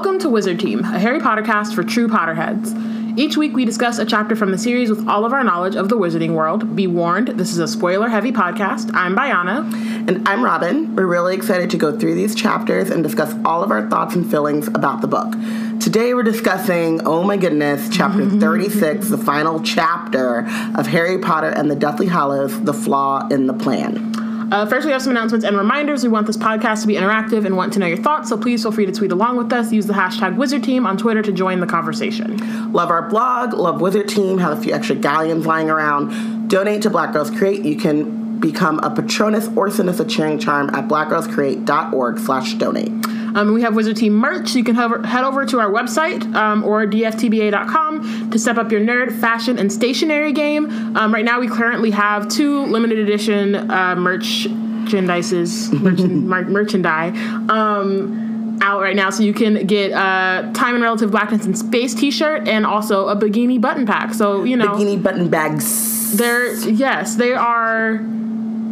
Welcome 0.00 0.18
to 0.20 0.30
Wizard 0.30 0.58
Team, 0.58 0.82
a 0.82 0.98
Harry 0.98 1.20
Potter 1.20 1.42
cast 1.42 1.74
for 1.74 1.84
true 1.84 2.08
Potterheads. 2.08 3.18
Each 3.18 3.36
week 3.36 3.52
we 3.52 3.66
discuss 3.66 3.98
a 3.98 4.06
chapter 4.06 4.34
from 4.34 4.50
the 4.50 4.56
series 4.56 4.88
with 4.88 5.06
all 5.06 5.26
of 5.26 5.34
our 5.34 5.44
knowledge 5.44 5.76
of 5.76 5.90
the 5.90 5.98
wizarding 5.98 6.32
world. 6.32 6.74
Be 6.74 6.86
warned, 6.86 7.28
this 7.28 7.52
is 7.52 7.58
a 7.58 7.68
spoiler 7.68 8.08
heavy 8.08 8.32
podcast. 8.32 8.90
I'm 8.94 9.14
Bayana. 9.14 9.70
And 10.08 10.26
I'm 10.26 10.42
Robyn. 10.42 10.96
We're 10.96 11.06
really 11.06 11.34
excited 11.34 11.68
to 11.68 11.76
go 11.76 11.98
through 11.98 12.14
these 12.14 12.34
chapters 12.34 12.88
and 12.88 13.02
discuss 13.02 13.34
all 13.44 13.62
of 13.62 13.70
our 13.70 13.90
thoughts 13.90 14.14
and 14.14 14.28
feelings 14.30 14.68
about 14.68 15.02
the 15.02 15.06
book. 15.06 15.34
Today 15.82 16.14
we're 16.14 16.22
discussing, 16.22 17.06
oh 17.06 17.22
my 17.22 17.36
goodness, 17.36 17.90
chapter 17.94 18.22
mm-hmm. 18.22 18.40
36, 18.40 19.10
the 19.10 19.18
final 19.18 19.60
chapter 19.60 20.48
of 20.76 20.86
Harry 20.86 21.18
Potter 21.18 21.50
and 21.50 21.70
the 21.70 21.76
Deathly 21.76 22.06
Hallows 22.06 22.58
The 22.62 22.72
Flaw 22.72 23.28
in 23.28 23.46
the 23.46 23.52
Plan. 23.52 24.29
Uh, 24.50 24.66
first, 24.66 24.84
we 24.84 24.92
have 24.92 25.00
some 25.00 25.12
announcements 25.12 25.44
and 25.44 25.56
reminders. 25.56 26.02
We 26.02 26.08
want 26.08 26.26
this 26.26 26.36
podcast 26.36 26.80
to 26.80 26.88
be 26.88 26.94
interactive 26.94 27.46
and 27.46 27.56
want 27.56 27.72
to 27.74 27.78
know 27.78 27.86
your 27.86 27.98
thoughts, 27.98 28.28
so 28.28 28.36
please 28.36 28.62
feel 28.62 28.72
free 28.72 28.86
to 28.86 28.92
tweet 28.92 29.12
along 29.12 29.36
with 29.36 29.52
us. 29.52 29.72
Use 29.72 29.86
the 29.86 29.92
hashtag 29.92 30.36
Wizard 30.36 30.64
Team 30.64 30.86
on 30.86 30.96
Twitter 30.96 31.22
to 31.22 31.30
join 31.30 31.60
the 31.60 31.66
conversation. 31.66 32.72
Love 32.72 32.90
our 32.90 33.08
blog, 33.08 33.54
love 33.54 33.80
Wizard 33.80 34.08
Team, 34.08 34.38
have 34.38 34.58
a 34.58 34.60
few 34.60 34.72
extra 34.74 34.96
galleons 34.96 35.46
lying 35.46 35.70
around. 35.70 36.48
Donate 36.48 36.82
to 36.82 36.90
Black 36.90 37.12
Girls 37.12 37.30
Create. 37.30 37.64
You 37.64 37.76
can 37.76 38.40
become 38.40 38.80
a 38.80 38.90
Patronus 38.90 39.48
or 39.56 39.70
send 39.70 39.88
us 39.88 40.00
a 40.00 40.04
cheering 40.04 40.38
charm 40.38 40.70
at 40.70 40.88
blackgirlscreate.org 40.88 42.18
slash 42.18 42.54
donate. 42.54 42.90
Um, 43.34 43.54
we 43.54 43.62
have 43.62 43.74
Wizard 43.74 43.96
Team 43.96 44.14
merch. 44.14 44.54
You 44.54 44.64
can 44.64 44.74
hover, 44.74 45.06
head 45.06 45.24
over 45.24 45.46
to 45.46 45.60
our 45.60 45.70
website 45.70 46.22
um, 46.34 46.64
or 46.64 46.86
dftba.com 46.86 48.30
to 48.30 48.38
step 48.38 48.56
up 48.56 48.72
your 48.72 48.80
nerd, 48.80 49.12
fashion, 49.20 49.58
and 49.58 49.72
stationery 49.72 50.32
game. 50.32 50.96
Um, 50.96 51.12
right 51.12 51.24
now, 51.24 51.40
we 51.40 51.48
currently 51.48 51.90
have 51.90 52.28
two 52.28 52.64
limited 52.66 52.98
edition 52.98 53.54
uh, 53.54 53.94
merchandises, 53.96 55.68
merchan- 55.70 56.22
mer- 56.24 56.48
merchandise 56.48 57.16
um, 57.48 58.58
out 58.62 58.80
right 58.80 58.96
now. 58.96 59.10
So 59.10 59.22
you 59.22 59.32
can 59.32 59.66
get 59.66 59.92
uh, 59.92 60.50
Time 60.52 60.74
and 60.74 60.82
Relative 60.82 61.10
Blackness 61.10 61.46
and 61.46 61.56
Space 61.56 61.94
t-shirt 61.94 62.48
and 62.48 62.66
also 62.66 63.08
a 63.08 63.16
bikini 63.16 63.60
button 63.60 63.86
pack. 63.86 64.14
So, 64.14 64.44
you 64.44 64.56
know. 64.56 64.68
Bikini 64.68 65.02
button 65.02 65.28
bags. 65.28 66.16
They're, 66.16 66.54
yes, 66.68 67.14
they 67.14 67.32
are 67.32 68.00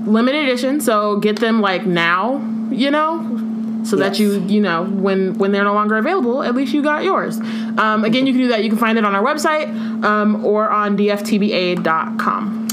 limited 0.06 0.44
edition. 0.44 0.80
So 0.80 1.18
get 1.18 1.38
them 1.38 1.60
like 1.60 1.86
now, 1.86 2.38
you 2.70 2.90
know, 2.90 3.18
so 3.88 3.96
yes. 3.96 4.08
that 4.08 4.18
you 4.22 4.40
you 4.42 4.60
know 4.60 4.84
when 4.84 5.34
when 5.38 5.52
they're 5.52 5.64
no 5.64 5.74
longer 5.74 5.96
available 5.96 6.42
at 6.42 6.54
least 6.54 6.74
you 6.74 6.82
got 6.82 7.04
yours 7.04 7.38
um, 7.78 8.04
again 8.04 8.26
you 8.26 8.32
can 8.32 8.42
do 8.42 8.48
that 8.48 8.62
you 8.62 8.68
can 8.68 8.78
find 8.78 8.98
it 8.98 9.04
on 9.04 9.14
our 9.14 9.22
website 9.22 9.68
um, 10.04 10.44
or 10.44 10.68
on 10.70 10.96
dftba.com 10.96 12.66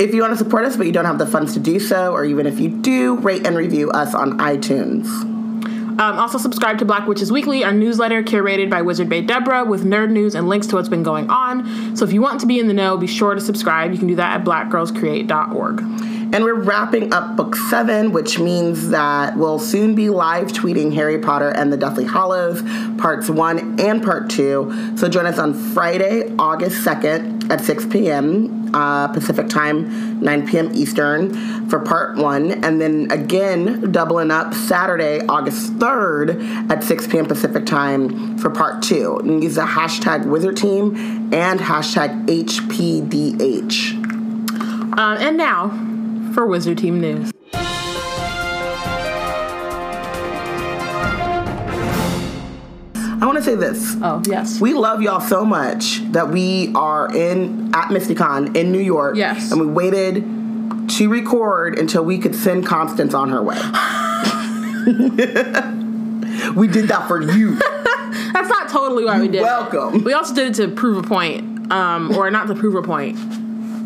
if 0.00 0.14
you 0.14 0.22
want 0.22 0.32
to 0.32 0.36
support 0.36 0.64
us 0.64 0.76
but 0.76 0.86
you 0.86 0.92
don't 0.92 1.04
have 1.04 1.18
the 1.18 1.26
funds 1.26 1.54
to 1.54 1.60
do 1.60 1.80
so 1.80 2.12
or 2.12 2.24
even 2.24 2.46
if 2.46 2.60
you 2.60 2.68
do 2.68 3.16
rate 3.16 3.46
and 3.46 3.56
review 3.56 3.90
us 3.90 4.14
on 4.14 4.38
itunes 4.38 5.08
um, 6.00 6.18
also, 6.18 6.38
subscribe 6.38 6.78
to 6.78 6.86
Black 6.86 7.06
Witches 7.06 7.30
Weekly, 7.30 7.62
our 7.62 7.74
newsletter 7.74 8.22
curated 8.22 8.70
by 8.70 8.80
Wizard 8.80 9.10
Bay 9.10 9.20
Deborah 9.20 9.66
with 9.66 9.84
nerd 9.84 10.10
news 10.10 10.34
and 10.34 10.48
links 10.48 10.66
to 10.68 10.76
what's 10.76 10.88
been 10.88 11.02
going 11.02 11.28
on. 11.28 11.94
So, 11.94 12.06
if 12.06 12.12
you 12.14 12.22
want 12.22 12.40
to 12.40 12.46
be 12.46 12.58
in 12.58 12.68
the 12.68 12.72
know, 12.72 12.96
be 12.96 13.06
sure 13.06 13.34
to 13.34 13.40
subscribe. 13.40 13.92
You 13.92 13.98
can 13.98 14.08
do 14.08 14.14
that 14.14 14.40
at 14.40 14.46
blackgirlscreate.org. 14.46 16.19
And 16.32 16.44
we're 16.44 16.54
wrapping 16.54 17.12
up 17.12 17.36
book 17.36 17.56
seven, 17.56 18.12
which 18.12 18.38
means 18.38 18.90
that 18.90 19.36
we'll 19.36 19.58
soon 19.58 19.96
be 19.96 20.10
live 20.10 20.48
tweeting 20.48 20.94
Harry 20.94 21.18
Potter 21.18 21.48
and 21.48 21.72
the 21.72 21.76
Deathly 21.76 22.04
Hallows, 22.04 22.62
parts 22.98 23.28
one 23.28 23.80
and 23.80 24.00
part 24.00 24.30
two. 24.30 24.94
So 24.96 25.08
join 25.08 25.26
us 25.26 25.40
on 25.40 25.54
Friday, 25.54 26.32
August 26.38 26.86
2nd 26.86 27.50
at 27.50 27.60
6 27.60 27.86
p.m. 27.86 28.72
Uh, 28.72 29.08
Pacific 29.08 29.48
time, 29.48 30.20
9 30.20 30.46
p.m. 30.46 30.70
Eastern 30.72 31.68
for 31.68 31.80
part 31.80 32.16
one. 32.16 32.64
And 32.64 32.80
then 32.80 33.10
again, 33.10 33.90
doubling 33.90 34.30
up 34.30 34.54
Saturday, 34.54 35.26
August 35.26 35.76
3rd 35.80 36.70
at 36.70 36.84
6 36.84 37.08
p.m. 37.08 37.26
Pacific 37.26 37.66
time 37.66 38.38
for 38.38 38.50
part 38.50 38.84
two. 38.84 39.16
And 39.16 39.42
use 39.42 39.56
the 39.56 39.62
hashtag 39.62 40.26
Wizard 40.26 40.56
Team 40.56 40.94
and 41.34 41.58
hashtag 41.58 42.26
HPDH. 42.26 43.96
Uh, 44.96 45.16
and 45.18 45.36
now, 45.36 45.89
for 46.32 46.46
Wizard 46.46 46.78
Team 46.78 47.00
News. 47.00 47.32
I 53.22 53.26
want 53.26 53.36
to 53.36 53.44
say 53.44 53.54
this. 53.54 53.96
Oh, 54.00 54.22
yes. 54.26 54.60
We 54.60 54.72
love 54.72 55.02
y'all 55.02 55.20
so 55.20 55.44
much 55.44 55.98
that 56.12 56.30
we 56.30 56.72
are 56.74 57.14
in 57.14 57.74
at 57.74 57.88
MystiCon 57.88 58.56
in 58.56 58.72
New 58.72 58.80
York. 58.80 59.16
Yes. 59.16 59.52
And 59.52 59.60
we 59.60 59.66
waited 59.66 60.24
to 60.90 61.08
record 61.10 61.78
until 61.78 62.02
we 62.02 62.18
could 62.18 62.34
send 62.34 62.66
Constance 62.66 63.12
on 63.12 63.28
her 63.28 63.42
way. 63.42 63.56
we 66.56 66.66
did 66.66 66.88
that 66.88 67.04
for 67.06 67.20
you. 67.20 67.56
That's 68.32 68.48
not 68.48 68.70
totally 68.70 69.04
why 69.04 69.20
we 69.20 69.28
did 69.28 69.42
welcome. 69.42 69.96
it. 69.96 70.04
We 70.04 70.14
also 70.14 70.34
did 70.34 70.52
it 70.52 70.54
to 70.54 70.68
prove 70.68 71.04
a 71.04 71.06
point, 71.06 71.70
um, 71.70 72.16
or 72.16 72.30
not 72.30 72.46
to 72.46 72.54
prove 72.54 72.74
a 72.74 72.82
point 72.82 73.18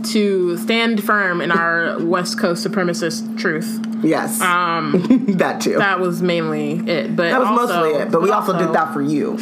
to 0.06 0.56
stand 0.58 1.02
firm 1.02 1.40
in 1.40 1.50
our 1.50 1.98
West 2.04 2.38
Coast 2.38 2.66
supremacist 2.66 3.38
truth. 3.38 3.80
Yes. 4.02 4.40
Um, 4.40 5.02
that 5.38 5.60
too. 5.60 5.78
That 5.78 6.00
was 6.00 6.22
mainly 6.22 6.72
it. 6.88 7.16
But 7.16 7.30
that 7.30 7.40
was 7.40 7.48
also, 7.48 7.74
mostly 7.74 8.00
it. 8.00 8.10
But 8.10 8.22
we 8.22 8.30
also, 8.30 8.52
also, 8.52 8.66
did 8.66 8.74
that 8.74 8.92
for 8.92 9.02
you. 9.02 9.38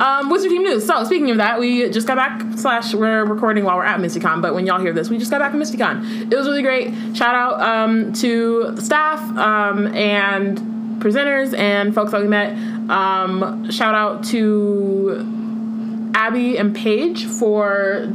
Um, 0.00 0.28
Wizard 0.28 0.50
Team 0.50 0.62
News. 0.62 0.86
So 0.86 1.04
speaking 1.04 1.30
of 1.30 1.38
that, 1.38 1.58
we 1.58 1.88
just 1.90 2.06
got 2.06 2.16
back. 2.16 2.42
Slash, 2.58 2.94
we're 2.94 3.24
recording 3.24 3.64
while 3.64 3.76
we're 3.76 3.84
at 3.84 3.98
MystiCon. 4.00 4.42
But 4.42 4.54
when 4.54 4.66
y'all 4.66 4.80
hear 4.80 4.92
this, 4.92 5.10
we 5.10 5.18
just 5.18 5.30
got 5.30 5.40
back 5.40 5.50
from 5.50 5.60
MystiCon. 5.60 6.32
It 6.32 6.36
was 6.36 6.46
really 6.46 6.62
great. 6.62 6.92
Shout 7.16 7.34
out 7.34 7.60
um, 7.60 8.12
to 8.14 8.72
the 8.72 8.82
staff 8.82 9.20
um, 9.36 9.88
and 9.88 10.58
presenters 11.00 11.56
and 11.56 11.94
folks 11.94 12.12
that 12.12 12.20
we 12.20 12.28
met. 12.28 12.56
Um, 12.90 13.70
shout 13.70 13.94
out 13.94 14.24
to 14.26 16.12
Abby 16.14 16.56
and 16.56 16.74
Paige 16.74 17.26
for 17.26 18.12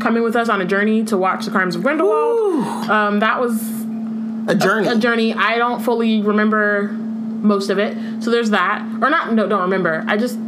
coming 0.00 0.22
with 0.22 0.36
us 0.36 0.48
on 0.48 0.60
a 0.60 0.64
journey 0.64 1.04
to 1.04 1.16
watch 1.16 1.44
the 1.44 1.50
crimes 1.50 1.76
of 1.76 1.82
Grindelwald. 1.82 2.90
Um, 2.90 3.20
that 3.20 3.40
was 3.40 3.60
a 4.48 4.54
journey. 4.54 4.88
A, 4.88 4.92
a, 4.92 4.98
journey. 4.98 5.34
I 5.34 5.58
don't 5.58 5.82
fully 5.82 6.22
remember 6.22 6.88
most 6.92 7.70
of 7.70 7.78
it, 7.78 7.96
so 8.22 8.30
there's 8.30 8.50
that. 8.50 8.82
Or 9.02 9.10
not. 9.10 9.32
No, 9.32 9.48
don't 9.48 9.62
remember. 9.62 10.04
I 10.06 10.16
just 10.16 10.38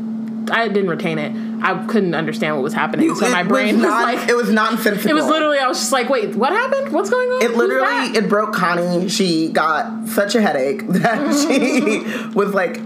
I 0.51 0.69
didn't 0.69 0.91
retain 0.91 1.19
it. 1.19 1.33
I 1.63 1.85
couldn't 1.87 2.15
understand 2.15 2.55
what 2.55 2.63
was 2.63 2.73
happening, 2.73 3.07
you, 3.07 3.17
so 3.17 3.29
my 3.31 3.43
brain 3.43 3.77
was, 3.79 3.87
was, 3.87 3.91
like 3.91 4.29
it 4.29 4.37
was 4.37 4.51
nonsensical. 4.51 5.11
It 5.11 5.15
was 5.15 5.27
literally 5.27 5.59
I 5.59 5.67
was 5.67 5.79
just 5.79 5.93
like, 5.93 6.09
wait, 6.09 6.37
what 6.37 6.53
happened? 6.53 6.93
What's 6.93 7.11
going 7.11 7.29
on? 7.29 7.43
It 7.43 7.57
literally 7.57 8.17
it 8.17 8.29
broke 8.29 8.53
Connie. 8.53 9.09
She 9.09 9.49
got 9.49 10.09
such 10.09 10.35
a 10.35 10.41
headache 10.41 10.87
that 10.89 11.47
she 11.47 12.01
was 12.35 12.55
like 12.55 12.79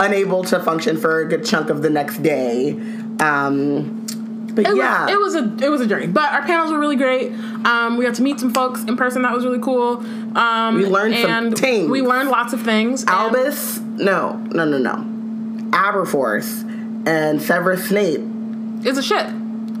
unable 0.00 0.42
to 0.44 0.60
function 0.60 0.96
for 0.96 1.20
a 1.20 1.28
good 1.28 1.44
chunk 1.44 1.70
of 1.70 1.82
the 1.82 1.90
next 1.90 2.22
day. 2.22 2.72
Um, 3.20 4.06
but 4.54 4.66
it 4.66 4.76
yeah, 4.76 5.04
was, 5.04 5.10
it 5.10 5.20
was 5.20 5.34
a 5.34 5.64
it 5.66 5.68
was 5.68 5.80
a 5.80 5.86
journey. 5.86 6.06
But 6.06 6.32
our 6.32 6.42
panels 6.42 6.70
were 6.70 6.78
really 6.78 6.96
great. 6.96 7.32
Um, 7.64 7.96
we 7.96 8.04
got 8.04 8.14
to 8.16 8.22
meet 8.22 8.38
some 8.40 8.52
folks 8.52 8.84
in 8.84 8.96
person. 8.96 9.22
That 9.22 9.32
was 9.32 9.44
really 9.44 9.60
cool. 9.60 9.98
Um, 10.36 10.76
we 10.76 10.86
learned 10.86 11.16
some 11.16 11.52
things. 11.52 11.90
We 11.90 12.02
learned 12.02 12.30
lots 12.30 12.52
of 12.52 12.62
things. 12.62 13.04
Albus, 13.06 13.78
no, 13.80 14.36
no, 14.52 14.64
no, 14.64 14.78
no. 14.78 15.70
Aberforth 15.70 17.06
and 17.06 17.40
Severus 17.42 17.88
Snape 17.88 18.20
is 18.84 18.98
a 18.98 19.02
ship. 19.02 19.28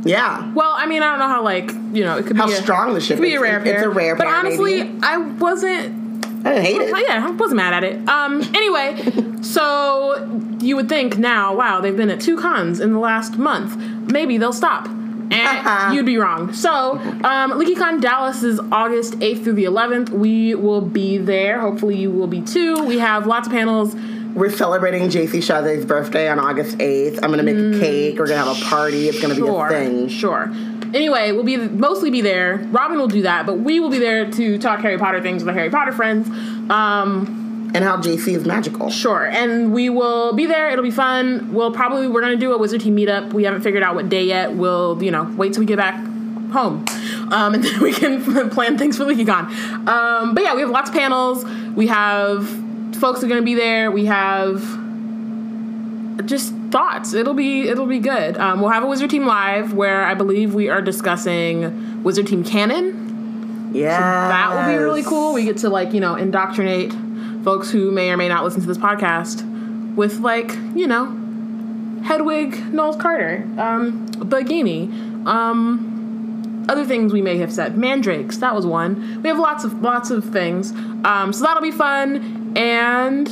Yeah. 0.04 0.52
Well, 0.52 0.72
I 0.76 0.86
mean, 0.86 1.02
I 1.02 1.10
don't 1.10 1.18
know 1.18 1.28
how 1.28 1.42
like 1.42 1.70
you 1.92 2.04
know 2.04 2.18
it 2.18 2.26
could 2.26 2.36
how 2.36 2.46
be 2.46 2.52
a, 2.52 2.56
strong 2.56 2.94
the 2.94 3.00
ship. 3.00 3.16
Could 3.16 3.22
be 3.22 3.34
a 3.34 3.40
rare 3.40 3.60
pair. 3.60 3.74
It's 3.74 3.84
a 3.84 3.88
rare 3.88 4.16
but 4.16 4.24
pair. 4.24 4.32
But 4.32 4.46
honestly, 4.46 4.84
maybe. 4.84 4.98
I 5.02 5.16
wasn't. 5.18 6.03
I 6.44 6.50
didn't 6.50 6.64
hate 6.64 6.80
it. 6.80 7.06
Yeah, 7.08 7.26
I 7.26 7.30
wasn't 7.30 7.56
mad 7.56 7.74
at 7.74 7.84
it. 7.84 8.08
Um. 8.08 8.42
Anyway, 8.54 9.42
so 9.42 10.54
you 10.60 10.76
would 10.76 10.88
think 10.88 11.18
now, 11.18 11.54
wow, 11.54 11.80
they've 11.80 11.96
been 11.96 12.10
at 12.10 12.20
two 12.20 12.38
cons 12.38 12.80
in 12.80 12.92
the 12.92 12.98
last 12.98 13.36
month. 13.38 13.76
Maybe 14.10 14.38
they'll 14.38 14.52
stop. 14.52 14.88
And 15.30 15.94
you'd 15.94 16.06
be 16.06 16.18
wrong. 16.18 16.52
So, 16.52 16.92
um, 16.92 17.52
LeakyCon 17.52 18.00
Dallas 18.00 18.42
is 18.42 18.60
August 18.70 19.14
8th 19.14 19.44
through 19.44 19.54
the 19.54 19.64
11th. 19.64 20.10
We 20.10 20.54
will 20.54 20.80
be 20.80 21.18
there. 21.18 21.60
Hopefully, 21.60 21.96
you 21.96 22.10
will 22.10 22.26
be 22.26 22.42
too. 22.42 22.84
We 22.84 22.98
have 22.98 23.26
lots 23.26 23.46
of 23.46 23.52
panels. 23.52 23.94
We're 24.34 24.50
celebrating 24.50 25.02
JC 25.08 25.40
Chasez's 25.40 25.86
birthday 25.86 26.28
on 26.28 26.40
August 26.40 26.78
8th. 26.78 27.20
I'm 27.22 27.30
going 27.30 27.38
to 27.38 27.44
make 27.44 27.56
mm, 27.56 27.76
a 27.76 27.80
cake. 27.80 28.18
We're 28.18 28.26
going 28.26 28.40
to 28.40 28.44
have 28.44 28.60
a 28.60 28.64
party. 28.64 29.08
It's 29.08 29.20
going 29.20 29.34
to 29.34 29.36
sure, 29.36 29.68
be 29.68 29.74
a 29.74 29.78
thing. 29.78 30.08
Sure. 30.08 30.52
Anyway, 30.94 31.32
we'll 31.32 31.42
be 31.42 31.56
mostly 31.56 32.08
be 32.08 32.20
there. 32.20 32.58
Robyn 32.70 32.96
will 32.98 33.08
do 33.08 33.22
that, 33.22 33.46
but 33.46 33.58
we 33.58 33.80
will 33.80 33.90
be 33.90 33.98
there 33.98 34.30
to 34.30 34.58
talk 34.58 34.80
Harry 34.80 34.96
Potter 34.96 35.20
things 35.20 35.42
with 35.42 35.48
our 35.48 35.54
Harry 35.54 35.70
Potter 35.70 35.92
friends. 35.92 36.28
Um, 36.70 37.72
and 37.74 37.82
how 37.82 37.96
JC 37.96 38.36
is 38.36 38.46
magical. 38.46 38.88
Sure, 38.88 39.26
and 39.26 39.74
we 39.74 39.90
will 39.90 40.32
be 40.32 40.46
there. 40.46 40.70
It'll 40.70 40.84
be 40.84 40.92
fun. 40.92 41.52
We'll 41.52 41.72
probably 41.72 42.06
we're 42.06 42.20
gonna 42.20 42.36
do 42.36 42.52
a 42.52 42.58
Wizard 42.58 42.80
Team 42.82 42.96
meetup. 42.96 43.32
We 43.32 43.42
haven't 43.42 43.62
figured 43.62 43.82
out 43.82 43.96
what 43.96 44.08
day 44.08 44.24
yet. 44.24 44.52
We'll 44.52 45.02
you 45.02 45.10
know 45.10 45.24
wait 45.36 45.52
till 45.52 45.60
we 45.60 45.66
get 45.66 45.78
back 45.78 45.96
home, 46.52 46.84
um, 47.32 47.54
and 47.54 47.64
then 47.64 47.80
we 47.80 47.92
can 47.92 48.50
plan 48.50 48.78
things 48.78 48.96
for 48.96 49.04
LeakyCon. 49.04 49.88
Um, 49.88 50.36
but 50.36 50.44
yeah, 50.44 50.54
we 50.54 50.60
have 50.60 50.70
lots 50.70 50.90
of 50.90 50.94
panels. 50.94 51.44
We 51.74 51.88
have 51.88 52.48
folks 52.94 53.24
are 53.24 53.26
gonna 53.26 53.42
be 53.42 53.56
there. 53.56 53.90
We 53.90 54.04
have 54.04 54.62
just 56.24 56.54
thoughts. 56.70 57.14
It'll 57.14 57.34
be 57.34 57.68
it'll 57.68 57.86
be 57.86 57.98
good. 57.98 58.36
Um, 58.38 58.60
we'll 58.60 58.70
have 58.70 58.82
a 58.82 58.86
Wizard 58.86 59.10
Team 59.10 59.26
live 59.26 59.74
where 59.74 60.04
I 60.04 60.14
believe 60.14 60.54
we 60.54 60.68
are 60.68 60.82
discussing 60.82 62.02
Wizard 62.02 62.26
Team 62.26 62.44
canon. 62.44 63.70
Yeah, 63.72 63.96
so 63.96 64.28
that 64.28 64.54
will 64.54 64.72
be 64.72 64.82
really 64.82 65.02
cool. 65.02 65.34
We 65.34 65.44
get 65.44 65.58
to 65.58 65.68
like 65.68 65.92
you 65.92 66.00
know 66.00 66.14
indoctrinate 66.14 66.92
folks 67.42 67.70
who 67.70 67.90
may 67.90 68.10
or 68.10 68.16
may 68.16 68.28
not 68.28 68.44
listen 68.44 68.60
to 68.60 68.66
this 68.66 68.78
podcast 68.78 69.44
with 69.94 70.20
like 70.20 70.52
you 70.74 70.86
know 70.86 71.06
Hedwig 72.04 72.72
Knowles 72.72 72.96
Carter, 72.96 73.48
um, 73.58 74.06
Bagini, 74.08 75.26
um, 75.26 76.64
other 76.68 76.84
things 76.84 77.12
we 77.12 77.22
may 77.22 77.38
have 77.38 77.52
said. 77.52 77.76
Mandrakes, 77.76 78.38
that 78.38 78.54
was 78.54 78.66
one. 78.66 79.22
We 79.22 79.28
have 79.28 79.38
lots 79.38 79.64
of 79.64 79.80
lots 79.82 80.10
of 80.10 80.24
things. 80.24 80.72
Um, 81.04 81.32
so 81.32 81.44
that'll 81.44 81.62
be 81.62 81.70
fun, 81.70 82.52
and 82.56 83.28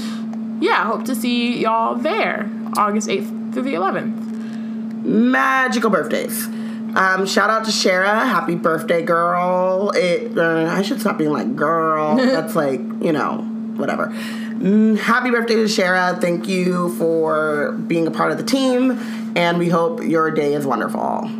yeah, 0.63 0.85
hope 0.85 1.05
to 1.07 1.15
see 1.15 1.59
y'all 1.59 1.97
there, 1.97 2.51
August 2.77 3.09
eighth 3.09 3.29
through 3.53 3.63
the 3.63 3.75
eleventh. 3.75 5.05
Magical 5.05 5.91
birthdays. 5.91 6.47
Um, 6.95 7.27
shout 7.27 7.49
out 7.49 7.65
to 7.65 7.71
Shara. 7.71 8.27
Happy 8.27 8.55
birthday, 8.55 9.03
girl. 9.03 9.93
It. 9.95 10.37
Uh, 10.37 10.67
I 10.71 10.83
should 10.83 11.01
stop 11.01 11.19
being 11.19 11.33
like 11.33 11.57
girl. 11.57 12.17
That's 12.17 12.55
like 12.55 12.81
you 12.81 13.13
know 13.13 13.39
whatever. 13.77 14.09
Mm, 14.09 14.99
happy 14.99 15.31
birthday 15.31 15.57
to 15.57 15.65
Shara. 15.65 16.21
Thank 16.21 16.49
you 16.49 16.95
for 16.97 17.73
being 17.73 18.07
a 18.07 18.11
part 18.11 18.31
of 18.31 18.39
the 18.39 18.45
team, 18.45 18.93
and 19.37 19.59
we 19.59 19.69
hope 19.69 20.03
your 20.03 20.31
day 20.31 20.55
is 20.55 20.67
wonderful. 20.67 21.31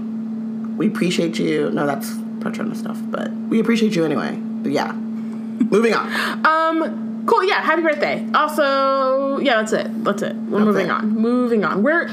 We 0.77 0.89
appreciate 0.89 1.39
you. 1.39 1.71
No, 1.71 1.87
that's 1.87 2.11
Petrona 2.41 2.75
stuff, 2.75 2.99
but 3.11 3.31
we 3.31 3.61
appreciate 3.61 3.95
you 3.95 4.05
anyway. 4.05 4.35
But 4.37 4.73
yeah, 4.73 4.93
moving 4.93 5.93
on. 5.95 6.47
Um, 6.47 7.12
cool. 7.27 7.45
Yeah, 7.45 7.61
happy 7.61 7.83
birthday. 7.83 8.27
Also, 8.35 9.39
yeah, 9.39 9.57
that's 9.57 9.73
it. 9.73 10.05
That's 10.05 10.23
it. 10.23 10.35
We're 10.37 10.59
That's 10.59 10.65
moving 10.67 10.91
on. 10.91 11.09
Moving 11.11 11.65
on. 11.65 11.83
We're. 11.83 12.09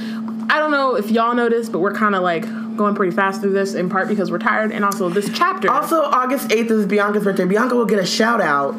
I 0.51 0.57
don't 0.57 0.71
know 0.71 0.95
if 0.95 1.11
y'all 1.11 1.35
noticed, 1.35 1.71
but 1.71 1.79
we're 1.79 1.93
kind 1.93 2.15
of 2.15 2.23
like 2.23 2.43
going 2.75 2.95
pretty 2.95 3.15
fast 3.15 3.41
through 3.41 3.53
this 3.53 3.75
in 3.75 3.89
part 3.89 4.07
because 4.07 4.31
we're 4.31 4.39
tired, 4.39 4.71
and 4.71 4.83
also 4.83 5.09
this 5.09 5.29
chapter. 5.33 5.69
Also, 5.69 6.01
August 6.01 6.49
8th 6.49 6.71
is 6.71 6.85
Bianca's 6.87 7.23
birthday. 7.23 7.45
Bianca 7.45 7.75
will 7.75 7.85
get 7.85 7.99
a 7.99 8.05
shout 8.05 8.41
out, 8.41 8.73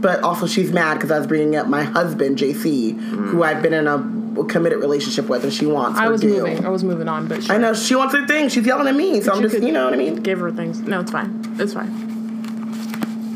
but 0.00 0.22
also 0.22 0.46
she's 0.46 0.72
mad 0.72 0.94
because 0.94 1.10
I 1.10 1.18
was 1.18 1.26
bringing 1.26 1.56
up 1.56 1.68
my 1.68 1.84
husband, 1.84 2.38
JC, 2.38 2.98
who 3.00 3.38
mm. 3.38 3.46
I've 3.46 3.62
been 3.62 3.72
in 3.72 3.86
a 3.86 4.44
committed 4.44 4.80
relationship 4.80 5.28
with, 5.28 5.44
and 5.44 5.52
she 5.52 5.66
wants 5.66 5.98
I 5.98 6.08
was 6.08 6.20
due. 6.20 6.42
moving. 6.42 6.64
I 6.64 6.68
was 6.68 6.84
moving 6.84 7.08
on, 7.08 7.28
but 7.28 7.44
sure. 7.44 7.54
I 7.54 7.58
know, 7.58 7.74
she 7.74 7.94
wants 7.94 8.14
her 8.14 8.26
thing. 8.26 8.48
She's 8.48 8.66
yelling 8.66 8.88
at 8.88 8.94
me, 8.94 9.20
so 9.20 9.32
I'm 9.32 9.42
just, 9.42 9.54
could- 9.54 9.64
you 9.64 9.72
know 9.72 9.84
what 9.84 9.94
I 9.94 9.96
mean? 9.96 10.16
give 10.16 10.40
her 10.40 10.50
things. 10.50 10.80
No, 10.80 11.00
it's 11.00 11.10
fine. 11.10 11.56
It's 11.58 11.74
fine. 11.74 12.09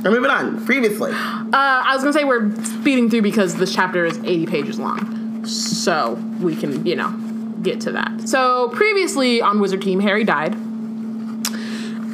We're 0.05 0.11
moving 0.11 0.31
on. 0.31 0.65
Previously. 0.67 1.13
Uh, 1.13 1.49
I 1.53 1.93
was 1.95 2.03
gonna 2.03 2.13
say 2.13 2.25
we're 2.25 2.55
speeding 2.65 3.09
through 3.11 3.23
because 3.23 3.55
this 3.57 3.75
chapter 3.75 4.05
is 4.05 4.19
80 4.19 4.47
pages 4.47 4.79
long, 4.79 5.45
so 5.47 6.15
we 6.41 6.55
can, 6.55 6.85
you 6.87 6.95
know, 6.97 7.11
get 7.63 7.81
to 7.83 7.93
that. 7.93 8.29
So 8.29 8.69
previously 8.71 9.41
on 9.41 9.61
Wizard 9.61 9.83
Team, 9.83 10.01
Harry 10.01 10.25
died. 10.25 10.55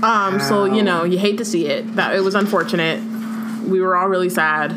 Um, 0.03 0.41
so 0.41 0.65
you 0.65 0.83
know, 0.83 1.05
you 1.05 1.19
hate 1.19 1.37
to 1.39 1.45
see 1.45 1.67
it. 1.67 1.97
That 1.97 2.15
it 2.15 2.21
was 2.21 2.35
unfortunate. 2.35 3.03
We 3.69 3.81
were 3.81 3.97
all 3.97 4.09
really 4.09 4.31
sad. 4.31 4.73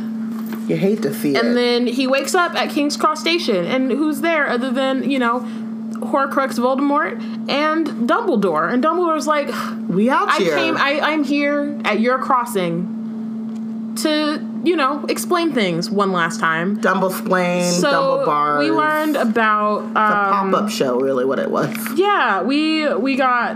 You 0.68 0.76
hate 0.78 1.02
to 1.04 1.14
see 1.14 1.36
And 1.36 1.50
it. 1.50 1.54
then 1.56 1.88
he 1.88 2.08
wakes 2.08 2.34
up 2.36 2.56
at 2.56 2.70
King's 2.70 2.98
Cross 2.98 3.20
Station, 3.22 3.66
and 3.66 3.92
who's 3.92 4.22
there 4.22 4.48
other 4.50 4.72
than 4.72 5.10
you 5.10 5.20
know, 5.20 5.42
Horcrux, 6.00 6.58
Voldemort, 6.60 7.22
and 7.50 7.88
Dumbledore? 8.10 8.72
And 8.74 8.84
Dumbledore's 8.84 9.28
like, 9.28 9.48
we 9.90 10.10
out 10.10 10.30
I 10.30 10.38
here. 10.38 10.56
came. 10.56 10.78
I, 10.78 11.00
I'm 11.02 11.24
here 11.24 11.80
at 11.86 12.00
your 12.00 12.18
crossing 12.18 13.03
to, 13.98 14.62
you 14.64 14.76
know, 14.76 15.06
explain 15.10 15.52
things 15.54 15.90
one 15.90 16.12
last 16.12 16.40
time. 16.40 16.80
Dumble 16.82 17.10
splain, 17.10 17.72
So 17.72 18.24
Dumble 18.26 18.60
we 18.60 18.72
learned 18.72 19.16
about. 19.16 19.84
Um, 19.84 19.94
pop 19.94 20.54
up 20.54 20.70
show, 20.70 21.00
really, 21.00 21.26
what 21.26 21.40
it 21.40 21.52
was. 21.52 21.76
yeah, 21.96 22.42
we 22.42 22.94
we 22.96 23.16
got 23.16 23.56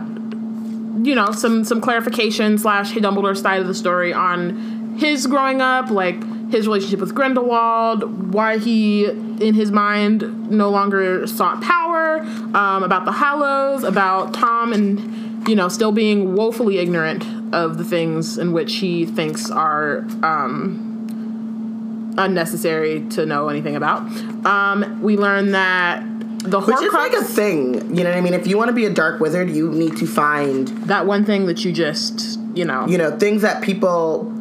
you 1.04 1.14
know 1.16 1.32
some 1.32 1.64
some 1.64 1.80
clarification 1.82 2.58
slash 2.58 2.92
hey 2.92 3.00
Dumbledore 3.02 3.38
side 3.38 3.62
of 3.62 3.68
the 3.68 3.76
story 3.76 4.14
on 4.14 4.96
his 4.98 5.28
growing 5.28 5.62
up, 5.62 5.90
like 5.90 6.16
his 6.52 6.66
relationship 6.66 7.00
with 7.00 7.14
Grindelwald, 7.14 8.34
why 8.34 8.58
he 8.58 9.06
in 9.06 9.54
his 9.54 9.72
mind 9.72 10.50
no 10.50 10.70
longer 10.70 11.28
sought 11.28 11.62
power, 11.62 12.20
um, 12.56 12.84
about 12.84 13.06
the 13.06 13.12
Hallows, 13.12 13.84
about 13.84 14.34
Tom 14.34 14.74
and 14.74 15.48
you 15.48 15.56
know 15.56 15.70
still 15.70 15.92
being 15.92 16.36
woefully 16.36 16.78
ignorant 16.80 17.24
of 17.54 17.78
the 17.78 17.84
things 17.84 18.38
in 18.38 18.54
which 18.54 18.76
he 18.78 19.06
thinks 19.06 19.52
are 19.52 20.00
um, 20.24 22.14
unnecessary 22.18 23.02
to 23.10 23.26
know 23.26 23.50
anything 23.50 23.76
about. 23.76 24.02
Um, 24.46 25.02
we 25.02 25.18
learn 25.18 25.52
that 25.52 26.04
the 26.40 26.62
Which 26.62 26.82
is 26.82 26.94
like 26.94 27.14
a 27.14 27.24
thing. 27.24 27.96
You 27.96 28.04
know 28.04 28.10
what 28.10 28.18
I 28.18 28.22
mean? 28.22 28.34
If 28.34 28.48
you 28.48 28.58
want 28.58 28.70
to 28.70 28.74
be 28.74 28.86
a 28.86 28.90
dark 28.90 29.20
wizard, 29.20 29.50
you 29.50 29.70
need 29.72 29.98
to 29.98 30.08
find, 30.08 30.68
that 30.88 31.06
one 31.06 31.26
thing 31.26 31.46
that 31.48 31.66
you 31.66 31.74
just 31.74 32.40
you 32.56 32.64
know 32.66 32.88
you 32.88 32.98
know, 32.98 33.18
things 33.18 33.42
that 33.42 33.62
people 33.62 34.32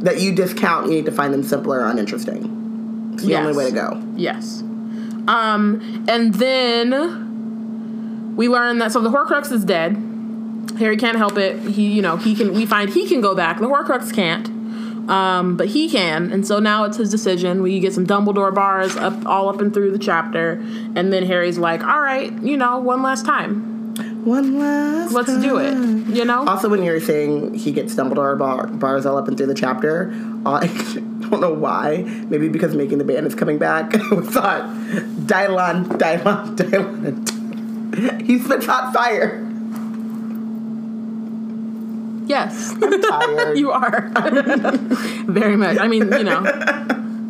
that 0.00 0.20
you 0.20 0.34
discount, 0.34 0.86
you 0.86 0.92
need 0.94 1.04
to 1.04 1.12
find 1.12 1.32
them 1.32 1.42
simpler 1.42 1.80
or 1.80 1.90
uninteresting. 1.90 3.10
It's 3.14 3.22
the 3.24 3.30
Yes. 3.30 3.46
only 3.46 3.56
way 3.56 3.66
to 3.70 3.74
go. 3.74 4.02
yes 4.16 4.62
um 5.28 6.04
and 6.08 6.32
then 6.34 8.34
we 8.36 8.48
learn 8.48 8.78
that 8.78 8.90
so 8.90 9.00
the 9.02 9.10
horcrux 9.10 9.52
is 9.52 9.64
dead 9.66 9.94
harry 10.78 10.96
can't 10.96 11.16
help 11.16 11.36
it. 11.36 11.60
He 11.60 11.92
you 11.92 12.02
know 12.02 12.16
he 12.16 12.34
can 12.34 12.52
we 12.52 12.66
find 12.66 12.90
he 12.90 13.08
can 13.08 13.20
go 13.20 13.34
back. 13.34 13.58
The 13.58 13.66
horcrux 13.66 14.14
can't. 14.14 14.48
Um 15.10 15.56
but 15.56 15.68
he 15.68 15.88
can. 15.88 16.32
And 16.32 16.46
so 16.46 16.58
now 16.58 16.84
it's 16.84 16.96
his 16.96 17.10
decision. 17.10 17.62
We 17.62 17.80
get 17.80 17.92
some 17.92 18.06
dumbledore 18.06 18.54
bars 18.54 18.96
up 18.96 19.26
all 19.26 19.48
up 19.48 19.60
and 19.60 19.72
through 19.72 19.92
the 19.92 19.98
chapter. 19.98 20.52
And 20.94 21.12
then 21.12 21.24
harry's 21.24 21.58
like 21.58 21.82
all 21.82 22.00
right 22.00 22.32
you 22.42 22.56
know 22.56 22.78
one 22.78 23.02
last 23.02 23.24
time. 23.26 23.94
One 24.24 24.58
last 24.58 25.12
let's 25.12 25.36
do 25.38 25.58
it 25.58 26.00
you 26.14 26.24
know? 26.24 26.44
Also, 26.46 26.68
when 26.68 26.82
you 26.82 26.92
were 26.92 27.00
saying 27.00 27.54
he 27.54 27.72
gets 27.72 27.94
Dumbledore 27.94 28.38
bar, 28.38 28.66
bars 28.66 29.06
all 29.06 29.16
up 29.16 29.28
and 29.28 29.36
through 29.36 29.46
the 29.46 29.54
chapter, 29.54 30.10
I 30.44 30.66
don't 31.20 31.40
know 31.40 31.52
why. 31.52 32.02
Maybe 32.28 32.48
because 32.48 32.74
making 32.74 32.98
the 32.98 33.04
band 33.04 33.26
is 33.26 33.34
coming 33.34 33.58
back. 33.58 33.92
we 34.10 34.26
thought, 34.26 34.62
Dylan, 35.26 35.86
Dylan, 35.86 36.56
Dylan. 36.56 38.22
he 38.26 38.38
spits 38.38 38.66
hot 38.66 38.92
fire. 38.92 39.46
Yes 42.34 42.54
I'm 42.82 43.00
tired. 43.36 43.58
You 43.62 43.70
are. 43.72 44.10
Very 45.38 45.56
much. 45.56 45.78
I 45.78 45.86
mean, 45.88 46.04
you 46.12 46.24
know, 46.24 46.40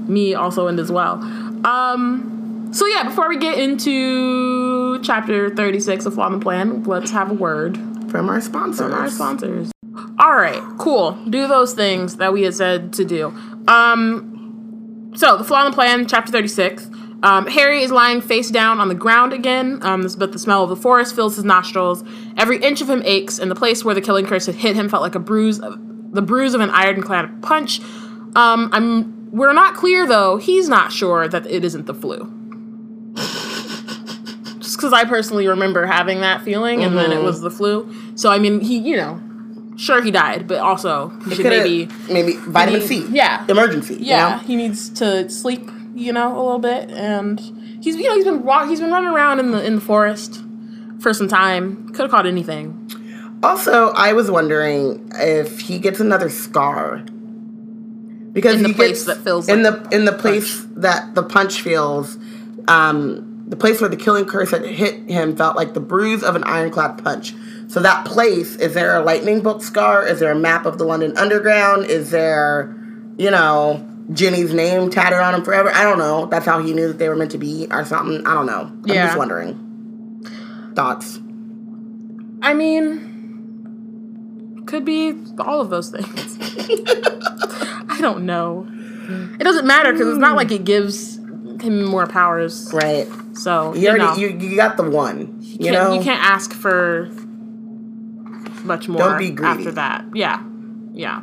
me 0.06 0.34
also 0.34 0.66
and 0.68 0.78
as 0.78 0.90
well. 0.92 1.14
Um, 1.66 2.68
so 2.72 2.86
yeah, 2.86 3.02
before 3.04 3.28
we 3.28 3.36
get 3.38 3.58
into 3.58 5.00
chapter 5.02 5.50
36 5.50 6.06
of 6.06 6.14
Flaw 6.14 6.26
in 6.28 6.32
the 6.38 6.38
Plan, 6.40 6.82
let's 6.84 7.10
have 7.10 7.30
a 7.30 7.34
word 7.34 7.76
From 8.10 8.28
our 8.28 8.40
sponsors. 8.40 8.78
from 8.86 8.92
our 8.94 9.08
sponsors. 9.10 9.72
All 10.18 10.34
right, 10.36 10.62
cool. 10.78 11.12
Do 11.28 11.48
those 11.48 11.72
things 11.74 12.16
that 12.16 12.32
we 12.32 12.42
had 12.42 12.54
said 12.54 12.92
to 12.94 13.04
do. 13.04 13.28
Um, 13.68 15.12
so 15.16 15.36
the 15.38 15.44
Flaw 15.44 15.64
in 15.64 15.70
the 15.70 15.74
Plan, 15.74 16.06
chapter 16.06 16.30
36. 16.32 16.88
Um, 17.22 17.46
Harry 17.46 17.82
is 17.82 17.90
lying 17.90 18.20
face 18.20 18.50
down 18.50 18.80
on 18.80 18.88
the 18.88 18.94
ground 18.94 19.32
again, 19.32 19.78
um, 19.82 20.06
but 20.18 20.32
the 20.32 20.38
smell 20.38 20.64
of 20.64 20.70
the 20.70 20.76
forest 20.76 21.14
fills 21.14 21.36
his 21.36 21.44
nostrils. 21.44 22.02
Every 22.36 22.58
inch 22.58 22.80
of 22.80 22.88
him 22.88 23.02
aches, 23.04 23.38
and 23.38 23.50
the 23.50 23.54
place 23.54 23.84
where 23.84 23.94
the 23.94 24.00
killing 24.00 24.26
curse 24.26 24.46
had 24.46 24.54
hit 24.54 24.74
him 24.74 24.88
felt 24.88 25.02
like 25.02 25.14
a 25.14 25.18
bruise, 25.20 25.60
of, 25.60 25.78
the 26.12 26.22
bruise 26.22 26.54
of 26.54 26.60
an 26.60 26.70
ironclad 26.70 27.42
punch. 27.42 27.80
Um, 28.34 28.70
I'm. 28.72 29.20
We're 29.30 29.52
not 29.52 29.74
clear 29.74 30.08
though. 30.08 30.38
He's 30.38 30.68
not 30.68 30.90
sure 30.90 31.28
that 31.28 31.46
it 31.46 31.64
isn't 31.64 31.86
the 31.86 31.94
flu. 31.94 32.24
Just 34.58 34.76
because 34.76 34.92
I 34.92 35.04
personally 35.04 35.46
remember 35.46 35.86
having 35.86 36.20
that 36.22 36.42
feeling, 36.42 36.82
and 36.82 36.96
then 36.96 37.12
it 37.12 37.22
was 37.22 37.40
the 37.40 37.50
flu. 37.50 37.94
So 38.16 38.30
I 38.30 38.38
mean, 38.38 38.60
he, 38.60 38.78
you 38.78 38.96
know, 38.96 39.20
sure 39.76 40.02
he 40.02 40.10
died, 40.10 40.46
but 40.46 40.58
also 40.58 41.08
he 41.28 41.36
should 41.36 41.46
maybe 41.46 41.88
maybe 42.10 42.32
vitamin 42.36 42.82
C. 42.82 43.06
yeah. 43.10 43.44
Emergency. 43.48 43.94
you 43.94 44.06
yeah, 44.06 44.36
know? 44.36 44.38
he 44.38 44.56
needs 44.56 44.90
to 44.90 45.28
sleep, 45.30 45.68
you 46.00 46.12
know, 46.12 46.28
a 46.34 46.40
little 46.42 46.58
bit, 46.58 46.90
and 46.90 47.38
he's 47.82 47.96
you 47.96 48.04
know 48.08 48.14
he's 48.16 48.24
been 48.24 48.42
walk 48.42 48.68
he's 48.68 48.80
been 48.80 48.90
running 48.90 49.08
around 49.10 49.38
in 49.40 49.50
the 49.52 49.64
in 49.64 49.76
the 49.76 49.80
forest 49.80 50.42
for 51.00 51.12
some 51.14 51.28
time. 51.28 51.88
Could 51.88 52.02
have 52.02 52.10
caught 52.10 52.26
anything. 52.26 52.86
Also, 53.42 53.88
I 53.90 54.12
was 54.12 54.30
wondering 54.30 55.10
if 55.14 55.60
he 55.60 55.78
gets 55.78 56.00
another 56.00 56.28
scar. 56.28 57.02
Because 58.32 58.56
In 58.56 58.62
the 58.62 58.68
he 58.68 58.74
place 58.74 59.04
gets- 59.04 59.18
that 59.18 59.24
feels 59.24 59.48
in 59.48 59.62
like 59.62 59.88
the 59.90 59.96
in 59.96 60.04
the 60.04 60.12
place 60.12 60.64
that 60.76 61.14
the 61.14 61.22
punch 61.22 61.62
feels, 61.62 62.16
um, 62.68 63.44
the 63.48 63.56
place 63.56 63.80
where 63.80 63.90
the 63.90 63.96
killing 63.96 64.24
curse 64.24 64.50
had 64.52 64.64
hit 64.64 65.00
him 65.10 65.34
felt 65.36 65.56
like 65.56 65.74
the 65.74 65.80
bruise 65.80 66.22
of 66.22 66.36
an 66.36 66.44
ironclad 66.44 67.02
punch. 67.02 67.34
So 67.66 67.80
that 67.80 68.04
place 68.04 68.54
is 68.56 68.74
there 68.74 68.96
a 68.96 69.02
lightning 69.02 69.40
bolt 69.40 69.62
scar? 69.62 70.06
Is 70.06 70.20
there 70.20 70.30
a 70.30 70.36
map 70.38 70.64
of 70.66 70.78
the 70.78 70.84
London 70.84 71.16
Underground? 71.16 71.86
Is 71.86 72.10
there, 72.10 72.72
you 73.16 73.30
know, 73.30 73.84
Ginny's 74.12 74.52
name 74.52 74.90
tatted 74.90 75.20
on 75.20 75.34
him 75.34 75.44
forever? 75.44 75.70
I 75.72 75.82
don't 75.84 75.98
know. 75.98 76.26
That's 76.26 76.46
how 76.46 76.60
he 76.62 76.72
knew 76.72 76.88
that 76.88 76.98
they 76.98 77.08
were 77.08 77.16
meant 77.16 77.30
to 77.32 77.38
be 77.38 77.66
or 77.70 77.84
something. 77.84 78.26
I 78.26 78.34
don't 78.34 78.46
know. 78.46 78.62
I'm 78.62 78.82
Yeah. 78.86 79.06
just 79.06 79.18
wondering. 79.18 80.24
Thoughts. 80.74 81.18
I 82.42 82.54
mean, 82.54 84.62
could 84.66 84.84
be 84.84 85.14
all 85.38 85.60
of 85.60 85.70
those 85.70 85.90
things. 85.90 86.38
I 87.88 87.98
don't 88.00 88.24
know. 88.26 88.66
It 89.38 89.44
doesn't 89.44 89.66
matter 89.66 89.92
because 89.92 90.08
it's 90.08 90.18
not 90.18 90.36
like 90.36 90.50
it 90.52 90.64
gives 90.64 91.16
him 91.60 91.84
more 91.84 92.06
powers. 92.06 92.70
Right. 92.72 93.08
So 93.34 93.74
You 93.74 93.80
you, 93.82 93.88
already 93.88 94.04
know, 94.04 94.16
you, 94.16 94.28
you 94.50 94.56
got 94.56 94.76
the 94.76 94.88
one. 94.88 95.36
You, 95.40 95.58
can't, 95.58 95.72
know 95.74 95.92
you 95.94 96.00
can't 96.00 96.22
ask 96.22 96.52
for 96.52 97.08
much 98.64 98.88
more 98.88 98.98
Don't 98.98 99.18
be 99.18 99.30
greedy. 99.30 99.58
after 99.58 99.72
that. 99.72 100.04
Yeah, 100.14 100.42
yeah. 100.92 101.22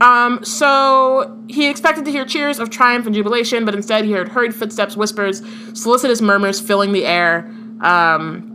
Um, 0.00 0.44
so 0.44 1.42
he 1.48 1.68
expected 1.68 2.04
to 2.04 2.10
hear 2.10 2.24
cheers 2.26 2.58
of 2.58 2.70
triumph 2.70 3.06
and 3.06 3.14
jubilation, 3.14 3.64
but 3.64 3.74
instead 3.74 4.04
he 4.04 4.12
heard 4.12 4.28
hurried 4.28 4.54
footsteps, 4.54 4.96
whispers, 4.96 5.42
solicitous 5.72 6.20
murmurs 6.20 6.60
filling 6.60 6.92
the 6.92 7.06
air. 7.06 7.50
Um, 7.80 8.52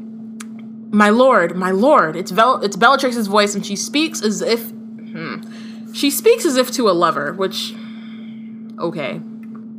my 0.92 1.10
lord, 1.10 1.56
my 1.56 1.72
lord. 1.72 2.16
It's 2.16 2.32
Vel- 2.32 2.62
it's 2.64 2.76
Bellatrix's 2.76 3.28
voice, 3.28 3.56
and 3.56 3.66
she 3.66 3.76
speaks 3.76 4.22
as 4.22 4.42
if 4.42 4.70
hmm, 4.70 5.42
she 5.94 6.12
speaks 6.12 6.46
as 6.46 6.58
if 6.58 6.72
to 6.72 6.90
a 6.90 6.92
lover, 6.92 7.34
which 7.34 7.74
okay, 8.78 9.20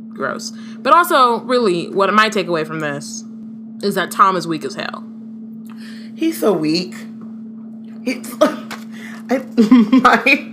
gross. 0.09 0.51
But 0.79 0.93
also, 0.93 1.41
really, 1.41 1.89
what 1.89 2.13
my 2.13 2.29
takeaway 2.29 2.65
from 2.65 2.79
this 2.79 3.23
is 3.83 3.95
that 3.95 4.11
Tom 4.11 4.35
is 4.35 4.47
weak 4.47 4.65
as 4.65 4.75
hell. 4.75 5.03
He's 6.15 6.39
so 6.39 6.51
weak. 6.51 6.95
He's 8.03 8.33
I, 8.41 9.45
my 10.03 10.52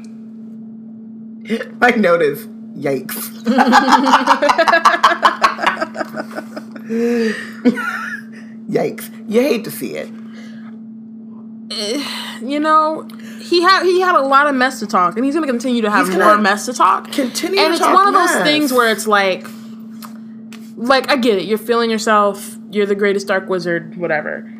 my 1.80 1.90
note 1.90 2.22
is 2.22 2.46
yikes. 2.76 3.44
yikes. 8.68 9.10
You 9.30 9.40
hate 9.40 9.64
to 9.64 9.70
see 9.70 9.96
it. 9.96 10.08
You 12.42 12.58
know, 12.58 13.06
he 13.40 13.62
had 13.62 13.84
he 13.84 14.00
had 14.00 14.14
a 14.16 14.22
lot 14.22 14.48
of 14.48 14.54
mess 14.54 14.80
to 14.80 14.86
talk, 14.86 15.16
and 15.16 15.24
he's 15.24 15.34
gonna 15.34 15.46
continue 15.46 15.82
to 15.82 15.90
have 15.90 16.12
more 16.12 16.36
mess 16.38 16.66
to 16.66 16.72
talk. 16.72 17.12
continue 17.12 17.60
and 17.60 17.68
to 17.68 17.74
it's 17.74 17.86
one 17.94 18.08
of 18.08 18.14
those 18.14 18.34
mess. 18.34 18.42
things 18.42 18.72
where 18.72 18.90
it's 18.90 19.06
like, 19.06 19.46
like 20.76 21.08
I 21.10 21.16
get 21.16 21.38
it, 21.38 21.44
you're 21.44 21.58
feeling 21.58 21.90
yourself, 21.90 22.56
you're 22.70 22.86
the 22.86 22.94
greatest 22.96 23.28
dark 23.28 23.48
wizard, 23.48 23.96
whatever. 23.96 24.50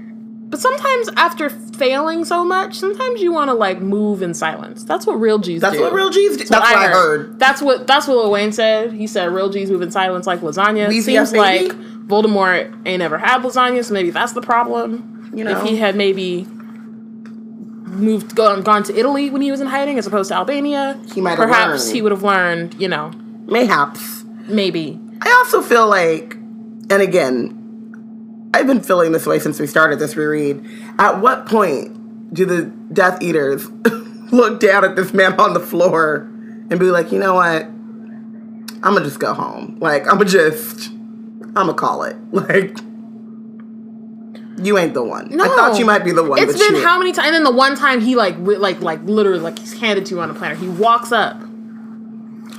But 0.50 0.58
sometimes 0.58 1.08
after 1.16 1.48
failing 1.48 2.24
so 2.24 2.44
much, 2.44 2.74
sometimes 2.74 3.22
you 3.22 3.32
want 3.32 3.48
to 3.50 3.54
like 3.54 3.80
move 3.80 4.20
in 4.20 4.34
silence. 4.34 4.82
That's 4.84 5.06
what 5.06 5.14
real 5.20 5.38
G's 5.38 5.60
That's 5.60 5.76
do. 5.76 5.80
what 5.82 5.92
real 5.92 6.10
G's 6.10 6.36
do. 6.36 6.44
That's 6.44 6.50
what 6.50 6.76
I 6.76 6.88
heard. 6.88 7.38
That's 7.38 7.62
what 7.62 7.86
that's 7.86 8.08
what 8.08 8.16
Lil 8.16 8.30
Wayne 8.32 8.50
said. 8.52 8.92
He 8.92 9.06
said 9.06 9.26
real 9.32 9.48
G's 9.48 9.70
move 9.70 9.80
in 9.82 9.92
silence 9.92 10.26
like 10.26 10.40
lasagna. 10.40 10.88
Weezy 10.88 11.02
Seems 11.04 11.32
like 11.32 11.70
Voldemort 12.08 12.76
ain't 12.84 13.00
ever 13.02 13.16
had 13.16 13.42
lasagna, 13.42 13.84
so 13.84 13.94
maybe 13.94 14.10
that's 14.10 14.32
the 14.32 14.42
problem. 14.42 15.30
You 15.34 15.44
know. 15.44 15.56
if 15.62 15.62
he 15.68 15.76
had 15.76 15.94
maybe 15.94 16.44
moved 17.86 18.34
gone 18.34 18.62
gone 18.62 18.82
to 18.84 18.96
Italy 18.98 19.30
when 19.30 19.42
he 19.42 19.50
was 19.50 19.60
in 19.60 19.66
hiding 19.66 19.98
as 19.98 20.06
opposed 20.06 20.28
to 20.30 20.34
Albania, 20.34 21.00
He 21.14 21.20
might 21.20 21.30
have 21.38 21.48
perhaps 21.48 21.84
learned. 21.84 21.94
he 21.94 22.02
would 22.02 22.12
have 22.12 22.22
learned. 22.22 22.74
You 22.80 22.88
know, 22.88 23.12
Mayhaps. 23.46 24.24
maybe. 24.48 24.98
I 25.22 25.30
also 25.38 25.60
feel 25.62 25.86
like, 25.86 26.34
and 26.34 26.92
again, 27.02 27.59
I've 28.52 28.66
been 28.66 28.82
feeling 28.82 29.12
this 29.12 29.26
way 29.26 29.38
since 29.38 29.60
we 29.60 29.66
started 29.66 29.98
this 29.98 30.16
reread. 30.16 30.64
At 30.98 31.20
what 31.20 31.46
point 31.46 32.34
do 32.34 32.44
the 32.44 32.64
Death 32.92 33.22
Eaters 33.22 33.68
look 34.32 34.60
down 34.60 34.84
at 34.84 34.96
this 34.96 35.12
man 35.12 35.38
on 35.40 35.54
the 35.54 35.60
floor 35.60 36.16
and 36.70 36.78
be 36.78 36.90
like, 36.90 37.12
you 37.12 37.18
know 37.18 37.34
what? 37.34 37.62
I'm 38.82 38.94
gonna 38.94 39.04
just 39.04 39.20
go 39.20 39.34
home. 39.34 39.78
Like, 39.80 40.02
I'm 40.06 40.18
gonna 40.18 40.24
just, 40.24 40.88
I'm 40.90 41.52
gonna 41.52 41.74
call 41.74 42.02
it. 42.04 42.16
Like, 42.32 42.78
you 44.62 44.78
ain't 44.78 44.94
the 44.94 45.02
one. 45.02 45.40
I 45.40 45.46
thought 45.48 45.78
you 45.78 45.84
might 45.84 46.04
be 46.04 46.12
the 46.12 46.22
one. 46.22 46.38
It's 46.38 46.52
but 46.52 46.70
been 46.70 46.82
how 46.82 46.98
many 46.98 47.12
times? 47.12 47.26
And 47.26 47.34
then 47.34 47.44
the 47.44 47.50
one 47.50 47.76
time 47.76 48.00
he 48.00 48.14
like 48.14 48.36
like 48.38 48.80
like 48.80 49.02
literally 49.04 49.40
like 49.40 49.58
he's 49.58 49.78
handed 49.78 50.06
to 50.06 50.14
you 50.14 50.20
on 50.20 50.30
a 50.30 50.34
platter. 50.34 50.54
He 50.54 50.68
walks 50.68 51.12
up 51.12 51.40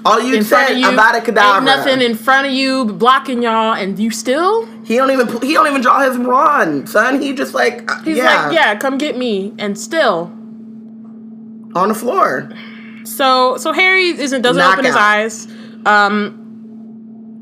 All 0.04 0.20
you 0.20 0.42
said 0.42 0.72
of 0.72 0.78
you, 0.78 0.90
about 0.90 1.14
a 1.14 1.18
ain't 1.18 1.26
cadaver. 1.26 1.62
nothing 1.62 2.02
in 2.02 2.16
front 2.16 2.48
of 2.48 2.54
you, 2.54 2.86
blocking 2.86 3.44
y'all, 3.44 3.74
and 3.74 4.00
you 4.00 4.10
still. 4.12 4.66
he 4.84 4.96
don't 4.98 5.12
even 5.12 5.28
he 5.42 5.54
don't 5.54 5.68
even 5.68 5.82
draw 5.82 6.08
his 6.08 6.18
run, 6.18 6.88
son. 6.88 7.22
He 7.22 7.34
just 7.34 7.54
like 7.54 7.90
uh, 7.92 8.02
He's 8.04 8.18
yeah, 8.18 8.46
like, 8.48 8.54
yeah, 8.54 8.76
come 8.76 8.98
get 8.98 9.18
me, 9.18 9.54
and 9.60 9.78
still. 9.78 10.32
on 11.76 11.88
the 11.90 11.94
floor. 11.94 12.50
So 13.04 13.58
so 13.58 13.72
Harry 13.74 14.08
isn't 14.08 14.42
doesn't 14.42 14.62
open 14.62 14.86
his 14.86 14.96
eyes, 14.96 15.48
um, 15.86 16.38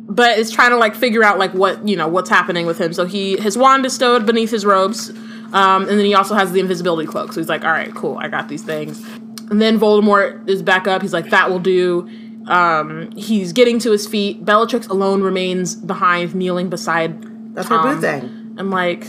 but 0.09 0.37
is 0.37 0.51
trying 0.51 0.71
to 0.71 0.77
like 0.77 0.95
figure 0.95 1.23
out 1.23 1.39
like 1.39 1.53
what 1.53 1.87
you 1.87 1.95
know 1.95 2.07
what's 2.07 2.29
happening 2.29 2.65
with 2.65 2.79
him. 2.79 2.93
So 2.93 3.05
he 3.05 3.37
his 3.37 3.57
wand 3.57 3.85
is 3.85 3.93
stowed 3.93 4.25
beneath 4.25 4.51
his 4.51 4.65
robes, 4.65 5.09
um, 5.53 5.87
and 5.87 5.91
then 5.91 6.05
he 6.05 6.13
also 6.13 6.35
has 6.35 6.51
the 6.51 6.59
invisibility 6.59 7.07
cloak. 7.07 7.33
So 7.33 7.39
he's 7.39 7.49
like, 7.49 7.63
all 7.63 7.71
right, 7.71 7.93
cool, 7.95 8.17
I 8.17 8.27
got 8.27 8.49
these 8.49 8.63
things. 8.63 9.05
And 9.49 9.61
then 9.61 9.79
Voldemort 9.79 10.47
is 10.47 10.61
back 10.61 10.87
up. 10.87 11.01
He's 11.01 11.13
like, 11.13 11.29
that 11.31 11.49
will 11.49 11.59
do. 11.59 12.07
Um, 12.49 13.11
he's 13.15 13.53
getting 13.53 13.79
to 13.79 13.91
his 13.91 14.07
feet. 14.07 14.43
Bellatrix 14.43 14.87
alone 14.87 15.21
remains 15.21 15.75
behind, 15.75 16.33
kneeling 16.35 16.69
beside. 16.69 17.21
That's 17.55 17.69
her 17.69 17.81
boo 17.81 18.01
thing. 18.01 18.55
I'm 18.57 18.69
like, 18.71 19.07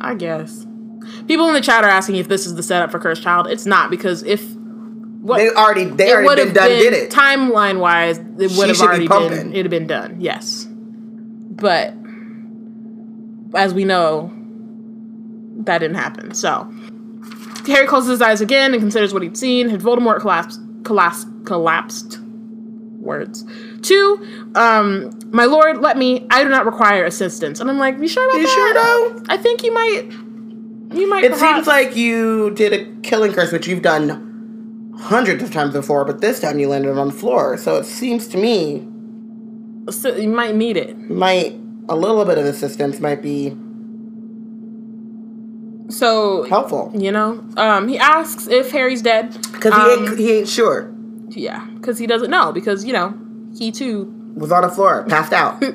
I 0.00 0.14
guess. 0.14 0.66
People 1.28 1.48
in 1.48 1.54
the 1.54 1.60
chat 1.60 1.84
are 1.84 1.90
asking 1.90 2.16
if 2.16 2.28
this 2.28 2.46
is 2.46 2.54
the 2.54 2.62
setup 2.62 2.90
for 2.90 2.98
Cursed 2.98 3.22
Child. 3.22 3.48
It's 3.48 3.66
not 3.66 3.90
because 3.90 4.22
if 4.22 4.42
what 5.20 5.38
They 5.38 5.50
already 5.50 5.84
they 5.84 6.10
it 6.10 6.14
already 6.14 6.44
been 6.46 6.54
done 6.54 6.68
been 6.68 6.78
did 6.80 6.92
it. 6.94 7.10
timeline 7.10 7.78
wise. 7.78 8.18
It 8.18 8.52
would 8.56 8.68
have 8.68 8.76
should 8.76 8.98
be 8.98 9.08
already 9.08 9.28
been. 9.28 9.52
It'd 9.52 9.66
have 9.66 9.70
been 9.70 9.86
done. 9.86 10.16
Yes, 10.20 10.66
but 10.70 11.94
as 13.54 13.74
we 13.74 13.84
know, 13.84 14.32
that 15.64 15.78
didn't 15.78 15.96
happen. 15.96 16.34
So 16.34 16.72
Harry 17.66 17.86
closes 17.86 18.10
his 18.10 18.22
eyes 18.22 18.40
again 18.40 18.72
and 18.72 18.80
considers 18.80 19.12
what 19.12 19.22
he'd 19.22 19.36
seen. 19.36 19.68
Had 19.68 19.80
Voldemort 19.80 20.20
collapsed? 20.20 20.60
Collapsed? 20.84 21.28
Collapsed? 21.44 22.18
Words. 23.02 23.44
Two. 23.82 24.24
Um, 24.54 25.10
my 25.32 25.44
lord, 25.44 25.78
let 25.78 25.98
me. 25.98 26.26
I 26.30 26.42
do 26.44 26.48
not 26.48 26.64
require 26.66 27.04
assistance. 27.04 27.58
And 27.60 27.68
I'm 27.68 27.78
like, 27.78 27.98
you 27.98 28.06
sure 28.08 28.24
about 28.28 28.38
You 28.40 28.46
that? 28.46 28.54
sure 28.54 28.74
though? 28.74 29.24
I 29.28 29.36
think 29.36 29.62
you 29.64 29.74
might. 29.74 30.02
You 30.96 31.08
might. 31.10 31.24
It 31.24 31.32
perhaps- 31.32 31.56
seems 31.56 31.66
like 31.66 31.96
you 31.96 32.50
did 32.52 32.72
a 32.72 32.84
killing 33.02 33.32
curse, 33.32 33.50
which 33.52 33.66
you've 33.66 33.82
done 33.82 34.92
hundreds 34.98 35.42
of 35.42 35.52
times 35.52 35.72
before, 35.72 36.04
but 36.04 36.20
this 36.20 36.38
time 36.38 36.58
you 36.60 36.68
landed 36.68 36.96
on 36.96 37.08
the 37.08 37.12
floor. 37.12 37.56
So 37.56 37.76
it 37.76 37.84
seems 37.86 38.28
to 38.28 38.38
me 38.38 38.86
so 39.90 40.14
you 40.14 40.28
might 40.28 40.54
need 40.54 40.76
it. 40.76 40.96
might 41.10 41.58
a 41.88 41.96
little 41.96 42.24
bit 42.24 42.38
of 42.38 42.44
assistance 42.44 43.00
might 43.00 43.20
be 43.20 43.56
So 45.88 46.44
helpful 46.44 46.90
You 46.94 47.10
know, 47.12 47.44
um, 47.56 47.88
he 47.88 47.98
asks 47.98 48.46
if 48.46 48.70
Harry's 48.70 49.02
dead. 49.02 49.36
because 49.52 49.74
he 49.74 49.80
Um, 49.80 50.06
ain't 50.08 50.18
he 50.18 50.32
ain't 50.32 50.48
sure. 50.48 50.90
Yeah, 51.36 51.66
because 51.74 51.98
he 51.98 52.06
doesn't 52.06 52.30
know. 52.30 52.52
Because 52.52 52.84
you 52.84 52.92
know, 52.92 53.14
he 53.56 53.72
too. 53.72 54.12
Was 54.34 54.50
on 54.52 54.62
the 54.62 54.68
floor, 54.70 55.04
passed 55.08 55.32
out. 55.32 55.62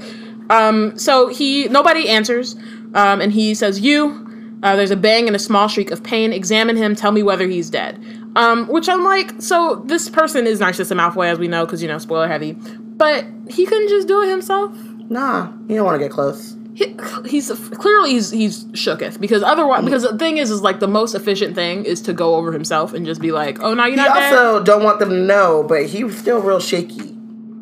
Um, 0.50 0.98
so 0.98 1.28
he 1.28 1.68
nobody 1.68 2.08
answers, 2.08 2.56
um, 2.94 3.20
and 3.20 3.34
he 3.34 3.54
says, 3.54 3.82
"You." 3.82 4.24
Uh, 4.64 4.76
there's 4.76 4.92
a 4.92 4.96
bang 4.96 5.28
and 5.28 5.36
a 5.36 5.40
small 5.40 5.68
shriek 5.68 5.92
of 5.92 6.02
pain. 6.04 6.34
Examine 6.34 6.78
him. 6.78 6.96
Tell 6.96 7.12
me 7.12 7.22
whether 7.22 7.48
he's 7.48 7.70
dead. 7.70 8.02
Um, 8.36 8.66
which 8.68 8.90
I'm 8.90 9.04
like, 9.04 9.40
so 9.40 9.84
this 9.86 10.10
person 10.10 10.48
is 10.48 10.60
Narcissa 10.60 10.96
Malfoy, 10.96 11.28
as 11.28 11.38
we 11.38 11.48
know, 11.48 11.66
because 11.66 11.82
you 11.82 11.88
know, 11.88 11.98
spoiler 12.00 12.28
heavy. 12.28 12.54
But 12.54 13.26
he 13.50 13.66
couldn't 13.66 13.90
just 13.90 14.08
do 14.08 14.22
it 14.24 14.30
himself. 14.30 14.72
nah, 15.10 15.52
you 15.68 15.76
don't 15.76 15.86
want 15.86 16.00
to 16.00 16.06
get 16.06 16.12
close. 16.12 16.56
He, 16.78 16.96
he's 17.26 17.50
clearly 17.80 18.12
he's 18.12 18.30
he's 18.30 18.66
shooketh 18.66 19.20
because 19.20 19.42
otherwise 19.42 19.84
because 19.84 20.04
the 20.04 20.16
thing 20.16 20.38
is 20.38 20.52
is 20.52 20.62
like 20.62 20.80
the 20.80 20.88
most 20.88 21.16
efficient 21.16 21.56
thing 21.56 21.86
is 21.86 22.02
to 22.02 22.14
go 22.14 22.36
over 22.36 22.52
himself 22.52 22.94
and 22.94 23.04
just 23.04 23.20
be 23.20 23.32
like 23.32 23.60
oh 23.64 23.74
no 23.74 23.86
you're 23.86 23.92
He 23.92 23.96
not 23.96 24.14
dead 24.14 24.32
also 24.36 24.64
don't 24.64 24.84
want 24.84 25.00
them 25.00 25.10
to 25.10 25.16
know, 25.16 25.64
but 25.68 25.88
he 25.88 26.04
was 26.04 26.16
still 26.16 26.40
real 26.40 26.60
shaky. 26.60 27.16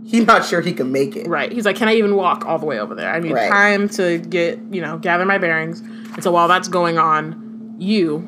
He's 0.06 0.26
not 0.28 0.44
sure 0.46 0.60
he 0.60 0.74
can 0.74 0.92
make 0.92 1.16
it. 1.16 1.28
Right. 1.28 1.50
He's 1.50 1.64
like, 1.66 1.78
can 1.78 1.88
I 1.88 1.96
even 1.96 2.18
walk 2.18 2.46
all 2.46 2.60
the 2.60 2.66
way 2.66 2.78
over 2.78 2.94
there? 2.94 3.10
I 3.10 3.20
need 3.22 3.32
Right. 3.32 3.50
time 3.50 3.88
to 3.90 4.18
get, 4.20 4.60
you 4.70 4.82
know, 4.82 4.98
gather 4.98 5.26
my 5.26 5.38
bearings. 5.38 5.80
And 5.80 6.22
so 6.22 6.30
while 6.32 6.48
that's 6.50 6.68
going 6.68 6.98
on, 6.98 7.76
you 7.80 8.20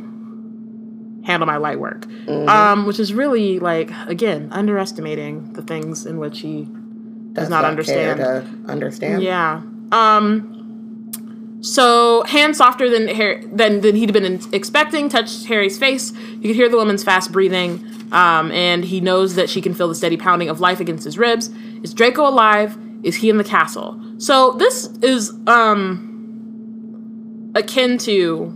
handle 1.25 1.45
my 1.45 1.57
light 1.57 1.79
work. 1.81 2.05
Mm-hmm. 2.05 2.47
Um, 2.49 2.85
which 2.87 2.99
is 2.99 3.13
really 3.13 3.59
like, 3.59 3.91
again, 4.07 4.47
underestimating 4.53 5.51
the 5.53 5.61
things 5.61 6.05
in 6.05 6.17
which 6.17 6.39
he 6.39 6.63
does 7.33 7.43
Does 7.43 7.49
not 7.49 7.61
care 7.61 7.69
understand. 7.69 8.19
to 8.65 8.71
understand. 8.71 9.21
Yeah. 9.21 9.61
Um. 9.91 10.53
So 11.61 12.23
hands 12.23 12.57
softer 12.57 12.89
than 12.89 13.07
Harry 13.07 13.45
than 13.45 13.81
than 13.81 13.95
he'd 13.95 14.13
been 14.13 14.39
expecting 14.53 15.09
touched 15.09 15.45
Harry's 15.45 15.77
face. 15.77 16.13
You 16.13 16.41
could 16.41 16.55
hear 16.55 16.69
the 16.69 16.77
woman's 16.77 17.03
fast 17.03 17.31
breathing, 17.31 17.83
um, 18.11 18.51
and 18.51 18.85
he 18.85 19.01
knows 19.01 19.35
that 19.35 19.49
she 19.49 19.61
can 19.61 19.73
feel 19.73 19.87
the 19.87 19.95
steady 19.95 20.17
pounding 20.17 20.49
of 20.49 20.59
life 20.59 20.79
against 20.79 21.03
his 21.03 21.17
ribs. 21.17 21.49
Is 21.83 21.93
Draco 21.93 22.27
alive? 22.27 22.77
Is 23.03 23.15
he 23.15 23.29
in 23.29 23.37
the 23.37 23.43
castle? 23.43 23.99
So 24.17 24.53
this 24.53 24.85
is 25.01 25.31
um 25.47 27.51
akin 27.55 27.97
to 27.99 28.53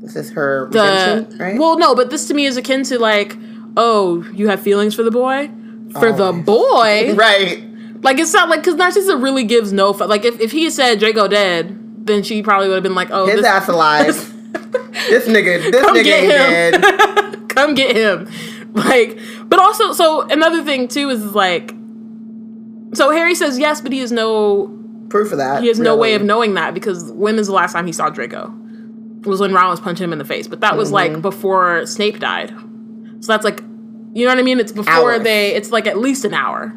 This 0.00 0.16
is 0.16 0.30
her 0.32 0.68
the 0.70 0.80
redemption, 0.80 1.38
right? 1.38 1.58
well, 1.58 1.78
no, 1.78 1.94
but 1.94 2.10
this 2.10 2.26
to 2.28 2.34
me 2.34 2.46
is 2.46 2.56
akin 2.56 2.82
to 2.84 2.98
like, 2.98 3.36
oh, 3.76 4.24
you 4.32 4.48
have 4.48 4.60
feelings 4.60 4.94
for 4.94 5.04
the 5.04 5.10
boy. 5.12 5.48
For 5.92 6.12
the 6.12 6.32
boy, 6.32 7.14
right. 7.14 7.64
Like 8.02 8.18
it's 8.18 8.32
not 8.32 8.48
like 8.48 8.60
because 8.60 8.74
Narcissa 8.76 9.16
really 9.16 9.44
gives 9.44 9.72
no 9.72 9.92
fu- 9.92 10.04
like 10.04 10.24
if, 10.24 10.38
if 10.40 10.52
he 10.52 10.64
had 10.64 10.72
said 10.72 10.98
Draco 10.98 11.28
dead, 11.28 12.06
then 12.06 12.22
she 12.22 12.42
probably 12.42 12.68
would 12.68 12.74
have 12.74 12.82
been 12.82 12.94
like, 12.94 13.10
oh, 13.10 13.26
His 13.26 13.36
this, 13.36 13.46
ass 13.46 13.68
alive. 13.68 14.06
this 15.08 15.26
nigga, 15.26 15.70
this 15.70 15.84
come 15.84 15.96
nigga 15.96 16.04
get 16.04 16.22
ain't 16.24 16.74
him, 16.74 16.80
dead. 16.80 17.48
come 17.54 17.74
get 17.74 17.96
him, 17.96 18.28
like. 18.74 19.18
But 19.46 19.58
also, 19.58 19.92
so 19.92 20.22
another 20.28 20.62
thing 20.62 20.88
too 20.88 21.08
is 21.10 21.34
like, 21.34 21.70
so 22.94 23.10
Harry 23.10 23.34
says 23.34 23.58
yes, 23.58 23.80
but 23.80 23.92
he 23.92 23.98
has 24.00 24.12
no 24.12 24.74
Proof 25.08 25.32
of 25.32 25.38
that. 25.38 25.62
he 25.62 25.68
has 25.68 25.78
no 25.80 25.96
way 25.96 26.14
of 26.14 26.22
knowing 26.22 26.54
that 26.54 26.74
because 26.74 27.10
when 27.12 27.38
is 27.38 27.46
the 27.46 27.52
last 27.54 27.72
time 27.72 27.86
he 27.86 27.92
saw 27.92 28.10
Draco? 28.10 28.54
It 29.20 29.26
was 29.26 29.40
when 29.40 29.52
Ron 29.52 29.70
was 29.70 29.80
punching 29.80 30.04
him 30.04 30.12
in 30.12 30.18
the 30.18 30.24
face, 30.24 30.46
but 30.46 30.60
that 30.60 30.76
was 30.76 30.88
Mm-hmm. 30.88 31.14
like 31.14 31.22
before 31.22 31.84
Snape 31.86 32.18
died. 32.20 32.50
So 33.20 33.32
that's 33.32 33.44
like 33.44 33.60
You 34.14 34.24
know 34.26 34.32
what 34.32 34.38
I 34.38 34.42
mean? 34.42 34.60
It's 34.60 34.72
before 34.72 34.92
Hours. 35.14 35.22
they. 35.24 35.54
It's 35.54 35.70
like 35.70 35.86
at 35.86 35.98
least 35.98 36.24
an 36.24 36.34
hour 36.34 36.74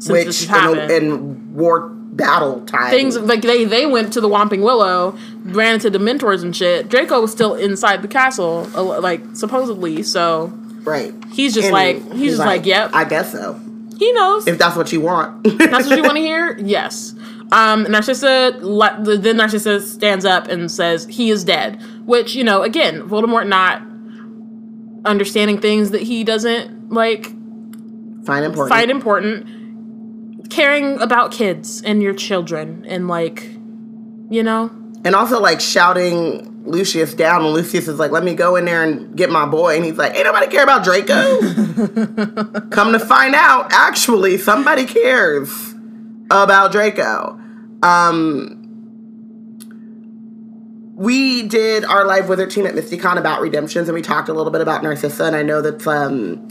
since 0.00 0.48
which 0.48 0.50
in, 0.50 0.90
in 0.90 1.54
war 1.54 1.90
battle 1.90 2.64
time 2.66 2.90
Things 2.90 3.16
like 3.16 3.42
they 3.42 3.64
they 3.64 3.86
went 3.86 4.12
to 4.14 4.20
the 4.20 4.28
Whomping 4.28 4.62
Willow, 4.62 5.16
ran 5.44 5.74
into 5.74 5.90
the 5.90 5.98
mentors 6.00 6.42
and 6.42 6.54
shit. 6.54 6.88
Draco 6.88 7.20
was 7.20 7.30
still 7.30 7.54
inside 7.54 8.02
the 8.02 8.08
castle, 8.08 8.68
uh, 8.74 9.00
like 9.00 9.22
supposedly. 9.34 10.02
So 10.02 10.46
right. 10.82 11.14
he's 11.32 11.54
just 11.54 11.66
And 11.66 11.72
like 11.72 12.12
he's, 12.12 12.36
just 12.36 12.38
like, 12.40 12.66
yep, 12.66 12.90
I 12.92 13.04
guess 13.04 13.32
so. 13.32 13.58
he 13.96 14.12
knows. 14.12 14.46
If 14.46 14.58
that's 14.58 14.76
what 14.76 14.92
you 14.92 15.00
want. 15.00 15.44
That's 15.44 15.88
what 15.88 15.96
you 15.96 16.02
want 16.02 16.16
to 16.16 16.20
hear? 16.30 16.58
Yes. 16.58 17.14
Um, 17.52 17.82
Narcissa, 17.84 18.56
then 18.60 19.36
Narcissa 19.36 19.80
stands 19.80 20.24
up 20.24 20.46
and 20.46 20.70
says 20.70 21.06
he 21.06 21.30
is 21.30 21.42
dead, 21.42 21.82
which, 22.06 22.34
you 22.36 22.44
know, 22.44 22.62
again, 22.62 23.02
Voldemort 23.08 23.48
not 23.48 23.82
understanding 25.04 25.60
things 25.60 25.90
that 25.90 26.02
he 26.02 26.22
doesn't, 26.22 26.90
like, 26.90 27.24
Fine 28.24 28.44
important. 28.44 28.68
find 28.68 28.90
important, 28.90 29.46
caring 30.50 31.00
about 31.00 31.32
kids 31.32 31.82
and 31.82 32.02
your 32.02 32.14
children, 32.14 32.84
and, 32.86 33.08
like, 33.08 33.44
you 34.30 34.42
know? 34.42 34.70
And 35.04 35.14
also 35.14 35.40
like 35.40 35.60
shouting 35.60 36.64
Lucius 36.64 37.14
down 37.14 37.42
and 37.42 37.54
Lucius 37.54 37.88
is 37.88 37.98
like, 37.98 38.10
let 38.10 38.22
me 38.22 38.34
go 38.34 38.56
in 38.56 38.64
there 38.64 38.82
and 38.82 39.16
get 39.16 39.30
my 39.30 39.46
boy. 39.46 39.76
And 39.76 39.84
he's 39.84 39.96
like, 39.96 40.14
ain't 40.14 40.24
nobody 40.24 40.46
care 40.46 40.62
about 40.62 40.84
Draco. 40.84 41.40
Come 42.70 42.92
to 42.92 42.98
find 42.98 43.34
out, 43.34 43.72
actually, 43.72 44.36
somebody 44.36 44.84
cares 44.84 45.74
about 46.30 46.72
Draco. 46.72 47.38
Um 47.82 48.56
we 50.96 51.48
did 51.48 51.82
our 51.86 52.04
live 52.04 52.28
wizard 52.28 52.50
team 52.50 52.66
at 52.66 52.74
MystiCon 52.74 53.16
about 53.16 53.40
redemptions 53.40 53.88
and 53.88 53.94
we 53.94 54.02
talked 54.02 54.28
a 54.28 54.34
little 54.34 54.52
bit 54.52 54.60
about 54.60 54.82
Narcissa 54.82 55.24
and 55.24 55.34
I 55.34 55.42
know 55.42 55.62
that 55.62 55.86
um 55.86 56.46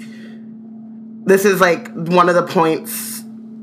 this 1.25 1.45
is 1.45 1.61
like 1.61 1.91
one 1.93 2.29
of 2.29 2.35
the 2.35 2.41
points 2.41 3.18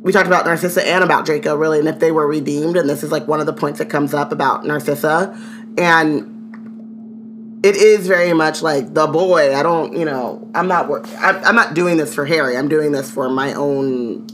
we 0.06 0.12
talked 0.12 0.28
about 0.28 0.46
Narcissa 0.46 0.86
and 0.86 1.02
about 1.02 1.26
Draco 1.26 1.56
really, 1.56 1.80
and 1.80 1.88
if 1.88 1.98
they 1.98 2.12
were 2.12 2.28
redeemed, 2.28 2.76
and 2.76 2.88
this 2.88 3.02
is 3.02 3.10
like 3.10 3.26
one 3.26 3.40
of 3.40 3.46
the 3.46 3.52
points 3.52 3.80
that 3.80 3.86
comes 3.90 4.14
up 4.14 4.30
about 4.30 4.64
Narcissa, 4.64 5.36
and 5.76 7.64
it 7.66 7.74
is 7.74 8.06
very 8.06 8.32
much 8.32 8.62
like 8.62 8.94
the 8.94 9.08
boy. 9.08 9.56
I 9.56 9.64
don't, 9.64 9.96
you 9.98 10.04
know, 10.04 10.48
I'm 10.54 10.68
not, 10.68 10.88
wor- 10.88 11.04
I'm, 11.18 11.44
I'm 11.44 11.56
not 11.56 11.74
doing 11.74 11.96
this 11.96 12.14
for 12.14 12.24
Harry. 12.24 12.56
I'm 12.56 12.68
doing 12.68 12.92
this 12.92 13.10
for 13.10 13.28
my 13.28 13.52
own 13.54 14.28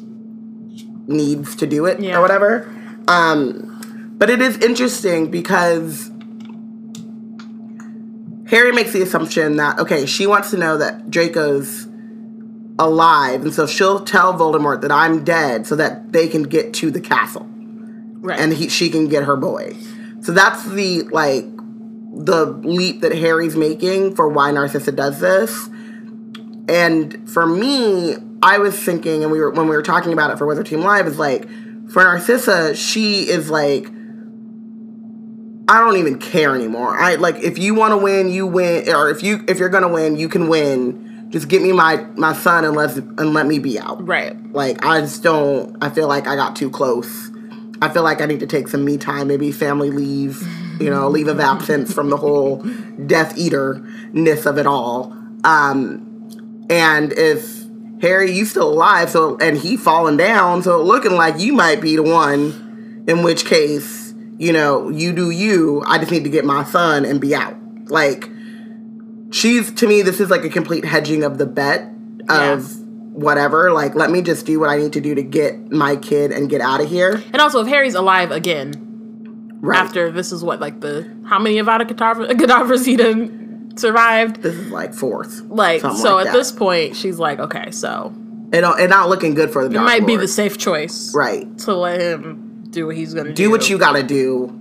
needs 1.06 1.56
to 1.56 1.66
do 1.66 1.86
it 1.86 2.00
Yeah. 2.00 2.18
or 2.18 2.20
whatever. 2.20 2.70
Um, 3.08 4.14
but 4.18 4.28
it 4.28 4.42
is 4.42 4.58
interesting 4.58 5.30
because 5.30 6.10
Harry 8.48 8.72
makes 8.72 8.92
the 8.92 9.00
assumption 9.00 9.56
that 9.56 9.78
okay, 9.78 10.04
she 10.04 10.26
wants 10.26 10.50
to 10.50 10.58
know 10.58 10.76
that 10.76 11.10
Draco's 11.10 11.86
alive, 12.78 13.42
and 13.42 13.52
so 13.54 13.66
she'll 13.66 14.00
tell 14.04 14.34
Voldemort 14.34 14.80
that 14.82 14.90
I'm 14.92 15.24
dead, 15.24 15.66
so 15.66 15.76
that 15.76 16.12
they 16.12 16.28
can 16.28 16.44
get 16.44 16.72
to 16.74 16.90
the 16.90 17.00
castle, 17.00 17.46
Right. 17.48 18.38
and 18.40 18.52
he, 18.52 18.68
she 18.68 18.88
can 18.90 19.08
get 19.08 19.24
her 19.24 19.36
boy. 19.36 19.76
So 20.20 20.32
that's 20.32 20.64
the 20.70 21.02
like 21.04 21.44
the 22.14 22.46
leap 22.46 23.00
that 23.00 23.12
Harry's 23.14 23.56
making 23.56 24.14
for 24.14 24.28
why 24.28 24.50
Narcissa 24.50 24.92
does 24.92 25.18
this. 25.20 25.68
And 26.68 27.28
for 27.28 27.46
me, 27.46 28.16
I 28.42 28.58
was 28.58 28.78
thinking, 28.78 29.22
and 29.22 29.32
we 29.32 29.40
were 29.40 29.50
when 29.50 29.68
we 29.68 29.74
were 29.76 29.82
talking 29.82 30.12
about 30.12 30.30
it 30.30 30.38
for 30.38 30.46
Wizard 30.46 30.66
Team 30.66 30.80
Live, 30.80 31.06
is 31.06 31.18
like 31.18 31.48
for 31.90 32.02
Narcissa, 32.04 32.74
she 32.76 33.28
is 33.28 33.50
like 33.50 33.88
I 35.68 35.78
don't 35.78 35.96
even 35.96 36.18
care 36.18 36.54
anymore. 36.54 36.98
I 36.98 37.14
like 37.16 37.36
if 37.36 37.58
you 37.58 37.74
want 37.74 37.92
to 37.92 37.96
win, 37.96 38.30
you 38.30 38.46
win, 38.46 38.88
or 38.92 39.10
if 39.10 39.22
you 39.22 39.44
if 39.48 39.58
you're 39.58 39.68
gonna 39.68 39.88
win, 39.88 40.16
you 40.16 40.28
can 40.28 40.48
win. 40.48 41.01
Just 41.32 41.48
get 41.48 41.62
me 41.62 41.72
my 41.72 41.96
my 42.14 42.34
son 42.34 42.64
and 42.64 42.76
let 42.76 42.94
and 42.94 43.32
let 43.32 43.46
me 43.46 43.58
be 43.58 43.78
out. 43.78 44.06
right. 44.06 44.36
Like 44.52 44.84
I 44.84 45.00
just 45.00 45.22
don't. 45.22 45.76
I 45.82 45.88
feel 45.88 46.06
like 46.06 46.26
I 46.26 46.36
got 46.36 46.54
too 46.54 46.70
close. 46.70 47.30
I 47.80 47.88
feel 47.88 48.02
like 48.02 48.20
I 48.20 48.26
need 48.26 48.40
to 48.40 48.46
take 48.46 48.68
some 48.68 48.84
me 48.84 48.98
time, 48.98 49.26
maybe 49.26 49.50
family 49.50 49.90
leave, 49.90 50.40
you 50.80 50.88
know, 50.88 51.08
leave 51.08 51.26
of 51.26 51.40
absence 51.40 51.92
from 51.92 52.10
the 52.10 52.16
whole 52.16 52.58
Death 53.06 53.36
Eater 53.36 53.84
ness 54.12 54.46
of 54.46 54.58
it 54.58 54.66
all. 54.66 55.12
Um, 55.42 56.66
and 56.70 57.12
if 57.14 57.64
Harry, 58.02 58.30
you 58.30 58.44
still 58.44 58.70
alive, 58.70 59.10
so 59.10 59.38
and 59.38 59.56
he 59.56 59.76
falling 59.76 60.18
down, 60.18 60.62
so 60.62 60.82
looking 60.82 61.12
like 61.12 61.38
you 61.38 61.54
might 61.54 61.80
be 61.80 61.96
the 61.96 62.02
one. 62.02 63.04
In 63.08 63.24
which 63.24 63.46
case, 63.46 64.14
you 64.38 64.52
know, 64.52 64.88
you 64.90 65.12
do 65.12 65.30
you. 65.30 65.82
I 65.86 65.98
just 65.98 66.12
need 66.12 66.24
to 66.24 66.30
get 66.30 66.44
my 66.44 66.62
son 66.64 67.04
and 67.04 67.20
be 67.20 67.34
out. 67.34 67.56
Like 67.86 68.28
she's 69.32 69.72
to 69.72 69.86
me, 69.88 70.02
this 70.02 70.20
is 70.20 70.30
like 70.30 70.44
a 70.44 70.48
complete 70.48 70.84
hedging 70.84 71.24
of 71.24 71.38
the 71.38 71.46
bet 71.46 71.88
of 72.28 72.76
whatever. 73.12 73.72
Like, 73.72 73.94
let 73.94 74.10
me 74.10 74.22
just 74.22 74.46
do 74.46 74.60
what 74.60 74.70
I 74.70 74.76
need 74.78 74.92
to 74.94 75.00
do 75.00 75.14
to 75.14 75.22
get 75.22 75.70
my 75.72 75.96
kid 75.96 76.30
and 76.32 76.48
get 76.48 76.60
out 76.60 76.80
of 76.80 76.88
here. 76.88 77.22
And 77.32 77.42
also, 77.42 77.60
if 77.60 77.66
Harry's 77.68 77.94
alive 77.94 78.30
again, 78.30 78.88
Right. 79.60 79.78
after 79.78 80.10
this 80.10 80.32
is 80.32 80.42
what, 80.42 80.58
like 80.60 80.80
the, 80.80 81.08
how 81.24 81.38
many 81.38 81.56
Avada 81.56 81.82
Kedavra, 81.82 82.28
Kedavras 82.32 82.84
he 82.84 82.96
done 82.96 83.72
survived? 83.76 84.42
this 84.42 84.54
is 84.56 84.70
like 84.70 84.92
fourth. 84.92 85.40
Like, 85.42 85.80
so 85.82 85.88
like 86.16 86.26
at 86.26 86.32
that. 86.32 86.32
this 86.32 86.50
point, 86.50 86.96
she's 86.96 87.18
like, 87.20 87.38
okay, 87.38 87.70
so 87.70 88.12
it 88.52 88.60
don't, 88.62 88.80
it 88.80 88.90
not 88.90 89.08
looking 89.08 89.34
good 89.34 89.50
for 89.52 89.68
the. 89.68 89.76
it 89.76 89.82
might 89.82 90.04
be 90.06 90.16
the 90.16 90.26
safe 90.26 90.58
choice. 90.58 91.14
right. 91.14 91.46
To 91.58 91.74
let 91.74 92.00
him 92.00 92.64
do 92.70 92.86
what 92.86 92.96
he's 92.96 93.14
gonna 93.14 93.28
do. 93.28 93.34
Do 93.44 93.50
what 93.52 93.70
you 93.70 93.78
gotta 93.78 94.02
do. 94.02 94.52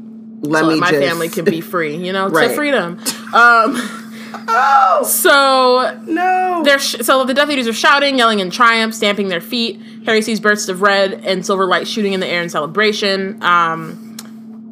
Let 0.44 0.62
so 0.66 0.70
me 0.70 0.80
my 0.80 0.92
just. 0.92 1.02
family 1.02 1.30
can 1.30 1.46
be 1.46 1.62
free, 1.74 1.96
you 1.96 2.14
know, 2.14 2.28
Right. 2.30 2.50
to 2.50 2.54
freedom. 2.56 3.00
Um, 3.34 3.76
Oh 4.34 5.04
so 5.04 6.00
no! 6.06 6.62
they're 6.64 6.80
sh- 6.80 6.98
so 7.02 7.24
the 7.26 7.34
Death 7.34 7.50
Eaters 7.50 7.68
are 7.68 7.74
shouting, 7.74 8.18
yelling 8.18 8.40
in 8.40 8.50
triumph, 8.50 8.94
stamping 8.94 9.28
their 9.30 9.42
feet. 9.42 9.82
Harry 10.06 10.22
sees 10.22 10.40
bursts 10.40 10.70
of 10.70 10.82
red 10.82 11.14
and 11.26 11.46
silver 11.46 11.66
light 11.66 11.88
shooting 11.88 12.14
in 12.14 12.20
the 12.20 12.28
air 12.28 12.42
in 12.42 12.50
celebration. 12.50 13.42
Um, 13.44 14.18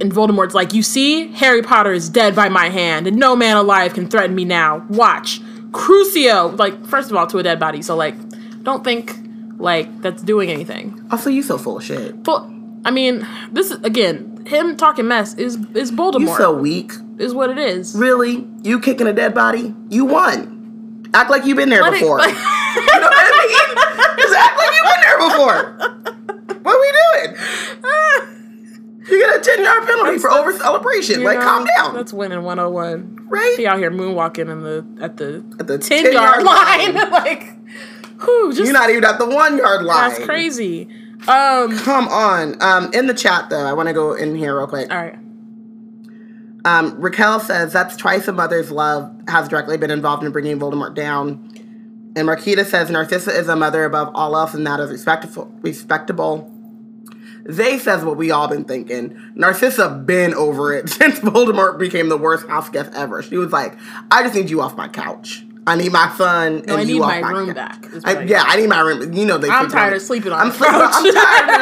and 0.02 0.12
Voldemort's 0.14 0.54
like, 0.54 0.74
"You 0.74 0.84
see, 0.84 1.28
Harry 1.34 1.62
Potter 1.62 1.92
is 1.92 2.10
dead 2.10 2.36
by 2.36 2.50
my 2.50 2.70
hand, 2.70 3.08
and 3.08 3.18
no 3.18 3.36
man 3.36 3.58
alive 3.58 3.94
can 3.94 4.08
threaten 4.08 4.36
me 4.36 4.46
now. 4.46 4.86
Watch, 4.90 5.42
Crucio!" 5.72 6.58
Like, 6.58 6.86
first 6.86 7.12
of 7.12 7.18
all, 7.18 7.28
to 7.28 7.38
a 7.38 7.44
dead 7.44 7.60
body, 7.60 7.82
so 7.82 7.96
like, 7.96 8.16
don't 8.64 8.84
think 8.84 9.16
like 9.58 10.02
that's 10.02 10.24
doing 10.24 10.50
anything. 10.50 11.06
Also, 11.12 11.30
you 11.30 11.44
so 11.44 11.58
full 11.58 11.78
of 11.78 11.84
shit. 11.84 12.24
But 12.24 12.46
I 12.86 12.92
mean, 12.92 13.28
this 13.52 13.72
is 13.72 13.84
again 13.84 14.39
him 14.48 14.78
talking 14.78 15.08
mess 15.08 15.34
is 15.36 15.58
is 15.76 15.92
Voldemort. 15.92 16.20
You 16.22 16.36
so 16.38 16.54
weak. 16.54 16.92
is 17.18 17.34
what 17.34 17.50
it 17.50 17.58
is. 17.58 17.96
Really? 17.96 18.48
You 18.64 18.80
kicking 18.80 19.08
a 19.08 19.14
dead 19.14 19.34
body? 19.34 19.74
You 19.90 20.06
won. 20.06 21.10
Act 21.14 21.30
like 21.32 21.46
you've 21.46 21.58
been 21.58 21.70
there 21.70 21.82
Let 21.82 21.94
it- 21.94 22.00
before. 22.00 22.20
you 22.26 22.26
know 22.26 22.32
what 22.32 23.14
I 23.14 23.32
mean? 23.48 24.18
Just 24.18 24.36
act 24.38 24.58
like 24.58 24.72
you've 24.76 24.90
been 24.92 25.02
there 25.02 25.20
before. 25.30 26.60
What 26.64 26.76
are 26.76 26.82
we 26.82 26.92
doing? 27.28 27.46
You 29.10 29.18
get 29.20 29.36
a 29.38 29.40
10 29.42 29.64
yard 29.64 29.88
penalty 29.88 30.20
for 30.20 30.30
over 30.30 30.54
celebration. 30.56 31.24
Like, 31.24 31.40
know, 31.40 31.44
calm 31.46 31.68
down. 31.78 31.96
That's 31.96 32.14
winning 32.14 32.44
101. 32.44 33.26
right? 33.28 33.54
He 33.58 33.66
out 33.66 33.80
here 33.80 33.90
moonwalking 33.90 34.52
in 34.52 34.62
the 34.62 34.86
at 35.04 35.18
the, 35.18 35.44
At 35.60 35.66
the 35.66 35.80
10, 35.80 36.04
10 36.04 36.14
yard 36.14 36.44
yard 36.44 36.44
line. 36.44 36.94
line. 36.94 37.12
like 37.12 37.40
just 38.54 38.60
You're 38.60 38.74
not 38.74 38.90
even 38.92 39.04
at 39.06 39.18
the 39.18 39.26
one 39.26 39.58
yard 39.58 39.84
line. 39.84 40.12
that's 40.12 40.24
crazy. 40.26 40.88
Um 41.28 41.78
Come 41.80 42.08
on. 42.08 42.62
Um, 42.62 42.92
in 42.94 43.08
the 43.08 43.14
chat, 43.14 43.50
though, 43.50 43.66
I 43.66 43.74
want 43.74 43.88
to 43.88 43.94
go 43.94 44.14
in 44.14 44.36
here 44.36 44.58
real 44.58 44.68
quick. 44.68 44.92
all 44.92 44.98
right. 45.02 45.18
Um, 46.66 47.00
Raquel 47.00 47.40
says 47.40 47.72
that's 47.72 47.96
twice 47.96 48.28
a 48.28 48.34
mother's 48.34 48.70
love 48.70 49.14
has 49.30 49.48
directly 49.48 49.78
been 49.78 49.92
involved 49.92 50.24
in 50.24 50.32
bringing 50.32 50.60
Voldemort 50.60 50.94
down. 50.94 51.50
And 52.16 52.28
Marquita 52.28 52.66
says 52.66 52.90
Narcissa 52.90 53.32
is 53.32 53.48
a 53.48 53.56
mother 53.56 53.86
above 53.86 54.12
all 54.14 54.36
else, 54.36 54.54
and 54.54 54.66
that 54.68 54.80
is 54.80 54.90
respectful. 54.92 55.46
Respectable. 55.62 56.52
They 57.46 57.80
says 57.80 58.04
what 58.04 58.18
we 58.18 58.32
all 58.32 58.48
been 58.48 58.66
thinking. 58.66 59.18
Narcissa 59.36 59.90
been 59.90 60.34
over 60.34 60.74
it 60.74 60.90
since 60.90 61.20
Voldemort 61.20 61.78
became 61.80 62.10
the 62.10 62.18
worst 62.18 62.48
house 62.48 62.70
guest 62.70 62.92
ever. 62.94 63.24
She 63.24 63.38
was 63.38 63.52
like, 63.52 63.78
"I 64.12 64.24
just 64.24 64.36
need 64.36 64.50
you 64.50 64.62
off 64.62 64.76
my 64.76 64.88
couch. 64.88 65.46
I 65.70 65.76
need 65.76 65.92
my 65.92 66.10
son 66.18 66.58
No, 66.58 66.62
and 66.62 66.72
I 66.72 66.82
you 66.82 66.94
need 66.96 67.00
my 67.00 67.20
room 67.20 67.54
back, 67.54 67.86
I- 68.04 68.24
yeah, 68.24 68.44
I 68.46 68.58
need 68.58 68.68
my 68.68 68.80
room. 68.82 69.14
You 69.14 69.26
know 69.26 69.38
they. 69.38 69.50
I'm 69.50 69.70
tired 69.70 69.94
of 69.94 70.02
sleeping 70.02 70.32
on 70.32 70.40
I'm 70.42 70.50
the 70.50 70.58
couch. 70.66 70.92
I'm 70.96 71.14
tired. 71.14 71.62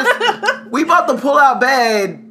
Of. 0.66 0.70
We 0.72 0.84
bought 0.84 1.06
the 1.06 1.16
pull-out 1.16 1.60
bed 1.60 2.22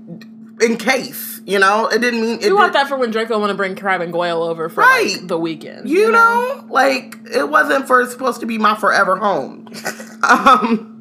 in 0.61 0.77
case. 0.77 1.41
You 1.45 1.57
know, 1.59 1.87
it 1.87 2.01
didn't 2.01 2.21
mean 2.21 2.39
it. 2.41 2.47
We 2.47 2.53
want 2.53 2.73
that 2.73 2.87
for 2.87 2.97
when 2.97 3.09
Draco 3.09 3.39
want 3.39 3.49
to 3.51 3.55
bring 3.55 3.75
Crabbe 3.75 4.01
and 4.01 4.11
Goyle 4.13 4.43
over 4.43 4.67
for 4.69 4.81
Right. 4.81 5.13
like, 5.17 5.27
the 5.27 5.37
weekend. 5.39 5.89
You 5.89 6.11
know, 6.11 6.65
like 6.69 7.17
it 7.33 7.49
wasn't 7.49 7.87
for 7.87 8.05
supposed 8.05 8.41
to 8.41 8.45
be 8.45 8.57
my 8.57 8.75
forever 8.75 9.15
home. 9.15 9.67
um, 10.23 10.93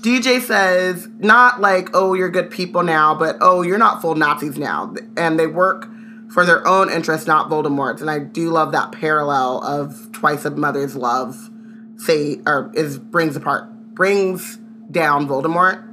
DJ 0.00 0.40
says 0.40 1.08
not 1.18 1.60
like 1.60 1.90
oh 1.92 2.14
you're 2.14 2.30
good 2.30 2.50
people 2.50 2.82
now, 2.82 3.14
but 3.14 3.36
oh 3.40 3.62
you're 3.62 3.78
not 3.78 4.00
full 4.00 4.14
Nazis 4.14 4.56
now, 4.58 4.94
and 5.16 5.38
they 5.38 5.46
work 5.46 5.88
for 6.32 6.44
their 6.46 6.66
own 6.66 6.90
interests, 6.90 7.26
not 7.26 7.50
Voldemort's. 7.50 8.00
And 8.00 8.10
I 8.10 8.18
do 8.20 8.50
love 8.50 8.72
that 8.72 8.92
parallel 8.92 9.62
of 9.64 10.10
twice 10.12 10.44
a 10.44 10.50
mother's 10.50 10.94
love, 10.96 11.50
say 11.96 12.40
or 12.46 12.70
is 12.74 12.98
brings 12.98 13.36
apart 13.36 13.68
brings 13.94 14.56
down 14.90 15.26
Voldemort. 15.28 15.86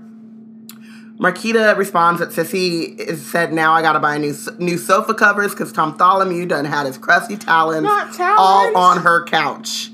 Marquita 1.20 1.76
responds 1.76 2.20
that 2.20 2.32
Cissy 2.32 2.82
is 2.84 3.26
said 3.26 3.52
now 3.52 3.74
I 3.74 3.82
gotta 3.82 4.00
buy 4.00 4.20
new 4.20 4.36
new 4.60 4.78
sofa 4.78 5.16
covers 5.16 5.52
because 5.52 5.72
Tom 5.74 5.98
Tholomew 5.98 6.48
done 6.48 6.66
had 6.66 6.86
his 6.86 6.98
crusty 7.00 7.36
talons, 7.38 7.88
talons. 8.16 8.38
all 8.40 8.78
on 8.78 9.00
her 9.02 9.24
couch. 9.26 9.90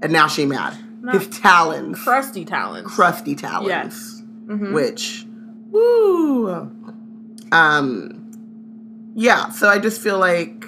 and 0.00 0.10
now 0.12 0.26
she 0.26 0.46
mad. 0.46 0.76
His 1.12 1.28
talons, 1.28 1.98
Crusty 2.00 2.44
talons. 2.44 2.86
crusty 2.86 3.34
talons, 3.34 3.68
Yes. 3.68 4.22
Mm-hmm. 4.46 4.72
which, 4.72 5.26
woo, 5.70 6.48
um, 7.50 8.21
yeah. 9.14 9.50
So 9.50 9.68
I 9.68 9.78
just 9.78 10.00
feel 10.00 10.18
like. 10.18 10.66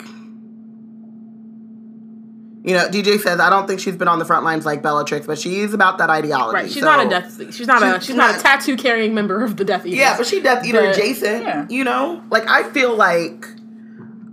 You 2.67 2.73
know, 2.73 2.89
DJ 2.89 3.21
says 3.21 3.41
I 3.41 3.51
don't 3.51 3.67
think 3.67 3.79
she's 3.79 3.95
been 3.97 4.09
on 4.09 4.19
the 4.19 4.25
front 4.25 4.43
lines 4.45 4.65
like 4.65 4.83
Bellatrix, 4.83 5.27
but 5.27 5.39
she's 5.39 5.75
about 5.75 5.99
that 5.99 6.09
ideology. 6.09 6.55
Right. 6.55 6.71
She's 6.71 6.83
So- 6.83 6.87
not 6.87 7.05
a 7.05 7.09
death. 7.11 7.55
She's 7.55 7.67
not 7.67 7.83
a. 7.83 7.97
She's 8.01 8.07
She's 8.07 8.17
not, 8.17 8.31
not- 8.33 8.41
a 8.41 8.43
tattoo 8.43 8.77
carrying 8.79 9.13
member 9.15 9.45
of 9.45 9.59
the 9.59 9.67
Death 9.67 9.85
Eaters. 9.85 9.99
Yeah, 9.99 10.17
but 10.17 10.27
she 10.27 10.41
Death 10.41 10.65
Eater 10.65 10.81
adjacent. 10.81 11.43
yeah. 11.43 11.67
You 11.69 11.85
know, 11.85 12.23
like 12.31 12.49
I 12.49 12.63
feel 12.71 12.97
like 12.97 13.47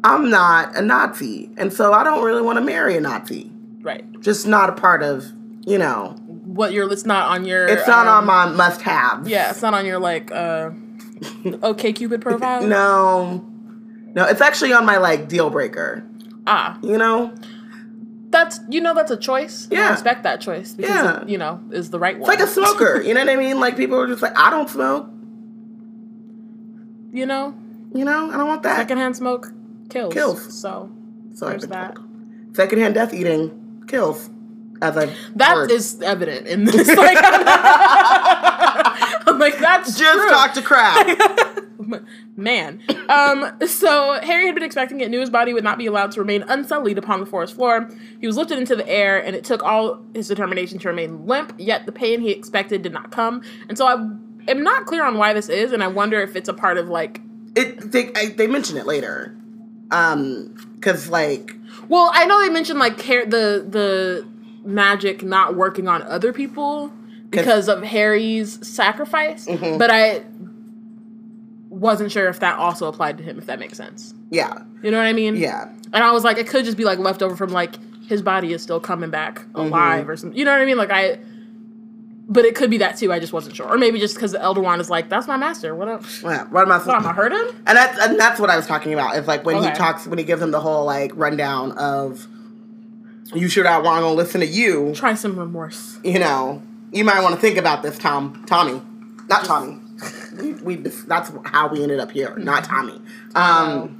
I'm 0.06 0.30
not 0.30 0.78
a 0.78 0.82
Nazi, 0.82 1.50
and 1.58 1.74
so 1.74 1.91
I 1.91 2.06
don't 2.06 2.24
really 2.24 2.41
want 2.41 2.56
to 2.58 2.62
marry 2.63 2.95
a 2.95 3.02
Nazi. 3.02 3.52
right. 3.82 4.06
Just 4.21 4.47
not 4.47 4.69
a 4.69 4.74
part 4.74 5.04
of. 5.04 5.26
You 5.65 5.78
know, 5.78 6.15
What 6.45 6.71
you're? 6.71 6.91
It's 6.91 7.06
not 7.06 7.30
on 7.30 7.43
your. 7.45 7.67
it's 7.67 7.86
not 7.88 8.08
um, 8.08 8.28
on 8.30 8.56
my 8.56 8.56
must-have. 8.56 9.28
Yeah, 9.28 9.52
it's 9.52 9.62
not 9.62 9.74
on 9.74 9.86
your 9.86 10.00
like. 10.00 10.32
uh 10.32 10.69
Okay, 11.62 11.91
Cupid 11.91 12.21
profile. 12.21 12.63
No, 12.65 13.45
no, 14.15 14.26
it's 14.26 14.41
actually 14.41 14.74
on 14.74 14.86
my 14.86 14.97
like 14.97 15.28
deal 15.28 15.50
breaker. 15.50 16.04
Ah, 16.47 16.78
You 16.82 16.97
know, 16.97 17.34
that's 18.30 18.60
you 18.69 18.82
know 18.82 18.93
that's 18.93 19.12
a 19.12 19.17
choice. 19.17 19.67
and 19.69 19.78
I 19.80 19.82
Yeah. 19.84 19.91
respect 19.91 20.24
that 20.24 20.41
choice 20.41 20.74
because 20.74 20.89
Yeah. 20.91 21.21
it, 21.21 21.30
you 21.30 21.38
know 21.38 21.60
is 21.71 21.89
the 21.91 22.00
right 22.00 22.17
one. 22.17 22.30
it's 22.32 22.39
like 22.39 22.47
a 22.47 22.52
smoker. 22.52 23.02
you 23.06 23.13
know 23.13 23.19
what 23.21 23.30
I 23.30 23.36
mean? 23.36 23.60
Like 23.60 23.76
people 23.78 24.00
are 24.00 24.08
just 24.08 24.21
like, 24.21 24.38
I 24.38 24.50
don't 24.50 24.69
smoke. 24.69 25.08
you 27.13 27.26
know, 27.26 27.54
You 27.93 28.06
know, 28.06 28.32
I 28.32 28.38
don't 28.38 28.47
want 28.47 28.63
that. 28.63 28.78
secondhand 28.78 29.15
smoke 29.17 29.52
kills. 29.89 30.13
Kills. 30.13 30.60
So 30.62 30.89
so 31.36 31.45
there's 31.50 31.67
that. 31.67 31.95
told. 31.95 32.08
Secondhand 32.56 32.93
death 32.95 33.13
eating 33.13 33.84
kills. 33.88 34.30
As 34.82 34.97
I've 34.97 35.13
That 35.36 35.69
is 35.69 35.93
heard. 35.95 36.04
evident 36.04 36.47
in 36.47 36.63
this. 36.71 36.88
Like, 36.88 37.17
like 39.42 39.60
that's 39.60 39.98
just 39.98 40.20
true. 40.20 40.30
talk 40.30 40.54
to 40.54 40.62
crowd. 40.62 42.06
Man. 42.38 42.82
Um, 43.10 43.60
so 43.68 44.20
Harry 44.24 44.46
had 44.46 44.56
been 44.56 44.64
expecting 44.64 45.02
it, 45.02 45.10
knew 45.10 45.20
his 45.20 45.30
body 45.30 45.54
would 45.54 45.64
not 45.64 45.78
be 45.78 45.88
allowed 45.88 46.12
to 46.12 46.20
remain 46.22 46.44
unsullied 46.44 46.98
upon 46.98 47.20
the 47.20 47.26
forest 47.26 47.56
floor. 47.56 47.90
He 48.20 48.28
was 48.28 48.38
lifted 48.38 48.58
into 48.58 48.76
the 48.76 48.88
air, 48.88 49.24
and 49.24 49.36
it 49.36 49.44
took 49.44 49.64
all 49.64 50.02
his 50.14 50.28
determination 50.28 50.80
to 50.80 50.88
remain 50.88 51.26
limp, 51.26 51.54
yet 51.58 51.86
the 51.86 51.92
pain 51.92 52.22
he 52.22 52.32
expected 52.32 52.82
did 52.82 52.94
not 52.94 53.12
come. 53.12 53.42
And 53.68 53.78
so 53.78 53.88
I 53.88 53.94
am 54.50 54.64
not 54.64 54.86
clear 54.86 55.04
on 55.06 55.18
why 55.18 55.34
this 55.34 55.50
is, 55.50 55.74
and 55.74 55.84
I 55.84 55.88
wonder 55.88 56.22
if 56.22 56.36
it's 56.36 56.50
a 56.50 56.54
part 56.54 56.78
of 56.78 56.88
like 56.88 57.20
it 57.56 57.92
they 57.92 58.12
I, 58.16 58.28
they 58.28 58.48
mention 58.48 58.78
it 58.78 58.86
later 58.86 59.36
um 59.92 60.56
because 60.76 61.10
like 61.10 61.54
well, 61.90 62.10
I 62.14 62.26
know 62.26 62.40
they 62.40 62.50
mentioned 62.50 62.80
like 62.80 63.02
Har- 63.02 63.26
the 63.26 63.66
the 63.68 64.28
magic 64.64 65.24
not 65.24 65.56
working 65.56 65.88
on 65.88 66.02
other 66.04 66.32
people 66.32 66.94
because 67.32 67.67
of 67.70 67.82
Harry's 67.84 68.60
sacrifice, 68.67 69.46
Mhm. 69.48 69.78
but 69.80 69.89
I 69.89 70.22
wasn't 71.70 72.12
sure 72.12 72.28
if 72.28 72.39
that 72.41 72.58
also 72.60 72.88
applied 72.88 73.17
to 73.17 73.24
him, 73.24 73.38
if 73.38 73.46
that 73.46 73.60
makes 73.60 73.78
sense. 73.78 74.13
yeah 74.30 74.60
You 74.84 74.91
know 74.91 74.98
what 74.98 75.08
I 75.08 75.13
mean? 75.13 75.36
yeah 75.36 75.70
And 75.94 76.04
I 76.04 76.12
was 76.12 76.24
like, 76.24 76.38
it 76.38 76.48
could 76.48 76.65
just 76.65 76.78
be 76.78 76.84
like 76.86 77.00
leftover 77.00 77.36
from 77.36 77.50
like 77.52 77.76
his 78.08 78.22
body 78.22 78.52
is 78.54 78.62
still 78.62 78.80
coming 78.80 79.10
back 79.10 79.39
Mm-hmm. 79.39 79.60
alive 79.60 80.10
or 80.10 80.15
something. 80.17 80.38
You 80.38 80.46
know 80.46 80.52
what 80.52 80.62
I 80.62 80.65
mean? 80.65 80.78
Like 80.78 80.91
I, 80.91 81.17
but 82.28 82.46
it 82.46 82.56
could 82.56 82.70
be 82.70 82.78
that 82.78 82.98
too. 82.98 83.12
I 83.12 83.20
just 83.20 83.34
wasn't 83.34 83.56
sure, 83.58 83.67
or 83.67 83.78
maybe 83.78 84.00
just 84.00 84.15
because 84.15 84.32
the 84.32 84.41
Elder 84.41 84.62
Wand 84.62 84.80
is 84.80 84.89
like, 84.89 85.10
that's 85.10 85.28
my 85.28 85.36
master. 85.38 85.74
What 85.76 85.88
up? 85.89 86.04
yeah 86.24 86.46
what 86.46 86.62
am 86.63 86.72
I 86.72 86.78
What 86.80 86.96
am 86.96 87.06
I 87.06 87.13
hurt 87.13 87.32
him? 87.34 87.56
and 87.67 87.78
that's 87.78 88.00
and 88.00 88.20
that's 88.20 88.39
what 88.39 88.50
I 88.50 88.56
was 88.58 88.67
talking 88.67 88.94
about 88.94 89.15
is 89.17 89.28
like 89.28 89.46
when 89.46 89.62
he 89.63 89.70
talks 89.72 90.08
when 90.08 90.17
he 90.17 90.24
gives 90.26 90.41
him 90.41 90.52
the 90.52 90.60
whole 90.62 90.86
like 90.86 91.12
rundown 91.15 91.72
of 91.74 92.28
you 93.34 93.48
should 93.50 93.65
I 93.65 93.78
want 93.80 94.04
to 94.04 94.10
listen 94.10 94.41
to 94.41 94.48
you 94.48 94.91
Try 94.96 95.13
some 95.13 95.38
remorse. 95.39 95.98
you 96.04 96.20
know 96.20 96.62
you 96.92 97.04
might 97.06 97.22
want 97.22 97.34
to 97.36 97.42
think 97.42 97.58
about 97.58 97.84
this 97.84 97.98
Tom 97.98 98.44
Tommy 98.48 98.82
not 99.30 99.46
Tommy 99.46 99.80
we, 100.42 100.54
we 100.54 100.76
that's 100.76 101.32
how 101.46 101.68
we 101.68 101.82
ended 101.84 102.00
up 102.00 102.12
here 102.12 102.36
not 102.38 102.64
Tommy 102.64 103.02
um 103.36 103.98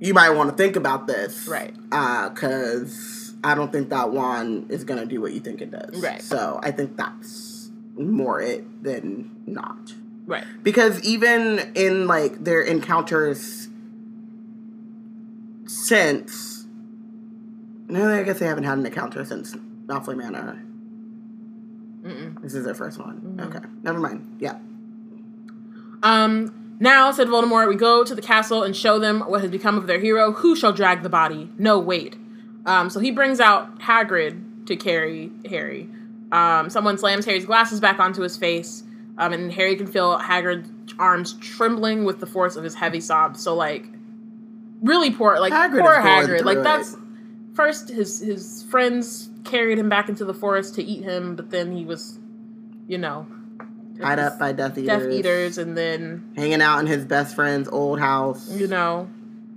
you 0.00 0.12
might 0.14 0.30
want 0.30 0.50
to 0.50 0.56
think 0.56 0.76
about 0.76 1.06
this 1.06 1.46
Right. 1.48 1.74
uh 1.92 2.28
because 2.30 3.34
I 3.44 3.54
don't 3.54 3.70
think 3.70 3.90
that 3.90 4.10
one 4.10 4.66
is 4.68 4.84
gonna 4.84 5.06
do 5.06 5.20
what 5.20 5.32
you 5.32 5.40
think 5.40 5.60
it 5.60 5.70
does 5.70 6.00
Right. 6.02 6.22
so 6.22 6.60
I 6.62 6.70
think 6.70 6.96
that's 6.96 7.70
more 7.96 8.40
it 8.40 8.82
than 8.82 9.30
not 9.46 9.94
Right. 10.26 10.44
because 10.62 11.00
even 11.02 11.70
in 11.74 12.06
like 12.06 12.42
their 12.44 12.60
encounters 12.62 13.68
since 15.66 16.66
no 17.88 18.12
i 18.12 18.22
guess 18.22 18.38
they 18.38 18.46
haven't 18.46 18.64
had 18.64 18.78
an 18.78 18.86
encounter 18.86 19.24
since 19.24 19.54
malfoy 19.86 20.16
manor 20.16 20.62
Mm-mm. 22.06 22.40
this 22.42 22.54
is 22.54 22.64
their 22.64 22.74
first 22.74 22.98
one 22.98 23.20
Mhm. 23.20 23.46
okay 23.56 23.66
never 23.82 23.98
mind 23.98 24.36
yeah 24.40 24.58
Um. 26.02 26.76
Now, 26.78 27.10
said 27.10 27.28
Voldemort, 27.28 27.68
we 27.68 27.74
go 27.74 28.04
to 28.04 28.14
the 28.14 28.20
castle 28.20 28.62
and 28.62 28.76
show 28.76 28.98
them 28.98 29.20
what 29.20 29.40
has 29.40 29.50
become 29.50 29.78
of 29.78 29.86
their 29.86 29.98
hero. 29.98 30.32
Who 30.32 30.54
shall 30.54 30.72
drag 30.72 31.02
the 31.02 31.08
body? 31.08 31.50
No, 31.58 31.78
wait. 31.78 32.16
Um. 32.66 32.90
So 32.90 33.00
he 33.00 33.10
brings 33.10 33.40
out 33.40 33.78
Hagrid 33.80 34.66
to 34.66 34.76
carry 34.76 35.30
Harry. 35.48 35.88
Um. 36.32 36.68
Someone 36.70 36.98
slams 36.98 37.24
Harry's 37.24 37.46
glasses 37.46 37.80
back 37.80 37.98
onto 37.98 38.20
his 38.22 38.36
face. 38.36 38.84
Um. 39.18 39.32
And 39.32 39.50
Harry 39.52 39.74
can 39.76 39.86
feel 39.86 40.18
Hagrid's 40.18 40.94
arms 40.98 41.32
trembling 41.40 42.04
with 42.04 42.20
the 42.20 42.26
force 42.26 42.56
of 42.56 42.62
his 42.64 42.74
heavy 42.74 43.00
sobs. 43.00 43.42
So 43.42 43.54
like, 43.54 43.86
really 44.82 45.10
poor. 45.10 45.40
Like 45.40 45.54
Hagrid 45.54 45.80
poor 45.80 45.94
Hagrid. 45.94 46.44
Like 46.44 46.58
it. 46.58 46.64
that's 46.64 46.94
first 47.54 47.88
his 47.88 48.20
his 48.20 48.64
friends 48.64 49.30
carried 49.46 49.78
him 49.78 49.88
back 49.88 50.08
into 50.08 50.24
the 50.24 50.34
forest 50.34 50.74
to 50.76 50.82
eat 50.82 51.02
him, 51.02 51.36
but 51.36 51.50
then 51.50 51.76
he 51.76 51.84
was, 51.84 52.18
you 52.86 52.98
know, 52.98 53.26
tied 53.98 54.18
up 54.18 54.38
by 54.38 54.52
death 54.52 54.76
eaters, 54.78 55.02
Death 55.02 55.12
Eaters, 55.12 55.58
and 55.58 55.76
then 55.76 56.32
hanging 56.36 56.60
out 56.60 56.78
in 56.80 56.86
his 56.86 57.04
best 57.04 57.34
friend's 57.34 57.68
old 57.68 57.98
house 57.98 58.50
you 58.50 58.66
know 58.66 59.08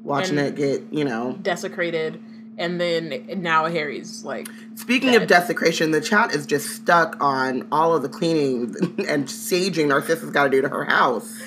watching 0.04 0.38
it 0.38 0.56
get 0.56 0.82
you 0.92 1.04
know 1.04 1.38
desecrated, 1.42 2.22
and 2.58 2.80
then 2.80 3.28
now 3.38 3.66
Harry's 3.66 4.24
like 4.24 4.48
speaking 4.76 5.12
Dead. 5.12 5.24
of 5.24 5.28
desecration 5.28 5.92
the 5.92 6.02
chat 6.02 6.34
is 6.34 6.46
just 6.46 6.70
stuck 6.70 7.18
on 7.22 7.68
all 7.72 7.96
of 7.96 8.02
the 8.02 8.10
cleaning 8.10 8.76
and 9.08 9.26
saging 9.26 9.88
Narcissa's 9.88 10.32
got 10.32 10.46
to 10.46 10.50
do 10.50 10.62
to 10.62 10.70
her 10.70 10.86
house 10.86 11.42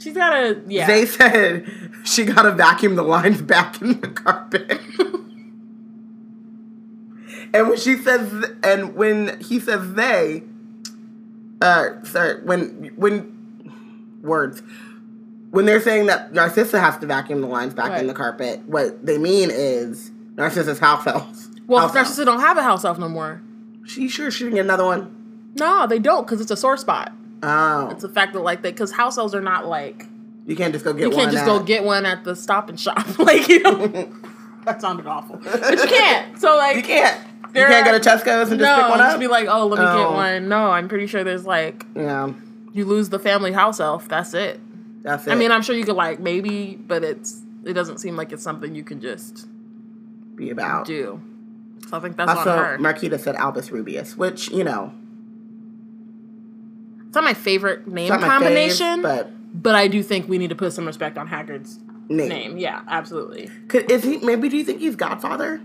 she's 0.00 0.14
got 0.14 0.32
a 0.32 0.60
yeah. 0.66 0.86
They 0.86 1.06
said 1.06 1.70
she 2.04 2.24
got 2.24 2.42
to 2.42 2.52
vacuum 2.52 2.96
the 2.96 3.02
lines 3.02 3.42
back 3.42 3.80
in 3.80 4.00
the 4.00 4.08
carpet. 4.08 4.80
and 7.54 7.68
when 7.68 7.78
she 7.78 7.96
says, 7.96 8.50
and 8.62 8.94
when 8.94 9.38
he 9.40 9.58
says 9.60 9.94
they, 9.94 10.42
uh, 11.62 12.02
sorry, 12.04 12.42
when 12.42 12.90
when 12.96 13.36
words, 14.22 14.62
when 15.50 15.66
they're 15.66 15.80
saying 15.80 16.06
that 16.06 16.32
Narcissa 16.32 16.80
has 16.80 16.96
to 16.98 17.06
vacuum 17.06 17.40
the 17.40 17.46
lines 17.46 17.74
back 17.74 17.90
Right. 17.90 18.00
in 18.00 18.06
the 18.06 18.14
carpet, 18.14 18.60
what 18.66 19.04
they 19.04 19.18
mean 19.18 19.50
is 19.50 20.10
Narcissa's 20.36 20.78
house 20.78 21.06
elves. 21.06 21.48
well, 21.66 21.80
house 21.80 21.88
elf. 21.88 21.94
Narcissa 21.94 22.24
don't 22.24 22.40
have 22.40 22.56
a 22.56 22.62
house 22.62 22.84
elf 22.84 22.98
no 22.98 23.08
more. 23.08 23.42
She 23.86 24.08
sure 24.08 24.30
she 24.30 24.44
didn't 24.44 24.56
get 24.56 24.64
another 24.64 24.84
one. 24.84 25.16
No, 25.58 25.86
they 25.86 25.98
don't 25.98 26.24
because 26.26 26.40
it's 26.40 26.50
a 26.50 26.56
sore 26.56 26.76
spot. 26.76 27.12
Oh, 27.42 27.88
It's 27.90 28.02
the 28.02 28.08
fact 28.08 28.34
that 28.34 28.40
like 28.40 28.62
they 28.62 28.70
because 28.70 28.92
house 28.92 29.18
elves 29.18 29.34
are 29.34 29.40
not 29.40 29.66
like 29.66 30.06
you 30.46 30.54
can't 30.56 30.72
just 30.72 30.84
go 30.84 30.92
get 30.92 31.02
you 31.02 31.08
one. 31.10 31.18
can't 31.18 31.32
just 31.32 31.42
at- 31.42 31.46
go 31.46 31.60
get 31.60 31.84
one 31.84 32.06
at 32.06 32.24
the 32.24 32.36
stop 32.36 32.68
and 32.68 32.78
shop 32.78 33.18
like 33.18 33.48
you 33.48 33.60
know. 33.64 33.86
that 34.64 34.80
sounded 34.80 35.06
awful, 35.06 35.36
but 35.42 35.70
you 35.78 35.86
can't. 35.88 36.38
So 36.38 36.56
like 36.56 36.76
You 36.76 36.82
can't. 36.82 37.18
You 37.54 37.64
can't 37.66 37.84
go 37.86 37.98
to 37.98 38.08
Tesco's 38.08 38.50
and 38.50 38.60
just 38.60 38.70
no, 38.70 38.76
pick 38.82 38.90
one 38.90 39.00
up. 39.00 39.08
just 39.08 39.20
be 39.20 39.26
like, 39.26 39.46
oh, 39.48 39.66
let 39.66 39.78
me 39.80 39.84
get 39.86 39.94
Oh. 40.06 40.12
one. 40.12 40.48
No, 40.48 40.70
I'm 40.70 40.88
pretty 40.88 41.06
sure 41.06 41.24
there's 41.24 41.46
like 41.46 41.84
yeah, 41.94 42.32
you 42.72 42.84
lose 42.84 43.08
the 43.08 43.18
family 43.18 43.52
house 43.52 43.80
elf. 43.80 44.08
That's 44.08 44.34
it. 44.34 44.60
that's 45.02 45.26
it. 45.26 45.30
I 45.30 45.34
mean, 45.34 45.50
I'm 45.52 45.62
sure 45.62 45.74
you 45.74 45.84
could 45.84 45.96
like 45.96 46.20
maybe, 46.20 46.76
but 46.76 47.02
it's 47.04 47.42
it 47.64 47.72
doesn't 47.74 47.98
seem 47.98 48.16
like 48.16 48.32
it's 48.32 48.42
something 48.42 48.74
you 48.74 48.84
can 48.84 49.00
just 49.00 49.46
be 50.36 50.50
about. 50.50 50.86
do. 50.86 51.20
So 51.88 51.96
I 51.96 52.00
think 52.00 52.16
that's 52.16 52.30
Also, 52.30 52.50
on 52.52 52.58
her. 52.58 52.78
Marquita 52.78 53.18
said 53.18 53.34
Albus 53.36 53.70
Rubeus, 53.70 54.16
which 54.16 54.50
you 54.50 54.62
know, 54.64 54.92
it's 57.06 57.14
not 57.14 57.24
my 57.24 57.34
favorite 57.34 57.88
name 57.88 58.04
it's 58.04 58.10
not 58.12 58.20
my 58.20 58.28
combination, 58.28 59.00
fave, 59.00 59.02
but 59.02 59.30
but 59.62 59.74
I 59.74 59.88
do 59.88 60.02
think 60.02 60.28
we 60.28 60.38
need 60.38 60.50
to 60.50 60.54
put 60.54 60.72
some 60.72 60.86
respect 60.86 61.18
on 61.18 61.28
Hagrid's 61.28 61.78
name. 62.08 62.28
name. 62.28 62.58
Yeah, 62.58 62.82
absolutely. 62.86 63.50
Could, 63.68 63.90
is 63.90 64.04
he? 64.04 64.18
Maybe 64.18 64.48
do 64.48 64.56
you 64.56 64.64
think 64.64 64.80
he's 64.80 64.94
Godfather? 64.96 65.60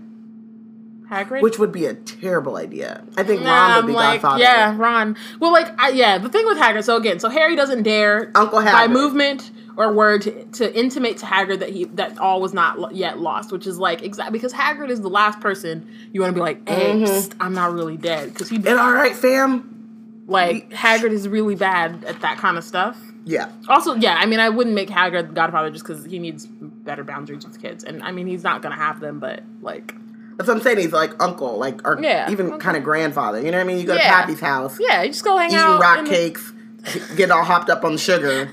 Hagrid. 1.10 1.40
Which 1.42 1.58
would 1.58 1.70
be 1.72 1.86
a 1.86 1.94
terrible 1.94 2.56
idea. 2.56 3.04
I 3.16 3.22
think 3.22 3.42
Nah, 3.42 3.50
Ron 3.54 3.70
would 3.70 3.78
I'm 3.78 3.86
be 3.86 3.92
like, 3.92 4.22
Godfather. 4.22 4.42
yeah, 4.42 4.74
Ron. 4.76 5.16
Well, 5.40 5.52
like, 5.52 5.68
I, 5.80 5.90
yeah, 5.90 6.18
the 6.18 6.28
thing 6.28 6.44
with 6.46 6.58
Hagrid. 6.58 6.84
So 6.84 6.96
again, 6.96 7.20
so 7.20 7.28
Harry 7.28 7.54
doesn't 7.54 7.84
dare 7.84 8.32
Uncle 8.34 8.60
by 8.60 8.86
Hagrid. 8.88 8.90
movement 8.92 9.50
or 9.76 9.92
word 9.92 10.22
to, 10.22 10.44
to 10.46 10.74
intimate 10.76 11.18
to 11.18 11.26
Hagrid 11.26 11.58
that 11.60 11.68
he 11.70 11.84
that 11.84 12.18
all 12.18 12.40
was 12.40 12.52
not 12.54 12.80
lo- 12.80 12.90
yet 12.90 13.18
lost, 13.20 13.52
which 13.52 13.66
is 13.66 13.78
like 13.78 14.02
exactly 14.02 14.38
because 14.38 14.52
Hagrid 14.52 14.88
is 14.90 15.00
the 15.00 15.08
last 15.10 15.38
person 15.40 15.86
you 16.12 16.20
want 16.22 16.30
to 16.30 16.34
be 16.34 16.40
like, 16.40 16.66
hey, 16.68 16.94
Mhm. 16.94 17.02
psst, 17.02 17.32
I'm 17.40 17.52
not 17.54 17.72
really 17.74 17.96
dead 17.96 18.32
because 18.32 18.48
he 18.48 18.56
And 18.56 18.68
all 18.68 18.92
right, 18.92 19.14
fam. 19.14 20.24
like 20.26 20.70
Hagrid 20.70 21.12
is 21.12 21.28
really 21.28 21.54
bad 21.54 22.04
at 22.04 22.20
that 22.22 22.38
kind 22.38 22.56
of 22.58 22.64
stuff. 22.64 22.98
Yeah, 23.28 23.48
Also, 23.68 23.94
yeah, 23.96 24.16
I 24.20 24.26
mean, 24.26 24.38
I 24.38 24.48
wouldn't 24.48 24.74
make 24.74 24.88
Hagrid 24.88 25.26
the 25.28 25.34
Godfather 25.34 25.68
just 25.70 25.84
because 25.84 26.04
he 26.04 26.20
needs 26.20 26.46
better 26.46 27.02
boundaries 27.02 27.44
with 27.44 27.60
kids, 27.60 27.82
and 27.82 28.00
I 28.04 28.12
mean, 28.12 28.26
he's 28.28 28.44
not 28.44 28.62
gonna 28.62 28.76
have 28.76 29.00
them, 29.00 29.18
but 29.18 29.42
like, 29.60 29.94
That's 30.36 30.48
what 30.48 30.56
I'm 30.58 30.62
saying. 30.62 30.78
He's 30.78 30.92
like 30.92 31.20
uncle, 31.22 31.56
like 31.58 31.86
or 31.86 31.98
Yeah, 32.00 32.30
even 32.30 32.48
okay. 32.52 32.58
kind 32.58 32.76
of 32.76 32.82
grandfather. 32.84 33.40
You 33.40 33.50
know 33.50 33.58
what 33.58 33.64
I 33.64 33.66
mean? 33.66 33.78
You 33.78 33.84
go 33.86 33.94
to 33.94 34.00
Yeah. 34.00 34.10
Pappy's 34.20 34.40
house, 34.40 34.78
Yeah, 34.80 35.02
you 35.02 35.08
just 35.10 35.24
go 35.24 35.36
hang 35.38 35.48
eating 35.50 35.58
out. 35.60 35.80
rock 35.80 35.98
and- 36.00 36.08
cakes, 36.08 36.52
get 37.16 37.30
all 37.30 37.42
hopped 37.44 37.70
up 37.70 37.84
on 37.84 37.92
the 37.92 37.98
sugar, 37.98 38.50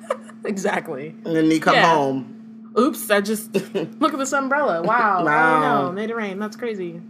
Exactly. 0.44 1.14
and 1.24 1.34
then 1.36 1.50
you 1.50 1.60
come 1.60 1.74
Yeah. 1.74 1.94
home. 1.94 2.30
Oops, 2.78 3.10
I 3.10 3.20
just 3.20 3.54
look 4.00 4.12
at 4.12 4.18
this 4.18 4.32
umbrella. 4.32 4.82
Wow. 4.82 5.24
Wow. 5.24 5.82
Oh 5.82 5.86
no, 5.86 5.92
made 5.92 6.10
it 6.10 6.16
rain. 6.16 6.38
That's 6.38 6.56
crazy. 6.56 7.00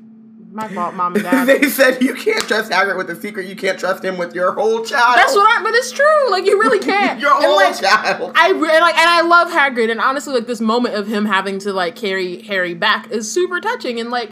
My 0.54 0.68
fault, 0.68 0.94
mom 1.00 1.14
and 1.16 1.24
dad. 1.24 1.46
they 1.48 1.62
said 1.68 2.00
you 2.00 2.14
can't 2.14 2.44
trust 2.46 2.70
Hagrid 2.70 2.96
with 2.96 3.10
a 3.10 3.16
secret. 3.20 3.46
You 3.46 3.56
can't 3.56 3.76
trust 3.78 4.04
him 4.04 4.16
with 4.16 4.34
your 4.36 4.52
whole 4.52 4.84
child. 4.84 5.18
That's 5.18 5.34
what 5.34 5.42
I. 5.60 5.62
But 5.64 5.74
it's 5.74 5.90
true. 5.90 6.30
Like 6.30 6.46
you 6.46 6.58
really 6.60 6.78
can't. 6.78 7.18
your 7.24 7.34
And, 7.34 7.44
whole 7.44 7.56
like, 7.56 7.78
child. 7.80 8.32
I 8.36 8.52
re- 8.52 8.80
like, 8.80 8.96
and 8.96 9.10
I 9.10 9.22
love 9.22 9.48
Hagrid, 9.50 9.90
and 9.90 10.00
honestly, 10.00 10.32
like 10.32 10.46
this 10.46 10.60
moment 10.60 10.94
of 10.94 11.08
him 11.08 11.24
having 11.24 11.58
to 11.60 11.72
like 11.72 11.96
carry 11.96 12.40
Harry 12.42 12.72
back 12.74 13.10
is 13.10 13.30
super 13.30 13.60
touching, 13.60 13.98
and 13.98 14.10
like 14.10 14.30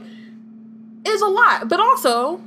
is 1.05 1.21
a 1.21 1.27
lot. 1.27 1.69
But 1.69 1.81
also, 1.81 2.41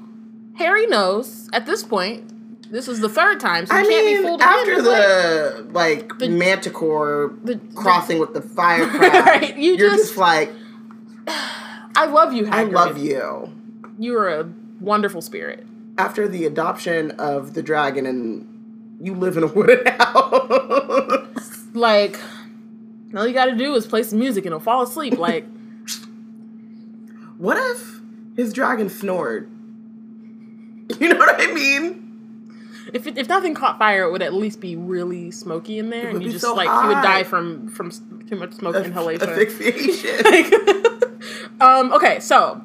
Harry 0.55 0.87
knows 0.87 1.49
at 1.53 1.65
this 1.65 1.83
point. 1.83 2.31
This 2.71 2.87
is 2.87 2.99
the 2.99 3.09
third 3.09 3.39
time, 3.39 3.67
so 3.67 3.75
he 3.75 3.81
I 3.81 3.83
can't 3.83 4.05
mean, 4.07 4.17
be 4.21 4.27
fooled 4.27 4.41
again. 4.41 4.53
after 4.53 4.71
It's 4.71 4.87
like- 4.87 4.97
the 4.97 5.67
like 5.73 6.17
The- 6.17 6.29
manticore 6.29 7.33
the- 7.43 7.59
crossing 7.75 8.17
with 8.17 8.33
the 8.33 8.41
fire 8.57 8.87
Right, 8.87 9.55
you 9.55 9.75
you're 9.75 9.91
just- 9.91 10.03
just, 10.05 10.17
like, 10.17 10.51
I 11.27 12.05
love 12.07 12.33
you, 12.33 12.45
Hagrid. 12.45 12.53
I 12.53 12.63
love 12.63 12.97
you. 12.97 13.51
You 13.97 14.17
are 14.17 14.29
a 14.29 14.53
wonderful 14.79 15.21
spirit. 15.21 15.65
After 15.97 16.27
the 16.27 16.45
adoption 16.45 17.11
of 17.11 17.53
the 17.53 17.63
dragon, 17.63 18.05
and 18.05 18.97
you 19.01 19.13
live 19.13 19.37
in 19.37 19.43
a 19.43 19.47
wooded 19.53 19.87
house. 19.87 21.63
Like, 21.73 22.19
all 23.15 23.27
you 23.27 23.33
got 23.33 23.45
to 23.45 23.55
do 23.55 23.75
is 23.75 23.85
play 23.85 24.03
some 24.03 24.19
music 24.19 24.45
and 24.45 24.53
he'll 24.53 24.59
fall 24.59 24.83
asleep. 24.83 25.17
Like, 25.17 25.45
what 27.37 27.57
if 27.57 28.01
his 28.35 28.53
dragon 28.53 28.89
snored? 28.89 29.49
You 30.99 31.09
know 31.09 31.17
what 31.17 31.41
I 31.41 31.51
mean? 31.53 32.05
if 32.93 33.07
it, 33.07 33.17
if 33.17 33.27
nothing 33.27 33.53
caught 33.53 33.77
fire, 33.77 34.03
it 34.03 34.11
would 34.11 34.21
at 34.21 34.33
least 34.33 34.59
be 34.59 34.75
really 34.75 35.31
smoky 35.31 35.79
in 35.79 35.89
there, 35.89 36.09
and 36.09 36.23
you 36.23 36.31
just 36.31 36.45
so 36.45 36.53
like 36.53 36.69
he 36.69 36.87
would 36.87 37.01
die 37.01 37.23
from 37.23 37.67
from 37.67 37.91
too 38.29 38.35
much 38.35 38.53
smoke 38.53 38.75
inhalation. 38.75 39.29
Asphyxiation. 39.29 40.83
um, 41.59 41.91
okay, 41.93 42.19
so 42.19 42.61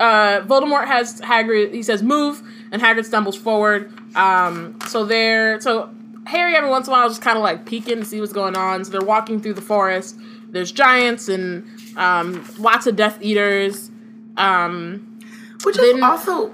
uh, 0.00 0.40
Voldemort 0.42 0.86
has 0.86 1.20
Hagrid. 1.20 1.72
He 1.72 1.82
says 1.82 2.02
move, 2.02 2.42
and 2.72 2.80
Hagrid 2.82 3.04
stumbles 3.04 3.36
forward. 3.36 3.92
Um, 4.16 4.78
so 4.86 5.04
they're 5.04 5.60
so 5.60 5.90
Harry 6.26 6.54
every 6.56 6.70
once 6.70 6.86
in 6.86 6.92
a 6.92 6.96
while 6.96 7.08
just 7.08 7.22
kind 7.22 7.36
of 7.36 7.42
like 7.42 7.66
peeking 7.66 8.00
to 8.00 8.04
see 8.04 8.20
what's 8.20 8.32
going 8.32 8.56
on. 8.56 8.84
So 8.84 8.90
they're 8.92 9.00
walking 9.06 9.40
through 9.40 9.54
the 9.54 9.62
forest. 9.62 10.16
There's 10.50 10.72
giants 10.72 11.28
and 11.28 11.66
um, 11.96 12.44
lots 12.58 12.86
of 12.86 12.96
Death 12.96 13.18
Eaters. 13.20 13.90
Um, 14.36 15.18
Which 15.64 15.76
Then- 15.76 15.96
is 15.96 16.02
also 16.02 16.52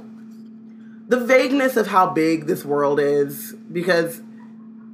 the 1.08 1.18
vagueness 1.18 1.76
of 1.76 1.86
how 1.88 2.06
big 2.08 2.46
this 2.46 2.64
world 2.64 2.98
is, 3.00 3.54
because 3.72 4.20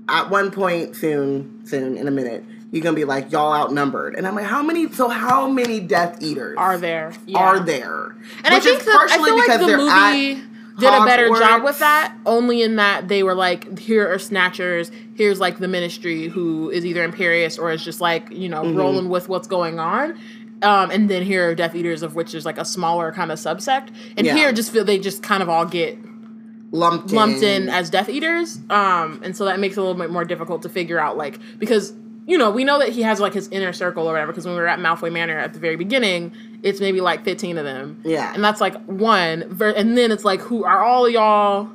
at 0.09 0.31
one 0.31 0.51
point 0.51 0.97
soon, 0.97 1.65
soon 1.67 1.97
in 1.97 2.09
a 2.09 2.11
minute, 2.11 2.45
you're 2.71 2.83
gonna 2.83 2.95
be 2.97 3.05
like, 3.05 3.33
y'all 3.33 3.53
outnumbered, 3.53 4.15
and 4.15 4.27
I'm 4.27 4.35
like, 4.35 4.45
how 4.47 4.63
many? 4.63 4.91
So 4.93 5.09
how 5.09 5.49
many 5.49 5.81
Death 5.81 6.23
Eaters 6.23 6.57
are 6.59 6.77
there? 6.79 7.13
Yeah. 7.27 7.39
are 7.39 7.61
there? 7.61 8.17
And 8.45 8.55
I 8.55 8.61
think 8.61 8.85
that 8.85 8.89
I 8.95 9.07
partially 9.09 9.25
feel 9.25 9.37
like 9.37 9.47
because 9.47 9.61
the 9.61 9.67
they're 9.67 9.77
movie 9.79 10.43
did 10.79 10.95
a 10.95 11.05
better 11.05 11.29
job 11.31 11.65
with 11.65 11.79
that. 11.81 12.15
Only 12.25 12.63
in 12.63 12.77
that 12.77 13.09
they 13.09 13.23
were 13.25 13.35
like, 13.35 13.79
here 13.79 14.07
are 14.13 14.19
snatchers. 14.19 14.93
Here's 15.17 15.41
like 15.41 15.59
the 15.59 15.67
Ministry, 15.67 16.29
who 16.29 16.71
is 16.71 16.87
either 16.87 17.03
Imperious 17.03 17.59
or 17.59 17.73
is 17.73 17.85
just 17.85 18.01
like 18.01 18.31
you 18.31 18.49
know 18.49 18.63
Mm-hmm. 18.63 18.77
rolling 18.77 19.09
with 19.09 19.29
what's 19.29 19.49
going 19.49 19.79
on. 19.81 20.19
Um, 20.61 20.91
and 20.91 21.09
then 21.09 21.23
here 21.23 21.49
are 21.51 21.55
Death 21.55 21.75
Eaters, 21.75 22.03
of 22.03 22.15
which 22.17 22.33
there's 22.33 22.45
like 22.45 22.59
a 22.59 22.65
smaller 22.65 23.13
kind 23.13 23.31
of 23.33 23.39
subsect. 23.39 23.91
And 24.17 24.27
Yeah. 24.27 24.35
here, 24.35 24.53
just 24.53 24.73
feel 24.73 24.85
they 24.85 24.99
just 24.99 25.23
kind 25.23 25.43
of 25.43 25.49
all 25.49 25.65
get 25.65 25.97
lumped 26.71 27.13
lumped 27.13 27.43
in 27.43 27.69
as 27.69 27.91
Death 27.91 28.09
Eaters. 28.09 28.59
Um, 28.69 29.21
and 29.25 29.37
so 29.37 29.45
that 29.47 29.59
makes 29.61 29.77
it 29.77 29.81
a 29.81 29.83
little 29.83 29.97
bit 30.01 30.11
more 30.11 30.25
difficult 30.25 30.63
to 30.63 30.69
figure 30.69 30.99
out, 30.99 31.17
like, 31.17 31.39
because, 31.59 31.93
you 32.29 32.37
know, 32.37 32.51
we 32.51 32.63
know 32.63 32.79
that 32.79 32.91
he 32.91 33.01
has, 33.03 33.21
like, 33.21 33.33
his 33.33 33.49
inner 33.49 33.73
circle 33.73 34.07
or 34.07 34.13
whatever, 34.13 34.33
because 34.33 34.45
when 34.45 34.55
we 34.55 34.61
were 34.61 34.69
at 34.69 34.79
Malfoy 34.79 35.11
Manor 35.11 35.39
at 35.39 35.55
the 35.55 35.59
very 35.59 35.77
beginning, 35.77 36.33
it's 36.63 36.79
maybe, 36.79 37.01
like, 37.01 37.25
15 37.25 37.57
of 37.57 37.65
them. 37.65 38.01
Yeah. 38.05 38.35
And 38.35 38.45
that's, 38.45 38.61
like, 38.61 38.77
one. 38.85 39.49
Ver- 39.49 39.71
and 39.71 39.97
then 39.97 40.13
it's, 40.13 40.27
like, 40.27 40.41
who 40.41 40.63
are 40.63 40.85
all 40.85 41.09
y'all... 41.09 41.71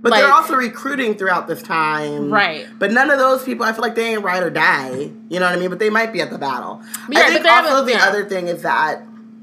But 0.00 0.10
they're 0.10 0.32
also 0.32 0.54
recruiting 0.54 1.14
throughout 1.14 1.46
this 1.46 1.62
time. 1.62 2.32
Right. 2.32 2.66
But 2.78 2.92
none 2.92 3.10
of 3.10 3.18
those 3.18 3.44
people, 3.44 3.66
I 3.66 3.72
feel 3.72 3.82
like 3.82 3.96
they 3.96 4.14
ain't 4.14 4.22
ride 4.22 4.44
or 4.44 4.48
die. 4.48 5.10
You 5.28 5.40
know 5.40 5.46
what 5.46 5.54
I 5.54 5.56
mean? 5.56 5.70
But 5.70 5.80
they 5.80 5.90
might 5.90 6.12
be 6.12 6.20
at 6.20 6.30
the 6.30 6.38
battle. 6.38 6.80
Yeah, 7.10 7.18
I 7.18 7.32
think 7.32 7.44
also 7.44 7.84
the 7.84 7.92
yeah. 7.92 8.06
other 8.06 8.24
thing 8.24 8.46
is 8.46 8.62
that 8.62 9.02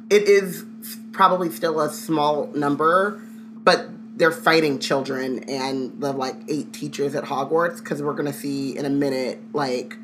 it 0.10 0.23
is 0.23 0.65
probably 1.12 1.51
still 1.51 1.82
a 1.82 1.89
small 1.89 2.47
number, 2.56 3.21
but 3.65 3.89
they're 4.17 4.32
fighting 4.32 4.80
children 4.80 5.43
and 5.49 5.99
the 6.01 6.13
like 6.13 6.38
eight 6.47 6.71
teachers 6.71 7.15
at 7.15 7.25
Hogwarts 7.25 7.80
because 7.80 8.01
we're 8.01 8.13
gonna 8.13 8.32
see 8.32 8.78
in 8.78 8.86
a 8.86 8.89
minute, 8.89 9.41
like, 9.54 9.97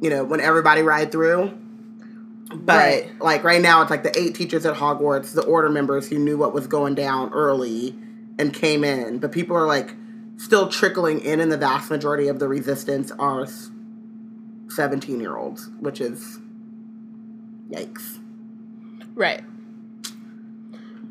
you 0.00 0.10
know, 0.10 0.24
when 0.24 0.40
everybody 0.40 0.82
ride 0.82 1.12
through. 1.12 1.52
But 2.52 2.76
Right. 2.76 3.10
like 3.20 3.44
right 3.44 3.60
now, 3.60 3.80
it's 3.82 3.90
like 3.90 4.02
the 4.02 4.18
eight 4.18 4.34
teachers 4.34 4.66
at 4.66 4.74
Hogwarts, 4.74 5.32
the 5.34 5.44
order 5.44 5.68
members 5.68 6.08
who 6.08 6.18
knew 6.18 6.36
what 6.36 6.52
was 6.52 6.66
going 6.66 6.94
down 6.96 7.32
early 7.32 7.94
and 8.38 8.52
came 8.52 8.82
in. 8.82 9.18
But 9.18 9.30
people 9.30 9.56
are 9.56 9.66
like 9.66 9.94
still 10.36 10.68
trickling 10.68 11.20
in, 11.20 11.38
and 11.40 11.52
the 11.52 11.56
vast 11.56 11.90
majority 11.90 12.26
of 12.28 12.38
the 12.40 12.48
resistance 12.48 13.12
are 13.18 13.46
seventeen 14.68 15.20
year 15.20 15.36
olds, 15.36 15.70
which 15.78 16.00
is 16.00 16.38
yikes. 17.70 18.18
Right. 19.14 19.44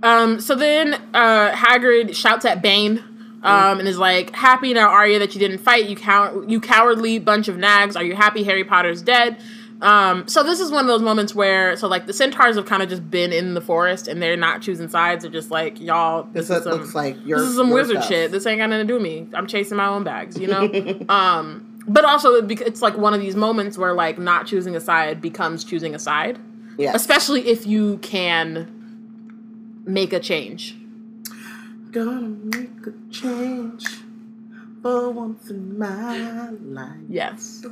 Um, 0.02 0.40
so 0.40 0.56
then 0.56 0.96
uh, 1.14 1.52
Hagrid 1.52 2.16
shouts 2.16 2.46
at 2.46 2.62
Bane 2.62 3.04
um, 3.44 3.80
and 3.80 3.88
is 3.88 3.98
like, 3.98 4.36
"Happy 4.36 4.74
now, 4.74 4.88
are 4.90 5.08
you 5.08 5.20
that 5.20 5.34
you 5.34 5.40
didn't 5.40 5.60
fight? 5.60 5.88
You 5.90 5.96
cow- 5.96 6.42
you 6.48 6.60
cowardly 6.60 7.20
bunch 7.20 7.48
of 7.48 7.58
nags. 7.58 7.96
Are 7.96 8.04
you 8.04 8.16
happy 8.16 8.44
Harry 8.44 8.64
Potter's 8.64 9.02
dead?" 9.02 9.38
Um, 9.82 10.28
so 10.28 10.44
this 10.44 10.60
is 10.60 10.72
one 10.72 10.82
of 10.82 10.88
those 10.88 11.02
moments 11.02 11.34
where, 11.34 11.78
so 11.78 11.88
like 11.88 12.06
the 12.06 12.12
centaurs 12.12 12.58
have 12.58 12.66
kind 12.66 12.84
of 12.84 12.90
just 12.90 13.10
been 13.10 13.32
in 13.32 13.54
the 13.54 13.62
forest 13.62 14.10
and 14.10 14.22
they're 14.22 14.36
not 14.36 14.62
choosing 14.62 14.90
sides. 14.90 15.24
They're 15.24 15.32
just 15.32 15.52
like, 15.52 15.80
y'all, 15.80 16.24
this, 16.34 16.50
is 16.50 16.64
some, 16.64 16.74
looks 16.74 16.94
like 16.94 17.16
your- 17.26 17.40
this 17.40 17.48
is 17.48 17.56
some 17.56 17.70
wizard 17.70 17.96
stuff." 17.98 18.08
shit. 18.10 18.32
This 18.32 18.46
ain't 18.46 18.60
got 18.60 18.70
nothing 18.70 18.88
to 18.88 18.92
do 18.92 18.96
with 18.96 19.04
me. 19.04 19.28
I'm 19.34 19.48
chasing 19.48 19.78
my 19.78 19.88
own 19.88 20.04
bags, 20.04 20.38
you 20.38 20.48
know. 20.48 20.70
um, 21.10 21.66
but 21.88 22.04
also 22.04 22.34
it 22.36 22.62
it's 22.62 22.82
like 22.82 22.98
one 22.98 23.14
of 23.14 23.22
these 23.22 23.38
moments 23.38 23.78
where 23.78 23.94
like 23.94 24.20
not 24.20 24.46
choosing 24.46 24.76
a 24.76 24.82
side 24.82 25.22
becomes 25.22 25.64
choosing 25.64 25.96
a 25.96 26.00
side 26.00 26.38
Yeah. 26.78 26.92
especially 26.94 27.48
if 27.48 27.66
you 27.66 27.98
can 28.00 28.68
make 29.86 30.12
a 30.14 30.20
change. 30.20 30.76
Gonna 31.92 32.22
make 32.22 32.86
a 32.88 32.94
change 33.12 33.86
for 34.82 35.10
once 35.10 35.50
in 35.50 35.78
my 35.78 36.50
life. 36.52 36.98
Yes. 37.10 37.66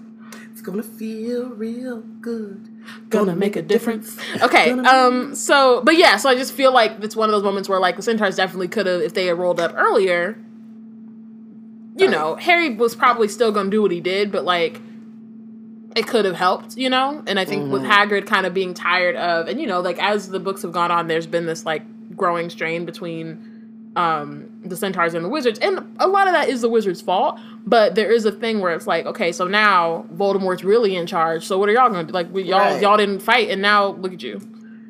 It's 0.52 0.62
gonna 0.62 0.82
feel 0.84 1.50
real 1.50 2.02
good. 2.20 2.68
Gonna 3.10 3.36
make 3.36 3.56
a 3.56 3.62
difference. 3.62 4.18
Okay. 4.42 4.72
Um 4.72 5.36
so 5.36 5.82
but 5.84 5.98
yeah, 5.98 6.18
so 6.18 6.30
I 6.30 6.36
just 6.36 6.52
feel 6.54 6.74
like 6.74 6.94
it's 7.04 7.16
one 7.16 7.30
of 7.30 7.34
those 7.34 7.44
moments 7.44 7.70
where 7.70 7.80
like 7.80 7.96
the 7.96 8.02
Centaurs 8.02 8.36
definitely 8.38 8.68
could 8.70 8.88
have 8.88 9.02
if 9.02 9.14
they 9.14 9.28
had 9.28 9.38
rolled 9.38 9.60
up 9.60 9.74
earlier, 9.76 10.38
you 11.96 12.06
Right. 12.08 12.12
know, 12.12 12.36
Harry 12.36 12.76
was 12.76 12.96
probably 12.96 13.28
still 13.28 13.52
gonna 13.52 13.70
do 13.70 13.82
what 13.84 13.92
he 13.92 14.02
did, 14.02 14.32
but 14.32 14.44
like 14.46 14.82
it 15.96 16.08
could 16.08 16.26
have 16.26 16.36
helped, 16.36 16.76
you 16.78 16.90
know? 16.90 17.24
And 17.28 17.40
I 17.40 17.46
think 17.46 17.72
with 17.72 17.84
Mm-hmm. 17.84 17.92
Hagrid 17.92 18.26
kind 18.28 18.46
of 18.48 18.54
being 18.54 18.74
tired 18.74 19.16
of 19.16 19.48
and 19.48 19.62
you 19.62 19.68
know, 19.68 19.80
like 19.82 20.02
as 20.02 20.30
the 20.30 20.40
books 20.40 20.64
have 20.64 20.72
gone 20.72 20.90
on, 20.92 21.08
there's 21.08 21.28
been 21.28 21.46
this 21.46 21.66
like 21.68 21.84
growing 22.18 22.50
strain 22.50 22.84
between 22.86 23.47
um 23.98 24.50
the 24.64 24.78
centaurs 24.78 25.14
and 25.14 25.26
the 25.26 25.30
wizards 25.30 25.58
and 25.60 25.80
a 26.00 26.08
lot 26.08 26.28
of 26.28 26.34
that 26.34 26.48
is 26.50 26.62
the 26.62 26.70
wizards 26.70 27.02
fault 27.02 27.40
but 27.66 27.96
there 27.96 28.12
is 28.12 28.26
a 28.26 28.32
thing 28.32 28.60
where 28.60 28.74
it's 28.74 28.86
like 28.88 29.06
okay 29.06 29.32
so 29.32 29.48
now 29.48 30.06
voldemort's 30.14 30.64
really 30.64 30.96
in 30.96 31.08
charge 31.08 31.44
so 31.46 31.58
what 31.58 31.68
are 31.68 31.74
y'all 31.74 31.90
gonna 31.90 32.04
do 32.04 32.14
like 32.14 32.32
we, 32.32 32.44
y'all 32.44 32.60
Right. 32.60 32.82
y'all 32.82 32.98
didn't 32.98 33.20
fight 33.22 33.50
and 33.50 33.62
now 33.62 33.88
look 33.94 34.14
at 34.14 34.22
you 34.22 34.40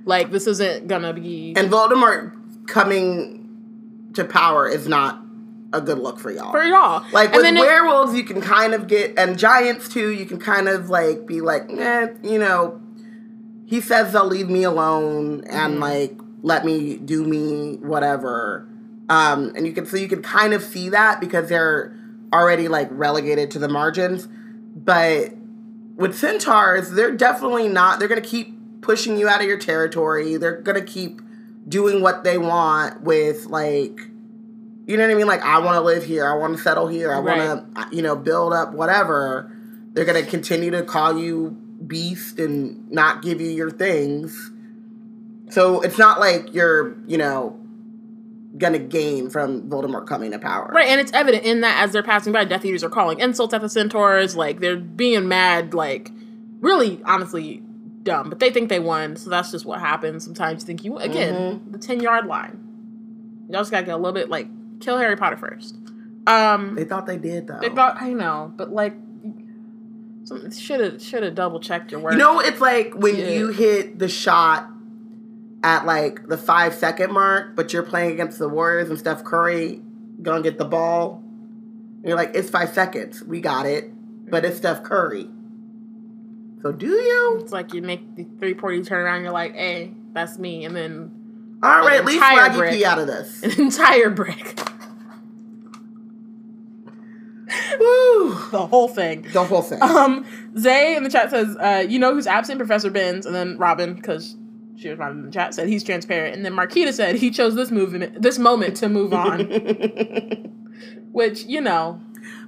like 0.05 0.29
this 0.31 0.45
isn't 0.47 0.87
gonna 0.87 1.13
be 1.13 1.53
And 1.57 1.69
Voldemort 1.71 2.67
coming 2.67 4.11
to 4.13 4.23
power 4.25 4.67
is 4.67 4.87
not 4.87 5.21
a 5.73 5.81
good 5.81 5.99
look 5.99 6.17
for 6.19 6.31
y'all. 6.31 6.51
for 6.51 6.63
y'all 6.63 7.05
like 7.11 7.27
and 7.27 7.35
with 7.37 7.43
then 7.43 7.57
it- 7.57 7.61
werewolves, 7.61 8.13
you 8.13 8.23
can 8.23 8.41
kind 8.41 8.73
of 8.73 8.87
get, 8.87 9.13
and 9.19 9.37
giants 9.37 9.89
too. 9.89 10.09
You 10.11 10.25
can 10.25 10.39
kind 10.39 10.67
of 10.69 10.89
like 10.89 11.27
be 11.27 11.41
like, 11.41 11.63
eh, 11.69 12.07
you 12.23 12.39
know, 12.39 12.81
he 13.65 13.81
says 13.81 14.13
they'll 14.13 14.25
leave 14.25 14.49
me 14.49 14.63
alone 14.63 15.43
and 15.49 15.73
Mm-hmm. 15.73 15.81
like 15.81 16.13
let 16.41 16.63
me 16.65 16.95
do 16.97 17.25
me 17.25 17.75
whatever. 17.81 18.65
Um, 19.09 19.53
and 19.55 19.65
you 19.65 19.73
can 19.73 19.85
so 19.85 19.97
you 19.97 20.07
can 20.07 20.21
kind 20.21 20.53
of 20.53 20.61
see 20.63 20.89
that 20.89 21.19
because 21.19 21.49
they're 21.49 21.95
already 22.33 22.67
like 22.67 22.89
relegated 22.91 23.51
to 23.51 23.59
the 23.59 23.69
margins. 23.69 24.27
But 24.27 25.33
with 25.95 26.17
centaurs, 26.17 26.91
they're 26.91 27.15
definitely 27.15 27.67
not. 27.67 27.99
They're 27.99 28.07
gonna 28.07 28.21
keep 28.21 28.81
pushing 28.81 29.17
you 29.17 29.27
out 29.27 29.41
of 29.41 29.47
your 29.47 29.57
territory. 29.57 30.37
They're 30.37 30.61
gonna 30.61 30.81
keep 30.81 31.21
doing 31.67 32.01
what 32.01 32.23
they 32.23 32.37
want 32.37 33.01
with 33.01 33.45
like 33.47 33.99
you 34.87 34.95
know 34.95 35.03
what 35.03 35.11
I 35.11 35.15
mean? 35.15 35.27
Like, 35.27 35.41
I 35.41 35.59
want 35.59 35.75
to 35.75 35.81
live 35.81 36.05
here. 36.05 36.25
I 36.25 36.33
want 36.35 36.55
to 36.55 36.63
settle 36.63 36.87
here. 36.87 37.13
I 37.13 37.19
want 37.19 37.75
to, 37.75 37.95
you 37.95 38.01
know, 38.01 38.15
build 38.15 38.53
up 38.53 38.71
whatever. 38.71 39.51
They're 39.91 40.05
going 40.05 40.23
to 40.23 40.29
continue 40.29 40.71
to 40.71 40.83
call 40.83 41.19
you 41.19 41.51
beast 41.85 42.39
and 42.39 42.89
not 42.89 43.21
give 43.21 43.41
you 43.41 43.49
your 43.49 43.69
things. 43.69 44.49
So 45.49 45.81
it's 45.81 45.97
not 45.97 46.21
like 46.21 46.53
you're, 46.53 46.95
you 47.05 47.17
know, 47.17 47.59
gonna 48.57 48.79
gain 48.79 49.29
from 49.29 49.63
Voldemort 49.69 50.07
coming 50.07 50.31
to 50.31 50.39
power. 50.39 50.71
Right, 50.73 50.87
and 50.87 50.99
it's 51.01 51.11
evident 51.13 51.43
in 51.43 51.61
that 51.61 51.83
as 51.83 51.91
they're 51.91 52.03
passing 52.03 52.33
by, 52.33 52.45
Death 52.45 52.63
Eaters 52.65 52.83
are 52.83 52.89
calling 52.89 53.19
insults 53.19 53.53
at 53.53 53.61
the 53.61 53.69
Centaurs. 53.69 54.35
Like 54.35 54.59
they're 54.59 54.77
being 54.77 55.27
mad, 55.27 55.73
like 55.73 56.11
really, 56.61 57.01
honestly, 57.05 57.61
dumb. 58.03 58.29
But 58.29 58.39
they 58.39 58.49
think 58.51 58.69
they 58.69 58.79
won, 58.79 59.15
so 59.15 59.29
that's 59.29 59.51
just 59.51 59.65
what 59.65 59.79
happens. 59.79 60.23
Sometimes 60.23 60.63
you 60.63 60.67
think 60.67 60.83
you 60.83 60.97
again 60.97 61.33
Mm-hmm. 61.33 61.71
the 61.71 61.77
ten 61.77 61.99
yard 61.99 62.25
line. 62.25 62.63
Y'all 63.49 63.61
just 63.61 63.71
gotta 63.71 63.85
get 63.85 63.93
a 63.93 63.97
little 63.97 64.13
bit 64.13 64.29
like 64.29 64.47
kill 64.79 64.97
Harry 64.97 65.15
Potter 65.17 65.37
first. 65.37 65.75
Um, 66.25 66.75
They 66.75 66.83
thought 66.85 67.05
they 67.05 67.17
did 67.17 67.47
though. 67.47 67.59
they 67.61 67.69
thought 67.69 68.01
I 68.01 68.11
know, 68.13 68.51
but 68.55 68.71
like, 68.71 68.93
should 70.57 70.81
have 70.81 71.01
should 71.01 71.23
have 71.23 71.35
double 71.35 71.59
checked 71.59 71.91
your 71.91 72.01
work. 72.01 72.13
You 72.13 72.19
know, 72.19 72.39
it's 72.39 72.59
like 72.59 72.93
when 72.95 73.15
Yeah. 73.15 73.29
you 73.29 73.47
hit 73.49 73.97
the 73.99 74.09
shot 74.09 74.69
at 75.63 75.85
like 75.85 76.27
the 76.27 76.37
five 76.37 76.73
second 76.73 77.11
mark, 77.11 77.55
but 77.55 77.73
you're 77.73 77.83
playing 77.83 78.11
against 78.11 78.39
the 78.39 78.49
Warriors 78.49 78.89
and 78.89 78.97
Steph 78.97 79.23
Curry 79.23 79.81
gonna 80.21 80.41
get 80.41 80.57
the 80.57 80.65
ball. 80.65 81.23
And 81.97 82.05
you're 82.05 82.17
like, 82.17 82.31
it's 82.33 82.49
five 82.49 82.69
seconds. 82.69 83.23
We 83.23 83.41
got 83.41 83.65
it. 83.65 83.91
But 84.29 84.43
it's 84.45 84.57
Steph 84.57 84.83
Curry. 84.83 85.29
So 86.61 86.71
do 86.71 86.87
you? 86.87 87.39
it's 87.41 87.51
like 87.51 87.73
you 87.73 87.81
make 87.81 88.15
the 88.15 88.25
three 88.39 88.53
point, 88.53 88.75
you 88.77 88.83
turn 88.83 89.05
around, 89.05 89.23
you're 89.23 89.31
like, 89.31 89.53
hey, 89.55 89.93
that's 90.13 90.37
me, 90.37 90.65
and 90.65 90.75
then 90.75 91.59
All 91.63 91.81
right, 91.81 92.03
least 92.03 92.21
Swaggy 92.21 92.57
brick. 92.57 92.73
P 92.73 92.83
out 92.83 92.99
of 92.99 93.07
this. 93.07 93.43
an 93.57 93.61
entire 93.61 94.09
brick, 94.09 94.59
Woo! 97.79 98.29
the 98.51 98.67
whole 98.69 98.89
thing. 98.89 99.25
The 99.31 99.45
whole 99.45 99.61
thing. 99.61 99.81
Um, 99.81 100.25
Zay 100.57 100.95
in 100.97 101.03
the 101.03 101.09
chat 101.09 101.29
says, 101.29 101.55
uh, 101.57 101.85
"You 101.87 101.99
know 101.99 102.13
who's 102.13 102.27
absent? 102.27 102.57
Professor 102.57 102.89
Binns." 102.89 103.25
And 103.25 103.33
then 103.33 103.57
Robyn, 103.57 103.93
because 103.95 104.35
she 104.77 104.89
was 104.89 104.99
in 104.99 105.25
the 105.25 105.31
chat, 105.31 105.53
said 105.53 105.67
he's 105.67 105.83
transparent. 105.83 106.35
And 106.35 106.45
then 106.45 106.53
Marquita 106.53 106.93
said 106.93 107.15
he 107.15 107.31
chose 107.31 107.55
this 107.55 107.71
movement, 107.71 108.21
this 108.21 108.37
moment 108.39 108.77
to 108.77 108.89
move 108.89 109.13
on. 109.13 109.39
Which 111.11 111.43
you 111.45 111.61
know, 111.61 111.99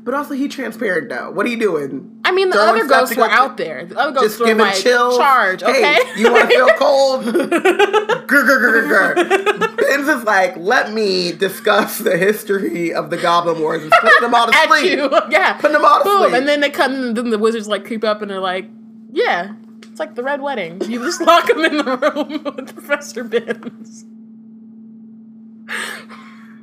but 0.04 0.14
also, 0.14 0.34
he 0.34 0.48
transparent 0.48 1.10
though. 1.10 1.32
What 1.32 1.46
are 1.46 1.50
you 1.50 1.60
doing? 1.60 2.20
I 2.24 2.32
mean, 2.32 2.50
the 2.50 2.56
Throwing 2.56 2.82
other 2.82 2.88
ghosts 2.88 3.16
were 3.18 3.30
out 3.30 3.58
there. 3.58 3.86
The 3.86 3.98
other 3.98 4.12
ghosts 4.12 4.30
Just 4.30 4.40
were 4.40 4.46
giving 4.48 4.62
like 4.66 4.76
chills. 4.76 5.18
charge. 5.18 5.64
Okay, 5.64 5.82
Hey, 5.82 6.22
you 6.22 6.32
want 6.32 6.50
to 6.50 6.56
feel 6.56 6.68
cold? 6.78 7.24
grr, 7.26 8.28
grr, 8.28 8.28
grr, 8.28 9.16
grr, 9.16 9.16
grr. 9.16 9.78
Binns 9.78 10.08
is 10.08 10.24
like, 10.24 10.56
let 10.58 10.92
me 10.94 11.32
discuss 11.32 11.98
the 12.00 12.18
history 12.18 12.94
of 12.94 13.10
the 13.10 13.18
Goblin 13.18 13.60
Wars 13.62 13.82
and 13.84 13.92
put 13.92 14.14
them 14.22 14.34
all 14.36 14.48
to 14.48 14.56
at 14.56 14.68
sleep. 14.70 14.92
you? 14.98 15.10
Yeah, 15.32 15.54
Putting 15.54 15.74
them 15.74 15.86
all 15.86 16.00
to 16.00 16.04
Boom. 16.04 16.22
sleep. 16.24 16.34
And 16.34 16.48
then 16.48 16.60
they 16.62 16.70
come, 16.70 16.94
and 16.94 17.16
then 17.18 17.30
the 17.30 17.40
wizards 17.40 17.68
like 17.68 17.86
creep 17.86 18.04
up, 18.04 18.22
and 18.22 18.30
they're 18.30 18.40
like, 18.40 18.66
"Yeah." 19.12 19.54
It's 20.00 20.08
like 20.08 20.16
the 20.16 20.24
red 20.24 20.42
wedding. 20.42 20.80
You 20.90 21.04
just 21.04 21.20
lock 21.20 21.46
them 21.48 21.66
in 21.66 21.76
the 21.76 21.84
room 21.84 22.42
with 22.56 22.74
Professor 22.74 23.22
Binns. 23.22 24.06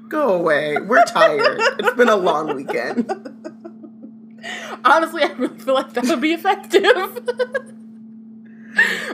Go 0.09 0.33
away. 0.33 0.79
We're 0.79 1.05
tired. 1.05 1.61
it's 1.79 1.95
been 1.99 2.09
a 2.09 2.17
long 2.17 2.57
weekend. 2.57 3.13
Honestly, 4.87 5.23
I 5.23 5.33
really 5.33 5.59
feel 5.59 5.75
like 5.75 5.93
that 5.93 6.07
would 6.07 6.23
be 6.23 6.33
effective. 6.33 6.83
um, 6.87 7.19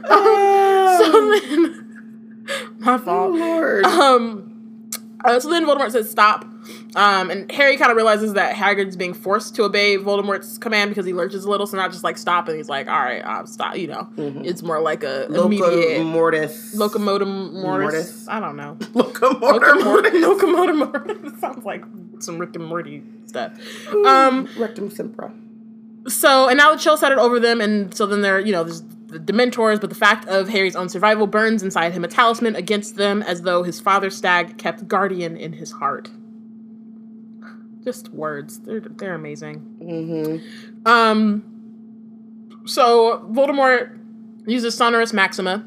Oh, 0.08 1.40
so 1.42 1.56
then, 1.56 2.78
my 2.78 2.98
fault. 2.98 3.32
Lord. 3.34 3.84
Um, 3.86 4.90
uh, 5.24 5.40
so 5.40 5.50
then 5.50 5.66
Voldemort 5.66 5.90
says 5.90 6.08
stop. 6.08 6.44
Um, 6.94 7.30
and 7.30 7.50
Harry 7.50 7.78
kind 7.78 7.90
of 7.90 7.96
realizes 7.96 8.34
that 8.34 8.54
Hagrid's 8.54 8.96
being 8.96 9.14
forced 9.14 9.54
to 9.56 9.62
obey 9.64 9.96
Voldemort's 9.96 10.58
command 10.58 10.90
because 10.90 11.06
he 11.06 11.14
lurches 11.14 11.44
a 11.44 11.50
little. 11.50 11.66
So 11.66 11.76
not 11.78 11.90
just 11.90 12.04
like 12.04 12.18
stop, 12.18 12.48
and 12.48 12.56
he's 12.56 12.68
like, 12.68 12.86
"All 12.86 13.00
right, 13.00 13.24
I'll 13.24 13.46
stop." 13.46 13.76
You 13.78 13.86
know, 13.86 14.08
it's 14.18 14.62
more 14.62 14.80
like 14.80 15.02
a 15.02 15.26
immediate 15.26 16.04
Mortis. 16.04 16.74
locomotive 16.74 17.28
mortis. 17.28 17.62
Mortis. 17.62 18.28
I 18.28 18.40
don't 18.40 18.56
know. 18.56 18.76
Locomotor 18.94 19.74
Mortis. 19.76 20.12
Locomotive 20.22 20.76
mortis. 20.76 21.32
Sounds 21.40 21.64
like 21.64 21.82
some 22.18 22.38
Rick 22.38 22.56
and 22.56 22.66
Morty 22.66 23.02
stuff. 23.26 23.52
Um, 24.04 24.46
Rectum 24.58 24.90
Sempra. 24.90 25.32
so 26.08 26.48
and 26.48 26.58
now 26.58 26.72
the 26.74 26.78
chill 26.78 26.98
settled 26.98 27.20
over 27.20 27.40
them, 27.40 27.62
and 27.62 27.94
so 27.94 28.04
then 28.06 28.20
they're 28.20 28.40
you 28.40 28.52
know 28.52 28.64
there's 28.64 28.82
the 29.06 29.18
Dementors, 29.18 29.80
but 29.80 29.90
the 29.90 29.96
fact 29.96 30.26
of 30.28 30.48
Harry's 30.48 30.74
own 30.76 30.88
survival 30.88 31.26
burns 31.26 31.62
inside 31.62 31.92
him 31.92 32.02
a 32.04 32.08
talisman 32.08 32.54
against 32.56 32.96
them, 32.96 33.22
as 33.22 33.42
though 33.42 33.62
his 33.62 33.78
father's 33.80 34.16
stag 34.16 34.56
kept 34.58 34.86
guardian 34.88 35.36
in 35.38 35.52
his 35.54 35.70
heart. 35.72 36.10
Just 37.84 38.08
words, 38.10 38.60
they're 38.60 38.80
they're 38.80 39.14
amazing. 39.14 39.76
Mm-hmm. 39.82 40.86
Um, 40.88 41.42
so 42.64 43.26
Voldemort 43.32 43.98
uses 44.46 44.76
Sonorous 44.76 45.12
Maxima, 45.12 45.64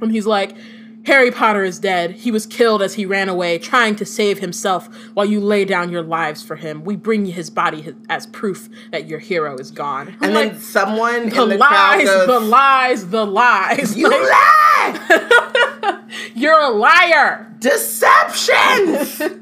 and 0.00 0.12
he's 0.12 0.26
like, 0.26 0.56
Harry 1.04 1.32
Potter 1.32 1.64
is 1.64 1.80
dead. 1.80 2.12
He 2.12 2.30
was 2.30 2.46
killed 2.46 2.80
as 2.82 2.94
he 2.94 3.04
ran 3.04 3.28
away, 3.28 3.58
trying 3.58 3.96
to 3.96 4.04
save 4.04 4.38
himself 4.38 4.88
while 5.14 5.26
you 5.26 5.40
lay 5.40 5.64
down 5.64 5.90
your 5.90 6.02
lives 6.02 6.42
for 6.42 6.54
him. 6.54 6.84
We 6.84 6.94
bring 6.94 7.26
you 7.26 7.32
his 7.32 7.50
body 7.50 7.92
as 8.08 8.26
proof 8.28 8.68
that 8.92 9.08
your 9.08 9.18
hero 9.18 9.56
is 9.58 9.72
gone. 9.72 10.08
I'm 10.20 10.24
And 10.26 10.34
like, 10.34 10.52
then 10.52 10.60
someone 10.60 11.28
the 11.28 11.46
the 11.46 11.56
lies, 11.56 12.04
goes, 12.04 12.26
the 12.28 12.40
lies, 12.40 13.08
the 13.08 13.26
lies. 13.26 13.96
You 13.96 14.08
Like, 14.08 14.20
lie! 14.30 15.98
You're 16.36 16.60
a 16.60 16.70
liar. 16.70 17.52
Deception! 17.58 19.40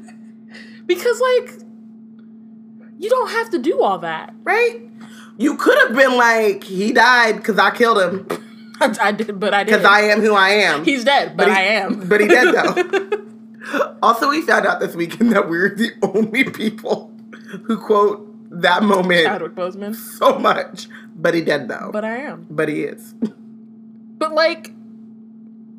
Because, 0.95 1.19
like, 1.21 1.53
you 2.99 3.09
don't 3.09 3.29
have 3.31 3.49
to 3.51 3.59
do 3.59 3.81
all 3.81 3.97
that. 3.99 4.33
right? 4.43 4.81
You 5.37 5.55
could 5.57 5.77
have 5.87 5.95
been 5.95 6.17
like, 6.17 6.63
he 6.63 6.91
died 6.91 7.37
because 7.37 7.57
I 7.57 7.71
killed 7.71 7.97
him 7.99 8.27
I, 8.99 9.11
did, 9.11 9.39
but 9.39 9.53
I 9.53 9.63
didn't. 9.63 9.79
Cause 9.79 9.89
I 9.89 10.01
am 10.01 10.21
who 10.21 10.33
I 10.33 10.49
am. 10.49 10.83
He's 10.91 11.03
dead, 11.03 11.37
but 11.37 11.47
he- 11.47 11.53
I 11.53 11.61
am. 11.61 12.07
But 12.09 12.21
he 12.21 12.27
dead 12.27 12.53
though. 12.53 13.95
also, 14.03 14.29
we 14.29 14.41
found 14.41 14.65
out 14.65 14.79
this 14.79 14.95
weekend 14.95 15.31
that 15.33 15.49
we're 15.49 15.73
the 15.75 15.91
only 16.01 16.43
people 16.45 17.11
who 17.63 17.77
quote 17.77 18.27
that 18.61 18.83
moment 18.83 19.25
Chadwick 19.25 19.55
Boseman. 19.55 19.95
so 19.95 20.37
much. 20.39 20.87
But 21.15 21.33
he 21.35 21.41
dead 21.41 21.67
though. 21.69 21.89
But 21.93 22.05
I 22.05 22.17
am. 22.17 22.47
But 22.49 22.69
he 22.69 22.83
is. 22.83 23.13
But 24.17 24.33
like, 24.33 24.73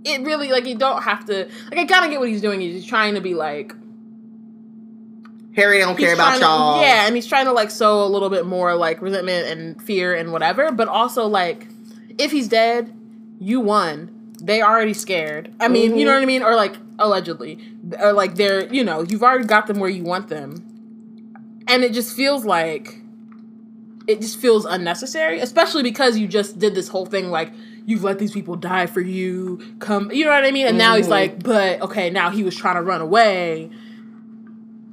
it 0.05 0.23
really 0.23 0.49
like 0.51 0.67
you 0.67 0.77
don't 0.77 1.03
have 1.03 1.25
to. 1.27 1.49
Like 1.71 1.79
I 1.79 1.85
kind 1.87 2.05
of 2.05 2.11
get 2.11 2.21
what 2.21 2.29
he's 2.29 2.41
doing. 2.41 2.61
He's 2.61 2.85
trying 2.85 3.15
to 3.15 3.21
be 3.21 3.35
like 3.35 3.75
Harry 5.55 5.79
don't 5.79 5.97
he's 5.99 6.07
care 6.07 6.15
about 6.15 6.35
to- 6.37 6.41
y'all. 6.41 6.81
Yeah, 6.81 7.07
and 7.07 7.15
he's 7.15 7.27
trying 7.27 7.45
to 7.47 7.53
like 7.53 7.71
sow 7.71 8.05
a 8.05 8.09
little 8.09 8.31
bit 8.31 8.47
more 8.47 8.75
like 8.75 9.03
resentment 9.03 9.47
and 9.49 9.81
fear 9.83 10.15
and 10.15 10.33
whatever. 10.33 10.73
But 10.73 10.89
also 10.89 11.27
like, 11.27 11.67
if 12.19 12.31
he's 12.33 12.49
dead, 12.49 12.93
you 13.39 13.61
won. 13.61 14.11
They 14.43 14.63
already 14.63 14.95
scared. 14.95 15.53
I 15.61 15.69
mean, 15.69 15.97
you 15.97 16.05
know 16.05 16.13
Mhm. 16.13 16.15
what 16.17 16.23
I 16.23 16.27
mean? 16.27 16.43
Or 16.43 16.55
like 16.57 16.75
allegedly, 16.99 17.59
or 18.01 18.13
like 18.13 18.35
they're 18.37 18.67
you 18.73 18.83
know 18.83 19.03
you've 19.03 19.23
already 19.23 19.45
got 19.45 19.67
them 19.67 19.79
where 19.79 19.91
you 19.91 20.03
want 20.03 20.29
them, 20.29 20.65
and 21.69 21.85
it 21.85 21.93
just 21.93 22.17
feels 22.17 22.45
like 22.45 22.97
it 24.09 24.21
just 24.21 24.39
feels 24.39 24.65
unnecessary, 24.65 25.39
especially 25.39 25.83
because 25.85 26.19
you 26.19 26.27
just 26.27 26.59
did 26.59 26.75
this 26.75 26.89
whole 26.89 27.07
thing 27.07 27.31
like 27.31 27.53
you've 27.87 28.03
let 28.03 28.19
these 28.19 28.33
people 28.33 28.57
die 28.57 28.87
for 28.87 29.01
you. 29.01 29.61
Come, 29.79 30.11
you 30.13 30.25
know 30.25 30.31
what 30.33 30.45
I 30.45 30.51
mean? 30.51 30.67
And 30.67 30.77
now 30.79 30.97
he's 30.97 31.07
Mhm. 31.07 31.11
like, 31.11 31.43
but 31.43 31.81
okay, 31.83 32.11
now 32.11 32.31
he 32.31 32.43
was 32.43 32.57
trying 32.57 32.77
to 32.77 32.83
run 32.83 33.01
away, 33.01 33.71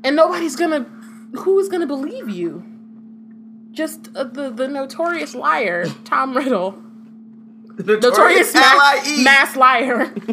and 0.03 0.15
nobody's 0.15 0.55
gonna. 0.55 0.81
Who 1.37 1.59
is 1.59 1.69
gonna 1.69 1.87
believe 1.87 2.29
you? 2.29 2.63
Just 3.71 4.09
uh, 4.15 4.23
the 4.23 4.49
the 4.49 4.67
notorious 4.67 5.35
liar, 5.35 5.85
Tom 6.05 6.35
Riddle, 6.35 6.81
The 7.75 7.97
notorious 7.97 8.53
mass, 8.53 9.07
LIE. 9.07 9.23
mass 9.23 9.55
liar. 9.55 10.13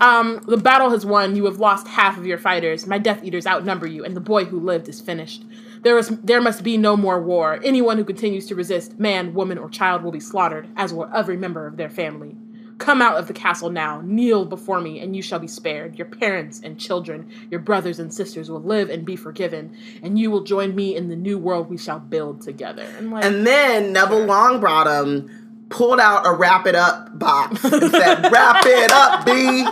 Um, 0.00 0.40
the 0.48 0.56
battle 0.56 0.88
has 0.88 1.04
won. 1.04 1.36
You 1.36 1.44
have 1.44 1.58
lost 1.58 1.86
half 1.86 2.16
of 2.16 2.24
your 2.24 2.38
fighters. 2.38 2.86
My 2.86 2.96
Death 2.96 3.22
Eaters 3.22 3.46
outnumber 3.46 3.86
you, 3.86 4.02
and 4.02 4.16
the 4.16 4.20
boy 4.20 4.46
who 4.46 4.58
lived 4.58 4.88
is 4.88 4.98
finished. 4.98 5.44
There 5.82 5.98
is, 5.98 6.08
there 6.24 6.40
must 6.40 6.62
be 6.62 6.78
no 6.78 6.96
more 6.96 7.20
war. 7.20 7.60
Anyone 7.62 7.98
who 7.98 8.04
continues 8.04 8.46
to 8.46 8.54
resist, 8.54 8.98
man, 8.98 9.34
woman, 9.34 9.58
or 9.58 9.68
child, 9.68 10.02
will 10.02 10.10
be 10.10 10.18
slaughtered, 10.18 10.68
as 10.74 10.94
will 10.94 11.10
every 11.14 11.36
member 11.36 11.66
of 11.66 11.76
their 11.76 11.90
family. 11.90 12.34
Come 12.80 13.02
out 13.02 13.18
of 13.18 13.26
the 13.26 13.34
castle 13.34 13.68
now, 13.68 14.00
kneel 14.02 14.46
before 14.46 14.80
me, 14.80 15.00
and 15.00 15.14
you 15.14 15.20
shall 15.20 15.38
be 15.38 15.46
spared. 15.46 15.98
Your 15.98 16.06
parents 16.06 16.62
and 16.64 16.80
children, 16.80 17.30
your 17.50 17.60
brothers 17.60 17.98
and 17.98 18.12
sisters 18.12 18.50
will 18.50 18.62
live 18.62 18.88
and 18.88 19.04
be 19.04 19.16
forgiven, 19.16 19.76
and 20.02 20.18
you 20.18 20.30
will 20.30 20.42
join 20.42 20.74
me 20.74 20.96
in 20.96 21.08
the 21.08 21.14
new 21.14 21.38
world 21.38 21.68
we 21.68 21.76
shall 21.76 22.00
build 22.00 22.40
together. 22.40 22.86
And 22.96 23.10
like, 23.10 23.22
And 23.22 23.46
then 23.46 23.92
Neville 23.92 24.26
Longbottom 24.26 25.28
pulled 25.68 26.00
out 26.00 26.26
a 26.26 26.32
wrap 26.32 26.66
it 26.66 26.74
up 26.74 27.18
box 27.18 27.62
and 27.64 27.90
said, 27.90 28.32
Wrap 28.32 28.64
it 28.64 28.90
up, 28.90 29.26
B. 29.26 29.62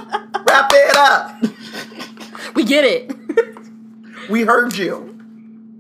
Wrap 0.47 0.71
it 0.75 0.97
up. 0.97 2.55
we 2.55 2.63
get 2.65 2.85
it. 2.85 3.11
We 4.29 4.43
heard 4.43 4.77
you. 4.77 5.19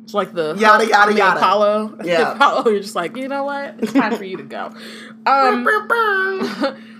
It's 0.02 0.14
like 0.14 0.32
the 0.32 0.54
Yada, 0.56 0.86
yada, 0.86 0.96
I 0.96 1.08
mean, 1.08 1.16
yada. 1.18 1.38
Apollo. 1.38 1.98
Yeah. 2.04 2.32
Apollo. 2.32 2.70
You're 2.70 2.80
just 2.80 2.94
like, 2.94 3.14
you 3.18 3.28
know 3.28 3.44
what? 3.44 3.74
It's 3.80 3.92
time 3.92 4.16
for 4.16 4.24
you 4.24 4.38
to 4.38 4.42
go. 4.44 4.72
Um, 5.26 5.68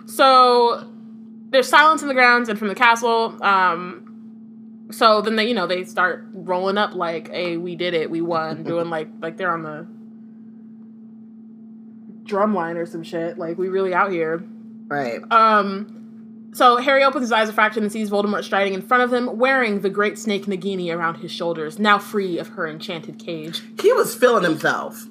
so 0.08 0.90
there's 1.50 1.68
silence 1.68 2.02
in 2.02 2.08
the 2.08 2.14
grounds 2.14 2.48
and 2.48 2.58
from 2.58 2.68
the 2.68 2.74
castle. 2.74 3.36
Um, 3.42 4.86
so 4.90 5.20
then 5.20 5.36
they, 5.36 5.46
you 5.46 5.54
know, 5.54 5.66
they 5.66 5.84
start 5.84 6.26
rolling 6.32 6.78
up 6.78 6.94
like, 6.94 7.30
"Hey, 7.30 7.56
we 7.56 7.76
did 7.76 7.94
it, 7.94 8.10
we 8.10 8.20
won," 8.20 8.62
doing 8.64 8.88
like 8.90 9.08
like 9.20 9.36
they're 9.36 9.52
on 9.52 9.62
the 9.62 9.86
drum 12.24 12.54
line 12.54 12.76
or 12.76 12.86
some 12.86 13.02
shit. 13.02 13.38
Like 13.38 13.58
we 13.58 13.68
really 13.68 13.94
out 13.94 14.10
here. 14.10 14.42
right. 14.88 15.20
Um, 15.30 16.50
So 16.52 16.76
Harry 16.78 17.04
opens 17.04 17.22
his 17.22 17.32
eyes 17.32 17.48
a 17.48 17.52
fraction 17.52 17.82
and 17.82 17.92
sees 17.92 18.10
Voldemort 18.10 18.42
striding 18.44 18.72
in 18.74 18.82
front 18.82 19.02
of 19.02 19.12
him, 19.12 19.38
wearing 19.38 19.80
the 19.80 19.90
great 19.90 20.18
snake 20.18 20.46
Nagini 20.46 20.94
around 20.94 21.16
his 21.16 21.30
shoulders, 21.30 21.78
now 21.78 21.98
free 21.98 22.38
of 22.38 22.48
her 22.48 22.66
enchanted 22.66 23.18
cage. 23.18 23.62
He 23.80 23.92
was 23.92 24.14
feeling 24.14 24.44
himself. 24.44 25.06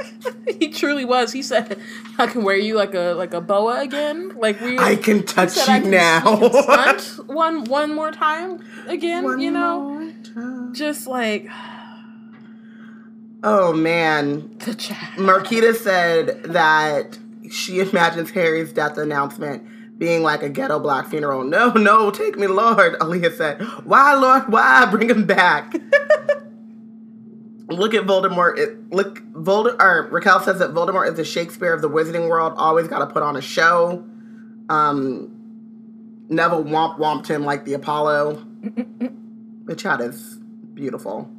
he 0.58 0.68
truly 0.68 1.04
was. 1.04 1.32
He 1.32 1.42
said, 1.42 1.78
"I 2.18 2.26
can 2.26 2.44
wear 2.44 2.56
you 2.56 2.76
like 2.76 2.94
a 2.94 3.14
like 3.16 3.34
a 3.34 3.40
boa 3.40 3.80
again. 3.80 4.32
Like 4.36 4.60
we. 4.60 4.78
I 4.78 4.96
can 4.96 5.24
touch 5.24 5.56
you 5.56 5.62
I 5.62 5.80
can, 5.80 5.90
now. 5.90 6.36
can 6.38 6.62
stunt 6.62 7.26
one 7.28 7.64
one 7.64 7.94
more 7.94 8.12
time 8.12 8.64
again. 8.86 9.24
One 9.24 9.40
you 9.40 9.50
know, 9.50 10.12
just 10.72 11.06
like 11.06 11.48
Oh 13.42 13.72
man. 13.72 14.56
the 14.60 14.74
chat. 14.74 15.12
Marquita 15.16 15.74
said 15.74 16.42
that 16.44 17.18
she 17.50 17.80
imagines 17.80 18.30
Harry's 18.30 18.72
death 18.72 18.96
announcement 18.98 19.66
being 19.98 20.22
like 20.22 20.42
a 20.42 20.48
ghetto 20.48 20.78
black 20.78 21.08
funeral. 21.08 21.44
No, 21.44 21.72
no, 21.72 22.10
take 22.10 22.38
me, 22.38 22.46
Lord. 22.46 22.94
Aaliyah 22.98 23.36
said, 23.36 23.62
Why, 23.84 24.14
Lord? 24.14 24.48
Why? 24.48 24.86
Bring 24.86 25.10
him 25.10 25.26
back. 25.26 25.74
Look 27.72 27.94
at 27.94 28.04
Voldemort. 28.04 28.58
It, 28.58 28.90
look, 28.90 29.20
Voldemort. 29.32 29.80
Or 29.80 30.08
Raquel 30.10 30.40
says 30.40 30.58
that 30.58 30.70
Voldemort 30.70 31.08
is 31.08 31.16
the 31.16 31.24
Shakespeare 31.24 31.72
of 31.72 31.82
the 31.82 31.90
Wizarding 31.90 32.28
world. 32.28 32.54
Always 32.56 32.88
got 32.88 33.00
to 33.00 33.06
put 33.06 33.22
on 33.22 33.36
a 33.36 33.42
show. 33.42 34.04
Um, 34.68 36.26
Neville 36.28 36.64
womp 36.64 36.98
womped 36.98 37.26
him 37.26 37.44
like 37.44 37.64
the 37.64 37.74
Apollo. 37.74 38.44
the 39.64 39.76
chat 39.76 40.00
is 40.00 40.38
beautiful. 40.74 41.30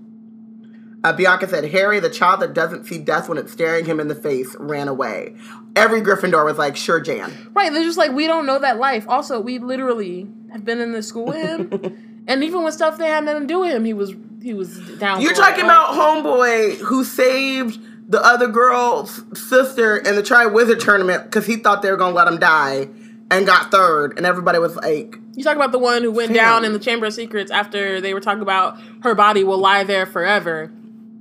Uh, 1.03 1.11
Bianca 1.11 1.49
said, 1.49 1.65
Harry, 1.71 1.99
the 1.99 2.09
child 2.09 2.39
that 2.39 2.53
doesn't 2.53 2.85
see 2.85 2.97
death 2.97 3.27
when 3.27 3.37
it's 3.37 3.51
staring 3.51 3.85
him 3.85 3.99
in 3.99 4.07
the 4.07 4.15
face, 4.15 4.55
ran 4.57 4.87
away. 4.87 5.35
Every 5.75 6.01
Gryffindor 6.01 6.45
was 6.45 6.57
like, 6.57 6.77
sure, 6.77 7.01
Jan. 7.01 7.33
Right, 7.53 7.73
they're 7.73 7.83
just 7.83 7.97
like 7.97 8.11
we 8.11 8.25
don't 8.25 8.45
know 8.45 8.59
that 8.59 8.77
life. 8.77 9.05
Also, 9.09 9.39
we 9.41 9.59
literally 9.59 10.29
have 10.51 10.63
been 10.63 10.79
in 10.79 10.93
the 10.93 11.03
school 11.03 11.25
with 11.25 11.35
him, 11.35 12.23
and 12.27 12.43
even 12.43 12.63
with 12.63 12.73
stuff 12.73 12.97
they 12.97 13.07
had 13.07 13.25
nothing 13.25 13.41
to 13.41 13.47
do 13.47 13.59
with 13.59 13.71
him, 13.71 13.83
he 13.83 13.93
was 13.93 14.13
he 14.43 14.53
was 14.53 14.77
down. 14.99 15.21
You're 15.21 15.33
talking 15.33 15.65
Like, 15.65 15.73
about 15.89 15.93
Homeboy 15.93 16.77
who 16.79 17.03
saved 17.03 17.79
the 18.11 18.21
other 18.23 18.47
girl's 18.47 19.23
sister 19.37 19.95
in 19.97 20.15
the 20.15 20.21
Triwizard 20.21 20.79
tournament 20.83 21.23
because 21.23 21.45
he 21.45 21.55
thought 21.55 21.81
they 21.81 21.89
were 21.89 21.97
going 21.97 22.11
to 22.11 22.15
let 22.17 22.27
him 22.27 22.37
die 22.39 22.89
and 23.31 23.45
got 23.45 23.71
third. 23.71 24.17
And 24.17 24.25
everybody 24.25 24.59
was 24.59 24.75
like, 24.75 25.17
You 25.35 25.43
talk 25.43 25.55
about 25.55 25.71
the 25.71 25.79
one 25.79 26.03
who 26.03 26.11
went 26.11 26.29
Damn. 26.33 26.35
down 26.61 26.65
in 26.65 26.73
the 26.73 26.79
Chamber 26.79 27.05
of 27.05 27.13
Secrets 27.13 27.49
after 27.51 28.01
they 28.01 28.13
were 28.13 28.19
talking 28.19 28.41
about 28.41 28.77
her 29.03 29.15
body 29.15 29.43
will 29.45 29.57
lie 29.57 29.83
there 29.85 30.05
forever, 30.05 30.71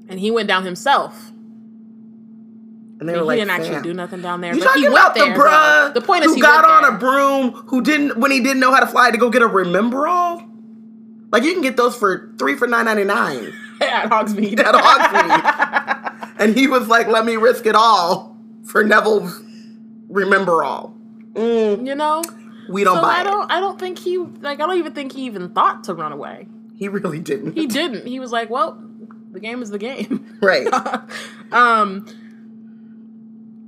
and 0.08 0.18
he 0.18 0.30
went 0.32 0.48
down 0.48 0.64
himself. 0.64 1.30
and 2.98 3.08
they 3.08 3.12
he 3.12 3.18
were 3.18 3.24
like, 3.24 3.36
We 3.36 3.40
didn't 3.40 3.50
actually 3.52 3.74
"Fam." 3.74 3.82
do 3.84 3.94
nothing 3.94 4.20
down 4.20 4.40
there. 4.40 4.52
You 4.54 4.60
but 4.64 4.74
he 4.74 4.82
talking 4.82 4.92
went 4.92 5.04
about 5.04 5.14
the 5.14 5.40
bruh. 5.40 5.94
The 5.94 6.00
point 6.02 6.24
is 6.24 6.30
who 6.32 6.34
he 6.34 6.40
got 6.40 6.64
on 6.64 6.92
a 6.92 6.98
broom 6.98 7.52
who 7.68 7.80
didn't 7.82 8.18
when 8.18 8.30
he 8.32 8.40
didn't 8.40 8.58
know 8.60 8.72
how 8.72 8.80
to 8.80 8.86
fly 8.86 9.10
to 9.12 9.16
go 9.16 9.30
get 9.30 9.42
a 9.42 9.48
Remembrall? 9.48 10.48
Like 11.32 11.42
you 11.44 11.52
can 11.54 11.62
get 11.62 11.76
those 11.76 11.96
for 11.96 12.30
three 12.38 12.54
for 12.56 12.66
nine 12.68 12.84
ninety 12.84 13.04
nine 13.04 13.52
at 13.80 14.10
Hogsmeade. 14.10 14.60
at 14.64 14.74
Hogsmeade. 14.74 16.34
and 16.38 16.54
he 16.54 16.66
was 16.68 16.86
like, 16.88 17.08
"Let 17.08 17.24
me 17.24 17.36
risk 17.36 17.66
it 17.66 17.74
all 17.74 18.36
for 18.64 18.84
Neville. 18.84 19.32
Remembrall." 20.10 20.94
Mm, 21.32 21.86
you 21.86 21.94
know. 21.94 22.22
we 22.68 22.84
don't 22.84 22.96
so 22.96 23.02
buy 23.02 23.16
I 23.16 23.20
it. 23.22 23.24
don't. 23.24 23.50
I 23.50 23.60
don't 23.60 23.78
think 23.80 23.98
he 23.98 24.18
like. 24.18 24.60
I 24.60 24.66
don't 24.66 24.76
even 24.78 24.92
think 24.92 25.12
he 25.12 25.22
even 25.24 25.48
thought 25.50 25.84
to 25.84 25.94
run 25.94 26.12
away. 26.12 26.46
He 26.76 26.88
really 26.88 27.18
didn't. 27.20 27.54
He 27.54 27.66
didn't. 27.66 28.06
He 28.06 28.20
was 28.20 28.30
like, 28.30 28.50
"Well, 28.50 28.78
the 29.30 29.40
game 29.40 29.62
is 29.62 29.70
the 29.70 29.78
game." 29.78 30.38
right. 30.42 30.66
um. 31.50 32.04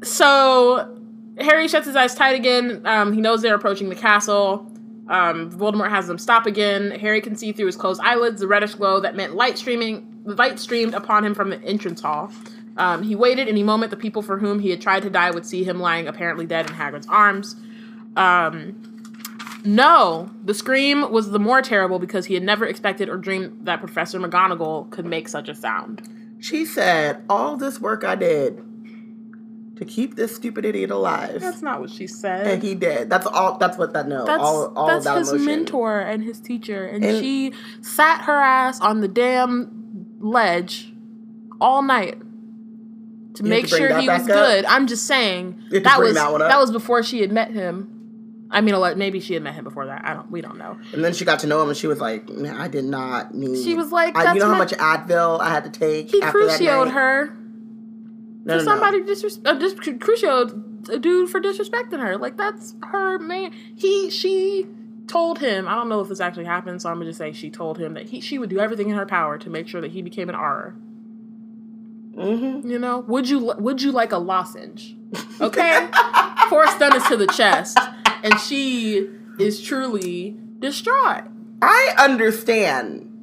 So 0.02 0.94
Harry 1.38 1.68
shuts 1.68 1.86
his 1.86 1.96
eyes 1.96 2.14
tight 2.14 2.36
again. 2.36 2.82
Um, 2.84 3.12
he 3.12 3.20
knows 3.22 3.40
they're 3.42 3.54
approaching 3.54 3.88
the 3.88 3.94
castle. 3.94 4.70
Um, 5.08 5.50
Voldemort 5.50 5.90
has 5.90 6.06
them 6.06 6.18
stop 6.18 6.46
again. 6.46 6.90
Harry 6.92 7.20
can 7.20 7.36
see 7.36 7.52
through 7.52 7.66
his 7.66 7.76
closed 7.76 8.00
eyelids 8.02 8.40
the 8.40 8.46
reddish 8.46 8.74
glow 8.74 9.00
that 9.00 9.14
meant 9.14 9.34
light 9.34 9.58
streaming. 9.58 10.22
Light 10.24 10.58
streamed 10.58 10.94
upon 10.94 11.24
him 11.24 11.34
from 11.34 11.50
the 11.50 11.62
entrance 11.62 12.00
hall. 12.00 12.32
Um, 12.76 13.02
he 13.02 13.14
waited 13.14 13.48
any 13.48 13.62
moment 13.62 13.90
the 13.90 13.96
people 13.96 14.22
for 14.22 14.38
whom 14.38 14.58
he 14.58 14.70
had 14.70 14.80
tried 14.80 15.02
to 15.02 15.10
die 15.10 15.30
would 15.30 15.46
see 15.46 15.62
him 15.62 15.78
lying 15.78 16.08
apparently 16.08 16.46
dead 16.46 16.68
in 16.68 16.74
Hagrid's 16.74 17.06
arms. 17.08 17.54
Um, 18.16 18.90
no, 19.64 20.30
the 20.44 20.54
scream 20.54 21.10
was 21.10 21.30
the 21.30 21.38
more 21.38 21.62
terrible 21.62 21.98
because 21.98 22.26
he 22.26 22.34
had 22.34 22.42
never 22.42 22.66
expected 22.66 23.08
or 23.08 23.16
dreamed 23.16 23.66
that 23.66 23.80
Professor 23.80 24.18
McGonagall 24.18 24.90
could 24.90 25.06
make 25.06 25.28
such 25.28 25.48
a 25.48 25.54
sound. 25.54 26.08
She 26.40 26.64
said, 26.64 27.22
"All 27.28 27.56
this 27.56 27.80
work 27.80 28.04
I 28.04 28.16
did 28.16 28.62
to 29.76 29.84
keep 29.84 30.14
this 30.16 30.34
stupid 30.34 30.64
idiot 30.64 30.90
alive." 30.90 31.40
That's 31.40 31.62
not 31.62 31.80
what 31.80 31.90
she 31.90 32.06
said. 32.06 32.46
and 32.46 32.62
he 32.62 32.74
did. 32.74 33.10
That's 33.10 33.26
all. 33.26 33.58
That's 33.58 33.76
what 33.78 33.92
that 33.94 34.08
no. 34.08 34.24
That's 34.24 34.42
all. 34.42 34.72
All 34.76 34.86
that's 34.86 35.04
that 35.04 35.18
his 35.18 35.30
emotion. 35.30 35.46
mentor 35.46 36.00
and 36.00 36.22
his 36.22 36.40
teacher, 36.40 36.84
and, 36.86 37.04
And- 37.04 37.18
she 37.18 37.52
sat 37.80 38.22
her 38.22 38.40
ass 38.40 38.80
on 38.80 39.00
the 39.00 39.08
damn 39.08 40.06
ledge 40.20 40.92
all 41.60 41.82
night 41.82 42.18
to 43.34 43.42
make 43.42 43.66
to 43.68 43.76
sure 43.76 43.98
he 44.00 44.08
was 44.08 44.22
up? 44.22 44.26
good. 44.26 44.64
I'm 44.66 44.86
just 44.86 45.06
saying 45.06 45.56
You 45.70 45.74
have 45.80 45.82
to 45.82 45.88
that 45.88 45.98
was 46.00 46.14
that 46.14 46.38
that 46.38 46.58
was 46.58 46.70
before 46.70 47.02
she 47.02 47.20
had 47.20 47.32
met 47.32 47.50
him. 47.50 47.90
I 48.50 48.60
mean, 48.60 48.76
like, 48.76 48.96
maybe 48.96 49.18
she 49.18 49.34
had 49.34 49.42
met 49.42 49.54
him 49.54 49.64
before 49.64 49.86
that. 49.86 50.02
I 50.04 50.14
don't. 50.14 50.30
We 50.30 50.40
don't 50.40 50.58
know. 50.58 50.78
And 50.92 51.04
then 51.04 51.12
she 51.12 51.24
got 51.24 51.40
to 51.40 51.48
know 51.48 51.60
him, 51.62 51.68
and 51.68 51.76
she 51.76 51.88
was 51.88 52.00
like, 52.00 52.30
I 52.30 52.68
did 52.68 52.84
not 52.84 53.34
need." 53.34 53.64
She 53.64 53.74
was 53.74 53.90
like, 53.90 54.16
I, 54.16 54.24
"That's 54.24 54.34
"You 54.36 54.42
know 54.42 54.48
how 54.52 54.58
much 54.58 54.70
Advil 54.72 55.40
I 55.40 55.48
had 55.50 55.64
to 55.64 55.70
take 55.70 56.10
He 56.10 56.20
crucioed 56.20 56.84
night?" 56.86 56.92
her 56.94 57.36
No, 58.44 58.54
no, 58.54 58.58
no. 58.58 58.64
somebody 58.64 59.00
disres- 59.00 59.40
uh, 59.46 59.54
dis- 59.54 59.74
crucioed 59.74 60.88
a 60.88 60.98
dude 60.98 61.30
for 61.30 61.40
disrespecting 61.40 61.98
her. 62.00 62.16
Like 62.18 62.36
that's 62.36 62.74
her 62.84 63.18
man. 63.18 63.52
He 63.74 64.10
she 64.10 64.66
told 65.06 65.38
him. 65.38 65.66
I 65.68 65.74
don't 65.74 65.88
know 65.88 66.00
if 66.00 66.08
this 66.08 66.20
actually 66.20 66.44
happened, 66.44 66.82
so 66.82 66.90
I'm 66.90 66.96
gonna 66.96 67.06
just 67.06 67.18
say 67.18 67.32
she 67.32 67.50
told 67.50 67.78
him 67.78 67.94
that 67.94 68.06
he 68.08 68.20
she 68.20 68.38
would 68.38 68.50
do 68.50 68.58
everything 68.58 68.90
in 68.90 68.96
her 68.96 69.06
power 69.06 69.38
to 69.38 69.50
make 69.50 69.68
sure 69.68 69.80
that 69.80 69.92
he 69.92 70.02
became 70.02 70.28
an 70.28 70.34
R. 70.34 70.74
Mm-hmm. 72.16 72.70
You 72.70 72.78
know, 72.78 73.00
would 73.00 73.28
you 73.28 73.52
would 73.58 73.82
you 73.82 73.92
like 73.92 74.12
a 74.12 74.18
lozenge? 74.18 74.96
Okay, 75.40 75.88
four 76.48 76.66
stunners 76.68 77.02
to 77.04 77.16
the 77.16 77.26
chest, 77.26 77.76
and 78.22 78.38
she 78.38 79.08
is 79.38 79.60
truly 79.60 80.36
distraught. 80.60 81.24
I 81.60 81.94
understand, 81.98 83.13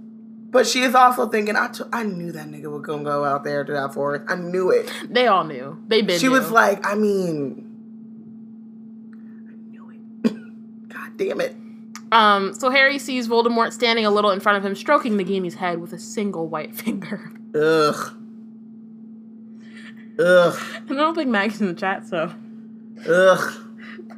but 0.51 0.67
she 0.67 0.81
is 0.81 0.93
also 0.95 1.27
thinking, 1.27 1.55
"I, 1.55 1.67
t- 1.69 1.83
I 1.91 2.03
knew 2.03 2.31
that 2.33 2.47
nigga 2.47 2.69
was 2.71 2.81
gonna 2.81 3.03
go 3.03 3.23
out 3.23 3.43
there 3.43 3.63
to 3.63 3.71
that 3.73 3.93
forest. 3.93 4.25
I 4.29 4.35
knew 4.35 4.69
it." 4.69 4.91
They 5.09 5.27
all 5.27 5.43
knew. 5.43 5.81
They 5.87 6.01
been. 6.01 6.19
She 6.19 6.27
knew. 6.27 6.33
was 6.33 6.51
like, 6.51 6.85
"I 6.85 6.95
mean, 6.95 7.67
I 9.49 9.53
knew 9.69 9.89
it. 9.89 10.87
God 10.89 11.17
damn 11.17 11.41
it." 11.41 11.55
um. 12.11 12.53
So 12.53 12.69
Harry 12.69 12.99
sees 12.99 13.27
Voldemort 13.27 13.71
standing 13.73 14.05
a 14.05 14.11
little 14.11 14.31
in 14.31 14.39
front 14.39 14.57
of 14.57 14.65
him, 14.65 14.75
stroking 14.75 15.13
Nagini's 15.17 15.55
head 15.55 15.79
with 15.79 15.93
a 15.93 15.99
single 15.99 16.47
white 16.47 16.75
finger. 16.83 17.31
Ugh. 17.55 18.17
Ugh. 20.19 20.59
And 20.89 20.91
I 20.99 21.01
don't 21.01 21.15
think 21.15 21.29
Maggie's 21.29 21.61
in 21.61 21.67
the 21.67 21.73
chat, 21.73 22.05
so 22.05 22.31
Ugh. 23.07 23.53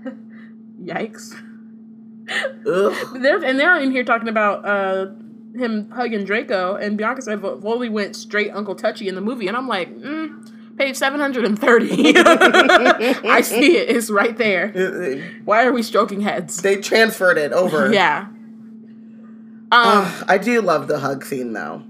yikes. 0.81 1.33
Ugh. 2.67 3.21
They're 3.21 3.43
and 3.43 3.59
they're 3.59 3.77
in 3.79 3.91
here 3.91 4.03
talking 4.03 4.27
about 4.27 4.65
uh 4.65 5.11
him 5.55 5.89
hugging 5.91 6.23
Draco, 6.25 6.75
and 6.75 6.97
Bianca 6.97 7.21
said 7.21 7.39
Voldy 7.39 7.91
went 7.91 8.15
straight 8.15 8.51
Uncle 8.51 8.75
Touchy 8.75 9.07
in 9.07 9.15
the 9.15 9.21
movie, 9.21 9.47
and 9.47 9.55
I'm 9.57 9.67
like, 9.67 9.93
mm, 9.95 10.77
page 10.77 10.95
seven 10.95 11.19
hundred 11.19 11.45
and 11.45 11.57
thirty. 11.59 12.13
I 12.17 13.41
see 13.41 13.77
it. 13.77 13.89
It's 13.95 14.09
right 14.09 14.35
there. 14.37 14.69
Why 15.45 15.65
are 15.65 15.71
we 15.71 15.83
stroking 15.83 16.21
heads? 16.21 16.61
They 16.61 16.77
transferred 16.77 17.37
it 17.37 17.51
over. 17.53 17.91
Yeah. 17.93 18.27
Um, 19.71 20.07
I 20.27 20.37
do 20.37 20.61
love 20.61 20.87
the 20.87 20.99
hug 20.99 21.25
scene 21.25 21.53
though. 21.53 21.81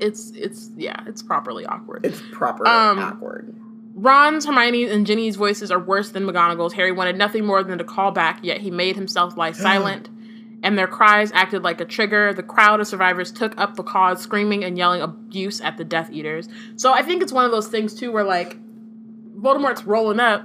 it's 0.00 0.30
it's 0.30 0.70
yeah, 0.76 1.02
it's 1.06 1.22
properly 1.22 1.66
awkward. 1.66 2.04
It's 2.06 2.22
properly 2.32 2.70
Um, 2.70 2.98
awkward. 2.98 3.54
Ron's, 3.96 4.44
Hermione's, 4.46 4.90
and 4.90 5.06
Ginny's 5.06 5.36
voices 5.36 5.70
are 5.70 5.78
worse 5.78 6.10
than 6.12 6.24
McGonagall's. 6.26 6.72
Harry 6.72 6.90
wanted 6.92 7.16
nothing 7.16 7.44
more 7.44 7.62
than 7.62 7.76
to 7.78 7.84
call 7.84 8.10
back, 8.10 8.40
yet 8.42 8.60
he 8.60 8.70
made 8.70 8.96
himself 8.96 9.36
lie 9.36 9.52
silent. 9.68 10.08
And 10.64 10.76
their 10.78 10.86
cries 10.88 11.30
acted 11.32 11.62
like 11.62 11.80
a 11.80 11.84
trigger. 11.84 12.32
The 12.34 12.42
crowd 12.42 12.80
of 12.80 12.86
survivors 12.88 13.30
took 13.30 13.56
up 13.60 13.76
the 13.76 13.82
cause, 13.84 14.20
screaming 14.20 14.64
and 14.64 14.76
yelling 14.76 15.02
abuse 15.02 15.60
at 15.60 15.76
the 15.76 15.84
Death 15.84 16.10
Eaters. 16.10 16.48
So 16.76 16.92
I 16.92 17.02
think 17.02 17.22
it's 17.22 17.32
one 17.32 17.44
of 17.44 17.50
those 17.52 17.68
things 17.68 17.94
too, 17.94 18.10
where 18.10 18.24
like 18.24 18.56
Voldemort's 19.38 19.84
rolling 19.84 20.20
up, 20.20 20.44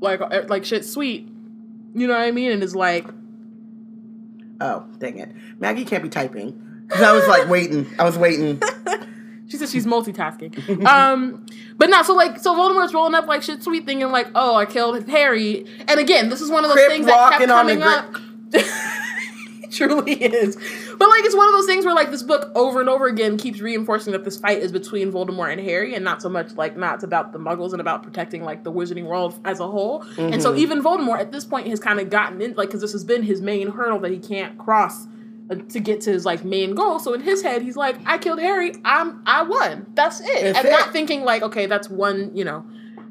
like 0.00 0.20
uh, 0.20 0.44
like 0.48 0.64
shit 0.64 0.84
sweet, 0.84 1.28
you 1.94 2.06
know 2.06 2.14
what 2.14 2.22
I 2.22 2.30
mean? 2.30 2.52
And 2.52 2.62
is 2.62 2.74
like, 2.76 3.06
Oh, 4.60 4.84
dang 4.98 5.18
it. 5.18 5.32
Maggie 5.58 5.84
can't 5.84 6.02
be 6.02 6.08
typing. 6.08 6.84
'Cause 6.88 7.02
I 7.02 7.12
was 7.12 7.26
like 7.26 7.48
waiting. 7.50 7.86
I 7.98 8.04
was 8.04 8.16
waiting. 8.18 8.60
She 9.48 9.56
says 9.56 9.70
she's 9.72 9.86
multitasking. 9.86 10.84
um, 10.86 11.44
but 11.78 11.90
not 11.90 12.06
so 12.06 12.14
like 12.14 12.38
so 12.38 12.54
Voldemort's 12.54 12.94
rolling 12.94 13.14
up 13.14 13.26
like 13.26 13.42
shit 13.42 13.62
sweet 13.64 13.86
thinking 13.86 14.10
like, 14.12 14.28
oh, 14.36 14.54
I 14.54 14.66
killed 14.66 15.08
Harry. 15.08 15.66
And 15.88 15.98
again, 15.98 16.28
this 16.28 16.40
is 16.40 16.48
one 16.50 16.62
of 16.64 16.68
those 16.70 16.76
Crip 16.76 16.88
things 16.90 17.06
that 17.06 17.30
kept 17.38 17.48
walking 17.48 17.50
on 17.50 17.66
the 17.66 18.10
truly 19.76 20.12
is. 20.12 20.56
But 20.56 21.08
like 21.08 21.24
it's 21.24 21.36
one 21.36 21.48
of 21.48 21.54
those 21.54 21.66
things 21.66 21.84
where 21.84 21.94
like 21.94 22.10
this 22.10 22.22
book 22.22 22.50
over 22.54 22.80
and 22.80 22.88
over 22.88 23.06
again 23.06 23.36
keeps 23.36 23.60
reinforcing 23.60 24.12
that 24.12 24.24
this 24.24 24.36
fight 24.36 24.58
is 24.58 24.72
between 24.72 25.12
Voldemort 25.12 25.52
and 25.52 25.60
Harry 25.60 25.94
and 25.94 26.04
not 26.04 26.20
so 26.20 26.28
much 26.28 26.54
like 26.54 26.76
not 26.76 26.96
it's 26.96 27.04
about 27.04 27.32
the 27.32 27.38
muggles 27.38 27.72
and 27.72 27.80
about 27.80 28.02
protecting 28.02 28.42
like 28.42 28.64
the 28.64 28.72
wizarding 28.72 29.04
world 29.04 29.38
as 29.44 29.60
a 29.60 29.66
whole. 29.66 30.02
Mm-hmm. 30.02 30.34
And 30.34 30.42
so 30.42 30.54
even 30.54 30.82
Voldemort 30.82 31.20
at 31.20 31.32
this 31.32 31.44
point 31.44 31.68
has 31.68 31.80
kind 31.80 32.00
of 32.00 32.10
gotten 32.10 32.40
in 32.42 32.54
like 32.54 32.70
cuz 32.70 32.80
this 32.80 32.92
has 32.92 33.04
been 33.04 33.22
his 33.22 33.40
main 33.40 33.70
hurdle 33.70 34.00
that 34.00 34.10
he 34.10 34.18
can't 34.18 34.58
cross 34.58 35.06
uh, 35.50 35.54
to 35.68 35.80
get 35.80 36.00
to 36.02 36.12
his 36.12 36.24
like 36.24 36.44
main 36.44 36.74
goal. 36.74 36.98
So 36.98 37.12
in 37.14 37.20
his 37.20 37.42
head 37.42 37.62
he's 37.62 37.76
like 37.76 37.96
I 38.06 38.18
killed 38.18 38.40
Harry, 38.40 38.74
I'm 38.84 39.22
I 39.26 39.42
won. 39.42 39.86
That's 39.94 40.20
it. 40.20 40.26
It's 40.28 40.58
and 40.58 40.66
it. 40.66 40.70
not 40.70 40.92
thinking 40.92 41.22
like 41.24 41.42
okay, 41.42 41.66
that's 41.66 41.88
one, 41.88 42.34
you 42.34 42.44
know, 42.44 42.64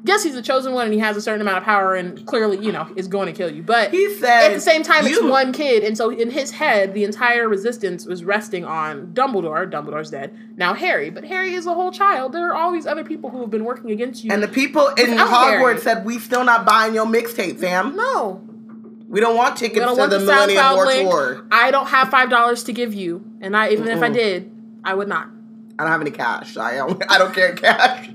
yes, 0.04 0.22
he's 0.22 0.34
the 0.34 0.42
chosen 0.42 0.72
one 0.72 0.86
and 0.86 0.94
he 0.94 1.00
has 1.00 1.16
a 1.16 1.22
certain 1.22 1.40
amount 1.40 1.58
of 1.58 1.64
power 1.64 1.94
and 1.94 2.24
clearly, 2.26 2.58
you 2.58 2.72
know, 2.72 2.88
is 2.96 3.08
going 3.08 3.26
to 3.26 3.32
kill 3.32 3.50
you. 3.50 3.62
But 3.62 3.90
he 3.90 4.14
said 4.16 4.50
at 4.50 4.54
the 4.54 4.60
same 4.60 4.82
time, 4.82 5.06
it's 5.06 5.22
one 5.22 5.52
kid, 5.52 5.82
and 5.82 5.96
so 5.96 6.10
in 6.10 6.30
his 6.30 6.50
head, 6.50 6.94
the 6.94 7.04
entire 7.04 7.48
resistance 7.48 8.06
was 8.06 8.24
resting 8.24 8.64
on 8.64 9.08
Dumbledore. 9.08 9.70
Dumbledore's 9.70 10.10
dead 10.10 10.36
now. 10.56 10.74
Harry, 10.74 11.10
but 11.10 11.24
Harry 11.24 11.54
is 11.54 11.66
a 11.66 11.74
whole 11.74 11.92
child. 11.92 12.32
There 12.32 12.48
are 12.48 12.54
all 12.54 12.72
these 12.72 12.86
other 12.86 13.04
people 13.04 13.30
who 13.30 13.40
have 13.40 13.50
been 13.50 13.64
working 13.64 13.90
against 13.90 14.24
you, 14.24 14.32
and 14.32 14.42
the 14.42 14.48
people 14.48 14.88
in 14.88 15.10
Hogwarts 15.10 15.60
Harry. 15.60 15.80
said, 15.80 16.04
"We 16.04 16.18
still 16.18 16.44
not 16.44 16.64
buying 16.64 16.94
your 16.94 17.06
mixtape, 17.06 17.58
fam." 17.58 17.96
No. 17.96 18.42
We 19.08 19.18
don't 19.18 19.36
want 19.36 19.56
tickets 19.56 19.80
don't 19.80 19.96
to 19.96 19.98
want 19.98 20.10
the, 20.12 20.18
the 20.18 20.24
Millennium 20.24 20.74
War 20.76 20.86
Tour. 20.86 21.46
I 21.50 21.72
don't 21.72 21.88
have 21.88 22.10
five 22.10 22.30
dollars 22.30 22.62
to 22.64 22.72
give 22.72 22.94
you, 22.94 23.24
and 23.40 23.56
I 23.56 23.70
even 23.70 23.86
Mm-mm. 23.86 23.96
if 23.96 24.02
I 24.02 24.08
did, 24.08 24.52
I 24.84 24.94
would 24.94 25.08
not. 25.08 25.28
I 25.78 25.82
don't 25.82 25.92
have 25.92 26.00
any 26.00 26.12
cash. 26.12 26.56
I 26.56 26.76
don't, 26.76 27.02
I 27.10 27.18
don't 27.18 27.34
carry 27.34 27.56
cash. 27.56 28.10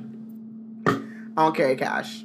I 1.38 1.44
don't 1.44 1.56
carry 1.56 1.76
cash. 1.76 2.24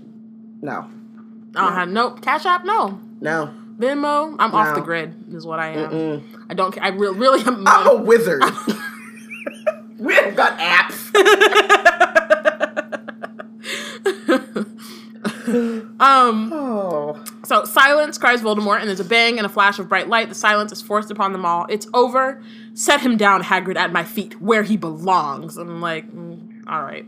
No. 0.62 0.72
I 0.72 0.80
don't 0.80 1.52
no. 1.54 1.70
have 1.70 1.88
nope. 1.88 2.22
Cash 2.22 2.46
app, 2.46 2.64
no. 2.64 3.00
No. 3.20 3.52
Venmo, 3.80 4.36
I'm 4.38 4.50
no. 4.50 4.58
off 4.58 4.74
the 4.74 4.82
grid. 4.82 5.34
Is 5.34 5.46
what 5.46 5.58
I 5.58 5.68
am. 5.68 5.90
Mm-mm. 5.90 6.44
I 6.50 6.54
don't. 6.54 6.72
Care. 6.72 6.84
I 6.84 6.88
really, 6.88 7.18
really 7.18 7.40
am. 7.46 7.66
I'm 7.66 7.86
a 7.86 7.96
wizard. 7.96 8.42
we 9.98 10.14
have 10.14 10.36
got 10.36 10.58
apps. 10.58 11.14
um. 16.00 16.52
Oh. 16.52 17.24
So 17.44 17.64
silence 17.64 18.18
cries 18.18 18.42
Voldemort, 18.42 18.80
and 18.80 18.88
there's 18.88 19.00
a 19.00 19.04
bang 19.04 19.38
and 19.38 19.46
a 19.46 19.48
flash 19.48 19.78
of 19.78 19.88
bright 19.88 20.08
light. 20.08 20.28
The 20.28 20.34
silence 20.34 20.72
is 20.72 20.82
forced 20.82 21.10
upon 21.10 21.32
them 21.32 21.46
all. 21.46 21.64
It's 21.70 21.86
over. 21.94 22.42
Set 22.74 23.00
him 23.00 23.16
down, 23.16 23.42
Hagrid, 23.42 23.76
at 23.76 23.92
my 23.92 24.04
feet, 24.04 24.42
where 24.42 24.62
he 24.62 24.76
belongs. 24.76 25.56
I'm 25.56 25.80
like, 25.80 26.12
mm, 26.12 26.68
all 26.68 26.82
right, 26.82 27.06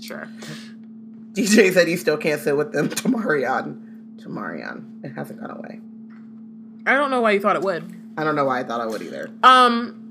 sure. 0.00 0.28
DJ 1.36 1.72
said 1.72 1.86
he 1.86 1.96
still 1.96 2.16
can't 2.16 2.40
sit 2.40 2.56
with 2.56 2.72
them. 2.72 2.88
Tamarion. 2.90 4.16
Tamarion. 4.16 5.04
It 5.04 5.10
hasn't 5.10 5.40
gone 5.40 5.50
away. 5.50 5.80
I 6.86 6.94
don't 6.94 7.10
know 7.10 7.20
why 7.20 7.32
you 7.32 7.40
thought 7.40 7.56
it 7.56 7.62
would. 7.62 7.94
I 8.16 8.24
don't 8.24 8.36
know 8.36 8.44
why 8.44 8.60
I 8.60 8.64
thought 8.64 8.80
I 8.80 8.86
would 8.86 9.02
either. 9.02 9.30
Um. 9.42 10.02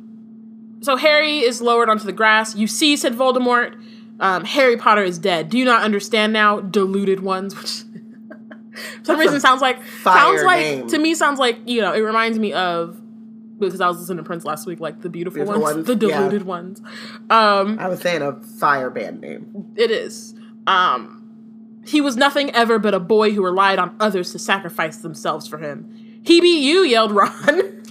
So 0.81 0.97
Harry 0.97 1.39
is 1.39 1.61
lowered 1.61 1.89
onto 1.89 2.05
the 2.05 2.11
grass. 2.11 2.55
You 2.55 2.67
see, 2.67 2.95
said 2.95 3.13
Voldemort. 3.13 3.81
Um, 4.19 4.45
Harry 4.45 4.77
Potter 4.77 5.03
is 5.03 5.17
dead. 5.17 5.49
Do 5.49 5.57
you 5.57 5.65
not 5.65 5.81
understand 5.81 6.31
now, 6.31 6.61
deluded 6.61 7.21
ones? 7.21 7.55
Which 7.55 7.69
for 8.99 9.05
some 9.05 9.19
reason 9.19 9.39
sounds 9.41 9.61
like 9.61 9.79
sounds 10.03 10.43
like 10.43 10.59
name. 10.59 10.87
to 10.87 10.99
me 10.99 11.15
sounds 11.15 11.39
like 11.39 11.57
you 11.65 11.81
know 11.81 11.91
it 11.93 11.99
reminds 11.99 12.37
me 12.37 12.53
of 12.53 13.01
because 13.59 13.81
I 13.81 13.87
was 13.87 13.99
listening 13.99 14.17
to 14.17 14.23
Prince 14.23 14.45
last 14.45 14.67
week, 14.67 14.79
like 14.79 15.01
the 15.01 15.09
beautiful, 15.09 15.37
beautiful 15.37 15.61
ones, 15.61 15.75
ones, 15.75 15.87
the 15.87 15.95
deluded 15.95 16.41
yeah. 16.41 16.47
ones. 16.47 16.81
Um, 17.29 17.79
I 17.79 17.87
was 17.87 18.01
saying 18.01 18.21
a 18.21 18.33
fire 18.41 18.89
band 18.89 19.21
name. 19.21 19.73
It 19.75 19.91
is. 19.91 20.33
Um, 20.67 21.14
he 21.85 22.01
was 22.01 22.17
nothing 22.17 22.49
ever 22.51 22.79
but 22.79 22.93
a 22.93 22.99
boy 22.99 23.31
who 23.31 23.43
relied 23.43 23.79
on 23.79 23.95
others 23.99 24.31
to 24.31 24.39
sacrifice 24.39 24.97
themselves 24.97 25.47
for 25.47 25.59
him. 25.59 26.21
He 26.23 26.41
beat 26.41 26.63
you, 26.63 26.83
yelled 26.83 27.11
Ron. 27.11 27.31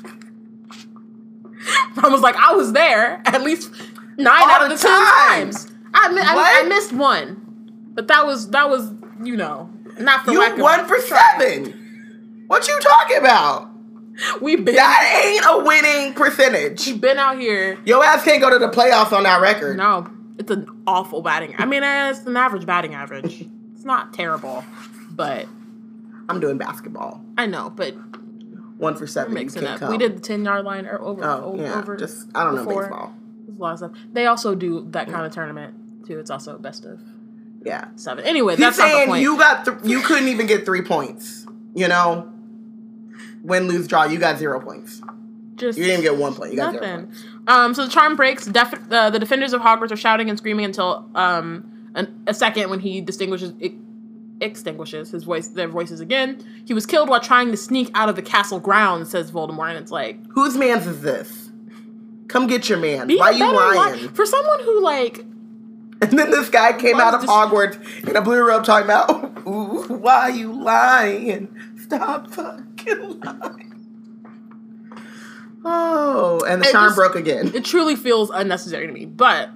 Ron 1.97 2.13
was 2.13 2.21
like, 2.21 2.37
I 2.37 2.53
was 2.55 2.73
there 2.73 3.23
at 3.25 3.43
least 3.43 3.71
nine 4.17 4.43
All 4.43 4.51
out 4.51 4.63
of 4.65 4.71
the 4.71 4.77
ten 4.77 4.91
times. 4.91 5.71
I, 5.95 6.13
mi- 6.13 6.21
I, 6.21 6.63
I, 6.65 6.69
missed 6.69 6.93
one, 6.93 7.41
but 7.95 8.09
that 8.09 8.27
was 8.27 8.51
that 8.51 8.69
was 8.69 8.91
you 9.23 9.37
know 9.37 9.71
not 10.01 10.25
for 10.25 10.33
you 10.33 10.41
won 10.59 10.87
for 10.87 10.99
seven. 10.99 12.45
What 12.49 12.67
you 12.67 12.79
talking 12.81 13.19
about? 13.19 13.71
We 14.41 14.57
been 14.57 14.75
that 14.75 15.23
ain't 15.25 15.45
a 15.47 15.65
winning 15.65 16.15
percentage. 16.15 16.87
We've 16.87 17.01
been 17.01 17.19
out 17.19 17.39
here. 17.39 17.79
Your 17.85 18.05
ass 18.05 18.25
can't 18.25 18.41
go 18.41 18.51
to 18.51 18.59
the 18.59 18.69
playoffs 18.69 19.13
on 19.13 19.23
that 19.23 19.41
record. 19.41 19.77
No, 19.77 20.11
it's 20.39 20.51
an 20.51 20.69
awful 20.87 21.23
batting. 21.23 21.55
I 21.59 21.65
mean, 21.65 21.83
it's 21.85 22.27
an 22.27 22.37
average 22.37 22.67
batting 22.67 22.95
average. 22.95 23.49
it's 23.85 23.87
not 23.87 24.15
terrible, 24.15 24.65
but 25.11 25.47
I'm 26.31 26.41
doing 26.41 26.57
basketball. 26.57 27.23
I 27.37 27.45
know, 27.45 27.69
but 27.69 27.93
one 28.79 28.97
for 28.97 29.07
7 29.07 29.33
mixing 29.35 29.67
up. 29.67 29.81
Come. 29.81 29.91
We 29.91 29.99
did 29.99 30.17
the 30.17 30.21
ten 30.21 30.43
yard 30.43 30.65
line 30.65 30.87
or 30.87 30.99
over. 31.03 31.23
Oh, 31.23 31.55
yeah. 31.59 31.79
Over 31.81 31.95
just 31.95 32.29
I 32.35 32.45
don't 32.45 32.57
before. 32.57 32.73
know 32.73 32.81
baseball. 32.81 33.15
There's 33.47 33.59
a 33.59 33.61
lot 33.61 33.73
of 33.73 33.79
stuff. 33.79 33.91
They 34.15 34.25
also 34.25 34.55
do 34.55 34.87
that 34.93 35.09
kind 35.11 35.27
of 35.27 35.33
tournament 35.33 36.07
too. 36.07 36.19
It's 36.19 36.31
also 36.31 36.57
best 36.57 36.87
of 36.87 36.99
yeah 37.63 37.89
seven. 37.97 38.25
Anyway, 38.25 38.55
He's 38.55 38.61
that's 38.61 38.77
saying 38.79 39.17
you 39.17 39.37
got 39.37 39.67
th- 39.67 39.77
you 39.85 40.01
couldn't 40.01 40.29
even 40.29 40.47
get 40.47 40.65
three 40.65 40.83
points. 40.83 41.47
You 41.75 41.89
know, 41.89 42.33
win, 43.43 43.69
lose, 43.69 43.87
draw. 43.87 44.05
You 44.05 44.19
got 44.19 44.39
zero 44.39 44.61
points. 44.61 45.03
Just 45.57 45.77
you 45.77 45.85
didn't 45.85 46.01
even 46.05 46.13
get 46.15 46.19
one 46.19 46.35
point. 46.35 46.53
You 46.53 46.57
got 46.57 46.73
nothing. 46.73 46.89
zero 46.89 47.03
points. 47.03 47.25
Um, 47.49 47.75
so 47.75 47.85
the 47.85 47.91
charm 47.91 48.17
breaks. 48.17 48.47
Def- 48.47 48.91
uh, 48.91 49.11
the 49.11 49.19
defenders 49.19 49.53
of 49.53 49.61
Hogwarts 49.61 49.91
are 49.93 49.97
shouting 49.97 50.31
and 50.31 50.39
screaming 50.39 50.65
until 50.65 51.07
um, 51.15 51.71
an, 51.95 52.23
a 52.27 52.35
second 52.35 52.71
when 52.71 52.81
he 52.81 53.01
distinguishes 53.01 53.53
it 53.61 53.73
extinguishes 54.41 55.11
his 55.11 55.25
voice 55.25 55.49
their 55.49 55.69
voices 55.69 56.01
again. 56.01 56.39
He 56.65 56.75
was 56.75 56.87
killed 56.87 57.09
while 57.09 57.21
trying 57.21 57.51
to 57.51 57.57
sneak 57.57 57.91
out 57.95 58.09
of 58.09 58.17
the 58.17 58.23
castle 58.23 58.61
grounds, 58.61 59.11
says 59.11 59.31
Voldemort, 59.31 59.71
and 59.71 59.79
it's 59.79 59.93
like 59.93 60.19
Whose 60.31 60.57
man's 60.57 60.87
is 60.87 61.01
this? 61.03 61.51
Come 62.29 62.47
get 62.47 62.69
your 62.69 62.79
man. 62.79 63.09
Why 63.17 63.31
you 63.31 63.53
lying? 63.53 64.09
For 64.09 64.27
someone 64.27 64.61
who 64.61 64.83
like 64.83 65.19
And 66.01 66.19
then 66.19 66.31
this 66.31 66.49
guy 66.49 66.73
came 66.73 66.99
out 66.99 67.15
of 67.15 67.21
dis- 67.21 67.31
Hogwarts 67.31 68.09
in 68.09 68.17
a 68.17 68.23
blue 68.23 68.43
robe 68.43 68.65
talking 68.65 68.85
about 68.85 69.47
Ooh, 69.47 69.85
why 69.89 70.29
you 70.29 70.53
lying? 70.53 71.55
Stop 71.77 72.31
fucking 72.31 73.21
lying. 73.21 73.71
Oh, 75.67 76.45
and 76.47 76.63
the 76.63 76.71
charm 76.71 76.89
just, 76.89 76.97
broke 76.97 77.15
again. 77.15 77.53
It 77.55 77.65
truly 77.65 77.97
feels 77.97 78.31
unnecessary 78.31 78.87
to 78.87 78.93
me. 78.93 79.07
But 79.07 79.51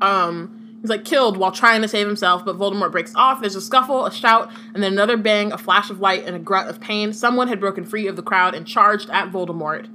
um 0.00 0.53
he's 0.84 0.90
like 0.90 1.06
killed 1.06 1.38
while 1.38 1.50
trying 1.50 1.80
to 1.80 1.88
save 1.88 2.06
himself, 2.06 2.44
but 2.44 2.58
Voldemort 2.58 2.92
breaks 2.92 3.14
off. 3.14 3.40
There's 3.40 3.56
a 3.56 3.60
scuffle, 3.62 4.04
a 4.04 4.12
shout, 4.12 4.52
and 4.74 4.82
then 4.82 4.92
another 4.92 5.16
bang, 5.16 5.50
a 5.50 5.56
flash 5.56 5.88
of 5.88 5.98
light, 5.98 6.26
and 6.26 6.36
a 6.36 6.38
grunt 6.38 6.68
of 6.68 6.78
pain. 6.78 7.14
Someone 7.14 7.48
had 7.48 7.58
broken 7.58 7.86
free 7.86 8.06
of 8.06 8.16
the 8.16 8.22
crowd 8.22 8.54
and 8.54 8.66
charged 8.66 9.08
at 9.08 9.32
Voldemort. 9.32 9.88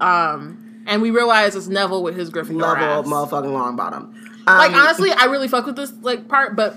Um 0.00 0.84
and 0.86 1.02
we 1.02 1.10
realize 1.10 1.56
it's 1.56 1.66
Neville 1.66 2.04
with 2.04 2.16
his 2.16 2.30
Gryffindor 2.30 2.78
Neville, 2.78 3.00
ass. 3.00 3.06
motherfucking 3.06 3.76
Longbottom. 3.78 3.94
Um, 4.46 4.58
like 4.58 4.70
honestly, 4.72 5.10
I 5.10 5.24
really 5.24 5.48
fuck 5.48 5.66
with 5.66 5.74
this 5.74 5.92
like 6.02 6.28
part, 6.28 6.54
but 6.54 6.76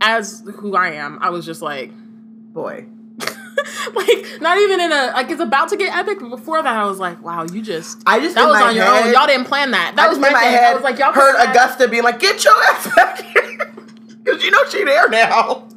as 0.00 0.44
who 0.58 0.76
I 0.76 0.90
am, 0.90 1.18
I 1.20 1.30
was 1.30 1.44
just 1.44 1.60
like, 1.60 1.90
boy, 2.52 2.86
like 3.94 4.40
not 4.40 4.58
even 4.58 4.80
in 4.80 4.92
a 4.92 5.12
like 5.14 5.30
it's 5.30 5.40
about 5.40 5.68
to 5.70 5.76
get 5.76 5.96
epic. 5.96 6.18
But 6.20 6.30
before 6.30 6.62
that, 6.62 6.76
I 6.76 6.84
was 6.84 6.98
like, 6.98 7.22
wow, 7.22 7.44
you 7.44 7.62
just 7.62 8.02
I 8.06 8.20
just 8.20 8.34
that 8.34 8.46
was 8.46 8.60
on 8.60 8.74
your 8.74 8.86
own. 8.86 9.12
Y'all 9.12 9.26
didn't 9.26 9.46
plan 9.46 9.70
that. 9.72 9.96
That 9.96 10.06
I 10.06 10.08
was 10.08 10.18
my, 10.18 10.30
my 10.30 10.40
head. 10.40 10.72
I 10.72 10.74
was 10.74 10.82
like, 10.82 10.98
y'all 10.98 11.12
heard 11.12 11.36
Augusta 11.48 11.88
being 11.88 12.04
like, 12.04 12.20
get 12.20 12.44
your 12.44 12.54
ass 12.70 12.94
back 12.94 13.22
here, 13.22 13.72
because 14.24 14.42
you 14.42 14.50
know 14.50 14.64
she 14.68 14.84
there 14.84 15.08
now. 15.08 15.68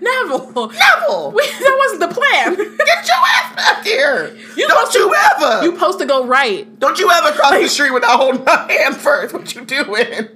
Neville, 0.00 0.50
Neville, 0.52 1.30
we, 1.30 1.46
that 1.46 1.76
wasn't 1.78 2.00
the 2.00 2.08
plan. 2.08 2.56
Get 2.56 3.06
your 3.06 3.22
ass 3.36 3.54
back 3.54 3.84
here! 3.84 4.36
You 4.56 4.66
Don't 4.66 4.94
you 4.94 5.08
to, 5.08 5.16
ever? 5.36 5.64
You 5.64 5.72
supposed 5.74 6.00
to 6.00 6.06
go 6.06 6.26
right. 6.26 6.76
Don't 6.80 6.98
you 6.98 7.08
ever 7.08 7.30
cross 7.30 7.52
like, 7.52 7.62
the 7.62 7.68
street 7.68 7.92
without 7.92 8.18
holding 8.18 8.42
my 8.42 8.66
hand 8.68 8.96
first? 8.96 9.32
What 9.32 9.54
you 9.54 9.64
doing? 9.64 10.28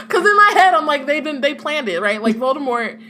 Because 0.00 0.26
in 0.26 0.36
my 0.36 0.50
head, 0.54 0.74
I'm 0.74 0.84
like, 0.84 1.06
they 1.06 1.20
didn't. 1.20 1.42
They 1.42 1.54
planned 1.54 1.88
it 1.88 2.00
right. 2.00 2.20
Like 2.20 2.34
Voldemort 2.34 3.00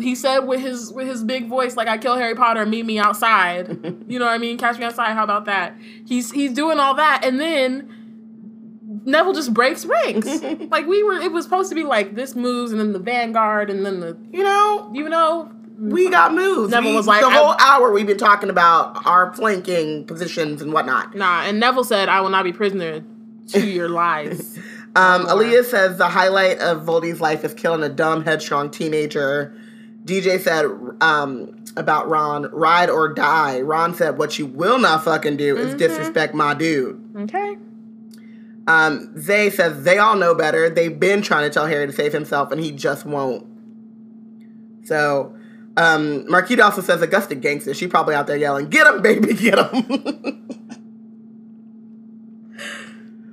he 0.00 0.14
said 0.14 0.40
with 0.40 0.60
his 0.60 0.92
with 0.92 1.06
his 1.06 1.22
big 1.22 1.48
voice, 1.48 1.76
like 1.76 1.88
I 1.88 1.98
kill 1.98 2.16
Harry 2.16 2.34
Potter, 2.34 2.66
meet 2.66 2.86
me 2.86 2.98
outside. 2.98 3.68
you 4.08 4.18
know 4.18 4.26
what 4.26 4.32
I 4.32 4.38
mean? 4.38 4.58
Catch 4.58 4.78
me 4.78 4.84
outside. 4.84 5.12
How 5.12 5.24
about 5.24 5.44
that? 5.46 5.76
He's 6.06 6.30
he's 6.32 6.52
doing 6.52 6.78
all 6.78 6.94
that, 6.94 7.24
and 7.24 7.38
then 7.38 9.02
Neville 9.04 9.34
just 9.34 9.52
breaks 9.52 9.84
ranks. 9.84 10.26
like 10.70 10.86
we 10.86 11.02
were, 11.02 11.14
it 11.14 11.32
was 11.32 11.44
supposed 11.44 11.68
to 11.70 11.74
be 11.74 11.82
like 11.82 12.14
this 12.14 12.34
moves, 12.34 12.72
and 12.72 12.80
then 12.80 12.92
the 12.92 12.98
Vanguard, 12.98 13.70
and 13.70 13.84
then 13.84 14.00
the 14.00 14.16
you 14.32 14.42
know, 14.42 14.90
you 14.92 15.08
know, 15.08 15.50
we 15.78 16.10
got 16.10 16.34
moves. 16.34 16.70
Neville 16.70 16.90
we, 16.90 16.96
was 16.96 17.06
like 17.06 17.20
the 17.20 17.30
whole 17.30 17.54
hour 17.58 17.92
we've 17.92 18.06
been 18.06 18.18
talking 18.18 18.50
about 18.50 19.06
our 19.06 19.32
flanking 19.34 20.04
positions 20.04 20.62
and 20.62 20.72
whatnot. 20.72 21.14
Nah, 21.14 21.42
and 21.42 21.60
Neville 21.60 21.84
said, 21.84 22.08
"I 22.08 22.20
will 22.20 22.30
not 22.30 22.44
be 22.44 22.52
prisoner 22.52 23.04
to 23.48 23.66
your 23.66 23.88
lies." 23.88 24.58
um, 24.96 25.26
Aaliyah 25.26 25.64
says 25.64 25.98
the 25.98 26.08
highlight 26.08 26.58
of 26.60 26.84
Voldy's 26.84 27.20
life 27.20 27.44
is 27.44 27.54
killing 27.54 27.82
a 27.82 27.88
dumb, 27.88 28.24
headstrong 28.24 28.70
teenager 28.70 29.56
DJ 30.04 30.40
said 30.40 30.66
um, 31.00 31.64
about 31.76 32.08
Ron, 32.08 32.50
ride 32.52 32.90
or 32.90 33.12
die. 33.12 33.60
Ron 33.60 33.94
said, 33.94 34.18
what 34.18 34.38
you 34.38 34.46
will 34.46 34.78
not 34.78 35.04
fucking 35.04 35.36
do 35.36 35.56
is 35.56 35.68
mm-hmm. 35.68 35.78
disrespect 35.78 36.34
my 36.34 36.54
dude. 36.54 37.02
Okay. 37.16 37.56
Um, 38.66 39.18
Zay 39.18 39.50
says 39.50 39.84
they 39.84 39.98
all 39.98 40.16
know 40.16 40.34
better. 40.34 40.70
They've 40.70 40.98
been 40.98 41.22
trying 41.22 41.48
to 41.48 41.52
tell 41.52 41.66
Harry 41.66 41.86
to 41.86 41.92
save 41.92 42.12
himself, 42.12 42.50
and 42.52 42.60
he 42.60 42.70
just 42.72 43.04
won't. 43.04 43.46
So 44.86 45.34
Um, 45.76 46.24
Marquita 46.28 46.62
also 46.62 46.80
says 46.80 47.02
Augusta 47.02 47.34
gangster. 47.34 47.74
She 47.74 47.88
probably 47.88 48.14
out 48.14 48.26
there 48.28 48.36
yelling, 48.36 48.68
"Get 48.68 48.86
him, 48.86 49.02
baby, 49.02 49.34
get 49.34 49.58
him." 49.58 50.40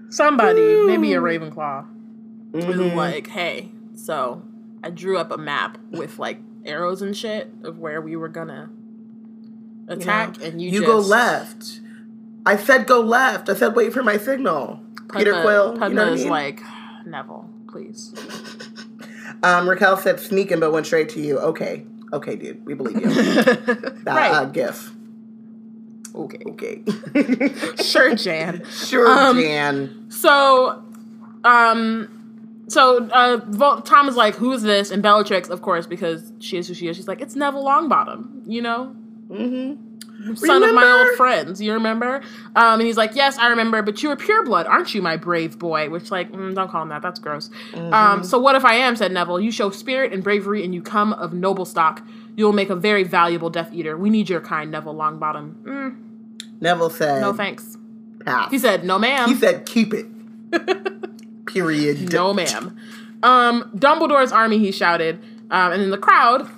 Somebody, 0.09 0.81
maybe 0.87 1.13
a 1.13 1.21
Ravenclaw, 1.21 1.85
Mhm. 2.51 2.63
who's 2.63 2.93
like, 2.93 3.27
hey, 3.27 3.71
so 3.95 4.41
I 4.83 4.89
drew 4.89 5.17
up 5.17 5.31
a 5.31 5.37
map 5.37 5.77
with 5.91 6.19
like 6.19 6.39
arrows 6.65 7.01
and 7.01 7.15
shit 7.15 7.49
of 7.63 7.79
where 7.79 8.01
we 8.01 8.15
were 8.15 8.29
gonna 8.29 8.69
attack, 9.87 10.41
and 10.41 10.61
you 10.61 10.69
you 10.69 10.79
just 10.81 10.91
go 10.91 10.99
left. 10.99 11.79
I 12.45 12.55
said 12.57 12.87
go 12.87 13.01
left. 13.01 13.49
I 13.49 13.55
said 13.55 13.75
wait 13.75 13.93
for 13.93 14.03
my 14.03 14.17
signal. 14.17 14.81
Peter 15.13 15.41
Quill. 15.41 15.73
You 15.73 15.93
know 15.93 16.11
I 16.11 16.15
mean? 16.15 16.29
like, 16.29 16.61
Neville, 17.05 17.49
please. 17.69 18.13
um, 19.43 19.69
Raquel 19.69 19.97
said 19.97 20.19
sneaking, 20.19 20.59
but 20.59 20.71
went 20.71 20.85
straight 20.85 21.09
to 21.09 21.21
you. 21.21 21.39
Okay, 21.39 21.85
okay, 22.13 22.35
dude, 22.35 22.65
we 22.65 22.73
believe 22.73 23.01
you. 23.01 23.09
That 24.03 24.15
right. 24.15 24.31
uh, 24.31 24.45
gif. 24.45 24.91
okay. 26.15 26.39
Okay. 26.47 26.83
Sure, 27.83 28.15
Jan. 28.15 28.63
sure, 28.71 29.07
Um, 29.07 29.39
Jan. 29.39 30.05
So, 30.09 30.83
um, 31.43 32.20
so 32.71 33.05
uh, 33.11 33.81
Tom 33.81 34.07
is 34.09 34.15
like, 34.15 34.35
"Who 34.35 34.51
is 34.53 34.61
this?" 34.63 34.91
And 34.91 35.01
Bellatrix, 35.03 35.49
of 35.49 35.61
course, 35.61 35.85
because 35.87 36.31
she 36.39 36.57
is 36.57 36.67
who 36.67 36.73
she 36.73 36.87
is. 36.87 36.95
She's 36.97 37.07
like, 37.07 37.21
"It's 37.21 37.35
Neville 37.35 37.63
Longbottom," 37.65 38.43
you 38.45 38.61
know, 38.61 38.95
Mm-hmm. 39.29 40.35
son 40.35 40.61
of 40.63 40.73
my 40.75 40.83
old 41.07 41.15
friends. 41.17 41.61
You 41.61 41.73
remember? 41.73 42.17
Um, 42.55 42.79
and 42.79 42.81
he's 42.83 42.97
like, 42.97 43.15
"Yes, 43.15 43.37
I 43.37 43.47
remember, 43.47 43.81
but 43.81 44.03
you 44.03 44.09
are 44.11 44.15
pure 44.15 44.43
blood, 44.43 44.67
aren't 44.67 44.93
you, 44.93 45.01
my 45.01 45.17
brave 45.17 45.57
boy?" 45.57 45.89
Which, 45.89 46.11
like, 46.11 46.31
mm, 46.31 46.53
don't 46.53 46.69
call 46.69 46.83
him 46.83 46.89
that. 46.89 47.01
That's 47.01 47.19
gross. 47.19 47.49
Mm-hmm. 47.71 47.93
Um, 47.93 48.23
so 48.23 48.39
what 48.39 48.55
if 48.55 48.65
I 48.65 48.73
am? 48.75 48.95
Said 48.95 49.11
Neville. 49.11 49.39
You 49.39 49.51
show 49.51 49.69
spirit 49.69 50.11
and 50.13 50.23
bravery, 50.23 50.63
and 50.63 50.73
you 50.75 50.81
come 50.81 51.13
of 51.13 51.33
noble 51.33 51.65
stock. 51.65 52.05
You 52.35 52.45
will 52.45 52.53
make 52.53 52.69
a 52.69 52.75
very 52.75 53.03
valuable 53.03 53.49
Death 53.49 53.73
Eater. 53.73 53.97
We 53.97 54.09
need 54.09 54.29
your 54.29 54.41
kind, 54.41 54.69
Neville 54.71 54.95
Longbottom. 54.95 55.53
Mm, 55.63 56.61
Neville 56.61 56.89
said 56.89 57.21
no 57.21 57.33
thanks. 57.33 57.77
pass. 58.25 58.51
He 58.51 58.59
said, 58.59 58.83
"No, 58.83 58.99
ma'am." 58.99 59.27
He 59.29 59.35
said 59.35 59.65
keep 59.65 59.93
it. 59.93 60.05
Period. 61.45 62.11
No, 62.11 62.33
ma'am. 62.33 62.77
Um, 63.23 63.71
Dumbledore's 63.75 64.31
army, 64.31 64.59
he 64.59 64.71
shouted. 64.71 65.15
Um, 65.49 65.73
and 65.73 65.81
then 65.81 65.89
the 65.89 65.97
crowd 65.97 66.49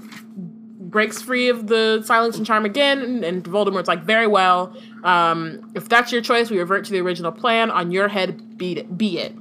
breaks 0.79 1.21
free 1.21 1.49
of 1.49 1.67
the 1.67 2.03
silence 2.05 2.37
and 2.37 2.45
charm 2.45 2.65
again. 2.65 2.99
And, 3.01 3.23
and 3.23 3.43
Voldemort's 3.43 3.87
like, 3.87 4.03
very 4.03 4.27
well. 4.27 4.75
Um, 5.03 5.71
if 5.75 5.89
that's 5.89 6.11
your 6.11 6.21
choice, 6.21 6.49
we 6.49 6.59
revert 6.59 6.85
to 6.85 6.91
the 6.91 6.99
original 6.99 7.31
plan. 7.31 7.71
On 7.71 7.91
your 7.91 8.07
head, 8.07 8.57
beat 8.57 8.77
it, 8.77 8.97
be 8.97 9.19
it. 9.19 9.35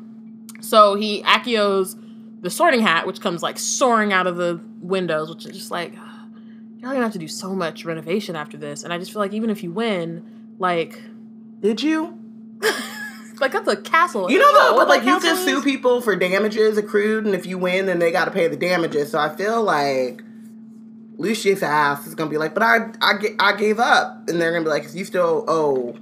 So 0.60 0.94
he 0.94 1.22
Accios 1.22 1.98
the 2.40 2.50
sorting 2.50 2.80
hat, 2.80 3.06
which 3.06 3.20
comes 3.20 3.42
like 3.42 3.58
soaring 3.58 4.12
out 4.12 4.26
of 4.26 4.36
the 4.36 4.60
windows, 4.80 5.30
which 5.30 5.46
is 5.46 5.52
just 5.52 5.70
like, 5.70 5.92
you're 5.92 6.90
gonna 6.90 7.02
have 7.04 7.12
to 7.12 7.18
do 7.18 7.28
so 7.28 7.54
much 7.54 7.84
renovation 7.84 8.34
after 8.34 8.56
this. 8.56 8.82
And 8.82 8.92
I 8.92 8.98
just 8.98 9.12
feel 9.12 9.20
like 9.20 9.32
even 9.32 9.48
if 9.48 9.62
you 9.62 9.70
win, 9.70 10.54
like, 10.58 11.00
Did 11.60 11.80
you? 11.82 12.18
like 13.42 13.52
that's 13.52 13.68
a 13.68 13.76
castle. 13.76 14.30
You 14.30 14.38
know 14.38 14.52
though, 14.52 14.76
but 14.76 14.88
like 14.88 15.04
you 15.04 15.20
can 15.20 15.36
sue 15.36 15.60
people 15.62 16.00
for 16.00 16.16
damages 16.16 16.78
accrued, 16.78 17.26
and 17.26 17.34
if 17.34 17.44
you 17.44 17.58
win, 17.58 17.86
then 17.86 17.98
they 17.98 18.10
got 18.10 18.24
to 18.24 18.30
pay 18.30 18.48
the 18.48 18.56
damages. 18.56 19.10
So 19.10 19.18
I 19.18 19.28
feel 19.34 19.62
like 19.62 20.22
Lucius 21.18 21.62
ass 21.62 22.06
is 22.06 22.14
gonna 22.14 22.30
be 22.30 22.38
like, 22.38 22.54
"But 22.54 22.62
I, 22.62 22.76
I, 23.00 23.14
I 23.38 23.56
gave 23.56 23.78
up," 23.78 24.28
and 24.28 24.40
they're 24.40 24.52
gonna 24.52 24.64
be 24.64 24.70
like, 24.70 24.92
"You 24.94 25.04
still 25.04 25.44
owe." 25.46 25.94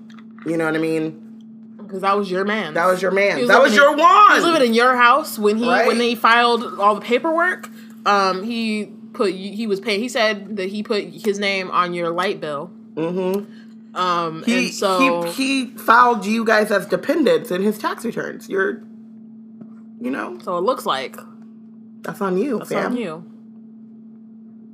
You 0.47 0.57
know 0.57 0.65
what 0.65 0.75
I 0.75 0.79
mean? 0.79 1.77
Because 1.77 2.03
that 2.03 2.17
was 2.17 2.31
your 2.31 2.45
man. 2.45 2.75
That 2.75 2.87
was 2.87 3.03
your 3.03 3.11
man. 3.11 3.41
Was 3.41 3.49
That 3.49 3.61
was 3.61 3.75
your 3.75 3.97
wand. 3.97 4.35
He 4.35 4.41
was 4.41 4.45
living 4.45 4.69
in 4.69 4.75
your 4.75 4.97
house 4.97 5.39
when 5.39 5.57
he 5.57 5.67
Right. 5.67 5.87
when 5.87 5.99
they 5.99 6.15
filed 6.15 6.79
all 6.79 6.95
the 6.95 7.01
paperwork. 7.01 7.69
Um, 8.07 8.43
he 8.45 8.93
put 9.13 9.33
he 9.33 9.67
was 9.67 9.81
paid. 9.81 10.01
He 10.01 10.09
said 10.09 10.57
that 10.57 10.69
he 10.69 10.83
put 10.83 11.05
his 11.05 11.39
name 11.39 11.71
on 11.71 11.93
your 11.95 12.11
light 12.11 12.41
bill. 12.41 12.71
mm-hmm. 12.95 13.45
Um, 13.95 14.43
He, 14.45 14.67
and 14.67 14.75
so 14.75 15.23
he 15.23 15.65
he 15.67 15.67
filed 15.77 16.25
you 16.25 16.45
guys 16.45 16.71
as 16.71 16.87
dependents 16.87 17.51
in 17.51 17.63
his 17.63 17.77
tax 17.79 18.05
returns. 18.05 18.49
You're, 18.49 18.83
you 20.01 20.11
know, 20.11 20.39
so 20.43 20.57
it 20.59 20.63
looks 20.63 20.87
like 20.87 21.17
that's 22.03 22.21
on 22.21 22.39
you, 22.39 22.59
that's 22.59 22.71
fam. 22.71 22.93
on 22.93 22.97
you. 22.97 23.25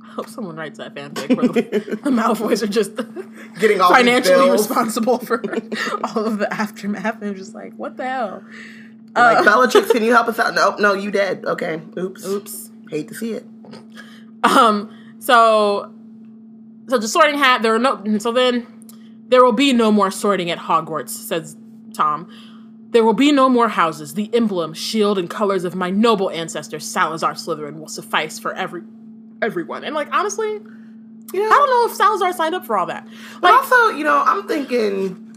I 0.03 0.07
hope 0.19 0.29
someone 0.29 0.55
writes 0.55 0.77
that 0.79 0.95
fanfic 0.95 1.35
where 1.35 1.47
the, 1.47 1.61
the 2.03 2.09
Malfoys 2.09 2.61
are 2.63 2.67
just 2.67 2.91
Getting 3.59 3.81
all 3.81 3.91
financially 3.91 4.49
responsible 4.49 5.17
for 5.19 5.43
all 6.03 6.25
of 6.25 6.37
the 6.39 6.51
aftermath. 6.51 7.21
And 7.21 7.31
I'm 7.31 7.35
just 7.35 7.53
like, 7.55 7.73
what 7.73 7.97
the 7.97 8.05
hell? 8.07 8.43
Like 9.15 9.37
Uh, 9.39 9.43
Bellatrix, 9.43 9.91
can 9.91 10.03
you 10.03 10.13
help 10.13 10.27
us 10.27 10.37
out? 10.39 10.53
No, 10.55 10.75
no, 10.77 10.93
you 10.93 11.09
dead. 11.11 11.43
Okay, 11.45 11.81
oops. 11.97 12.25
Oops. 12.25 12.69
Hate 12.91 13.07
to 13.09 13.15
see 13.15 13.33
it. 13.33 13.45
Um. 14.43 14.91
So, 15.19 15.91
so 16.87 16.97
the 16.99 17.07
sorting 17.07 17.37
hat. 17.37 17.61
There 17.63 17.73
are 17.75 17.79
no. 17.79 18.17
So 18.19 18.31
then, 18.31 18.65
there 19.29 19.43
will 19.43 19.51
be 19.51 19.73
no 19.73 19.91
more 19.91 20.11
sorting 20.11 20.49
at 20.49 20.57
Hogwarts," 20.57 21.09
says 21.09 21.57
Tom. 21.93 22.27
There 22.91 23.03
will 23.03 23.13
be 23.13 23.31
no 23.31 23.49
more 23.49 23.67
houses. 23.67 24.13
The 24.13 24.29
emblem, 24.33 24.73
shield, 24.73 25.17
and 25.19 25.29
colors 25.29 25.63
of 25.65 25.75
my 25.75 25.89
noble 25.89 26.29
ancestor 26.31 26.79
Salazar 26.79 27.33
Slytherin 27.33 27.79
will 27.79 27.89
suffice 27.89 28.39
for 28.39 28.53
every 28.53 28.81
everyone. 29.41 29.83
And 29.83 29.93
like 29.93 30.07
honestly, 30.13 30.47
You 31.33 31.41
know, 31.41 31.45
I 31.45 31.49
don't 31.49 31.69
know 31.69 31.91
if 31.91 31.95
Salazar 31.97 32.31
signed 32.31 32.55
up 32.55 32.65
for 32.65 32.77
all 32.77 32.85
that. 32.85 33.05
But 33.41 33.51
Like, 33.51 33.59
also, 33.71 33.89
you 33.97 34.05
know, 34.05 34.23
I'm 34.25 34.47
thinking, 34.47 35.35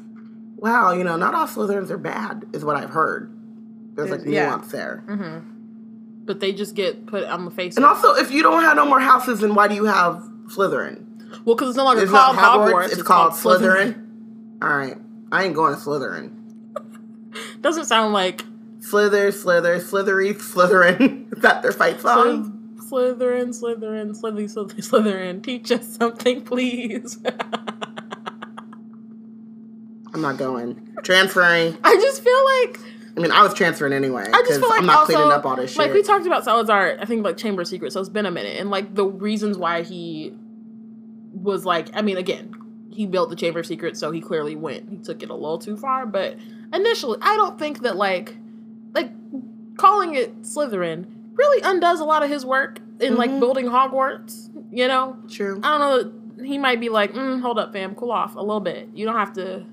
wow, 0.56 0.92
you 0.92 1.02
know, 1.02 1.16
not 1.16 1.34
all 1.34 1.48
Slytherins 1.48 1.90
are 1.90 1.98
bad, 1.98 2.46
is 2.52 2.64
what 2.64 2.76
I've 2.76 2.90
heard. 2.90 3.32
There's 3.96 4.08
like 4.10 4.20
Yeah. 4.24 4.46
nuance 4.50 4.68
there. 4.70 5.02
Mm-hmm. 5.08 5.38
but 6.26 6.38
they 6.38 6.52
just 6.52 6.76
get 6.76 7.06
put 7.06 7.24
on 7.24 7.44
the 7.44 7.50
face. 7.50 7.74
And 7.76 7.84
also, 7.84 8.14
if 8.14 8.30
you 8.30 8.40
don't 8.44 8.62
have 8.62 8.76
no 8.76 8.86
more 8.86 9.00
houses, 9.00 9.40
then 9.40 9.56
why 9.56 9.66
do 9.66 9.74
you 9.74 9.86
have 9.86 10.22
Slytherin? 10.46 11.04
Well, 11.44 11.54
because 11.54 11.70
it's 11.70 11.76
no 11.76 11.84
longer 11.84 12.02
It's 12.02 12.10
called 12.10 12.36
Hogwarts, 12.36 12.72
Hogwarts. 12.72 12.92
it's, 12.92 13.02
called, 13.02 13.32
Slytherin. 13.32 14.06
All 14.62 14.76
right, 14.76 14.96
I 15.32 15.44
ain't 15.44 15.54
going 15.54 15.74
to 15.74 15.80
Slytherin. 15.80 16.36
Doesn't 17.60 17.86
sound 17.86 18.12
like 18.12 18.44
Slither, 18.80 19.30
Slither, 19.32 19.78
Slithery, 19.80 20.34
Slytherin. 20.34 21.32
is 21.36 21.42
that 21.42 21.62
their 21.62 21.72
fight 21.72 22.00
song? 22.00 22.76
Slytherin, 22.76 23.48
Slytherin, 23.48 24.18
Slytherin, 24.18 24.52
Slytherin, 24.52 24.88
Slytherin. 24.88 25.42
Teach 25.42 25.70
us 25.70 25.86
something, 25.96 26.42
please. 26.42 27.18
I'm 30.12 30.22
not 30.22 30.38
going. 30.38 30.96
Transferring. 31.04 31.78
I 31.84 31.94
just 31.94 32.24
feel 32.24 32.44
like 32.44 32.80
I 33.16 33.20
mean, 33.20 33.32
I 33.32 33.42
was 33.42 33.54
transferring 33.54 33.92
anyway. 33.92 34.24
I 34.26 34.42
just 34.46 34.60
feel 34.60 34.68
like 34.68 34.80
I'm 34.80 34.86
not 34.86 35.00
also, 35.00 35.12
cleaning 35.12 35.32
up 35.32 35.44
all 35.44 35.56
this 35.56 35.72
shit. 35.72 35.78
Like 35.78 35.92
we 35.92 36.02
talked 36.02 36.26
about 36.26 36.44
Salazar, 36.44 36.96
I 37.00 37.04
think 37.04 37.24
like 37.24 37.36
Chamber 37.36 37.62
of 37.62 37.68
Secrets, 37.68 37.94
so 37.94 38.00
it's 38.00 38.08
been 38.08 38.26
a 38.26 38.30
minute, 38.30 38.58
and 38.58 38.70
like 38.70 38.94
the 38.94 39.04
reasons 39.04 39.58
why 39.58 39.82
he 39.82 40.32
was 41.42 41.64
like, 41.64 41.88
I 41.94 42.02
mean, 42.02 42.16
again, 42.16 42.54
he 42.90 43.06
built 43.06 43.30
the 43.30 43.36
Chamber 43.36 43.60
of 43.60 43.66
Secrets, 43.66 43.98
so 44.00 44.10
he 44.10 44.20
clearly 44.20 44.56
went, 44.56 44.88
he 44.90 44.96
took 44.98 45.22
it 45.22 45.30
a 45.30 45.34
little 45.34 45.58
too 45.58 45.76
far, 45.76 46.06
but 46.06 46.36
initially, 46.72 47.18
I 47.22 47.36
don't 47.36 47.58
think 47.58 47.82
that 47.82 47.96
like, 47.96 48.36
like 48.94 49.10
calling 49.76 50.14
it 50.14 50.42
Slytherin 50.42 51.06
really 51.34 51.62
undoes 51.62 52.00
a 52.00 52.04
lot 52.04 52.22
of 52.22 52.28
his 52.30 52.44
work 52.44 52.80
in 53.00 53.16
like 53.16 53.30
Mhm. 53.30 53.40
building 53.40 53.66
Hogwarts. 53.66 54.48
You 54.72 54.86
know, 54.88 55.16
True. 55.28 55.60
I 55.62 55.78
don't 55.78 55.80
know. 56.38 56.44
He 56.44 56.58
might 56.58 56.80
be 56.80 56.88
like, 56.88 57.12
mm, 57.12 57.40
hold 57.40 57.58
up, 57.58 57.72
fam, 57.72 57.94
cool 57.94 58.10
off 58.12 58.34
a 58.34 58.40
little 58.40 58.60
bit. 58.60 58.88
You 58.94 59.04
don't 59.06 59.16
have 59.16 59.32
to 59.34 59.64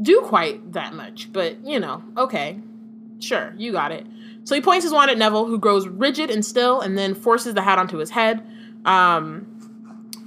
do 0.00 0.20
quite 0.22 0.72
that 0.72 0.94
much, 0.94 1.32
but 1.32 1.64
you 1.64 1.80
know, 1.80 2.02
okay, 2.16 2.60
sure, 3.18 3.52
you 3.56 3.72
got 3.72 3.92
it. 3.92 4.06
So 4.44 4.54
he 4.54 4.60
points 4.60 4.84
his 4.84 4.92
wand 4.92 5.10
at 5.10 5.18
Neville, 5.18 5.46
who 5.46 5.58
grows 5.58 5.86
rigid 5.88 6.30
and 6.30 6.44
still, 6.44 6.80
and 6.80 6.96
then 6.96 7.14
forces 7.14 7.54
the 7.54 7.62
hat 7.62 7.78
onto 7.78 7.98
his 7.98 8.10
head. 8.10 8.42
Um, 8.84 9.46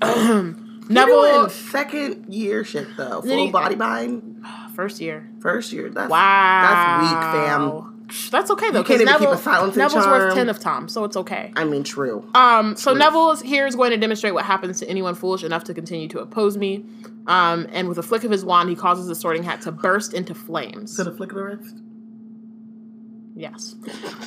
Neville 0.90 1.22
Neville, 1.24 1.50
second 1.50 2.34
year 2.34 2.64
shit 2.64 2.98
though. 2.98 3.22
Full 3.22 3.46
he- 3.46 3.52
body 3.52 3.76
bind. 3.76 4.46
first 4.76 5.00
year. 5.00 5.30
First 5.40 5.72
year. 5.72 5.90
That's 5.90 6.10
Wow, 6.10 7.02
That's 7.02 7.12
weak, 7.12 7.22
fam. 7.32 7.88
That's 8.30 8.52
okay 8.52 8.72
though. 8.72 8.80
You 8.80 8.86
can't 8.86 9.02
even 9.02 9.18
keep 9.20 9.30
a 9.30 9.38
silence 9.38 9.78
Neville's 9.78 10.06
worth 10.06 10.34
ten 10.34 10.50
of 10.50 10.60
Tom, 10.60 10.90
so 10.90 11.06
it's 11.06 11.16
okay. 11.16 11.54
I 11.56 11.64
mean, 11.64 11.84
true. 11.84 12.30
Um, 12.36 12.76
so 12.76 12.92
Truth. 12.92 13.00
Neville 13.00 13.36
here 13.38 13.66
is 13.68 13.76
going 13.76 13.92
to 13.92 13.98
demonstrate 13.98 14.34
what 14.34 14.44
happens 14.44 14.80
to 14.80 14.90
anyone 14.90 15.16
foolish 15.16 15.44
enough 15.44 15.64
to 15.66 15.74
continue 15.74 16.10
to 16.10 16.20
oppose 16.20 16.58
me. 16.58 16.84
Um, 17.28 17.68
and 17.72 17.88
with 17.88 17.98
a 17.98 18.04
flick 18.04 18.26
of 18.26 18.32
his 18.32 18.44
wand, 18.44 18.70
he 18.70 18.76
causes 18.76 19.08
the 19.08 19.16
sorting 19.16 19.44
hat 19.44 19.62
to 19.62 19.72
burst 19.72 20.14
into 20.14 20.36
flames. 20.36 20.98
To 20.98 21.06
the 21.06 21.12
flick 21.14 21.32
of 21.32 21.38
the 21.38 21.44
wrist. 21.44 21.76
Yes. 23.36 23.76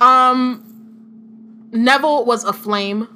Um, 0.00 1.68
Neville 1.72 2.24
was 2.24 2.44
aflame 2.44 3.08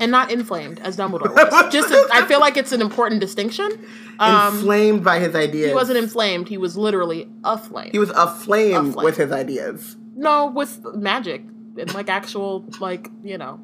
and 0.00 0.10
not 0.10 0.30
inflamed 0.30 0.80
as 0.80 0.96
Dumbledore 0.96 1.34
was. 1.52 1.72
Just, 1.72 1.90
a, 1.92 2.08
I 2.12 2.26
feel 2.26 2.40
like 2.40 2.56
it's 2.56 2.72
an 2.72 2.80
important 2.80 3.20
distinction. 3.20 3.70
Um, 4.18 4.54
Inflamed 4.56 5.04
by 5.04 5.18
his 5.18 5.34
ideas. 5.34 5.68
he 5.68 5.74
wasn't 5.74 5.98
inflamed. 5.98 6.48
He 6.48 6.56
was 6.58 6.76
literally 6.76 7.28
aflame. 7.44 7.90
He 7.92 7.98
was 7.98 8.10
aflame, 8.10 8.92
Aflame. 8.92 9.04
with 9.04 9.16
his 9.16 9.32
ideas. 9.32 9.96
no, 10.16 10.46
with 10.46 10.84
magic 10.94 11.42
and 11.78 11.92
like 11.94 12.08
actual, 12.08 12.64
like 12.80 13.10
you 13.24 13.36
know, 13.38 13.60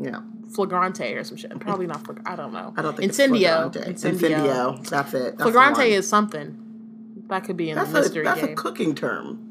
Yeah. 0.00 0.20
flagrante 0.54 1.14
or 1.14 1.24
some 1.24 1.36
shit. 1.36 1.58
Probably 1.58 1.86
not. 1.88 2.04
Flag- 2.04 2.22
I 2.26 2.36
don't 2.36 2.52
know. 2.52 2.72
I 2.76 2.82
don't 2.82 2.96
think 2.96 3.10
Incendio. 3.12 3.72
Incendio. 3.72 4.12
Incendio. 4.76 4.88
That's 4.88 5.14
it. 5.14 5.38
That's 5.38 5.42
Flagrante 5.50 5.92
is 5.92 6.06
something. 6.08 6.56
That 7.28 7.44
could 7.44 7.56
be 7.56 7.70
in 7.70 7.76
That's, 7.76 7.90
the 7.92 7.98
a, 7.98 8.00
mystery 8.02 8.24
that's 8.24 8.42
a 8.42 8.54
cooking 8.54 8.94
term. 8.94 9.49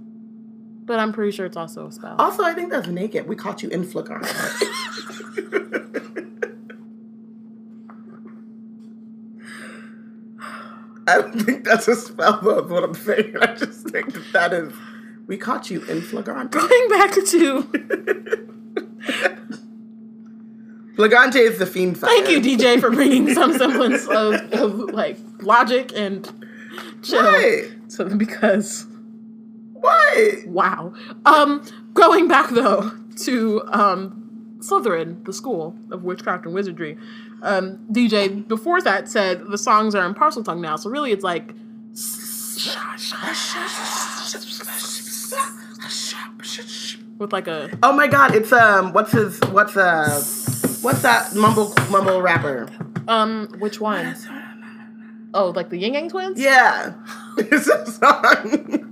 But 0.90 0.98
I'm 0.98 1.14
pretty 1.14 1.32
sure 1.32 1.46
it's 1.46 1.56
also 1.56 1.86
a 1.86 1.92
spell. 1.92 2.16
Also, 2.18 2.42
I 2.42 2.56
think 2.56 2.72
that's 2.72 2.88
naked. 2.88 3.28
We 3.28 3.36
caught 3.36 3.62
you 3.62 3.70
in 3.70 3.84
Flickr. 3.84 4.18
I 11.08 11.22
don't 11.22 11.40
think 11.42 11.64
that's 11.64 11.88
a 11.88 11.96
spell, 11.96 12.40
though, 12.42 12.66
is 12.66 12.72
what 12.72 12.84
I'm 12.84 12.96
saying. 12.96 13.36
I 13.40 13.54
just 13.54 13.88
think 13.90 14.14
that 14.14 14.34
that 14.34 14.52
is. 14.52 14.74
We 15.28 15.38
caught 15.38 15.70
you 15.70 15.84
in 15.84 16.02
flagrante. 16.02 16.58
Going 16.58 16.90
back 16.90 17.12
to. 17.14 17.62
Flagrante 20.96 21.38
is 21.38 21.60
the 21.60 21.66
Fiendfyre. 21.66 22.00
Thank 22.00 22.30
you, 22.30 22.42
DJ, 22.42 22.80
for 22.82 22.90
bringing 22.90 23.32
some 23.36 23.56
semblance 23.60 24.08
of, 24.08 24.42
of 24.54 24.74
like 24.92 25.20
logic 25.42 25.92
and 25.96 26.28
chill. 27.04 27.22
Right. 27.22 27.70
So 27.90 28.10
because 28.10 28.88
what? 29.80 30.48
wow. 30.48 30.94
Um, 31.26 31.64
going 31.94 32.28
back 32.28 32.50
though 32.52 32.92
to 33.24 33.62
um 33.72 34.58
Slytherin, 34.60 35.24
the 35.26 35.34
school 35.34 35.76
of 35.92 36.04
witchcraft 36.04 36.46
and 36.46 36.54
wizardry. 36.54 36.98
Um, 37.42 37.80
DJ 37.92 38.46
before 38.48 38.82
that 38.82 39.08
said 39.08 39.48
the 39.48 39.58
songs 39.58 39.96
are 39.96 40.06
in 40.06 40.14
Parseltongue 40.14 40.60
now, 40.60 40.76
so 40.76 40.90
really 40.90 41.12
it's 41.12 41.24
like 41.24 41.54
with 47.18 47.32
like 47.32 47.48
a 47.48 47.70
Oh 47.84 47.94
my 47.94 48.08
god, 48.08 48.36
it's 48.36 48.52
um 48.52 48.92
what's 48.94 49.12
his 49.14 49.40
what's 49.52 49.78
uh 49.78 50.22
what's 50.82 51.02
that 51.02 51.34
mumble 51.36 51.74
mumble 51.90 52.22
rapper? 52.22 52.70
um 53.08 53.48
which 53.60 53.80
one? 53.80 54.16
Oh, 55.34 55.52
like 55.52 55.70
the 55.70 55.78
Ying 55.78 55.94
Yang 55.94 56.10
Twins? 56.10 56.40
Yeah. 56.40 56.94
It's 57.38 57.68
a 57.70 57.90
song. 57.90 58.89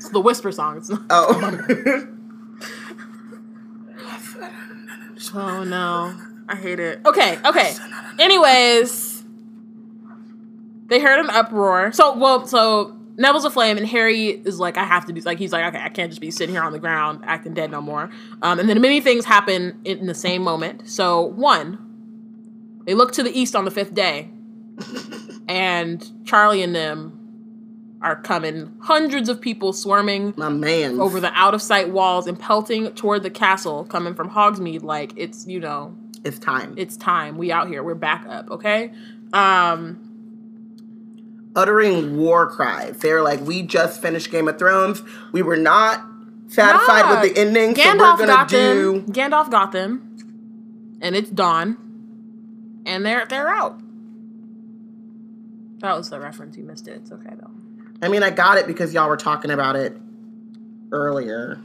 It's 0.00 0.08
the 0.08 0.20
whisper 0.20 0.50
song. 0.50 0.78
It's 0.78 0.88
not- 0.88 1.02
Oh. 1.10 2.06
Oh 5.34 5.62
no. 5.64 6.16
I 6.48 6.56
hate 6.56 6.80
it. 6.80 7.00
Okay, 7.06 7.38
okay. 7.44 7.74
Anyways, 8.18 9.22
they 10.86 10.98
heard 10.98 11.20
an 11.20 11.28
uproar. 11.30 11.92
So, 11.92 12.16
well, 12.16 12.46
so 12.46 12.96
Neville's 13.16 13.44
aflame, 13.44 13.76
and 13.76 13.86
Harry 13.86 14.28
is 14.30 14.58
like, 14.58 14.76
I 14.78 14.84
have 14.84 15.04
to 15.06 15.12
do, 15.12 15.20
like, 15.20 15.38
he's 15.38 15.52
like, 15.52 15.66
okay, 15.72 15.84
I 15.84 15.90
can't 15.90 16.10
just 16.10 16.20
be 16.20 16.30
sitting 16.32 16.54
here 16.54 16.64
on 16.64 16.72
the 16.72 16.80
ground 16.80 17.20
acting 17.24 17.54
dead 17.54 17.70
no 17.70 17.80
more. 17.80 18.10
Um, 18.42 18.58
and 18.58 18.68
then 18.68 18.80
many 18.80 19.00
things 19.00 19.24
happen 19.26 19.78
in 19.84 20.06
the 20.06 20.14
same 20.14 20.42
moment. 20.42 20.88
So, 20.88 21.20
one, 21.20 22.80
they 22.86 22.94
look 22.94 23.12
to 23.12 23.22
the 23.22 23.30
east 23.38 23.54
on 23.54 23.64
the 23.66 23.70
fifth 23.70 23.94
day, 23.94 24.30
and 25.48 26.10
Charlie 26.26 26.62
and 26.62 26.74
them 26.74 27.19
are 28.02 28.16
coming. 28.16 28.72
Hundreds 28.80 29.28
of 29.28 29.40
people 29.40 29.72
swarming 29.72 30.32
My 30.36 30.48
man. 30.48 31.00
over 31.00 31.20
the 31.20 31.30
out 31.34 31.54
of 31.54 31.60
sight 31.60 31.90
walls 31.90 32.26
and 32.26 32.38
pelting 32.38 32.90
toward 32.92 33.22
the 33.22 33.30
castle 33.30 33.84
coming 33.84 34.14
from 34.14 34.30
Hogsmeade 34.30 34.82
like 34.82 35.12
it's 35.16 35.46
you 35.46 35.60
know 35.60 35.94
It's 36.24 36.38
time. 36.38 36.74
it's 36.78 36.96
time. 36.96 37.36
We 37.36 37.52
out 37.52 37.68
here. 37.68 37.82
We're 37.82 37.94
back 37.94 38.24
up 38.26 38.50
okay? 38.50 38.92
Um 39.32 40.06
Uttering 41.56 42.16
war 42.16 42.48
cries. 42.48 42.98
They're 42.98 43.22
like, 43.22 43.40
we 43.40 43.62
just 43.62 44.00
finished 44.00 44.30
Game 44.30 44.46
of 44.46 44.56
Thrones. 44.56 45.02
We 45.32 45.42
were 45.42 45.56
not 45.56 46.00
satisfied 46.46 47.02
nah, 47.02 47.20
with 47.20 47.34
the 47.34 47.40
ending, 47.40 47.74
so 47.74 47.82
Gandalf 47.82 48.18
we're 48.18 48.26
gonna 48.26 48.26
got 48.26 48.48
do 48.48 48.92
them 49.02 49.12
Gandalf 49.12 49.50
got 49.50 49.72
them. 49.72 50.98
And 51.02 51.16
it's 51.16 51.30
dawn. 51.30 51.76
And 52.86 53.04
they're 53.04 53.26
they're 53.26 53.48
out. 53.48 53.78
That 55.80 55.96
was 55.96 56.08
the 56.10 56.20
reference. 56.20 56.56
You 56.56 56.64
missed 56.64 56.88
it. 56.88 56.92
It's 56.96 57.12
okay 57.12 57.34
though 57.38 57.50
I 58.02 58.08
mean, 58.08 58.22
I 58.22 58.30
got 58.30 58.58
it 58.58 58.66
because 58.66 58.94
y'all 58.94 59.08
were 59.08 59.16
talking 59.16 59.50
about 59.50 59.76
it 59.76 59.96
earlier. 60.92 61.60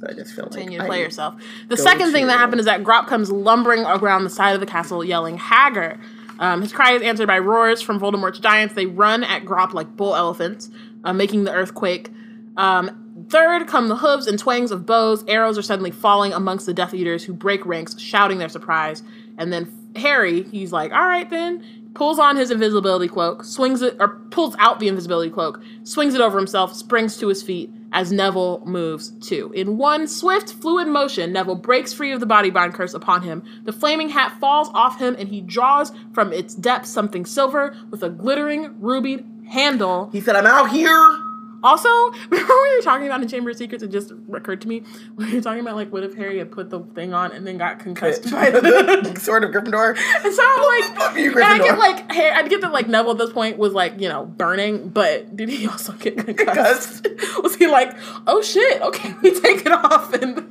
So 0.00 0.06
I 0.08 0.12
just 0.14 0.34
feel 0.34 0.44
continue 0.44 0.78
like 0.78 0.86
to 0.86 0.88
play 0.88 0.98
I- 0.98 1.02
yourself. 1.02 1.34
The 1.68 1.76
second 1.76 2.12
thing 2.12 2.26
that 2.26 2.38
happened 2.38 2.60
is 2.60 2.66
that 2.66 2.82
Grawp 2.82 3.06
comes 3.06 3.30
lumbering 3.30 3.84
around 3.84 4.24
the 4.24 4.30
side 4.30 4.54
of 4.54 4.60
the 4.60 4.66
castle, 4.66 5.04
yelling 5.04 5.36
"Hagger!" 5.36 5.98
Um, 6.38 6.62
his 6.62 6.72
cry 6.72 6.92
is 6.92 7.02
answered 7.02 7.26
by 7.26 7.38
roars 7.38 7.82
from 7.82 8.00
Voldemort's 8.00 8.38
giants. 8.38 8.74
They 8.74 8.86
run 8.86 9.22
at 9.24 9.44
Grawp 9.44 9.74
like 9.74 9.94
bull 9.96 10.16
elephants, 10.16 10.70
uh, 11.04 11.12
making 11.12 11.44
the 11.44 11.52
earth 11.52 11.74
quake. 11.74 12.10
Um, 12.56 13.26
third 13.28 13.66
come 13.66 13.88
the 13.88 13.96
hooves 13.96 14.26
and 14.26 14.38
twangs 14.38 14.70
of 14.70 14.86
bows. 14.86 15.22
Arrows 15.28 15.58
are 15.58 15.62
suddenly 15.62 15.90
falling 15.90 16.32
amongst 16.32 16.64
the 16.64 16.72
Death 16.72 16.94
Eaters, 16.94 17.24
who 17.24 17.34
break 17.34 17.66
ranks, 17.66 17.98
shouting 17.98 18.38
their 18.38 18.48
surprise. 18.48 19.02
And 19.36 19.52
then 19.52 19.70
Harry, 19.96 20.44
he's 20.44 20.72
like, 20.72 20.92
"All 20.92 21.06
right, 21.06 21.28
then." 21.28 21.62
Pulls 21.94 22.18
on 22.18 22.36
his 22.36 22.50
invisibility 22.50 23.08
cloak, 23.08 23.44
swings 23.44 23.82
it, 23.82 23.96
or 23.98 24.20
pulls 24.30 24.54
out 24.58 24.78
the 24.78 24.88
invisibility 24.88 25.30
cloak, 25.30 25.60
swings 25.82 26.14
it 26.14 26.20
over 26.20 26.38
himself, 26.38 26.74
springs 26.74 27.16
to 27.18 27.28
his 27.28 27.42
feet 27.42 27.70
as 27.92 28.12
Neville 28.12 28.62
moves 28.64 29.10
too. 29.20 29.52
In 29.54 29.76
one 29.76 30.06
swift, 30.06 30.52
fluid 30.52 30.86
motion, 30.86 31.32
Neville 31.32 31.56
breaks 31.56 31.92
free 31.92 32.12
of 32.12 32.20
the 32.20 32.26
body 32.26 32.50
bind 32.50 32.74
curse 32.74 32.94
upon 32.94 33.22
him. 33.22 33.42
The 33.64 33.72
flaming 33.72 34.08
hat 34.08 34.38
falls 34.38 34.70
off 34.74 34.98
him, 34.98 35.16
and 35.18 35.28
he 35.28 35.40
draws 35.40 35.92
from 36.12 36.32
its 36.32 36.54
depths 36.54 36.90
something 36.90 37.26
silver 37.26 37.76
with 37.90 38.02
a 38.02 38.10
glittering 38.10 38.80
rubied 38.80 39.26
handle. 39.48 40.10
He 40.12 40.20
said, 40.20 40.36
I'm 40.36 40.46
out 40.46 40.70
here. 40.70 41.29
Also, 41.62 41.88
remember 42.30 42.52
we 42.62 42.76
were 42.76 42.82
talking 42.82 43.06
about 43.06 43.22
in 43.22 43.28
Chamber 43.28 43.50
of 43.50 43.56
Secrets? 43.56 43.82
It 43.82 43.90
just 43.90 44.12
occurred 44.32 44.60
to 44.62 44.68
me 44.68 44.82
we 45.16 45.34
were 45.34 45.40
talking 45.40 45.60
about 45.60 45.76
like 45.76 45.92
what 45.92 46.02
if 46.02 46.14
Harry 46.14 46.38
had 46.38 46.50
put 46.50 46.70
the 46.70 46.80
thing 46.94 47.12
on 47.14 47.32
and 47.32 47.46
then 47.46 47.58
got 47.58 47.78
concussed 47.78 48.30
by 48.30 48.50
the. 48.50 49.14
Sword 49.20 49.44
of 49.44 49.50
Gryffindor. 49.50 49.96
And 50.24 50.34
so 50.34 50.42
I'm 50.42 50.94
like, 50.96 51.16
you, 51.18 51.30
and 51.34 51.44
I 51.44 51.58
get 51.58 51.78
like, 51.78 52.10
hey, 52.12 52.30
I 52.30 52.46
get 52.48 52.60
that 52.62 52.72
like 52.72 52.88
Neville 52.88 53.12
at 53.12 53.18
this 53.18 53.32
point 53.32 53.58
was 53.58 53.72
like, 53.72 54.00
you 54.00 54.08
know, 54.08 54.24
burning, 54.24 54.88
but 54.88 55.36
did 55.36 55.48
he 55.48 55.66
also 55.66 55.92
get 55.92 56.16
concussed? 56.16 57.06
was 57.42 57.56
he 57.56 57.66
like, 57.66 57.96
oh 58.26 58.40
shit, 58.42 58.80
okay, 58.82 59.14
we 59.22 59.38
take 59.40 59.66
it 59.66 59.72
off 59.72 60.12
and 60.14 60.46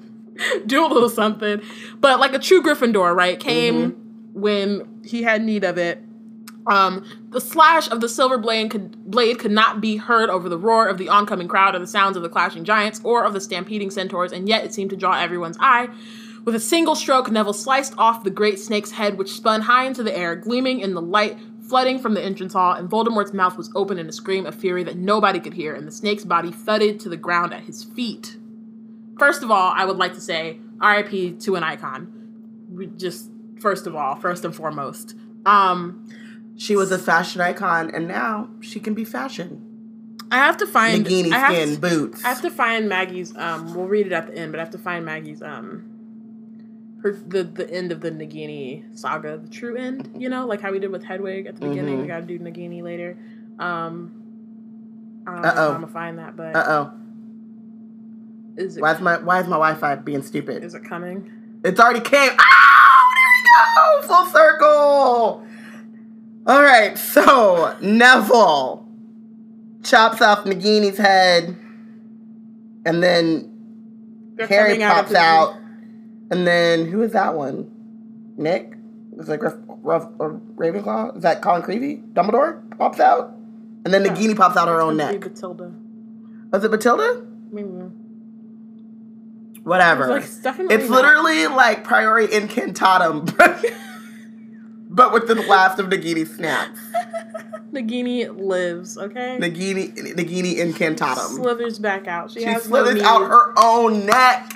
do 0.67 0.85
a 0.85 0.87
little 0.87 1.09
something? 1.09 1.61
But 1.99 2.19
like 2.19 2.33
a 2.33 2.39
true 2.39 2.61
Gryffindor, 2.61 3.15
right, 3.15 3.39
came 3.39 3.91
Mm-hmm. 3.91 4.39
when 4.41 5.01
he 5.03 5.23
had 5.23 5.43
need 5.43 5.63
of 5.63 5.77
it. 5.77 6.03
Um, 6.69 7.03
the 7.29 7.41
slash 7.41 7.89
of 7.89 7.99
the 7.99 8.07
silver 8.07 8.37
blade 8.37 8.69
could, 8.69 8.95
blade 9.09 9.39
could 9.39 9.51
not 9.51 9.81
be 9.81 9.97
heard 9.97 10.29
over 10.29 10.47
the 10.47 10.57
roar 10.57 10.87
of 10.87 10.99
the 10.99 11.09
oncoming 11.09 11.47
crowd 11.47 11.73
or 11.73 11.79
the 11.79 11.87
sounds 11.87 12.15
of 12.15 12.21
the 12.21 12.29
clashing 12.29 12.63
giants 12.63 13.01
or 13.03 13.25
of 13.25 13.33
the 13.33 13.41
stampeding 13.41 13.89
centaurs, 13.89 14.31
and 14.31 14.47
yet 14.47 14.63
it 14.63 14.73
seemed 14.73 14.91
to 14.91 14.95
draw 14.95 15.19
everyone's 15.19 15.57
eye. 15.59 15.89
With 16.45 16.55
a 16.55 16.59
single 16.59 16.95
stroke, 16.95 17.29
Neville 17.29 17.53
sliced 17.53 17.95
off 17.97 18.23
the 18.23 18.29
great 18.29 18.59
snake's 18.59 18.91
head, 18.91 19.17
which 19.17 19.31
spun 19.31 19.61
high 19.61 19.85
into 19.85 20.03
the 20.03 20.15
air, 20.15 20.35
gleaming 20.35 20.79
in 20.79 20.93
the 20.93 21.01
light 21.01 21.37
flooding 21.69 21.99
from 21.99 22.15
the 22.15 22.23
entrance 22.23 22.53
hall, 22.53 22.73
and 22.73 22.89
Voldemort's 22.89 23.33
mouth 23.33 23.55
was 23.55 23.71
open 23.75 23.99
in 23.99 24.09
a 24.09 24.11
scream 24.11 24.45
of 24.45 24.55
fury 24.55 24.83
that 24.83 24.97
nobody 24.97 25.39
could 25.39 25.53
hear, 25.53 25.75
and 25.75 25.87
the 25.87 25.91
snake's 25.91 26.25
body 26.25 26.51
thudded 26.51 26.99
to 27.01 27.09
the 27.09 27.17
ground 27.17 27.53
at 27.53 27.63
his 27.63 27.83
feet. 27.83 28.37
First 29.19 29.43
of 29.43 29.51
all, 29.51 29.73
I 29.75 29.85
would 29.85 29.97
like 29.97 30.13
to 30.13 30.21
say 30.21 30.59
RIP 30.81 31.39
to 31.41 31.55
an 31.55 31.63
icon. 31.63 32.67
We 32.71 32.87
Just 32.87 33.29
first 33.59 33.85
of 33.85 33.95
all, 33.95 34.15
first 34.15 34.45
and 34.45 34.55
foremost. 34.55 35.15
Um, 35.45 36.07
She 36.59 36.75
was 36.75 36.91
a 36.91 36.99
fashion 36.99 37.39
icon, 37.39 37.89
and 37.95 38.05
now 38.07 38.49
she 38.59 38.81
can 38.81 38.93
be 38.93 39.05
fashion. 39.05 39.65
I 40.29 40.35
have 40.37 40.57
to 40.57 40.67
find 40.67 41.05
Nagini 41.05 41.31
I 41.31 41.53
skin 41.53 41.75
to- 41.75 41.79
boots. 41.79 42.25
I 42.25 42.27
have 42.29 42.41
to 42.41 42.49
find 42.51 42.89
Maggie's. 42.89 43.33
Um, 43.35 43.73
we'll 43.73 43.85
read 43.87 44.07
it 44.07 44.11
at 44.11 44.27
the 44.27 44.37
end, 44.37 44.51
but 44.51 44.59
I 44.59 44.63
have 44.63 44.71
to 44.71 44.77
find 44.77 45.05
Maggie's. 45.05 45.41
Um, 45.41 45.85
her 47.01 47.13
the 47.25 47.43
the 47.45 47.67
end 47.71 47.93
of 47.93 48.01
the 48.01 48.11
Nagini 48.11 48.83
saga, 48.97 49.37
the 49.37 49.47
true 49.47 49.77
end. 49.77 50.11
You 50.17 50.27
know, 50.27 50.45
like 50.45 50.59
how 50.59 50.69
we 50.73 50.79
did 50.79 50.91
with 50.91 51.01
Hedwig 51.03 51.45
at 51.47 51.55
the 51.55 51.67
beginning. 51.69 51.97
Mhm. 51.99 52.01
We 52.01 52.07
got 52.09 52.19
to 52.19 52.25
do 52.25 52.37
Nagini 52.39 52.83
later. 52.83 53.17
Um, 53.57 54.11
I 55.25 55.31
don't 55.31 55.41
know 55.41 55.47
Uh-oh. 55.47 55.55
how 55.55 55.67
I'm 55.67 55.73
gonna 55.75 55.87
find 55.87 56.19
that, 56.19 56.35
but 56.35 56.55
Uh 56.57 56.63
oh. 56.67 56.91
is 58.57 58.75
it 58.77 58.81
Why 58.81 58.91
is 58.93 58.99
my 58.99 59.17
Why 59.17 59.39
is 59.39 59.45
my 59.47 59.55
Wi-Fi 59.55 59.95
being 59.95 60.21
stupid? 60.23 60.61
is 60.63 60.73
it 60.75 60.83
coming? 60.83 61.31
It's 61.63 61.79
already 61.79 62.01
came. 62.01 62.31
Ah, 62.37 63.01
there 63.15 64.01
we 64.01 64.01
go. 64.01 64.07
Full 64.13 64.25
circle. 64.25 65.43
All 66.49 66.61
right. 66.63 66.97
So 66.97 67.77
Neville 67.81 68.85
chops 69.83 70.21
off 70.21 70.43
Nagini's 70.45 70.97
head, 70.97 71.55
and 72.85 73.01
then 73.03 74.33
They're 74.35 74.47
Harry 74.47 74.69
coming 74.71 74.83
out 74.83 74.95
pops 74.95 75.13
out, 75.13 75.55
and 76.31 76.45
then 76.47 76.85
who 76.89 77.01
is 77.03 77.11
that 77.13 77.35
one? 77.35 77.69
Nick? 78.37 78.73
Is 79.17 79.29
it 79.29 79.39
Gruff, 79.39 79.55
Ruff, 79.83 80.07
or 80.17 80.31
uh, 80.35 80.39
Ravenclaw? 80.55 81.17
Is 81.17 81.23
that 81.23 81.41
Colin 81.41 81.61
Creevey? 81.61 82.01
Dumbledore 82.13 82.61
pops 82.77 82.99
out, 82.99 83.31
and 83.85 83.93
then 83.93 84.03
Yeah. 84.05 84.13
Nagini 84.13 84.35
pops 84.35 84.57
out 84.57 84.67
her 84.67 84.81
own 84.81 84.97
neck. 84.97 85.15
Bathilda. 85.19 85.71
Was 86.51 86.63
it 86.63 86.71
Matilda? 86.71 87.25
Maybe. 87.51 87.67
Whatever. 89.63 90.03
It's 90.03 90.09
like, 90.11 90.23
it's 90.23 90.37
definitely 90.37 90.75
It's 90.75 90.89
not- 90.89 90.95
literally 91.03 91.47
like 91.47 91.83
Priori 91.83 92.27
Incantatem, 92.27 93.27
but 94.89 95.13
with 95.13 95.27
the 95.27 95.35
last 95.35 95.79
of 95.79 95.87
Nagini 95.87 96.27
snaps. 96.27 96.79
Nagini 97.71 98.35
lives. 98.35 98.97
Okay. 98.97 99.37
Nagini, 99.39 99.93
Nagini 100.15 100.55
Incantatum. 100.57 101.35
slithers 101.35 101.77
back 101.79 102.07
out. 102.07 102.31
She, 102.31 102.39
She 102.39 102.45
has 102.45 102.67
no 102.67 102.77
slithers 102.83 102.95
need. 102.95 103.03
out 103.03 103.21
her 103.27 103.53
own 103.57 104.05
neck. 104.07 104.53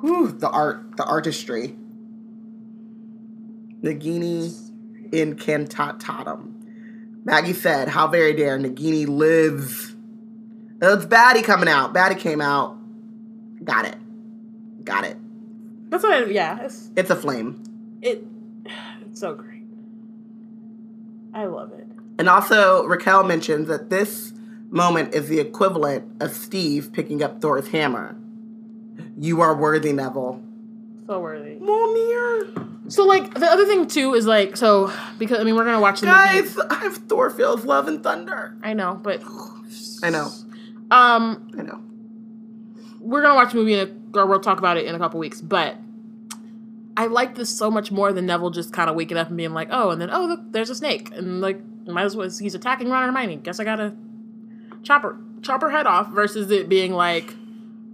Whew, 0.00 0.30
the 0.32 0.50
art, 0.50 0.96
the 0.98 1.04
artistry. 1.04 1.74
Nagini 3.82 4.50
Incantatum. 5.10 6.50
Maggie 7.24 7.52
said, 7.52 7.88
"How 7.88 8.06
very 8.08 8.34
dare 8.34 8.58
Nagini 8.58 9.06
lives." 9.08 9.94
Oh, 10.82 10.94
It's 10.94 11.06
Batty 11.06 11.42
coming 11.42 11.68
out. 11.68 11.92
Batty 11.94 12.16
came 12.16 12.40
out. 12.40 12.76
Got 13.64 13.86
it. 13.86 13.96
Got 14.84 15.04
it. 15.04 15.16
That's 15.88 16.02
what. 16.02 16.12
I, 16.12 16.24
yeah. 16.26 16.60
It's 16.64 16.90
It's 16.96 17.10
a 17.10 17.16
flame. 17.16 17.62
it. 18.02 18.26
It's 19.14 19.20
so 19.20 19.32
great. 19.32 19.62
I 21.32 21.44
love 21.44 21.70
it. 21.72 21.86
And 22.18 22.28
also, 22.28 22.84
Raquel 22.84 23.22
mentions 23.22 23.68
that 23.68 23.88
this 23.88 24.32
moment 24.70 25.14
is 25.14 25.28
the 25.28 25.38
equivalent 25.38 26.20
of 26.20 26.32
Steve 26.32 26.92
picking 26.92 27.22
up 27.22 27.40
Thor's 27.40 27.68
hammer. 27.68 28.16
You 29.16 29.40
are 29.40 29.54
worthy, 29.54 29.92
Neville. 29.92 30.42
So 31.06 31.20
worthy. 31.20 31.60
Mjolnir. 31.60 32.90
So 32.90 33.04
like 33.04 33.34
the 33.34 33.46
other 33.46 33.66
thing 33.66 33.86
too 33.86 34.14
is 34.14 34.26
like 34.26 34.56
so 34.56 34.92
because 35.20 35.38
I 35.38 35.44
mean 35.44 35.54
we're 35.54 35.64
gonna 35.64 35.80
watch 35.80 36.00
the 36.00 36.06
movie. 36.06 36.18
Guys, 36.18 36.58
I 36.70 36.74
have 36.74 36.96
Thor 36.96 37.30
feels 37.30 37.64
love 37.64 37.86
and 37.86 38.02
thunder. 38.02 38.56
I 38.64 38.72
know, 38.72 38.98
but 39.00 39.22
I 40.02 40.10
know. 40.10 40.26
um 40.90 41.52
I 41.56 41.62
know. 41.62 41.80
we're 42.98 43.22
gonna 43.22 43.36
watch 43.36 43.52
the 43.52 43.58
movie 43.58 43.74
in 43.74 43.88
a, 44.12 44.18
or 44.18 44.26
we'll 44.26 44.40
talk 44.40 44.58
about 44.58 44.76
it 44.76 44.86
in 44.86 44.94
a 44.96 44.98
couple 44.98 45.20
weeks. 45.20 45.40
But 45.40 45.76
I 46.96 47.06
like 47.06 47.34
this 47.34 47.56
so 47.56 47.70
much 47.70 47.90
more 47.90 48.12
than 48.12 48.26
Neville 48.26 48.50
just 48.50 48.72
kind 48.72 48.88
of 48.88 48.96
waking 48.96 49.16
up 49.16 49.28
and 49.28 49.36
being 49.36 49.52
like, 49.52 49.68
oh, 49.70 49.90
and 49.90 50.00
then 50.00 50.10
oh 50.10 50.26
look, 50.26 50.40
there's 50.52 50.70
a 50.70 50.74
snake, 50.74 51.10
and 51.12 51.40
like 51.40 51.60
might 51.86 52.04
as 52.04 52.16
well 52.16 52.28
he's 52.28 52.54
attacking 52.54 52.88
Ron 52.88 53.04
and 53.04 53.16
Hermione. 53.16 53.36
Guess 53.42 53.60
I 53.60 53.64
gotta 53.64 53.94
chop 54.82 55.02
her 55.02 55.16
chop 55.42 55.60
her 55.60 55.70
head 55.70 55.86
off 55.86 56.10
versus 56.10 56.50
it 56.50 56.68
being 56.68 56.92
like 56.92 57.34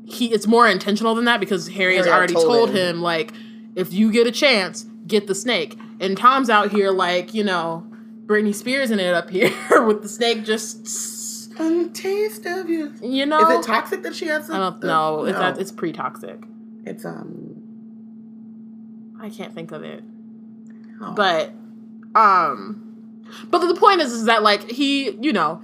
he 0.06 0.32
it's 0.32 0.46
more 0.46 0.68
intentional 0.68 1.14
than 1.14 1.24
that 1.24 1.40
because 1.40 1.68
Harry 1.68 1.96
has 1.96 2.06
Harry 2.06 2.16
already 2.16 2.34
told 2.34 2.46
told 2.46 2.70
him. 2.70 2.96
him 2.96 3.02
like 3.02 3.32
if 3.76 3.92
you 3.92 4.10
get 4.10 4.26
a 4.26 4.32
chance, 4.32 4.84
get 5.06 5.26
the 5.26 5.34
snake. 5.34 5.78
And 6.00 6.16
Tom's 6.16 6.50
out 6.50 6.70
here 6.70 6.90
like 6.90 7.34
you 7.34 7.44
know 7.44 7.86
Britney 8.26 8.54
Spears 8.54 8.90
in 8.90 9.00
it 9.00 9.14
up 9.14 9.30
here 9.30 9.52
with 9.86 10.02
the 10.02 10.08
snake 10.08 10.44
just 10.44 11.52
And 11.58 11.94
taste 11.94 12.46
of 12.46 12.68
you. 12.68 12.92
you 13.02 13.26
know. 13.26 13.50
Is 13.50 13.66
it 13.66 13.68
toxic 13.68 14.02
that 14.02 14.14
she 14.14 14.26
has? 14.26 14.50
I 14.50 14.58
don't 14.58 14.82
know. 14.82 15.24
It's, 15.24 15.38
no. 15.38 15.54
it's 15.58 15.72
pre 15.72 15.92
toxic. 15.92 16.38
It's 16.84 17.04
um. 17.04 17.59
I 19.20 19.30
can't 19.30 19.54
think 19.54 19.70
of 19.72 19.82
it. 19.84 20.02
oh. 21.00 21.12
But 21.14 21.52
um 22.14 22.86
but 23.50 23.58
the 23.66 23.74
point 23.74 24.00
is 24.00 24.12
is 24.12 24.24
that 24.24 24.42
like 24.42 24.68
he, 24.70 25.10
you 25.12 25.32
know, 25.32 25.62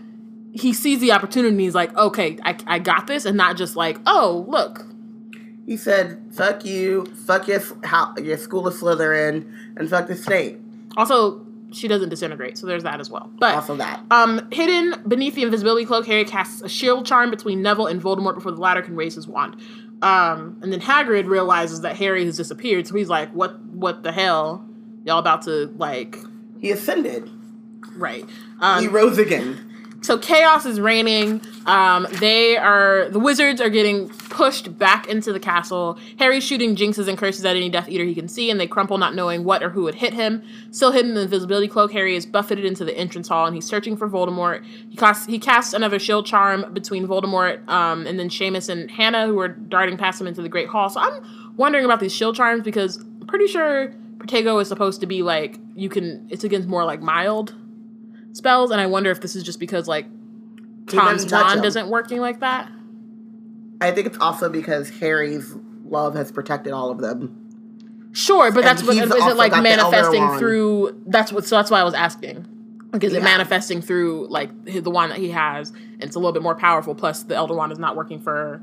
he 0.52 0.72
sees 0.72 1.00
the 1.00 1.12
opportunity 1.12 1.50
and 1.52 1.60
he's 1.60 1.74
like, 1.74 1.94
"Okay, 1.96 2.38
I 2.44 2.56
I 2.66 2.78
got 2.78 3.06
this." 3.06 3.24
And 3.24 3.36
not 3.36 3.56
just 3.56 3.74
like, 3.76 3.98
"Oh, 4.06 4.44
look." 4.48 4.86
he 5.66 5.76
said, 5.76 6.22
"Fuck 6.32 6.64
you, 6.64 7.06
fuck 7.26 7.48
your 7.48 7.60
how 7.82 8.14
your 8.16 8.36
school 8.36 8.66
of 8.68 8.74
Slytherin, 8.74 9.44
and 9.76 9.90
fuck 9.90 10.06
the 10.06 10.14
state." 10.14 10.58
Also, 10.96 11.44
she 11.72 11.88
doesn't 11.88 12.08
disintegrate, 12.08 12.56
so 12.56 12.66
there's 12.66 12.84
that 12.84 13.00
as 13.00 13.10
well. 13.10 13.28
But 13.40 13.54
Also 13.56 13.74
that. 13.76 14.00
um 14.12 14.48
hidden 14.52 14.94
beneath 15.08 15.34
the 15.34 15.42
invisibility 15.42 15.84
cloak, 15.84 16.06
Harry 16.06 16.24
casts 16.24 16.62
a 16.62 16.68
shield 16.68 17.04
charm 17.04 17.30
between 17.30 17.60
Neville 17.62 17.88
and 17.88 18.00
Voldemort 18.00 18.34
before 18.36 18.52
the 18.52 18.60
latter 18.60 18.80
can 18.80 18.94
raise 18.94 19.16
his 19.16 19.26
wand. 19.26 19.56
Um 20.02 20.58
and 20.62 20.72
then 20.72 20.80
Hagrid 20.80 21.26
realizes 21.26 21.80
that 21.82 21.96
Harry 21.96 22.24
has 22.26 22.36
disappeared, 22.36 22.86
so 22.86 22.94
he's 22.94 23.08
like, 23.08 23.30
"What 23.30 23.60
what 23.64 24.02
the 24.02 24.12
hell? 24.12 24.64
Y'all 25.04 25.18
about 25.18 25.42
to 25.42 25.66
like 25.76 26.18
He 26.60 26.70
ascended. 26.70 27.30
right." 27.96 28.24
Um, 28.60 28.82
he 28.82 28.88
rose 28.88 29.18
again. 29.18 29.75
So 30.02 30.18
chaos 30.18 30.66
is 30.66 30.80
reigning. 30.80 31.40
Um, 31.66 32.06
they 32.20 32.56
are 32.56 33.08
the 33.10 33.18
wizards 33.18 33.60
are 33.60 33.70
getting 33.70 34.08
pushed 34.08 34.78
back 34.78 35.08
into 35.08 35.32
the 35.32 35.40
castle. 35.40 35.98
Harry's 36.18 36.44
shooting 36.44 36.76
jinxes 36.76 37.08
and 37.08 37.18
curses 37.18 37.44
at 37.44 37.56
any 37.56 37.68
Death 37.68 37.88
Eater 37.88 38.04
he 38.04 38.14
can 38.14 38.28
see, 38.28 38.50
and 38.50 38.60
they 38.60 38.66
crumple, 38.66 38.98
not 38.98 39.14
knowing 39.14 39.44
what 39.44 39.62
or 39.62 39.70
who 39.70 39.82
would 39.84 39.96
hit 39.96 40.14
him. 40.14 40.42
Still 40.70 40.92
hidden 40.92 41.10
in 41.10 41.14
the 41.16 41.22
invisibility 41.22 41.68
cloak, 41.68 41.92
Harry 41.92 42.14
is 42.14 42.26
buffeted 42.26 42.64
into 42.64 42.84
the 42.84 42.96
entrance 42.96 43.28
hall, 43.28 43.46
and 43.46 43.54
he's 43.54 43.66
searching 43.66 43.96
for 43.96 44.08
Voldemort. 44.08 44.64
He 44.64 44.96
casts 44.96 45.26
he 45.26 45.38
casts 45.38 45.72
another 45.72 45.98
shield 45.98 46.26
charm 46.26 46.72
between 46.72 47.06
Voldemort 47.06 47.66
um, 47.68 48.06
and 48.06 48.18
then 48.18 48.28
Seamus 48.28 48.68
and 48.68 48.90
Hannah, 48.90 49.26
who 49.26 49.38
are 49.40 49.48
darting 49.48 49.96
past 49.96 50.20
him 50.20 50.26
into 50.26 50.42
the 50.42 50.48
Great 50.48 50.68
Hall. 50.68 50.88
So 50.88 51.00
I'm 51.00 51.54
wondering 51.56 51.84
about 51.84 52.00
these 52.00 52.14
shield 52.14 52.36
charms 52.36 52.62
because 52.62 52.98
I'm 52.98 53.26
pretty 53.26 53.46
sure 53.46 53.94
Protego 54.18 54.60
is 54.60 54.68
supposed 54.68 55.00
to 55.00 55.06
be 55.06 55.22
like 55.22 55.58
you 55.74 55.88
can. 55.88 56.26
It's 56.30 56.44
against 56.44 56.68
more 56.68 56.84
like 56.84 57.00
mild 57.00 57.54
spells, 58.36 58.70
and 58.70 58.80
I 58.80 58.86
wonder 58.86 59.10
if 59.10 59.20
this 59.20 59.34
is 59.34 59.42
just 59.42 59.58
because 59.58 59.88
like 59.88 60.06
Tom's 60.86 61.30
wand 61.30 61.64
isn't 61.64 61.88
working 61.88 62.20
like 62.20 62.40
that. 62.40 62.70
I 63.80 63.90
think 63.90 64.06
it's 64.06 64.18
also 64.18 64.48
because 64.48 64.88
Harry's 64.90 65.54
love 65.84 66.14
has 66.14 66.30
protected 66.32 66.72
all 66.72 66.90
of 66.90 66.98
them. 66.98 67.42
Sure, 68.12 68.50
but 68.50 68.62
that's 68.64 68.80
And 68.80 68.88
what 68.88 68.96
he's 68.96 69.04
it 69.04 69.36
like 69.36 69.52
got 69.52 69.62
the 69.62 69.68
Elder 69.70 69.90
manifesting 69.90 70.38
through? 70.38 71.02
That's 71.06 71.32
what. 71.32 71.44
So 71.44 71.56
that's 71.56 71.70
why 71.70 71.80
I 71.80 71.84
was 71.84 71.94
asking. 71.94 72.46
Like, 72.92 73.04
is 73.04 73.12
it 73.12 73.22
manifesting 73.22 73.82
through 73.82 74.28
like 74.28 74.50
the 74.64 74.90
one 74.90 75.10
that 75.10 75.18
he 75.18 75.30
has? 75.30 75.70
And 75.70 76.04
it's 76.04 76.16
a 76.16 76.18
little 76.18 76.32
bit 76.32 76.42
more 76.42 76.54
powerful. 76.54 76.94
Plus, 76.94 77.24
the 77.24 77.34
Elder 77.34 77.54
Wand 77.54 77.72
is 77.72 77.78
not 77.78 77.94
working 77.96 78.18
for 78.20 78.62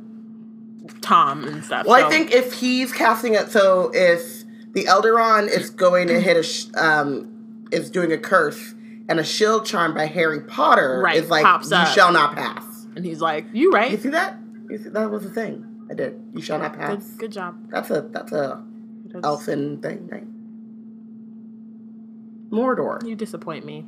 Tom 1.02 1.44
and 1.44 1.64
stuff. 1.64 1.86
Well, 1.86 2.00
so- 2.00 2.08
I 2.08 2.10
think 2.10 2.32
if 2.32 2.54
he's 2.54 2.92
casting 2.92 3.36
it, 3.36 3.52
so 3.52 3.92
if 3.94 4.44
the 4.74 4.88
elder 4.88 5.14
wand 5.16 5.50
is 5.50 5.70
going 5.70 6.08
to 6.08 6.20
hit 6.20 6.36
a, 6.36 6.42
sh- 6.44 6.66
um, 6.76 7.68
is 7.72 7.92
doing 7.92 8.12
a 8.12 8.18
curse, 8.18 8.74
and 9.10 9.20
a 9.20 9.24
shield 9.24 9.66
charm 9.66 9.94
by 9.94 10.06
Harry 10.06 10.42
Potter 10.42 11.02
Right, 11.04 11.18
is 11.18 11.30
like, 11.30 11.44
you 11.44 11.76
up. 11.76 11.88
shall 11.94 12.12
not 12.12 12.36
pass. 12.36 12.64
and 12.96 13.04
he's 13.06 13.22
like, 13.22 13.46
"You 13.54 13.72
right. 13.72 13.92
You 13.92 13.98
see 13.98 14.10
that? 14.10 14.38
You 14.70 14.78
see, 14.78 14.90
that 14.90 15.10
was 15.12 15.26
a 15.26 15.30
thing. 15.30 15.66
I 15.90 15.94
did. 15.94 16.20
You 16.34 16.42
shall 16.42 16.60
not 16.60 16.72
Good, 16.74 16.80
pass. 16.80 17.10
good 17.18 17.32
job." 17.32 17.56
That's 17.70 17.90
a 17.90 18.02
that's 18.12 18.32
a 18.32 18.64
That's- 19.06 19.24
elfin 19.24 19.82
thing, 19.82 20.08
right? 20.12 20.26
Mordor. 22.52 23.06
You 23.08 23.16
disappoint 23.16 23.66
me. 23.66 23.86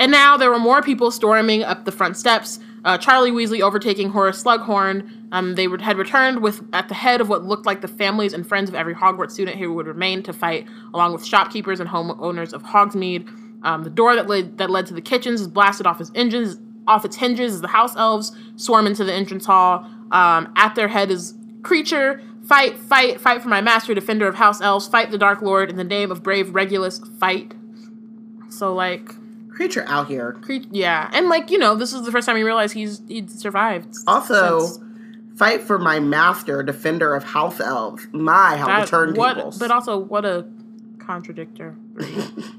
And 0.00 0.12
now 0.12 0.36
there 0.36 0.50
were 0.50 0.58
more 0.60 0.80
people 0.80 1.10
storming 1.10 1.62
up 1.64 1.84
the 1.84 1.92
front 1.92 2.16
steps. 2.16 2.60
Uh, 2.84 2.96
Charlie 2.96 3.32
Weasley 3.32 3.60
overtaking 3.60 4.10
Horace 4.10 4.42
Slughorn. 4.42 5.10
Um, 5.32 5.56
they 5.56 5.64
had 5.80 5.98
returned 5.98 6.40
with 6.40 6.62
at 6.72 6.88
the 6.88 6.94
head 6.94 7.20
of 7.20 7.28
what 7.28 7.42
looked 7.44 7.66
like 7.66 7.80
the 7.80 7.88
families 7.88 8.32
and 8.32 8.46
friends 8.46 8.68
of 8.70 8.74
every 8.76 8.94
Hogwarts 8.94 9.32
student 9.32 9.58
who 9.58 9.72
would 9.74 9.86
remain 9.86 10.22
to 10.22 10.32
fight, 10.32 10.66
along 10.94 11.12
with 11.12 11.24
shopkeepers 11.24 11.80
and 11.80 11.90
homeowners 11.90 12.52
of 12.52 12.62
Hogsmeade. 12.62 13.28
Um, 13.62 13.82
the 13.84 13.90
door 13.90 14.14
that 14.14 14.28
led 14.28 14.58
that 14.58 14.70
led 14.70 14.86
to 14.86 14.94
the 14.94 15.00
kitchens 15.00 15.40
is 15.40 15.48
blasted 15.48 15.86
off 15.86 16.00
its 16.00 16.12
engines, 16.14 16.58
off 16.86 17.04
its 17.04 17.16
hinges 17.16 17.54
as 17.54 17.60
the 17.60 17.68
house 17.68 17.96
elves 17.96 18.32
swarm 18.56 18.86
into 18.86 19.04
the 19.04 19.12
entrance 19.12 19.46
hall. 19.46 19.84
Um, 20.10 20.52
at 20.56 20.74
their 20.74 20.88
head 20.88 21.10
is 21.10 21.34
Kreacher. 21.62 22.22
Fight, 22.46 22.78
fight, 22.78 23.20
fight 23.20 23.42
for 23.42 23.48
my 23.48 23.60
master, 23.60 23.92
defender 23.94 24.26
of 24.26 24.36
house 24.36 24.60
elves. 24.62 24.86
Fight 24.88 25.10
the 25.10 25.18
Dark 25.18 25.42
Lord 25.42 25.68
in 25.68 25.76
the 25.76 25.84
name 25.84 26.10
of 26.10 26.22
brave 26.22 26.54
Regulus. 26.54 26.98
Fight. 27.20 27.52
So 28.48 28.72
like, 28.74 29.06
Kreacher 29.48 29.84
out 29.86 30.06
here. 30.08 30.32
cre- 30.40 30.64
yeah, 30.70 31.10
and 31.12 31.28
like 31.28 31.50
you 31.50 31.58
know, 31.58 31.74
this 31.74 31.92
is 31.92 32.02
the 32.06 32.12
first 32.12 32.26
time 32.26 32.36
he 32.36 32.42
realized 32.44 32.72
he's 32.74 33.02
he'd 33.08 33.30
survived. 33.30 33.94
Also, 34.06 34.60
since 34.60 34.78
fight 35.36 35.60
for 35.62 35.78
my 35.78 36.00
master, 36.00 36.62
defender 36.62 37.14
of 37.14 37.24
house 37.24 37.60
elves. 37.60 38.06
My 38.12 38.56
how 38.56 38.66
that- 38.68 38.88
the 38.88 38.96
turntables. 38.96 39.16
what, 39.16 39.58
but 39.58 39.70
also 39.70 39.98
what 39.98 40.24
a 40.24 40.46
contradictory 41.00 41.72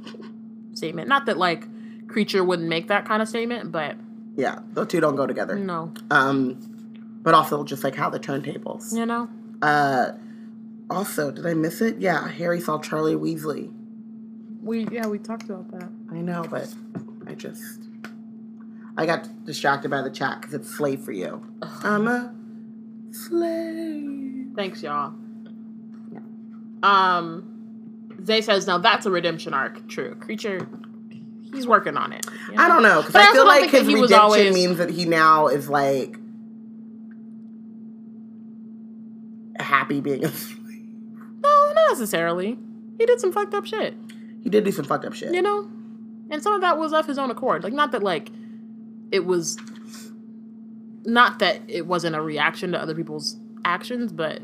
statement. 0.79 1.07
Not 1.07 1.27
that 1.27 1.37
like 1.37 1.67
Kreacher 2.07 2.43
wouldn't 2.45 2.67
make 2.67 2.87
that 2.87 3.05
kind 3.05 3.21
of 3.21 3.29
statement, 3.29 3.71
but 3.71 3.95
yeah, 4.35 4.59
the 4.73 4.85
two 4.85 4.99
don't 4.99 5.15
go 5.15 5.27
together. 5.27 5.55
no, 5.59 5.93
Um, 6.09 6.57
but 7.21 7.33
also 7.35 7.63
just 7.63 7.83
like 7.83 7.93
how 7.95 8.09
the 8.09 8.19
turntables. 8.19 8.95
you 8.95 9.05
know. 9.05 9.29
Uh, 9.61 10.13
also, 10.89 11.29
did 11.31 11.45
I 11.45 11.53
miss 11.53 11.81
it? 11.81 11.99
Yeah, 11.99 12.27
Harry 12.29 12.59
saw 12.61 12.79
Charlie 12.79 13.13
Weasley. 13.15 13.71
We 14.63 14.87
yeah 14.91 15.05
we 15.07 15.19
talked 15.19 15.43
about 15.43 15.69
that. 15.71 15.89
I 16.11 16.15
know, 16.21 16.43
but 16.49 16.73
I 17.27 17.33
just 17.35 17.81
I 18.97 19.05
got 19.05 19.27
distracted 19.45 19.89
by 19.91 20.01
the 20.01 20.09
chat 20.09 20.39
because 20.41 20.53
it's 20.53 20.69
slave 20.69 21.01
for 21.01 21.11
you. 21.11 21.45
I'm 21.83 22.07
a 22.07 22.33
slave. 23.11 24.47
Thanks, 24.55 24.81
y'all. 24.83 25.13
Um, 26.81 27.58
Zay 28.25 28.41
says 28.41 28.67
now 28.67 28.77
that's 28.77 29.05
a 29.05 29.11
redemption 29.11 29.53
arc. 29.53 29.87
True, 29.87 30.15
Kreacher. 30.15 30.67
He's 31.53 31.65
working 31.67 31.97
on 31.97 32.13
it. 32.13 32.25
you 32.51 32.55
I 32.57 32.67
don't 32.67 32.83
know 32.83 33.01
because 33.01 33.15
I 33.15 33.29
I, 33.29 33.31
feel 33.33 33.45
like 33.47 33.69
his 33.71 33.87
he 33.87 33.95
was 33.95 34.11
redemption 34.11 34.19
always- 34.19 34.53
means 34.53 34.77
that 34.77 34.89
he 34.91 35.05
now 35.05 35.47
is 35.47 35.67
like 35.69 36.17
happy 39.59 40.01
being 40.01 40.23
a 40.25 40.29
slave. 40.29 40.57
No, 41.41 41.65
not 41.73 41.89
necessarily. 41.91 42.57
He 42.97 43.05
did 43.05 43.19
some 43.19 43.31
fucked 43.31 43.53
up 43.53 43.65
shit. 43.65 43.95
He 44.43 44.49
did 44.49 44.63
do 44.63 44.71
some 44.71 44.85
fucked 44.85 45.05
up 45.05 45.13
shit. 45.13 45.33
you 45.33 45.41
know 45.41 45.69
and 46.31 46.41
some 46.43 46.53
of 46.53 46.61
that 46.61 46.77
was 46.77 46.93
of 46.93 47.05
his 47.07 47.17
own 47.17 47.29
accord 47.31 47.63
like 47.63 47.73
not 47.73 47.91
that 47.91 48.01
like 48.03 48.29
it 49.11 49.25
was 49.25 49.57
not 51.03 51.39
that 51.39 51.59
it 51.67 51.85
wasn't 51.87 52.15
a 52.15 52.21
reaction 52.21 52.71
to 52.71 52.79
other 52.81 52.95
people's 52.95 53.35
actions 53.65 54.13
but 54.13 54.41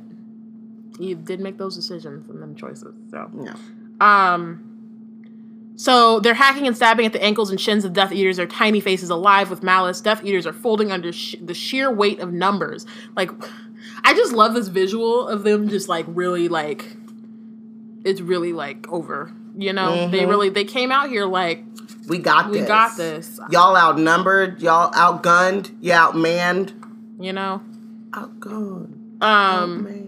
he 1.00 1.14
did 1.14 1.40
make 1.40 1.58
those 1.58 1.76
decisions 1.76 2.30
and 2.30 2.42
them 2.42 2.56
choices 2.56 2.94
so 3.12 3.30
Yeah. 3.44 3.56
um 4.02 4.62
so 5.78 6.20
they're 6.22 6.34
hacking 6.34 6.68
and 6.68 6.76
stabbing 6.76 7.06
at 7.06 7.12
the 7.14 7.22
ankles 7.22 7.50
and 7.50 7.60
shins 7.60 7.84
of 7.84 7.92
Death 7.92 8.14
Eaters. 8.14 8.38
Their 8.38 8.46
tiny 8.46 8.80
faces 8.80 9.10
alive 9.10 9.50
with 9.50 9.62
malice. 9.62 10.00
Death 10.00 10.24
Eaters 10.24 10.48
are 10.48 10.54
folding 10.54 10.90
under 10.90 11.12
sh- 11.12 11.36
the 11.42 11.54
sheer 11.54 11.92
weight 11.92 12.22
of 12.22 12.32
numbers. 12.32 12.86
Like, 13.18 13.30
I 14.06 14.14
just 14.14 14.32
love 14.32 14.54
this 14.54 14.70
visual 14.70 15.28
of 15.28 15.44
them 15.44 15.68
just 15.68 15.90
like 15.90 16.06
really 16.08 16.48
like, 16.48 16.96
it's 18.06 18.22
really 18.22 18.54
like 18.54 18.88
over. 18.90 19.34
You 19.58 19.74
know, 19.74 20.08
they 20.10 20.22
Mhm. 20.22 20.30
really 20.30 20.48
they 20.50 20.64
came 20.64 20.94
out 20.94 21.10
here 21.10 21.26
like 21.26 21.66
We 22.08 22.20
got 22.20 22.50
we 22.52 22.60
this. 22.60 22.68
got 22.70 22.96
this. 22.96 23.38
Y'all 23.50 23.76
outnumbered. 23.76 24.62
Y'all 24.62 24.92
outgunned. 24.94 25.72
You 25.82 25.92
outmanned. 25.92 26.72
You 27.20 27.34
know, 27.34 27.62
Outgunned. 28.12 29.22
um. 29.22 29.84
man. 29.84 30.05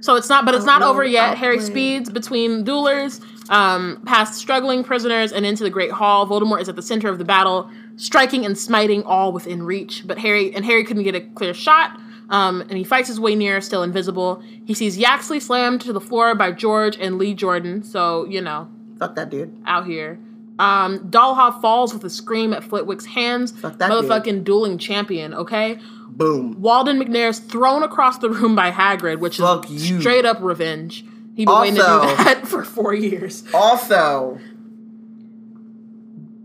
So 0.00 0.16
it's 0.16 0.28
not, 0.28 0.44
but 0.46 0.54
it's 0.54 0.64
not 0.64 0.82
over 0.82 1.04
yet. 1.04 1.36
Harry 1.36 1.60
speeds 1.60 2.10
between 2.10 2.64
duelers. 2.64 3.20
Um, 3.50 4.00
past 4.06 4.34
struggling 4.34 4.84
prisoners 4.84 5.32
and 5.32 5.44
into 5.44 5.64
the 5.64 5.70
Great 5.70 5.90
Hall, 5.90 6.26
Voldemort 6.26 6.60
is 6.60 6.68
at 6.68 6.76
the 6.76 6.82
center 6.82 7.08
of 7.08 7.18
the 7.18 7.24
battle, 7.24 7.68
striking 7.96 8.46
and 8.46 8.56
smiting 8.56 9.02
all 9.02 9.32
within 9.32 9.64
reach. 9.64 10.06
But 10.06 10.18
Harry 10.18 10.54
and 10.54 10.64
Harry 10.64 10.84
couldn't 10.84 11.02
get 11.02 11.14
a 11.16 11.20
clear 11.20 11.52
shot. 11.52 11.98
Um, 12.30 12.60
and 12.60 12.72
he 12.74 12.84
fights 12.84 13.08
his 13.08 13.18
way 13.18 13.34
near, 13.34 13.60
still 13.60 13.82
invisible. 13.82 14.40
He 14.64 14.72
sees 14.72 14.96
Yaxley 14.96 15.40
slammed 15.40 15.80
to 15.80 15.92
the 15.92 16.00
floor 16.00 16.34
by 16.36 16.52
George 16.52 16.96
and 16.96 17.18
Lee 17.18 17.34
Jordan. 17.34 17.82
So 17.82 18.24
you 18.26 18.40
know, 18.40 18.68
Fuck 19.00 19.16
that 19.16 19.30
dude. 19.30 19.52
out 19.66 19.84
here. 19.86 20.18
Um, 20.60 21.10
Dolohov 21.10 21.60
falls 21.60 21.92
with 21.94 22.04
a 22.04 22.10
scream 22.10 22.52
at 22.52 22.62
Flitwick's 22.62 23.06
hands. 23.06 23.50
Fuck 23.50 23.78
that 23.78 23.90
dude. 23.90 24.04
Motherfucking 24.04 24.44
dueling 24.44 24.78
champion, 24.78 25.32
okay? 25.34 25.78
Boom. 26.16 26.60
Walden 26.60 26.98
Macnair's 27.02 27.38
thrown 27.38 27.82
across 27.82 28.18
the 28.18 28.28
room 28.30 28.54
by 28.54 28.70
Hagrid, 28.70 29.18
which 29.20 29.38
Fuck 29.38 29.70
is 29.70 29.88
you. 29.90 30.00
straight 30.00 30.24
up 30.24 30.38
revenge. 30.40 31.04
He's 31.36 31.46
been 31.46 31.58
waiting 31.60 31.76
to 31.76 31.80
do 31.82 32.24
that 32.24 32.42
for 32.46 32.64
four 32.64 32.92
years. 32.92 33.44
Also, 33.54 34.38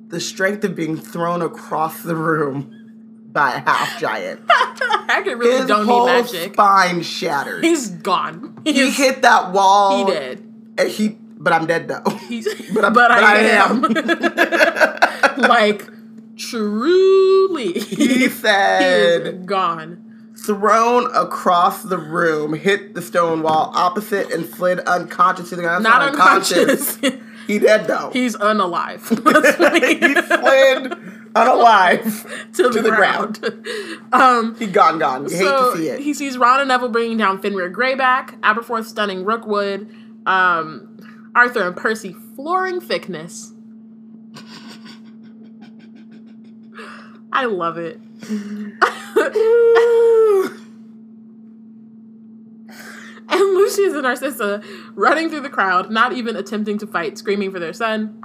the 0.07 0.20
strength 0.20 0.63
of 0.63 0.76
being 0.76 0.97
thrown 0.97 1.41
across 1.41 2.03
the 2.03 2.16
room 2.16 2.72
by 3.32 3.55
a 3.55 3.59
half 3.59 3.99
giant. 3.99 4.45
Hagrid 4.47 5.39
really 5.39 5.57
His 5.57 5.66
don't 5.66 5.86
whole 5.86 6.05
need 6.05 6.13
magic. 6.22 6.53
spine 6.53 7.01
shattered. 7.01 7.63
He's 7.63 7.89
gone. 7.89 8.57
he 8.63 8.74
He's, 8.74 8.95
hit 8.97 9.22
that 9.24 9.51
wall. 9.51 10.05
he 10.05 10.11
did. 10.13 10.39
And 10.78 10.89
he, 10.89 11.09
but 11.38 11.51
I'm 11.51 11.66
dead 11.66 11.88
though. 11.89 12.03
He's, 12.30 12.47
But 12.74 12.93
but, 12.93 13.11
I'm- 13.11 13.84
I, 13.84 13.84
but 13.84 13.97
I 13.97 15.38
am. 15.38 15.41
like, 15.49 15.86
truly. 16.38 17.74
He 17.74 17.96
he 18.20 18.30
said, 18.30 19.46
gone. 19.46 20.34
thrown 20.46 21.14
across 21.16 21.84
the 21.84 21.98
room, 21.98 22.54
hit 22.54 22.94
the 22.94 23.02
stone 23.02 23.42
wall 23.42 23.72
opposite, 23.76 24.32
and 24.32 24.46
slid 24.46 24.80
unconscious 24.82 25.50
to 25.50 25.56
the 25.56 25.62
ground. 25.64 25.84
Not 25.84 26.02
unconscious. 26.02 26.98
He 27.48 27.60
dead 27.60 27.86
though. 27.88 28.10
He's 28.12 28.36
unalive. 28.38 29.02
He 29.86 29.96
he 29.96 30.14
slid 30.16 30.92
unalive. 31.36 32.54
to, 32.54 32.70
the, 32.70 32.82
the 32.82 32.90
ground. 32.90 33.40
um, 34.14 34.56
He 34.56 34.66
gone, 34.68 34.98
gone. 35.00 35.24
You 35.24 35.30
so 35.30 35.38
hate 35.38 35.46
to 35.74 35.78
see 35.78 35.88
it. 35.90 36.00
he 36.00 36.14
sees 36.14 36.38
Ron 36.38 36.62
and 36.62 36.70
Neville 36.70 36.90
bringing 36.90 37.18
down 37.18 37.42
Fenrir 37.42 37.70
Greyback, 37.72 38.40
Aberforth 38.42 38.86
stunning 38.86 39.26
Rookwood, 39.26 39.90
um, 40.26 41.32
Arthur 41.36 41.68
and 41.68 41.76
Percy 41.76 42.16
flooring 42.36 42.80
Thicknesse. 42.80 43.52
I 47.36 47.46
love 47.48 47.78
it. 47.78 48.00
and 53.28 53.54
Lucius 53.56 53.94
and 53.94 54.04
Narcissa 54.04 54.64
running 54.94 55.30
through 55.30 55.42
the 55.42 55.50
crowd, 55.50 55.92
not 55.92 56.14
even 56.14 56.38
attempting 56.38 56.78
to 56.78 56.88
fight, 56.88 57.18
screaming 57.18 57.52
for 57.52 57.60
their 57.60 57.74
son. 57.74 58.22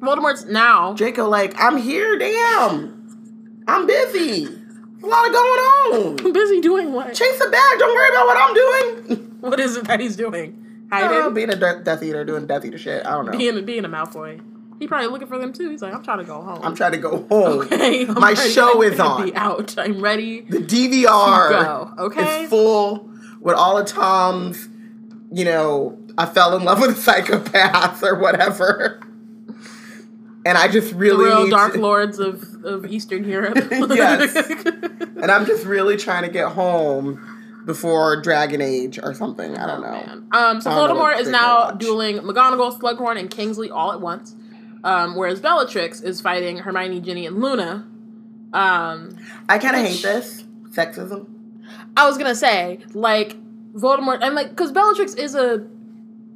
Voldemort's 0.00 0.46
now 0.46 0.92
Draco, 0.94 1.28
like, 1.28 1.54
I'm 1.56 1.76
here, 1.76 2.18
damn. 2.18 3.62
I'm 3.68 3.86
busy. 3.86 4.46
A 4.46 5.06
lot 5.06 5.26
of 5.28 5.32
going 5.32 5.60
on. 5.60 6.16
busy 6.32 6.60
doing 6.60 6.92
what? 6.92 7.14
Chase 7.14 7.38
the 7.38 7.48
bag. 7.48 7.78
Don't 7.78 7.94
worry 7.94 8.08
about 8.08 8.26
what 8.26 8.36
I'm 8.38 8.54
doing. 8.54 9.24
What 9.38 9.60
is 9.60 9.76
it 9.76 9.84
that 9.86 10.00
he's 10.00 10.16
doing? 10.16 10.88
I 10.90 11.02
don't 11.02 11.12
know, 11.12 11.30
being 11.30 11.48
a 11.48 11.54
Death 11.54 12.02
Eater, 12.02 12.24
doing 12.24 12.48
Death 12.48 12.64
Eater 12.64 12.76
shit. 12.76 13.06
I 13.06 13.10
don't 13.10 13.26
know. 13.26 13.38
being, 13.38 13.64
being 13.64 13.84
a 13.84 13.88
Malfoy. 13.88 14.40
He 14.78 14.86
probably 14.86 15.08
looking 15.08 15.26
for 15.28 15.38
them 15.38 15.52
too. 15.52 15.70
He's 15.70 15.82
like, 15.82 15.92
I'm 15.94 16.02
trying 16.04 16.18
to 16.18 16.24
go 16.24 16.40
home. 16.40 16.60
I'm 16.62 16.74
trying 16.74 16.92
to 16.92 16.98
go 16.98 17.26
home. 17.28 17.62
Okay, 17.72 18.06
I'm 18.06 18.14
My 18.14 18.32
ready 18.32 18.50
show 18.50 18.82
is 18.82 18.98
on. 19.00 19.24
Be 19.26 19.34
out. 19.34 19.76
I'm 19.78 20.00
ready. 20.00 20.42
The 20.42 20.58
DVR 20.58 21.50
Go, 21.50 21.94
okay? 22.04 22.44
is 22.44 22.50
full 22.50 23.10
with 23.40 23.54
all 23.56 23.76
of 23.78 23.86
Tom's, 23.86 24.68
you 25.32 25.44
know, 25.44 25.98
I 26.16 26.26
fell 26.26 26.56
in 26.56 26.64
love 26.64 26.80
with 26.80 26.90
a 26.90 27.00
psychopath 27.00 28.02
or 28.02 28.18
whatever. 28.18 29.00
And 30.46 30.56
I 30.56 30.68
just 30.68 30.94
really 30.94 31.28
The 31.28 31.36
real 31.36 31.48
Dark 31.50 31.74
to- 31.74 31.80
Lords 31.80 32.18
of, 32.18 32.64
of 32.64 32.86
Eastern 32.86 33.24
Europe. 33.28 33.56
Yes. 33.70 34.34
and 34.36 35.30
I'm 35.30 35.44
just 35.46 35.66
really 35.66 35.96
trying 35.96 36.22
to 36.22 36.28
get 36.30 36.48
home 36.52 37.62
before 37.66 38.20
Dragon 38.22 38.60
Age 38.62 38.98
or 39.02 39.12
something. 39.14 39.56
I 39.58 39.66
don't 39.66 39.82
know. 39.82 39.90
Man. 39.90 40.28
Um, 40.32 40.60
so 40.60 40.70
Voldemort 40.70 41.20
is 41.20 41.28
now 41.28 41.72
dueling 41.72 42.18
McGonagall, 42.18 42.78
Slughorn, 42.78 43.18
and 43.18 43.30
Kingsley 43.30 43.70
all 43.70 43.92
at 43.92 44.00
once. 44.00 44.34
Um, 44.84 45.16
whereas 45.16 45.40
Bellatrix 45.40 46.00
is 46.00 46.20
fighting 46.20 46.58
Hermione, 46.58 47.00
Ginny, 47.00 47.26
and 47.26 47.40
Luna. 47.40 47.86
Um, 48.52 49.16
I 49.48 49.58
kind 49.58 49.76
of 49.76 49.82
hate 49.82 50.02
this 50.02 50.44
sexism. 50.70 51.26
I 51.96 52.06
was 52.06 52.16
gonna 52.16 52.34
say 52.34 52.80
like 52.94 53.36
Voldemort 53.74 54.20
and 54.22 54.34
like 54.34 54.50
because 54.50 54.72
Bellatrix 54.72 55.14
is 55.14 55.34
a 55.34 55.66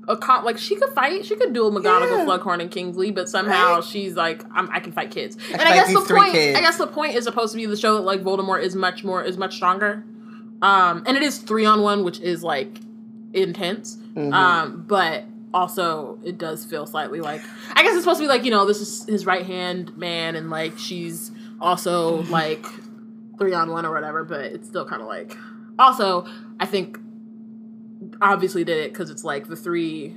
a 0.08 0.16
con- 0.16 0.44
like 0.44 0.58
she 0.58 0.74
could 0.76 0.90
fight, 0.90 1.24
she 1.24 1.36
could 1.36 1.52
duel 1.52 1.70
McGonagall, 1.70 2.10
Yeah. 2.18 2.26
Slughorn, 2.26 2.60
and 2.60 2.70
Kingsley, 2.70 3.12
but 3.12 3.28
somehow 3.28 3.76
Right. 3.76 3.84
she's 3.84 4.14
like 4.16 4.44
I'm, 4.52 4.68
I 4.72 4.80
can 4.80 4.92
fight 4.92 5.10
kids. 5.12 5.36
and 5.36 5.60
fight 5.62 5.66
I 5.68 5.74
guess 5.74 5.92
the 5.92 6.00
point, 6.14 6.32
kids. 6.32 6.58
I 6.58 6.60
guess 6.60 6.76
the 6.78 6.88
point 6.88 7.14
is 7.14 7.24
supposed 7.24 7.52
to 7.52 7.56
be 7.56 7.66
the 7.66 7.76
show 7.76 7.94
that 7.94 8.00
like 8.02 8.22
Voldemort 8.22 8.62
is 8.62 8.74
much 8.74 9.04
more 9.04 9.22
is 9.22 9.38
much 9.38 9.54
stronger. 9.54 10.04
Um, 10.60 11.04
and 11.06 11.16
it 11.16 11.22
is 11.22 11.38
three 11.38 11.64
on 11.64 11.82
one, 11.82 12.02
which 12.04 12.20
is 12.20 12.42
like 12.42 12.80
intense. 13.32 13.96
Mhm. 14.16 14.32
Um, 14.34 14.84
but 14.86 15.24
also 15.54 16.18
it 16.24 16.38
does 16.38 16.64
feel 16.64 16.86
slightly 16.86 17.20
like 17.20 17.42
I 17.74 17.82
guess 17.82 17.92
it's 17.94 18.02
supposed 18.02 18.18
to 18.18 18.24
be 18.24 18.28
like 18.28 18.44
you 18.44 18.50
know 18.50 18.66
this 18.66 18.80
is 18.80 19.04
his 19.06 19.26
right 19.26 19.44
hand 19.44 19.96
man, 19.96 20.36
and 20.36 20.50
like 20.50 20.78
she's 20.78 21.30
also 21.60 22.22
like 22.24 22.64
three 23.38 23.54
on 23.54 23.70
one 23.70 23.86
or 23.86 23.92
whatever. 23.92 24.24
But 24.24 24.40
it's 24.46 24.68
still 24.68 24.86
kind 24.86 25.02
of 25.02 25.08
like 25.08 25.36
also 25.78 26.26
I 26.60 26.66
think 26.66 26.98
obviously 28.20 28.64
did 28.64 28.78
it 28.78 28.92
because 28.92 29.10
it's 29.10 29.24
like 29.24 29.46
the 29.46 29.56
three. 29.56 30.16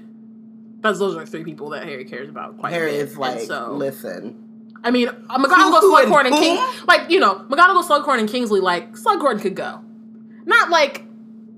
Because 0.77 0.99
those 0.99 1.15
are 1.15 1.25
three 1.25 1.43
people 1.43 1.69
that 1.69 1.83
Harry 1.83 2.05
cares 2.05 2.29
about 2.29 2.59
quite 2.59 2.71
Harry 2.71 2.89
a 2.89 2.93
bit. 2.93 3.09
is 3.09 3.17
like, 3.17 3.39
and 3.39 3.47
so 3.47 3.71
listen. 3.71 4.41
I 4.83 4.91
mean, 4.91 5.07
uh, 5.07 5.39
McGonagall, 5.39 5.81
Slughorn, 5.81 6.25
and? 6.27 6.35
King, 6.35 6.63
like 6.87 7.09
you 7.09 7.19
know, 7.19 7.43
McGonagall, 7.49 7.83
Slughorn, 7.83 8.19
and 8.19 8.29
Kingsley, 8.29 8.59
like 8.59 8.93
Slughorn 8.93 9.41
could 9.41 9.55
go, 9.55 9.81
not 10.45 10.69
like 10.69 11.04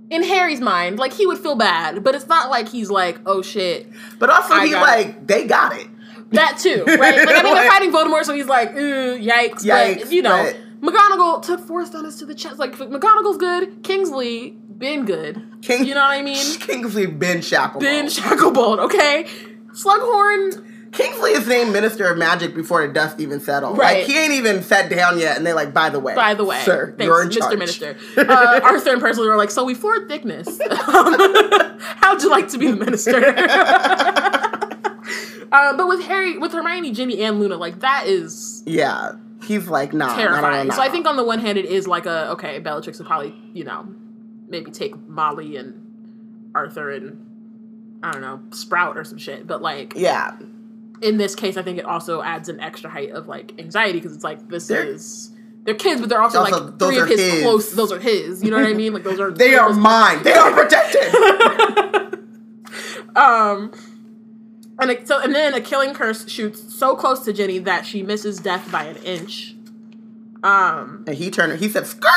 in 0.10 0.24
Harry's 0.24 0.62
mind, 0.62 0.98
like 1.00 1.14
he 1.14 1.26
would 1.26 1.38
feel 1.40 1.56
bad, 1.56 2.04
but 2.04 2.16
it's 2.16 2.28
not 2.28 2.50
like 2.50 2.70
he's 2.70 2.90
like, 2.90 3.20
oh 3.26 3.42
shit, 3.42 3.88
But 4.20 4.30
also, 4.30 4.54
I 4.54 4.66
he 4.68 4.74
like, 4.76 5.28
they 5.28 5.46
got 5.46 5.76
it. 5.76 5.88
that 6.32 6.58
too, 6.60 6.84
right? 6.86 6.98
Like 7.26 7.36
I 7.38 7.44
mean, 7.44 7.54
they're 7.56 7.70
fighting 7.72 7.92
Voldemort, 7.92 8.24
so 8.26 8.34
he's 8.34 8.48
like, 8.48 8.76
"Ooh, 8.76 9.18
yikes, 9.20 9.64
Yikes, 9.66 10.00
but 10.04 10.12
you 10.12 10.22
know, 10.22 10.52
but- 10.52 10.94
McGonagall 10.94 11.42
took 11.42 11.60
four 11.62 11.86
stunners 11.86 12.18
to 12.20 12.26
the 12.26 12.36
chest. 12.36 12.60
Like 12.60 12.74
McGonagall's 12.78 13.38
good, 13.38 13.82
Kingsley 13.84 14.52
been 14.78 15.06
good, 15.06 15.42
King, 15.62 15.86
you 15.86 15.94
know 15.96 16.02
what 16.02 16.12
I 16.12 16.22
mean? 16.22 16.44
Kingsley 16.60 17.06
been 17.08 17.40
Shacklebolt. 17.40 17.80
Ben 17.80 18.06
Shacklebolt, 18.08 18.80
okay, 18.80 19.26
Slughorn. 19.74 20.64
Kingsley 20.92 21.32
is 21.32 21.48
named 21.48 21.72
Minister 21.74 22.10
of 22.12 22.18
Magic 22.18 22.56
before 22.56 22.86
the 22.86 22.94
dust 22.94 23.20
even 23.20 23.40
settled. 23.40 23.78
Right. 23.78 24.00
Like 24.00 24.08
he 24.08 24.18
ain't 24.18 24.34
even 24.34 24.64
sat 24.64 24.90
down 24.90 25.20
yet, 25.20 25.38
and 25.38 25.46
they 25.46 25.54
like, 25.54 25.74
by 25.74 25.90
the 25.90 26.00
way, 26.00 26.16
By 26.16 26.34
the 26.34 26.44
way, 26.46 26.62
sir, 26.62 26.94
thanks, 26.98 27.04
you're 27.06 27.22
in 27.22 27.30
Mr. 27.30 27.40
charge. 27.40 27.60
Minister. 27.60 27.98
Uh, 28.18 28.60
Arthur 28.64 28.92
and 28.94 29.02
Percival 29.02 29.28
were 29.30 29.36
like, 29.38 29.52
so 29.52 29.64
we 29.64 29.74
floored 29.74 30.08
Thicknesse. 30.10 30.60
Um, 30.88 31.80
how'd 31.80 32.24
you 32.24 32.30
like 32.30 32.48
to 32.50 32.58
be 32.58 32.72
the 32.72 32.78
minister? 32.78 33.18
um, 35.52 35.78
but 35.78 35.88
with 35.88 36.04
Harry, 36.06 36.38
with 36.38 36.52
Hermione, 36.54 36.92
Ginny, 36.92 37.22
and 37.22 37.40
Luna, 37.40 37.58
like 37.58 37.80
that 37.82 38.08
is 38.08 38.64
yeah, 38.66 39.14
he's 39.44 39.68
like, 39.68 39.94
nah, 39.94 40.16
terrifying. 40.16 40.68
Nah, 40.68 40.74
nah, 40.74 40.74
So 40.76 40.82
I 40.82 40.90
think 40.90 41.06
on 41.06 41.18
the 41.18 41.24
one 41.24 41.40
hand, 41.40 41.58
it 41.58 41.66
is 41.66 41.88
like 41.88 42.06
a 42.06 42.32
okay, 42.32 42.60
Bellatrix 42.60 43.00
would 43.00 43.08
probably 43.08 43.36
you 43.54 43.64
know 43.64 43.88
maybe 44.48 44.72
take 44.72 44.98
Molly 45.08 45.58
and 45.58 46.52
Arthur 46.56 46.90
and 46.92 48.00
I 48.04 48.12
don't 48.12 48.22
know 48.22 48.40
Sprout 48.52 48.98
or 48.98 49.04
some 49.04 49.18
shit. 49.18 49.46
But 49.46 49.62
like 49.62 49.94
yeah, 49.96 50.38
in 51.02 51.18
this 51.18 51.36
case, 51.36 51.58
I 51.58 51.62
think 51.64 51.78
it 51.80 51.86
also 51.86 52.22
adds 52.22 52.50
an 52.50 52.60
extra 52.60 52.90
height 52.90 53.12
of 53.12 53.28
like 53.28 53.54
anxiety 53.60 54.00
because 54.00 54.14
it's 54.14 54.24
like 54.24 54.48
this 54.50 54.68
They're- 54.68 54.84
is. 54.84 55.32
They're 55.64 55.76
kids, 55.76 56.00
but 56.00 56.10
they're 56.10 56.22
also, 56.22 56.40
Also, 56.40 56.64
like 56.68 56.80
three 56.80 56.98
of 56.98 57.10
his, 57.10 57.20
his. 57.20 57.42
close. 57.44 57.72
Those 57.74 57.92
are 57.92 58.00
his. 58.00 58.42
You 58.42 58.52
know 58.52 58.58
what 58.58 58.68
I 58.70 58.74
mean? 58.74 58.94
Like 58.94 59.04
those 59.04 59.20
are 59.20 59.32
they 59.44 59.56
are 59.56 59.74
mine. 59.74 60.24
They 60.24 60.34
are 60.34 60.52
protected. 60.52 61.14
Um, 63.16 63.72
and 64.80 64.92
it, 64.92 65.08
so 65.08 65.20
and 65.20 65.34
then 65.34 65.56
a 65.56 65.62
killing 65.62 65.94
curse 65.96 66.30
shoots 66.30 66.76
so 66.76 66.96
close 66.96 67.22
to 67.26 67.34
Ginny 67.34 67.58
that 67.60 67.84
she 67.86 68.04
misses 68.04 68.40
death 68.40 68.72
by 68.72 68.84
an 68.84 68.98
inch. 68.98 69.56
Um, 70.44 71.04
and 71.08 71.16
he 71.16 71.32
turned. 71.32 71.58
He 71.60 71.68
said, 71.68 71.88
"Skirt." 71.88 72.12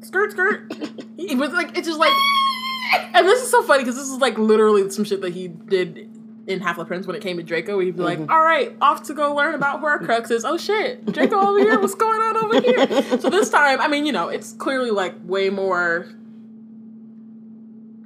skirt, 0.00 0.32
skirt. 0.32 0.72
It 1.18 1.36
was 1.38 1.50
like 1.52 1.76
it's 1.78 1.86
just 1.86 2.00
like, 2.00 2.12
and 3.14 3.26
this 3.28 3.42
is 3.42 3.50
so 3.50 3.62
funny 3.62 3.82
because 3.84 3.94
this 3.96 4.08
is 4.08 4.16
like 4.18 4.38
literally 4.38 4.88
some 4.90 5.04
shit 5.04 5.20
that 5.20 5.32
he 5.34 5.48
did 5.48 6.08
in 6.48 6.60
Half 6.60 6.84
Prince 6.86 7.06
when 7.06 7.14
it 7.14 7.22
came 7.22 7.36
to 7.36 7.42
Draco. 7.42 7.78
He'd 7.78 7.96
be 7.96 8.02
like, 8.02 8.18
"All 8.18 8.40
right, 8.40 8.74
off 8.80 9.02
to 9.04 9.14
go 9.14 9.34
learn 9.34 9.54
about 9.54 9.82
Horcruxes." 9.82 10.42
Oh 10.44 10.56
shit, 10.56 11.04
Draco 11.06 11.38
over 11.38 11.58
here. 11.58 11.78
What's 11.78 11.94
going 11.94 12.20
on 12.20 12.36
over 12.36 12.60
here? 12.60 12.86
So 13.20 13.30
this 13.30 13.50
time, 13.50 13.80
I 13.80 13.88
mean, 13.88 14.06
you 14.06 14.12
know, 14.12 14.28
it's 14.28 14.52
clearly 14.54 14.90
like 14.90 15.14
way 15.24 15.50
more 15.50 16.06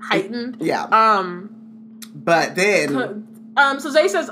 heightened. 0.01 0.57
Yeah, 0.61 0.85
Um, 0.85 1.51
but 2.15 2.57
then 2.57 3.27
um, 3.57 3.81
so 3.81 3.91
Zay 3.91 4.09
says 4.09 4.31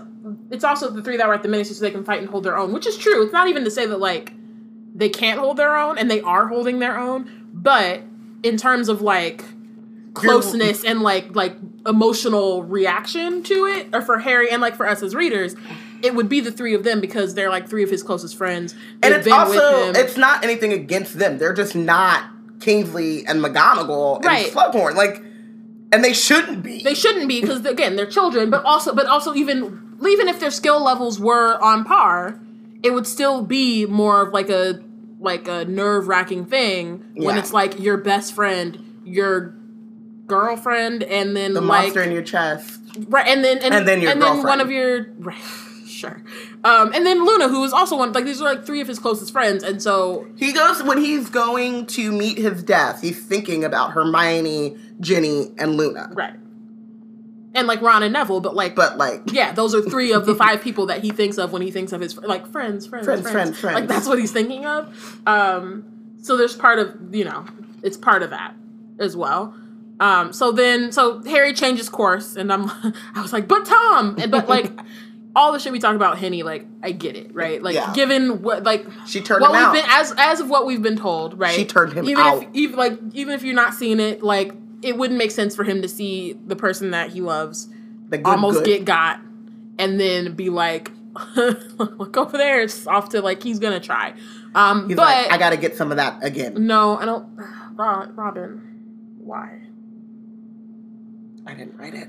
it's 0.51 0.65
also 0.65 0.91
the 0.91 1.03
three 1.03 1.17
that 1.17 1.29
were 1.29 1.35
at 1.35 1.43
the 1.43 1.49
ministry 1.49 1.75
so 1.77 1.83
they 1.83 1.91
can 1.91 2.05
fight 2.05 2.21
and 2.21 2.29
hold 2.29 2.45
their 2.45 2.57
own, 2.57 2.73
which 2.73 2.87
is 2.87 2.97
true. 2.99 3.23
It's 3.23 3.33
not 3.33 3.49
even 3.49 3.65
to 3.65 3.71
say 3.71 3.87
that 3.87 4.01
like 4.01 4.33
they 4.95 5.09
can't 5.09 5.39
hold 5.39 5.57
their 5.57 5.77
own, 5.77 5.99
and 5.99 6.11
they 6.11 6.21
are 6.23 6.49
holding 6.49 6.81
their 6.81 6.99
own. 6.99 7.49
But 7.53 8.03
in 8.43 8.57
terms 8.57 8.89
of 8.89 9.03
like 9.03 9.45
closeness 10.15 10.85
and 10.85 11.01
like 11.03 11.35
like 11.35 11.55
emotional 11.87 12.63
reaction 12.65 13.43
to 13.45 13.67
it, 13.67 13.89
or 13.95 14.03
for 14.03 14.19
Harry 14.19 14.51
and 14.51 14.61
like 14.61 14.77
for 14.77 14.87
us 14.87 15.03
as 15.03 15.15
readers, 15.15 15.55
it 16.03 16.15
would 16.15 16.29
be 16.29 16.41
the 16.41 16.51
three 16.53 16.75
of 16.75 16.85
them 16.85 17.01
because 17.01 17.35
they're 17.35 17.51
like 17.51 17.69
three 17.69 17.83
of 17.83 17.91
his 17.91 18.03
closest 18.03 18.37
friends. 18.37 18.75
and 19.03 19.15
They've 19.15 19.21
it's 19.27 19.29
also 19.33 19.93
it's 19.93 20.17
not 20.17 20.43
anything 20.45 20.73
against 20.73 21.19
them. 21.19 21.39
They're 21.39 21.55
just 21.55 21.75
not 21.75 22.25
Kingsley 22.61 23.27
and 23.27 23.43
McGonagall 23.43 24.17
and 24.17 24.25
Right. 24.25 24.53
Slughorn. 24.53 24.95
Like, 24.95 25.23
and 25.93 26.05
they 26.05 26.13
shouldn't 26.13 26.63
be. 26.63 26.83
they 26.83 26.95
shouldn't 26.95 27.29
be 27.29 27.41
because 27.41 27.65
again 27.65 27.97
they're 27.97 28.07
children, 28.07 28.51
but 28.51 28.65
also 28.65 28.95
but 28.95 29.07
also 29.07 29.35
even 29.35 29.97
even 30.07 30.29
if 30.29 30.41
their 30.41 30.51
skill 30.51 30.83
levels 30.83 31.21
were 31.21 31.63
on 31.63 31.85
par, 31.85 32.41
it 32.83 32.93
would 32.93 33.07
still 33.07 33.43
be 33.43 33.87
more 33.87 34.23
of 34.27 34.33
like 34.33 34.49
a 34.51 34.81
like 35.19 35.47
a 35.49 35.65
nerve 35.67 36.09
wracking 36.09 36.47
thing 36.47 37.05
when 37.15 37.37
it's 37.37 37.53
like 37.53 37.79
your 37.79 37.99
best 37.99 38.33
friend, 38.35 39.01
your 39.05 39.55
girlfriend, 40.31 41.03
and 41.03 41.37
then 41.37 41.53
the 41.55 41.61
like 41.61 41.85
monster 41.85 42.03
in 42.03 42.13
your 42.13 42.23
chest. 42.23 42.81
right, 43.09 43.27
and 43.27 43.45
then 43.45 43.59
and, 43.59 43.75
And 43.75 43.87
then 43.89 44.01
your 44.01 44.11
and 44.13 44.23
then 44.23 44.43
one 44.43 44.61
of 44.61 44.71
your 44.71 45.07
right, 45.19 45.39
sure, 45.87 46.23
um, 46.65 46.93
and 46.95 47.05
then 47.07 47.25
Luna, 47.25 47.49
who 47.49 47.63
is 47.65 47.73
also 47.73 47.97
one 47.97 48.13
like 48.13 48.25
these 48.25 48.41
are 48.41 48.45
like 48.45 48.65
three 48.65 48.81
of 48.81 48.89
his 48.89 48.99
closest 48.99 49.33
friends, 49.33 49.63
and 49.63 49.83
so 49.83 50.27
He 50.37 50.53
goes 50.53 50.83
when 50.83 50.99
he's 50.99 51.29
going 51.29 51.87
to 51.87 52.11
meet 52.13 52.39
his 52.39 52.63
death. 52.63 53.01
He's 53.03 53.23
thinking 53.25 53.65
about 53.65 53.93
Hermione, 53.93 54.77
Ginny, 55.01 55.53
and 55.59 55.77
Luna. 55.77 56.11
right, 56.15 56.35
and 57.55 57.67
like 57.67 57.83
Ron 57.83 58.03
and 58.03 58.13
Neville, 58.13 58.41
but 58.41 58.55
like 58.55 58.75
But 58.77 58.97
like, 58.97 59.23
Yeah, 59.33 59.53
those 59.53 59.75
are 59.75 59.83
three 59.83 60.13
of 60.13 60.25
the 60.27 60.35
five 60.45 60.63
people 60.63 60.87
that 60.87 61.03
he 61.03 61.11
thinks 61.11 61.37
of 61.39 61.53
when 61.53 61.63
he 61.63 61.71
thinks 61.71 61.93
of 61.93 62.01
his 62.01 62.17
like 62.17 62.47
friends, 62.47 62.87
friends, 62.87 63.05
Friends, 63.07 63.23
friends, 63.23 63.33
friends, 63.33 63.59
friends. 63.61 63.75
Like 63.75 63.89
that's 63.89 64.07
what 64.07 64.19
he's 64.19 64.33
thinking 64.33 64.67
of. 64.67 64.95
Um, 65.27 65.85
so 66.23 66.37
there's 66.37 66.55
part 66.55 66.79
of 66.79 67.15
you 67.15 67.25
know, 67.25 67.45
it's 67.83 67.97
part 67.97 68.23
of 68.23 68.31
that 68.31 68.55
as 68.99 69.17
well. 69.17 69.55
Um, 70.01 70.33
so 70.33 70.51
then, 70.51 70.91
so 70.93 71.23
Harry 71.25 71.53
changes 71.53 71.89
course, 71.89 72.35
and 72.37 72.53
I'm, 72.53 72.69
I 73.15 73.21
was 73.23 73.33
like, 73.33 73.47
but 73.47 73.65
Tom, 73.67 74.17
and 74.19 74.31
but 74.31 74.49
like. 74.49 74.73
All 75.37 75.53
the 75.53 75.61
shit 75.61 75.71
we 75.71 75.79
talk 75.79 75.95
about 75.95 76.19
Henny, 76.19 76.43
like 76.43 76.67
I 76.83 76.91
get 76.91 77.15
it, 77.15 77.33
right? 77.33 77.63
Like 77.63 77.77
Yeah. 77.77 77.93
given 77.95 78.43
what, 78.43 78.65
like 78.65 78.85
She 79.07 79.21
turned 79.21 79.43
what 79.43 79.51
him 79.51 79.57
we've 79.59 79.63
out. 79.65 79.73
been 79.75 79.85
as 79.89 80.13
as 80.19 80.41
of 80.41 80.51
what 80.51 80.67
we've 80.67 80.83
been 80.83 80.97
told, 80.97 81.39
right? 81.39 81.55
She 81.55 81.65
turned 81.65 81.93
him 81.93 82.05
even 82.09 82.19
out. 82.21 82.43
If, 82.43 82.49
even 82.53 82.77
like 82.77 82.99
even 83.13 83.33
if 83.35 83.45
you're 83.45 83.55
not 83.55 83.73
seeing 83.73 84.01
it, 84.01 84.25
like 84.25 84.53
it 84.83 84.97
wouldn't 84.97 85.17
make 85.19 85.31
sense 85.31 85.55
for 85.55 85.63
him 85.63 85.83
to 85.83 85.89
see 85.89 86.33
the 86.49 86.57
person 86.57 86.91
that 86.91 87.11
he 87.11 87.21
loves 87.21 87.69
the 88.09 88.19
good, 88.19 88.27
almost 88.27 88.59
good. 88.59 88.67
get 88.67 88.85
got 88.85 89.21
and 89.79 90.01
then 90.01 90.35
be 90.35 90.51
like 90.51 90.91
look 91.37 92.17
over 92.17 92.37
there 92.37 92.61
it's 92.63 92.85
off 92.89 93.11
to 93.11 93.23
like 93.23 93.41
he's 93.41 93.61
gonna 93.61 93.79
try 93.79 94.13
um 94.57 94.89
He's 94.89 94.97
but 94.97 95.05
like, 95.05 95.31
I 95.33 95.39
got 95.39 95.51
to 95.51 95.57
get 95.57 95.77
some 95.77 95.93
of 95.93 95.97
that 95.99 96.25
again. 96.25 96.67
no 96.67 96.99
i 96.99 97.05
don't 97.05 97.25
Robyn 97.77 98.61
why 99.23 99.61
I 101.47 101.55
didn't 101.55 101.77
write 101.77 101.95
it. 101.95 102.09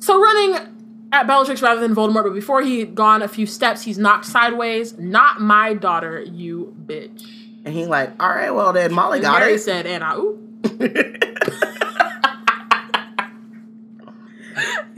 so 0.00 0.20
running 0.20 0.68
at 1.12 1.26
bellatrix 1.26 1.60
rather 1.62 1.80
than 1.80 1.94
voldemort 1.94 2.22
but 2.24 2.34
before 2.34 2.62
he 2.62 2.78
had 2.80 2.94
gone 2.94 3.20
a 3.22 3.28
few 3.28 3.46
steps 3.46 3.82
he's 3.82 3.98
knocked 3.98 4.26
sideways. 4.26 4.96
Not 4.98 5.40
my 5.40 5.74
daughter 5.74 6.20
you 6.22 6.74
bitch. 6.86 7.26
And 7.64 7.74
he 7.74 7.84
like, 7.86 8.10
all 8.22 8.28
right, 8.30 8.50
well 8.50 8.72
then 8.72 8.92
Molly 8.92 9.18
and 9.18 9.24
got 9.24 9.40
Harry 9.42 9.54
it. 9.54 9.58
said 9.60 9.86
and 9.86 10.02
i 10.04 10.14
ooh. 10.16 10.38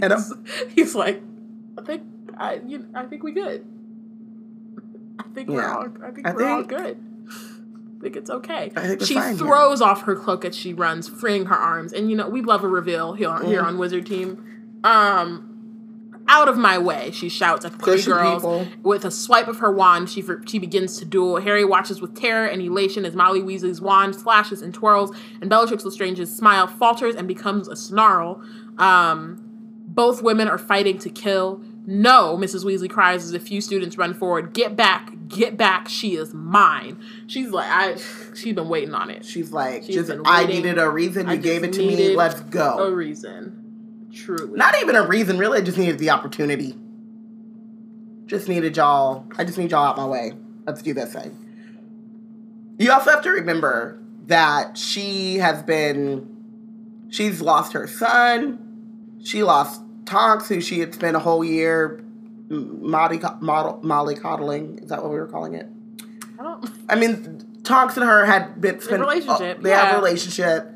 And 0.03 0.12
I'm, 0.12 0.20
he's 0.74 0.95
like 0.97 1.22
i 1.78 1.82
think 1.82 2.03
i 2.36 2.61
you, 2.66 2.86
i 2.95 3.05
think 3.05 3.22
we 3.22 3.30
good. 3.32 3.64
I 5.18 5.22
think 5.34 5.49
we're 5.49 5.64
all 5.64 5.86
i 6.05 6.11
think 6.11 6.26
I 6.26 6.32
we're 6.32 6.45
all 6.49 6.64
good 6.64 6.99
think 8.03 8.16
it's 8.16 8.30
okay. 8.30 8.70
Think 8.74 9.03
she 9.03 9.14
here. 9.14 9.34
throws 9.34 9.80
off 9.80 10.03
her 10.03 10.14
cloak 10.16 10.44
as 10.44 10.55
she 10.57 10.74
runs, 10.74 11.09
freeing 11.09 11.46
her 11.46 11.55
arms. 11.57 11.92
And 11.92 12.11
you 12.11 12.16
know, 12.16 12.28
we 12.28 12.42
love 12.42 12.64
a 12.64 12.68
reveal 12.68 13.14
here, 13.14 13.28
Mm. 13.28 13.46
here 13.46 13.61
on 13.62 13.78
Wizard 13.78 14.07
Team. 14.07 14.44
Um, 14.84 15.48
out 16.28 16.48
of 16.48 16.57
my 16.57 16.78
way, 16.78 17.11
she 17.11 17.28
shouts 17.28 17.64
at 17.64 17.72
the 17.72 17.78
three 17.78 18.03
girls. 18.03 18.42
people. 18.42 18.66
With 18.82 19.05
a 19.05 19.11
swipe 19.11 19.48
of 19.48 19.59
her 19.59 19.72
wand, 19.72 20.09
she 20.11 20.22
she 20.46 20.59
begins 20.59 20.98
to 20.98 21.05
duel. 21.05 21.40
Harry 21.40 21.64
watches 21.64 22.00
with 22.00 22.14
terror 22.14 22.46
and 22.46 22.62
elation 22.62 23.05
as 23.05 23.14
Molly 23.14 23.40
Weasley's 23.40 23.80
wand 23.80 24.14
flashes 24.16 24.62
and 24.62 24.72
twirls, 24.72 25.14
and 25.40 25.50
Bellatrix 25.50 25.84
Lestrange's 25.84 26.34
smile 26.34 26.66
falters 26.66 27.14
and 27.16 27.26
becomes 27.26 27.66
a 27.68 27.76
snarl. 27.76 28.40
Um, 28.78 29.42
both 29.86 30.22
women 30.22 30.48
are 30.48 30.59
fighting 30.59 30.98
to 31.00 31.11
kill. 31.11 31.61
No, 31.85 32.37
Mrs. 32.37 32.64
Weasley 32.64 32.89
cries 32.89 33.24
as 33.24 33.35
a 33.35 33.41
few 33.41 33.61
students 33.61 33.99
run 33.99 34.14
forward. 34.14 34.53
Get 34.53 34.76
back, 34.76 35.12
get 35.26 35.57
back, 35.57 35.89
she 35.89 36.14
is 36.14 36.33
mine. 36.33 37.03
She's 37.26 37.51
like, 37.51 37.68
I 37.68 37.97
she's 38.35 38.55
been 38.55 38.68
waiting 38.68 38.95
on 38.95 39.11
it. 39.11 39.24
she's 39.24 39.53
like, 39.53 39.85
She's 39.85 39.97
just 39.97 40.12
I 40.24 40.45
needed 40.45 40.78
a 40.78 40.89
reason. 40.89 41.28
You 41.28 41.39
gave 41.39 41.64
it 41.64 41.72
to 41.74 41.80
me. 41.80 42.14
Let's 42.14 42.41
go. 42.41 42.78
A 42.78 42.91
reason. 42.95 44.11
Truly. 44.14 44.57
Not 44.57 44.76
even 44.80 44.95
a 44.95 45.07
reason, 45.07 45.39
really. 45.39 45.59
I 45.59 45.62
just 45.62 45.78
needed 45.78 45.99
the 45.99 46.11
opportunity. 46.11 46.76
Just 48.26 48.49
needed 48.49 48.76
y'all. 48.76 49.26
I 49.37 49.45
just 49.45 49.59
need 49.59 49.70
y'all 49.72 49.85
out 49.85 49.97
my 49.97 50.07
way. 50.07 50.33
Let's 50.66 50.83
do 50.83 50.95
this 50.95 51.12
thing. 51.14 51.37
You 52.78 52.93
also 52.93 53.11
have 53.11 53.22
to 53.22 53.30
remember 53.30 54.01
that 54.26 54.78
she 54.78 55.37
has 55.39 55.62
been. 55.62 56.28
She's 57.11 57.43
lost 57.43 57.72
her 57.72 57.87
son. 57.87 59.18
She 59.22 59.43
lost 59.43 59.83
Tonks, 60.13 60.49
who 60.49 60.61
she 60.61 60.81
had 60.81 60.95
spent 60.95 61.17
a 61.17 61.19
whole 61.19 61.43
year 61.43 62.05
Molly, 62.51 63.19
model, 63.41 63.81
Molly 63.83 64.15
coddling. 64.15 64.79
Is 64.81 64.91
that 64.91 65.03
what 65.03 65.11
we 65.11 65.19
were 65.19 65.27
calling 65.27 65.55
it? 65.55 65.67
I 66.39 66.43
don't 66.43 66.71
I 66.89 66.97
mean, 66.97 67.63
Tonks 67.65 67.97
and 67.97 68.05
her 68.05 68.27
had 68.27 68.61
been 68.61 68.79
spent 68.81 69.01
relationship, 69.01 69.63
they 69.63 69.71
have 69.71 69.97
a 69.97 69.99
relationship. 69.99 70.69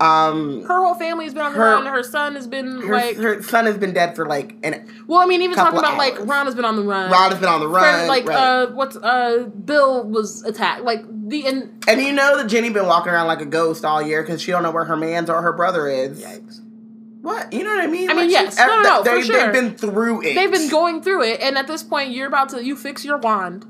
Um, 0.00 0.64
her 0.64 0.84
whole 0.84 0.96
family's 0.96 1.34
been 1.34 1.42
on 1.42 1.52
the 1.52 1.58
Her- 1.58 1.74
run. 1.76 1.86
Her 1.86 2.02
son 2.02 2.34
has 2.34 2.48
been 2.48 2.80
her, 2.80 2.92
like 2.92 3.16
her 3.16 3.40
son 3.44 3.66
has 3.66 3.78
been 3.78 3.92
dead 3.92 4.16
for 4.16 4.26
like 4.26 4.56
an 4.64 4.84
well, 5.06 5.20
I 5.20 5.26
mean, 5.26 5.40
even 5.40 5.54
talking 5.54 5.78
about 5.78 5.96
like. 5.96 6.18
Ron 6.18 6.46
has 6.46 6.56
been 6.56 6.64
on 6.64 6.74
the 6.74 6.82
run. 6.82 7.12
Ron 7.12 7.30
has 7.30 7.38
been 7.38 7.48
on 7.48 7.60
the 7.60 7.68
run. 7.68 8.08
Like 8.08 8.26
right. 8.26 8.36
uh 8.36 8.66
what's 8.72 8.96
uh 8.96 9.48
Bill 9.64 10.02
was 10.02 10.42
attacked. 10.42 10.82
Like 10.82 11.04
the 11.28 11.46
and 11.46 11.84
and 11.86 12.00
you 12.00 12.12
know 12.12 12.36
that 12.38 12.48
Ginny 12.48 12.70
been 12.70 12.86
walking 12.86 13.12
around 13.12 13.28
like 13.28 13.40
a 13.40 13.46
ghost 13.46 13.84
all 13.84 14.02
year 14.02 14.22
because 14.22 14.42
she 14.42 14.50
don't 14.50 14.64
know 14.64 14.72
where 14.72 14.84
her 14.84 14.96
man's 14.96 15.30
or 15.30 15.40
her 15.42 15.52
brother 15.52 15.86
is. 15.88 16.24
Yikes. 16.24 16.60
What 17.24 17.54
you 17.54 17.64
know 17.64 17.70
what 17.70 17.80
I 17.84 17.86
mean? 17.86 18.10
I 18.10 18.12
mean, 18.12 18.24
Like, 18.24 18.30
yes. 18.32 18.58
No, 18.58 18.66
no, 18.66 18.82
no, 18.82 19.02
they, 19.02 19.10
for 19.20 19.22
sure. 19.24 19.42
They've 19.50 19.52
been 19.54 19.74
through 19.76 20.26
it. 20.26 20.34
they've 20.34 20.50
been 20.52 20.68
going 20.68 21.00
through 21.00 21.22
it, 21.22 21.40
and 21.40 21.56
at 21.56 21.66
this 21.66 21.82
point, 21.82 22.10
you're 22.10 22.28
about 22.28 22.50
to 22.50 22.62
you 22.62 22.76
fix 22.76 23.02
your 23.02 23.16
wand 23.16 23.64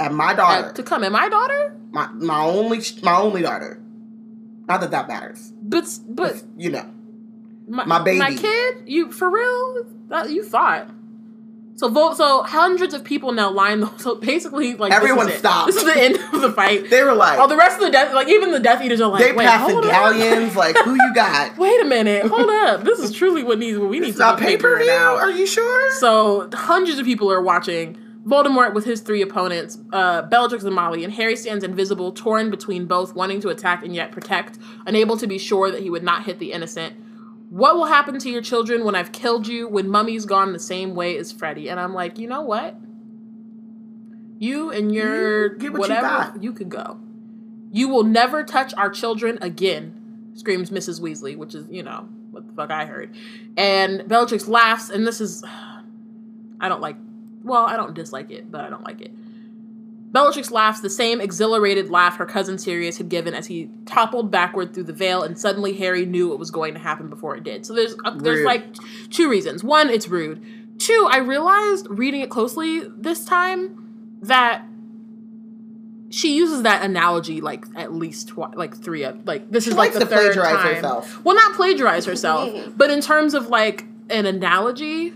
and 0.00 0.16
my 0.16 0.34
daughter, 0.34 0.72
to 0.72 0.82
come. 0.82 1.04
And 1.04 1.12
my 1.12 1.28
daughter, 1.28 1.72
my 1.92 2.08
my 2.14 2.40
only 2.42 2.80
my 3.04 3.16
only 3.16 3.42
daughter. 3.42 3.80
Not 4.66 4.80
that 4.80 4.90
that 4.90 5.06
matters. 5.06 5.52
but 5.62 5.86
but 6.08 6.42
You 6.56 6.70
know, 6.70 6.86
my, 7.68 7.84
My 7.84 8.02
baby. 8.02 8.18
my 8.18 8.34
kid, 8.34 8.82
you 8.86 9.12
for 9.12 9.30
real? 9.30 9.84
That 10.08 10.30
you 10.30 10.42
thought. 10.42 10.90
So 11.80 11.88
vote. 11.88 12.14
So 12.18 12.42
hundreds 12.42 12.92
of 12.92 13.02
people 13.04 13.32
now 13.32 13.50
line. 13.50 13.80
those- 13.80 13.90
So 13.96 14.14
basically, 14.16 14.74
like 14.74 14.90
this 14.90 14.96
Everyone 14.98 15.30
it. 15.30 15.38
stopped. 15.38 15.68
This 15.68 15.76
is 15.76 15.84
the 15.84 15.98
end 15.98 16.16
of 16.34 16.42
the 16.42 16.52
fight. 16.52 16.90
they 16.90 17.02
were 17.02 17.14
like 17.14 17.38
Oh, 17.38 17.46
the 17.48 17.56
rest 17.56 17.76
of 17.78 17.86
the 17.86 17.90
death, 17.90 18.12
like 18.12 18.28
even 18.28 18.52
the 18.52 18.60
Death 18.60 18.82
Eaters 18.84 19.00
are 19.00 19.08
like, 19.08 19.24
they 19.24 19.32
wait, 19.32 19.46
passing 19.46 19.76
hold 19.76 19.86
galleons. 19.86 20.54
Like 20.54 20.76
who 20.76 20.92
you 20.92 21.14
got? 21.14 21.56
Wait 21.64 21.80
a 21.80 21.86
minute, 21.86 22.26
hold 22.26 22.50
up. 22.50 22.84
This 22.84 22.98
is 22.98 23.12
truly 23.12 23.42
what 23.42 23.58
needs. 23.58 23.78
What 23.78 23.88
we 23.88 23.98
need 23.98 24.08
It's 24.08 24.18
to 24.18 24.24
not 24.24 24.38
pay 24.38 24.58
per 24.58 24.78
view. 24.78 24.90
Are 24.90 25.30
you 25.30 25.46
sure? 25.46 25.90
So 25.92 26.50
hundreds 26.52 26.98
of 26.98 27.06
people 27.06 27.32
are 27.32 27.40
watching. 27.40 27.96
Voldemort 28.26 28.74
with 28.74 28.84
his 28.84 29.00
three 29.00 29.22
opponents, 29.22 29.78
uh, 29.94 30.20
Bellatrix 30.20 30.62
and 30.64 30.74
Molly, 30.74 31.04
and 31.04 31.12
Harry 31.14 31.34
stands 31.34 31.64
invisible, 31.64 32.12
torn 32.12 32.50
between 32.50 32.84
both, 32.84 33.14
wanting 33.14 33.40
to 33.40 33.48
attack 33.48 33.82
and 33.82 33.94
yet 33.94 34.12
protect, 34.12 34.58
unable 34.86 35.16
to 35.16 35.26
be 35.26 35.38
sure 35.38 35.70
that 35.70 35.80
he 35.80 35.88
would 35.88 36.02
not 36.02 36.24
hit 36.24 36.38
the 36.38 36.52
innocent. 36.52 36.92
What 37.50 37.74
will 37.74 37.86
happen 37.86 38.16
to 38.20 38.30
your 38.30 38.42
children 38.42 38.84
when 38.84 38.94
I've 38.94 39.10
killed 39.10 39.48
you? 39.48 39.66
When 39.68 39.88
Mummy's 39.88 40.24
gone 40.24 40.52
the 40.52 40.60
same 40.60 40.94
way 40.94 41.16
as 41.16 41.32
Freddy? 41.32 41.68
And 41.68 41.80
I'm 41.80 41.92
like, 41.92 42.16
you 42.16 42.28
know 42.28 42.42
what? 42.42 42.76
You 44.38 44.70
and 44.70 44.94
your 44.94 45.60
You 45.60 45.72
what 45.72 45.80
whatever 45.80 46.06
got. 46.06 46.42
you 46.42 46.52
could 46.52 46.68
go. 46.68 47.00
You 47.72 47.88
will 47.88 48.04
never 48.04 48.44
touch 48.44 48.72
our 48.74 48.88
children 48.88 49.36
again, 49.42 50.30
screams 50.34 50.70
Mrs. 50.70 51.00
Weasley, 51.00 51.36
which 51.36 51.54
is, 51.56 51.66
you 51.68 51.82
know, 51.82 52.08
what 52.30 52.46
the 52.46 52.52
fuck 52.52 52.70
I 52.70 52.86
heard. 52.86 53.14
And 53.56 54.08
Bellatrix 54.08 54.46
laughs, 54.46 54.88
and 54.88 55.04
this 55.04 55.20
is 55.20 55.44
I 56.60 56.68
don't 56.68 56.80
like 56.80 56.96
well, 57.42 57.64
I 57.66 57.76
don't 57.76 57.94
dislike 57.94 58.30
it, 58.30 58.50
but 58.50 58.60
I 58.60 58.70
don't 58.70 58.84
like 58.84 59.00
it. 59.00 59.12
Bellatrix 60.12 60.50
laughs 60.50 60.80
the 60.80 60.90
same 60.90 61.20
exhilarated 61.20 61.88
laugh 61.88 62.16
her 62.16 62.26
cousin 62.26 62.58
Sirius 62.58 62.98
had 62.98 63.08
given 63.08 63.32
as 63.32 63.46
he 63.46 63.70
toppled 63.86 64.30
backward 64.30 64.74
through 64.74 64.84
the 64.84 64.92
veil, 64.92 65.22
and 65.22 65.38
suddenly 65.38 65.72
Harry 65.74 66.04
knew 66.04 66.28
what 66.28 66.38
was 66.38 66.50
going 66.50 66.74
to 66.74 66.80
happen 66.80 67.08
before 67.08 67.36
it 67.36 67.44
did. 67.44 67.64
So 67.64 67.74
there's 67.74 67.94
uh, 68.04 68.10
there's 68.16 68.44
like 68.44 68.74
two 69.10 69.30
reasons. 69.30 69.62
One, 69.62 69.88
it's 69.88 70.08
rude. 70.08 70.44
Two, 70.78 71.06
I 71.10 71.18
realized 71.18 71.86
reading 71.90 72.22
it 72.22 72.30
closely 72.30 72.80
this 72.96 73.24
time 73.24 74.18
that 74.22 74.64
she 76.10 76.34
uses 76.34 76.64
that 76.64 76.82
analogy 76.84 77.40
like 77.40 77.64
at 77.76 77.92
least 77.94 78.28
twice, 78.28 78.54
like 78.56 78.76
three 78.76 79.04
of 79.04 79.24
like 79.26 79.48
this 79.50 79.68
is 79.68 79.74
like 79.74 79.92
the 79.92 80.00
to 80.00 80.06
third 80.06 80.34
plagiarize 80.34 80.56
time. 80.56 80.74
herself. 80.74 81.24
Well, 81.24 81.36
not 81.36 81.54
plagiarize 81.54 82.04
herself, 82.04 82.72
but 82.76 82.90
in 82.90 83.00
terms 83.00 83.34
of 83.34 83.48
like 83.48 83.84
an 84.08 84.26
analogy. 84.26 85.12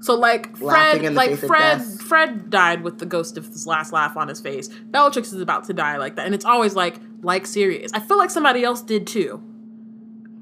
So 0.00 0.14
like 0.14 0.56
Fred, 0.56 1.14
like 1.14 1.36
Fred. 1.38 1.82
Fred 2.06 2.50
died 2.50 2.82
with 2.82 2.98
the 2.98 3.06
ghost 3.06 3.36
of 3.36 3.46
his 3.46 3.66
last 3.66 3.92
laugh 3.92 4.16
on 4.16 4.28
his 4.28 4.40
face. 4.40 4.68
Bellatrix 4.68 5.32
is 5.32 5.40
about 5.40 5.64
to 5.64 5.72
die 5.72 5.96
like 5.96 6.16
that, 6.16 6.26
and 6.26 6.34
it's 6.34 6.44
always 6.44 6.74
like 6.74 6.96
like 7.22 7.46
Sirius. 7.46 7.92
I 7.92 8.00
feel 8.00 8.18
like 8.18 8.30
somebody 8.30 8.62
else 8.64 8.80
did 8.82 9.06
too. 9.06 9.42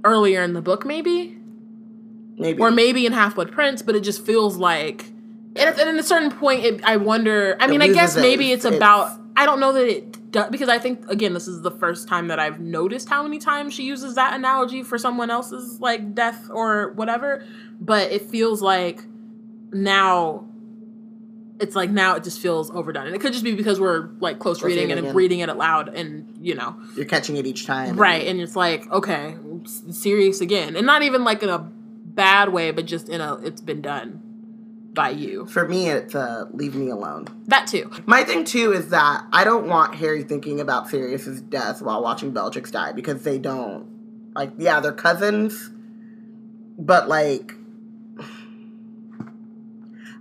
earlier 0.05 0.43
in 0.43 0.53
the 0.53 0.61
book, 0.63 0.85
maybe, 0.85 1.39
Maybe. 2.37 2.61
or 2.61 2.71
maybe 2.71 3.07
in 3.07 3.13
Half 3.13 3.37
Blood 3.37 3.51
Prince. 3.53 3.81
But 3.83 3.97
it 3.97 4.01
just 4.01 4.25
feels 4.25 4.57
like, 4.57 5.07
and 5.57 5.59
at, 5.61 5.79
and 5.79 5.89
at 5.89 5.95
a 5.97 6.03
certain 6.03 6.31
point, 6.31 6.65
it, 6.65 6.85
I 6.85 6.97
wonder. 6.99 7.57
I 7.61 7.67
mean, 7.67 7.81
I 7.83 7.89
guess 7.89 8.17
maybe 8.17 8.51
it. 8.51 8.55
it's 8.57 8.65
It's- 8.65 8.77
about. 8.77 9.21
I 9.37 9.47
don't 9.47 9.59
know 9.59 9.73
that 9.73 9.89
it 9.89 10.31
does 10.31 10.49
because 10.51 10.69
I 10.69 10.79
think 10.79 11.09
again, 11.11 11.33
this 11.35 11.49
is 11.49 11.63
the 11.63 11.71
first 11.73 12.07
time 12.07 12.29
that 12.29 12.39
I've 12.39 12.61
noticed 12.61 13.09
how 13.09 13.23
many 13.25 13.39
times 13.39 13.75
she 13.75 13.83
uses 13.83 14.15
that 14.15 14.33
analogy 14.35 14.85
for 14.85 14.97
someone 14.97 15.29
else's 15.31 15.81
like 15.81 16.15
death 16.15 16.49
or 16.51 16.93
whatever. 16.93 17.45
But 17.81 18.13
it 18.13 18.23
feels 18.31 18.63
like 18.63 19.03
now 19.73 20.47
it's 21.61 21.77
like 21.77 21.91
now 21.91 22.17
it 22.17 22.25
just 22.25 22.41
feels 22.41 22.71
overdone 22.73 23.07
and 23.07 23.15
it 23.15 23.21
could 23.21 23.33
just 23.33 23.45
be 23.45 23.55
because 23.55 23.79
we're 23.79 24.09
like 24.21 24.39
close 24.39 24.59
Close 24.59 24.69
reading 24.75 24.91
and 24.91 25.15
reading 25.15 25.39
it 25.41 25.49
aloud 25.49 25.89
and 25.89 26.37
you 26.41 26.55
know 26.55 26.77
You're 26.97 27.05
catching 27.05 27.37
it 27.37 27.47
each 27.47 27.65
time. 27.67 27.97
right 27.97 28.27
and 28.27 28.41
it's 28.41 28.57
like 28.57 28.91
okay 28.91 29.37
Sirius 29.91 30.41
again 30.41 30.75
and 30.77 30.85
not 30.87 31.03
even 31.03 31.23
like 31.25 31.43
in 31.43 31.49
a 31.49 31.59
bad 31.59 32.53
way 32.53 32.71
but 32.73 32.87
just 32.87 33.09
in 33.09 33.21
a 33.21 33.35
it's 33.37 33.61
been 33.61 33.81
done 33.83 34.21
by 34.93 35.11
you 35.11 35.45
For 35.47 35.67
me, 35.69 35.89
it's 35.89 36.15
uh, 36.15 36.45
leave 36.53 36.77
me 36.77 36.89
alone. 36.89 37.27
that 37.49 37.67
too 37.67 37.91
My 38.07 38.23
thing 38.23 38.45
too 38.45 38.73
is 38.73 38.91
that 38.91 39.25
I 39.33 39.43
don't 39.43 39.67
want 39.67 39.97
Harry 39.97 40.23
thinking 40.23 40.61
about 40.61 40.89
Sirius's 40.89 41.41
death 41.41 41.83
while 41.83 42.01
watching 42.01 42.31
Bellatrix 42.33 42.71
die 42.71 42.93
because 42.93 43.25
they 43.25 43.39
don't. 43.39 43.89
Like, 44.37 44.53
yeah, 44.57 44.79
they're 44.79 44.93
cousins, 44.93 45.69
but 46.79 47.09
like, 47.09 47.55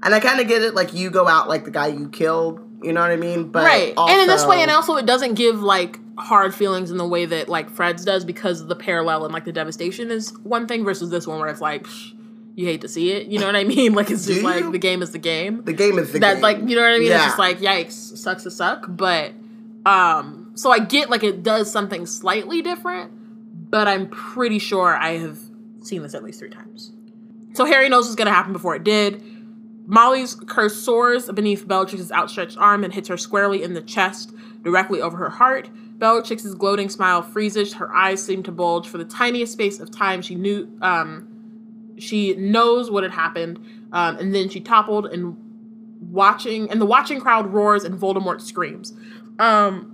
and 0.03 0.13
I 0.13 0.19
kind 0.19 0.39
of 0.39 0.47
get 0.47 0.61
it. 0.61 0.75
Like, 0.75 0.93
you 0.93 1.09
go 1.09 1.27
out 1.27 1.47
like 1.49 1.65
the 1.65 1.71
guy 1.71 1.87
you 1.87 2.09
killed. 2.09 2.59
You 2.83 2.91
know 2.91 2.99
what 3.01 3.11
I 3.11 3.15
mean? 3.15 3.49
But 3.49 3.63
right 3.63 3.93
and 3.97 4.21
in 4.21 4.27
this 4.27 4.45
way 4.45 4.61
and 4.61 4.69
also- 4.69 4.91
also 4.93 5.01
it 5.01 5.05
doesn't 5.05 5.35
give 5.35 5.61
like 5.61 5.99
hard 6.17 6.53
feelings 6.53 6.91
in 6.91 6.97
the 6.97 7.07
way 7.07 7.25
that 7.25 7.47
like 7.47 7.69
fred's 7.69 8.03
does 8.03 8.25
because 8.25 8.67
the 8.67 8.75
parallel 8.75 9.23
and 9.23 9.33
like 9.33 9.45
the 9.45 9.53
devastation 9.53 10.11
is 10.11 10.37
one 10.43 10.67
thing 10.67 10.83
versus 10.83 11.09
this 11.09 11.25
one 11.25 11.39
where 11.39 11.47
it's 11.49 11.61
like 11.61 11.83
psh, 11.83 12.13
you 12.55 12.65
hate 12.67 12.81
to 12.81 12.87
see 12.89 13.11
it 13.13 13.27
you 13.27 13.39
know 13.39 13.45
what 13.47 13.55
i 13.55 13.63
mean 13.63 13.93
like 13.95 14.11
it's 14.11 14.27
just 14.27 14.43
like 14.43 14.69
the 14.71 14.77
game 14.77 15.01
is 15.01 15.11
the 15.11 15.17
game 15.17 15.63
the 15.63 15.73
game 15.73 15.97
is 15.97 16.11
the 16.11 16.19
that 16.19 16.33
game. 16.35 16.41
like 16.43 16.57
you 16.59 16.75
know 16.75 16.81
what 16.83 16.91
I 16.91 16.99
mean? 16.99 17.03
It's 17.03 17.11
Yeah. 17.11 17.25
just 17.25 17.39
like 17.39 17.59
yikes, 17.59 17.93
sucks 18.17 18.43
to 18.43 18.51
suck. 18.51 18.85
But 18.89 19.31
um, 19.85 20.51
so 20.55 20.69
I 20.71 20.79
get 20.79 21.09
like 21.09 21.23
it 21.23 21.41
does 21.41 21.71
something 21.71 22.05
slightly 22.05 22.61
different, 22.61 23.11
but 23.71 23.87
I'm 23.87 24.07
pretty 24.09 24.59
sure 24.59 24.95
I 24.95 25.17
have 25.17 25.39
seen 25.81 26.03
this 26.03 26.13
at 26.13 26.23
least 26.23 26.39
three 26.39 26.49
times. 26.49 26.91
So 27.53 27.65
Harry 27.65 27.89
knows 27.89 28.05
what's 28.05 28.15
gonna 28.15 28.29
happen 28.31 28.53
before 28.53 28.75
it 28.75 28.83
did. 28.83 29.23
Molly's 29.85 30.35
curse 30.35 30.75
soars 30.81 31.29
beneath 31.31 31.67
Bellatrix's 31.67 32.11
outstretched 32.11 32.57
arm 32.57 32.83
and 32.83 32.93
hits 32.93 33.09
her 33.09 33.17
squarely 33.17 33.63
in 33.63 33.73
the 33.73 33.81
chest, 33.81 34.33
directly 34.61 35.01
over 35.01 35.17
her 35.17 35.29
heart. 35.29 35.69
Bellatrix's 35.97 36.55
gloating 36.55 36.89
smile 36.89 37.21
freezes. 37.21 37.73
Her 37.73 37.93
eyes 37.93 38.23
seem 38.23 38.43
to 38.43 38.51
bulge. 38.51 38.87
For 38.87 38.97
the 38.97 39.05
tiniest 39.05 39.53
space 39.53 39.79
of 39.79 39.91
time, 39.91 40.21
she 40.21 40.35
knew 40.35 40.69
um, 40.81 41.27
she 41.97 42.33
knows 42.35 42.89
what 42.89 43.03
had 43.03 43.11
happened, 43.11 43.59
um, 43.91 44.17
and 44.17 44.33
then 44.33 44.49
she 44.49 44.59
toppled 44.61 45.05
and 45.07 45.37
watching, 46.11 46.69
and 46.71 46.79
the 46.81 46.85
watching 46.85 47.19
crowd 47.19 47.53
roars 47.53 47.83
and 47.83 47.99
Voldemort 47.99 48.41
screams. 48.41 48.93
Um, 49.39 49.89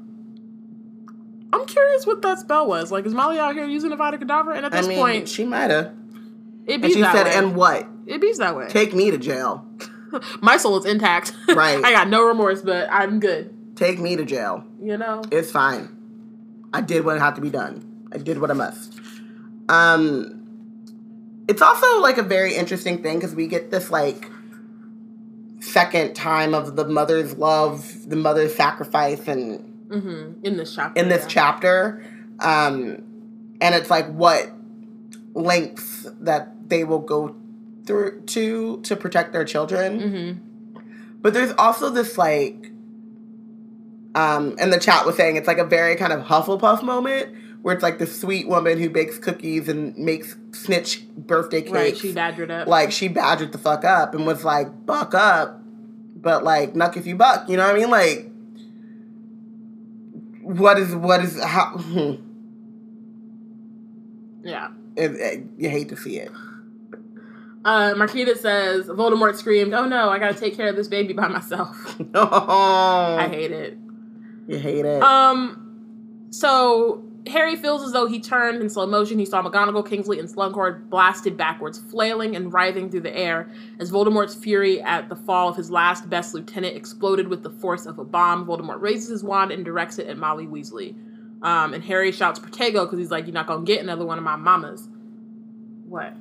I'm 1.52 1.66
curious 1.66 2.06
what 2.06 2.22
that 2.22 2.40
spell 2.40 2.68
was. 2.68 2.92
Like, 2.92 3.06
is 3.06 3.14
Molly 3.14 3.40
out 3.40 3.56
here 3.56 3.66
using 3.66 3.92
Avada 3.92 4.16
Kedavra? 4.22 4.56
And 4.56 4.66
at 4.66 4.74
I 4.74 4.78
this 4.78 4.88
mean, 4.88 4.98
point, 5.00 5.28
she 5.30 5.46
might 5.46 5.72
have. 5.72 5.94
it 6.68 6.76
And 6.82 6.86
she 6.86 7.02
said, 7.02 7.26
way. 7.26 7.34
"And 7.34 7.56
what? 7.56 7.88
it 8.06 8.22
beats 8.22 8.38
that 8.38 8.56
way. 8.56 8.68
Take 8.70 8.94
me 8.94 9.12
to 9.12 9.18
jail. 9.18 9.66
My 10.42 10.58
soul 10.58 10.78
is 10.78 10.86
intact. 10.86 11.34
Right. 11.48 11.82
I 11.84 11.92
got 11.92 12.10
no 12.10 12.26
remorse, 12.26 12.62
but 12.62 12.88
I'm 12.92 13.20
good. 13.20 13.76
Take 13.76 14.00
me 14.00 14.16
to 14.16 14.26
jail. 14.26 14.64
You 14.82 14.98
know. 14.98 15.24
It's 15.32 15.52
fine. 15.52 15.96
I 16.74 16.82
did 16.82 17.06
what 17.06 17.20
had 17.20 17.36
to 17.36 17.42
be 17.42 17.50
done. 17.50 18.08
I 18.12 18.18
did 18.18 18.40
what 18.40 18.52
I 18.52 18.54
must. 18.54 19.00
Um, 19.70 20.40
it's 21.48 21.62
also 21.62 22.00
like 22.00 22.18
a 22.18 22.24
very 22.24 22.56
interesting 22.56 23.02
thing 23.02 23.18
because 23.18 23.36
we 23.36 23.48
get 23.48 23.72
this 23.72 23.90
like 23.92 24.30
second 25.60 26.16
time 26.16 26.54
of 26.54 26.76
the 26.76 26.86
mother's 26.88 27.38
love, 27.38 28.10
the 28.10 28.16
mother's 28.16 28.56
sacrifice, 28.56 29.28
and 29.28 29.60
hmm 29.92 30.34
In 30.44 30.58
this 30.58 30.76
chapter. 30.76 31.00
in 31.02 31.10
this 31.10 31.24
yeah. 31.24 31.28
chapter, 31.30 32.04
um, 32.40 33.04
and 33.62 33.76
it's 33.76 33.90
like 33.90 34.08
what 34.08 34.52
lengths 35.34 36.08
that 36.22 36.70
they 36.70 36.84
will 36.84 37.00
go 37.00 37.36
through 37.90 38.22
to 38.22 38.80
to 38.84 38.96
protect 38.96 39.34
their 39.34 39.44
children. 39.44 40.00
Mm-hmm. 40.00 40.82
But 41.22 41.34
there's 41.34 41.52
also 41.58 41.90
this 41.90 42.20
like, 42.20 42.72
um, 44.14 44.56
and 44.60 44.72
the 44.72 44.80
chat 44.80 45.08
was 45.08 45.18
saying 45.18 45.38
it's 45.38 45.48
like 45.48 45.58
a 45.58 45.66
very 45.66 45.96
kind 45.96 46.14
of 46.14 46.22
Hufflepuff 46.26 46.84
moment 46.84 47.36
where 47.64 47.74
it's 47.74 47.82
like 47.82 47.98
the 47.98 48.06
sweet 48.06 48.48
woman 48.48 48.78
who 48.80 48.92
bakes 48.92 49.18
cookies 49.18 49.68
and 49.68 49.98
makes 49.98 50.38
snitch 50.52 51.04
birthday 51.18 51.62
cakes. 51.62 51.72
Right. 51.74 51.98
She 51.98 52.14
badgered 52.14 52.52
up. 52.52 52.68
like 52.68 52.92
she 52.92 53.08
badgered 53.08 53.52
the 53.54 53.58
fuck 53.58 53.84
up 53.84 54.14
and 54.14 54.28
was 54.28 54.46
like, 54.46 54.86
buck 54.86 55.16
up, 55.16 55.60
but 56.16 56.44
like 56.44 56.76
nuck 56.76 56.96
if 56.96 57.08
you 57.08 57.16
buck. 57.16 57.50
You 57.50 57.58
know 57.58 57.66
what 57.66 57.76
I 57.76 57.80
mean? 57.80 57.90
Like, 57.90 58.32
what 60.44 60.78
is 60.78 60.94
what 60.96 61.24
is 61.24 61.42
how? 61.44 61.84
yeah. 64.44 64.70
it, 64.96 65.12
it- 65.16 65.44
you 65.58 65.70
hate 65.70 65.90
to 65.90 65.98
see 65.98 66.18
it. 66.20 66.32
Uh, 67.66 67.94
Marquita 67.94 68.38
says 68.38 68.88
Voldemort 68.88 69.36
screamed, 69.36 69.74
"Oh 69.74 69.86
no! 69.86 70.10
I 70.10 70.18
gotta 70.20 70.38
take 70.38 70.56
care 70.56 70.70
of 70.70 70.76
this 70.76 70.88
baby 70.88 71.14
by 71.14 71.28
myself." 71.28 72.00
No, 72.14 72.24
I 72.24 73.28
hate 73.30 73.52
it. 73.52 73.78
you 74.48 74.58
hate 74.58 74.86
it. 74.86 75.04
Um, 75.04 76.28
so 76.32 77.04
Harry 77.28 77.56
feels 77.58 77.84
as 77.84 77.92
though 77.92 78.08
he 78.08 78.20
turned 78.22 78.62
in 78.62 78.70
slow 78.70 78.88
motion. 78.88 79.20
He 79.20 79.26
saw 79.26 79.44
McGonagall, 79.44 79.88
Kingsley, 79.88 80.20
and 80.20 80.30
Slughorn 80.30 80.90
blasted 80.90 81.36
backwards, 81.36 81.78
flailing 81.78 82.36
and 82.36 82.52
writhing 82.54 82.90
through 82.90 83.02
the 83.02 83.16
air 83.16 83.52
as 83.80 83.92
Voldemort's 83.92 84.34
fury 84.36 84.82
at 84.82 85.10
the 85.10 85.16
fall 85.18 85.50
of 85.50 85.58
his 85.58 85.70
last 85.70 86.10
best 86.10 86.34
lieutenant 86.34 86.76
exploded 86.78 87.28
with 87.28 87.44
the 87.44 87.50
force 87.50 87.86
of 87.86 88.00
a 88.00 88.06
bomb. 88.06 88.46
Voldemort 88.48 88.80
raises 88.82 89.10
his 89.10 89.24
wand 89.24 89.52
and 89.52 89.66
directs 89.66 90.00
it 90.00 90.08
at 90.08 90.18
Molly 90.18 90.48
Weasley. 90.48 90.96
Um, 91.42 91.74
and 91.74 91.84
Harry 91.84 92.12
shouts 92.14 92.40
Protego 92.40 92.86
because 92.86 93.00
he's 93.00 93.12
like, 93.12 93.26
"You're 93.26 93.34
not 93.34 93.48
gonna 93.48 93.66
get 93.66 93.82
another 93.82 94.06
one 94.06 94.18
of 94.18 94.24
my 94.24 94.38
mamas." 94.38 94.88
What? 95.88 96.14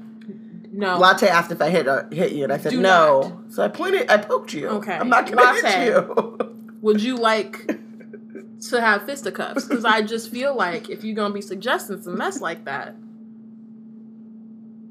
No. 0.71 0.99
Latte 0.99 1.27
asked 1.29 1.51
if 1.51 1.61
I 1.63 1.71
hit 1.71 1.89
uh, 1.89 2.05
hit 2.11 2.33
you, 2.33 2.45
and 2.45 2.53
I 2.53 2.59
said 2.59 2.71
Do 2.73 2.81
no. 2.81 3.43
So 3.49 3.63
I 3.63 3.69
pointed, 3.69 4.11
I 4.11 4.19
poked 4.19 4.53
you. 4.53 4.69
Okay. 4.69 4.93
I'm 4.93 5.09
not 5.09 5.25
gonna 5.27 5.41
Latte. 5.43 5.69
hit 5.69 5.87
you. 5.89 6.55
Would 6.83 7.03
you 7.03 7.17
like 7.17 7.67
to 8.71 8.81
have 8.81 9.05
fisticuffs? 9.07 9.65
Because 9.67 9.85
I 9.85 10.03
just 10.03 10.31
feel 10.31 10.55
like 10.55 10.91
if 10.91 11.03
you're 11.05 11.17
gonna 11.17 11.35
be 11.35 11.41
suggesting 11.41 12.01
some 12.03 12.17
mess 12.19 12.41
like 12.41 12.65
that, 12.67 12.95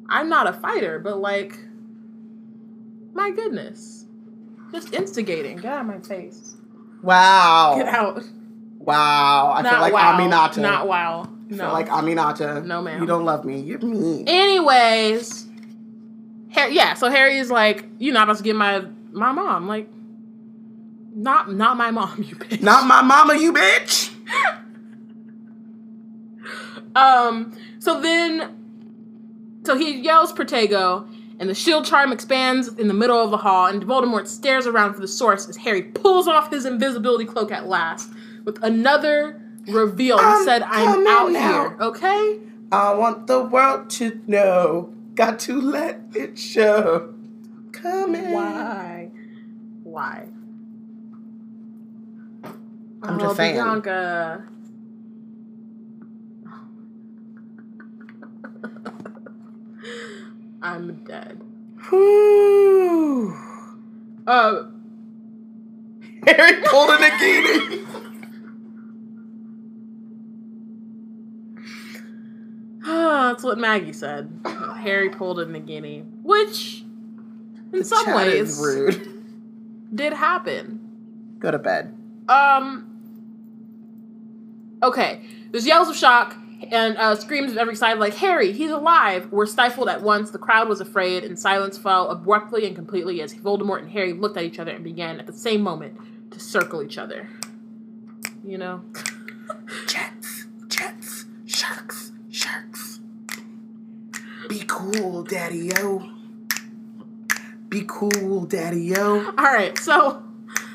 I'm 0.10 0.30
not 0.30 0.48
a 0.48 0.54
fighter, 0.54 1.00
but 1.00 1.20
like, 1.20 1.58
my 3.14 3.30
goodness, 3.32 4.06
just 4.72 4.94
instigating. 4.94 5.58
Get 5.58 5.72
out 5.72 5.82
of 5.82 5.88
my 5.88 6.00
face. 6.00 6.56
wow. 7.02 7.76
Get 7.78 7.88
out. 7.88 8.24
Wow. 8.80 9.54
I 9.56 9.62
not 9.62 9.72
feel 9.74 9.82
like 9.82 9.94
wow. 9.94 10.18
Aminata. 10.18 10.58
Not 10.62 10.88
wow. 10.88 11.24
I 11.24 11.28
No. 11.54 11.58
feel 11.66 11.74
like 11.74 11.88
Aminata. 11.90 12.66
No, 12.66 12.82
ma'am. 12.82 13.00
You 13.02 13.06
don't 13.08 13.26
love 13.26 13.44
me. 13.46 13.60
You're 13.60 13.80
mean. 13.80 14.28
Anyways, 14.28 15.47
Harry, 16.58 16.74
yeah. 16.76 16.94
So 16.96 17.10
Harry 17.10 17.38
is 17.38 17.52
like, 17.52 17.86
you're 18.00 18.14
not 18.14 18.24
about 18.24 18.38
to 18.38 18.44
get 18.44 18.56
my 18.56 18.86
my 19.12 19.32
mom. 19.32 19.68
Like, 19.68 19.90
not 21.14 21.54
not 21.54 21.78
my 21.78 21.92
mom, 21.92 22.24
you 22.28 22.36
bitch. 22.36 22.62
Not 22.62 22.88
my 22.88 23.02
mama, 23.02 23.36
you 23.36 23.54
bitch. 23.54 24.14
Um, 26.96 27.56
so 27.78 28.02
then, 28.02 29.62
so 29.64 29.78
he 29.78 30.02
yells 30.02 30.34
Protego, 30.34 31.08
and 31.40 31.48
the 31.48 31.54
shield 31.54 31.86
charm 31.86 32.12
expands 32.12 32.70
in 32.70 32.88
the 32.88 32.94
middle 32.94 33.24
of 33.24 33.30
the 33.30 33.38
hall, 33.38 33.68
and 33.68 33.84
Voldemort 33.84 34.26
stares 34.26 34.66
around 34.66 34.96
for 34.96 35.02
the 35.02 35.08
source 35.08 35.48
as 35.48 35.56
Harry 35.58 35.84
pulls 35.84 36.28
off 36.28 36.50
his 36.50 36.66
invisibility 36.66 37.26
cloak 37.26 37.52
at 37.52 37.68
last 37.68 38.10
with 38.46 38.58
another 38.64 39.40
reveal. 39.68 40.18
He 40.18 40.44
said, 40.44 40.64
I'm 40.64 41.06
out 41.06 41.32
now." 41.32 41.70
here, 41.70 41.78
okay? 41.82 42.40
I 42.72 42.96
want 42.96 43.28
the 43.28 43.44
world 43.44 43.92
to 43.92 44.20
know. 44.26 44.92
Got 45.18 45.40
to 45.40 45.60
let 45.60 46.00
it 46.14 46.38
show. 46.38 47.12
Coming. 47.72 48.34
Why? 48.34 49.10
Why? 49.82 50.28
I'm 53.02 53.16
oh, 53.16 53.20
just 53.20 53.38
saying. 53.38 53.56
Bianca. 53.56 54.48
I'm 60.62 61.04
dead. 61.04 61.42
Whew. 61.90 63.36
Uh, 64.28 64.66
Harry 66.28 66.62
pulled 66.62 66.92
a 66.92 66.98
Nagini. 66.98 67.88
That's 73.38 73.44
what 73.44 73.58
Maggie 73.58 73.94
said. 73.94 74.40
Harry 74.88 75.10
pulled 75.10 75.40
a 75.40 75.46
Nagini, 75.46 76.04
which, 76.24 76.84
in 77.74 77.84
some 77.84 78.14
ways, 78.16 78.58
rude. 78.60 78.96
did 79.94 80.14
happen. 80.14 81.36
Go 81.40 81.52
to 81.52 81.60
bed. 81.60 81.94
Um. 82.30 82.84
Okay, 84.82 85.22
there's 85.52 85.66
yells 85.68 85.90
of 85.90 85.96
shock. 85.96 86.36
and 86.72 86.98
uh, 86.98 87.16
screams 87.16 87.52
of 87.52 87.58
every 87.58 87.76
side 87.76 88.00
like 88.00 88.16
Harry, 88.16 88.52
he's 88.52 88.72
alive, 88.72 89.32
were 89.32 89.46
stifled 89.46 89.88
at 89.90 90.02
once. 90.02 90.32
The 90.32 90.40
crowd 90.40 90.68
was 90.68 90.82
afraid, 90.82 91.24
and 91.24 91.38
silence 91.38 91.78
fell 91.78 92.10
abruptly 92.10 92.66
and 92.66 92.76
completely 92.76 93.22
as 93.22 93.34
Voldemort 93.36 93.80
and 93.80 93.92
Harry 93.92 94.14
looked 94.14 94.38
at 94.38 94.44
each 94.44 94.58
other 94.58 94.72
and 94.72 94.84
began 94.84 95.20
at 95.20 95.28
the 95.28 95.34
same 95.34 95.62
moment 95.62 95.98
to 96.32 96.40
circle 96.40 96.82
each 96.82 96.98
other. 96.98 97.30
You 98.44 98.58
know, 98.58 98.82
Jets, 99.88 100.46
jets, 100.68 101.26
sharks. 101.46 101.97
Be 104.48 104.64
cool, 104.68 105.24
daddy 105.24 105.72
o. 105.78 106.10
Be 107.70 107.84
cool, 107.88 108.46
daddy 108.46 108.96
o. 108.98 109.26
all 109.38 109.44
right. 109.44 109.78
So 109.78 110.24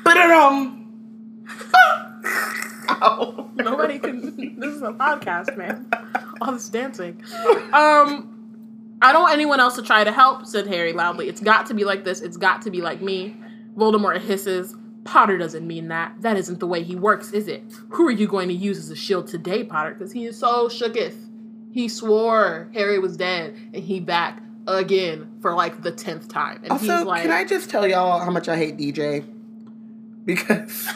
Ba-da-dum. 0.03 0.79
Ow. 2.89 3.49
nobody 3.55 3.99
can. 3.99 4.59
This 4.59 4.75
is 4.75 4.81
a 4.81 4.91
podcast, 4.91 5.57
man. 5.57 5.89
All 6.41 6.51
this 6.53 6.69
dancing. 6.69 7.21
Um. 7.73 8.29
I 9.01 9.11
don't 9.11 9.23
want 9.23 9.33
anyone 9.33 9.59
else 9.59 9.75
to 9.75 9.81
try 9.81 10.05
to 10.05 10.13
help, 10.13 10.45
said 10.45 10.65
Harry 10.67 10.93
loudly. 10.93 11.27
It's 11.27 11.41
got 11.41 11.65
to 11.65 11.73
be 11.73 11.83
like 11.83 12.05
this. 12.05 12.21
It's 12.21 12.37
got 12.37 12.61
to 12.61 12.71
be 12.71 12.81
like 12.81 13.01
me. 13.01 13.35
Voldemort 13.75 14.21
hisses. 14.21 14.77
Potter 15.03 15.37
doesn't 15.37 15.67
mean 15.67 15.89
that. 15.89 16.13
That 16.21 16.37
isn't 16.37 16.61
the 16.61 16.67
way 16.67 16.83
he 16.83 16.95
works, 16.95 17.31
is 17.33 17.49
it? 17.49 17.63
Who 17.89 18.07
are 18.07 18.11
you 18.11 18.27
going 18.27 18.47
to 18.47 18.53
use 18.53 18.77
as 18.77 18.89
a 18.89 18.95
shield 18.95 19.27
today, 19.27 19.65
Potter? 19.65 19.93
Because 19.93 20.13
he 20.13 20.25
is 20.25 20.39
so 20.39 20.69
shooketh. 20.69 21.17
He 21.73 21.87
swore 21.87 22.69
Harry 22.75 22.99
was 22.99 23.17
dead, 23.17 23.55
and 23.73 23.83
he 23.83 23.99
back 23.99 24.41
again 24.67 25.27
for 25.41 25.53
like 25.55 25.81
the 25.81 25.91
tenth 25.91 26.27
time. 26.27 26.59
And 26.61 26.71
Also, 26.71 26.97
he's 26.97 27.05
like, 27.05 27.23
can 27.23 27.31
I 27.31 27.43
just 27.45 27.69
tell 27.69 27.87
y'all 27.87 28.19
how 28.19 28.29
much 28.29 28.47
I 28.47 28.55
hate 28.55 28.77
DJ? 28.77 29.25
Because 30.23 30.87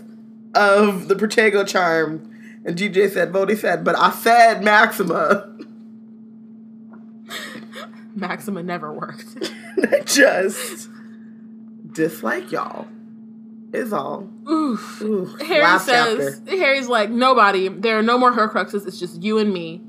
of 0.54 1.08
the 1.08 1.14
Protego 1.14 1.66
charm. 1.66 2.32
And 2.64 2.76
DJ 2.76 3.10
said, 3.12 3.30
Vody 3.30 3.56
said, 3.56 3.84
but 3.84 3.96
I 3.96 4.10
said 4.10 4.64
Maxima. 4.64 5.52
Maxima 8.16 8.62
never 8.62 8.92
worked. 8.92 9.26
I 9.92 10.00
just 10.00 10.88
dislike 11.92 12.50
y'all. 12.50 12.86
Is 13.72 13.92
all. 13.92 14.28
Oof. 14.48 15.02
Ooh, 15.02 15.24
Harry 15.36 15.62
last 15.62 15.86
says 15.86 16.38
chapter. 16.38 16.56
Harry's 16.56 16.88
like 16.88 17.10
nobody. 17.10 17.68
There 17.68 17.98
are 17.98 18.02
no 18.02 18.16
more 18.16 18.32
Horcruxes. 18.32 18.86
It's 18.86 18.98
just 18.98 19.22
you 19.22 19.38
and 19.38 19.52
me. 19.52 19.82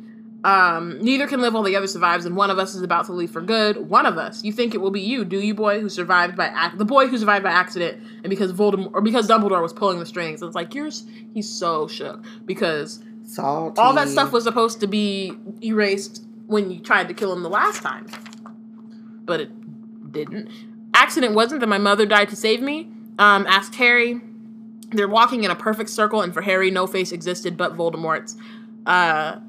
Um, 0.44 1.02
neither 1.02 1.28
can 1.28 1.41
live 1.41 1.54
while 1.54 1.64
the 1.64 1.76
other 1.76 1.88
survives, 1.88 2.26
and 2.26 2.36
one 2.36 2.49
of 2.49 2.60
us 2.60 2.76
is 2.76 2.82
about 2.82 3.06
to 3.06 3.14
leave 3.14 3.32
for 3.32 3.41
good. 3.41 3.90
One 3.90 4.06
of 4.06 4.18
us. 4.18 4.44
You 4.44 4.52
think 4.52 4.74
it 4.74 4.80
will 4.80 4.91
be 4.91 5.02
you, 5.02 5.26
do 5.26 5.40
you, 5.40 5.54
boy, 5.54 5.80
who 5.80 5.90
survived 5.90 6.36
by 6.36 6.48
ac- 6.49 6.78
the 6.78 6.86
boy 6.86 7.08
who 7.08 7.18
survived 7.18 7.44
by 7.44 7.52
accident, 7.52 8.02
and 8.24 8.30
because 8.30 8.54
Voldemort 8.54 8.91
or 8.94 9.02
because 9.02 9.28
Dumbledore 9.28 9.62
was 9.62 9.74
pulling 9.74 9.99
the 9.99 10.06
strings. 10.06 10.41
It's 10.41 10.56
like 10.56 10.74
you're. 10.76 10.90
He's 11.34 11.49
so 11.49 11.88
shook 11.88 12.24
because 12.45 13.02
Salty. 13.26 13.80
all 13.80 13.94
that 13.94 14.08
stuff 14.10 14.32
was 14.32 14.44
supposed 14.44 14.80
to 14.82 14.88
be 14.88 15.34
erased 15.64 16.24
when 16.48 16.72
you 16.72 16.80
tried 16.80 17.07
to 17.10 17.14
kill 17.14 17.32
him 17.32 17.44
the 17.44 17.49
last 17.49 17.84
time, 17.84 18.07
but 19.26 19.40
it 19.40 20.11
didn't. 20.11 20.49
Accident 20.94 21.36
wasn't 21.36 21.60
that 21.61 21.68
my 21.68 21.78
mother 21.78 22.06
died 22.06 22.30
to 22.30 22.36
save 22.36 22.61
me. 22.61 22.90
Um, 23.19 23.45
asked 23.48 23.76
Harry. 23.76 24.22
They're 24.91 25.07
walking 25.07 25.44
in 25.44 25.52
a 25.52 25.56
perfect 25.56 25.90
circle, 25.90 26.22
and 26.22 26.34
for 26.34 26.41
Harry, 26.41 26.72
no 26.72 26.88
face 26.88 27.11
existed 27.11 27.57
but 27.57 27.76
Voldemort's. 27.76 28.38
Uh, 28.86 29.40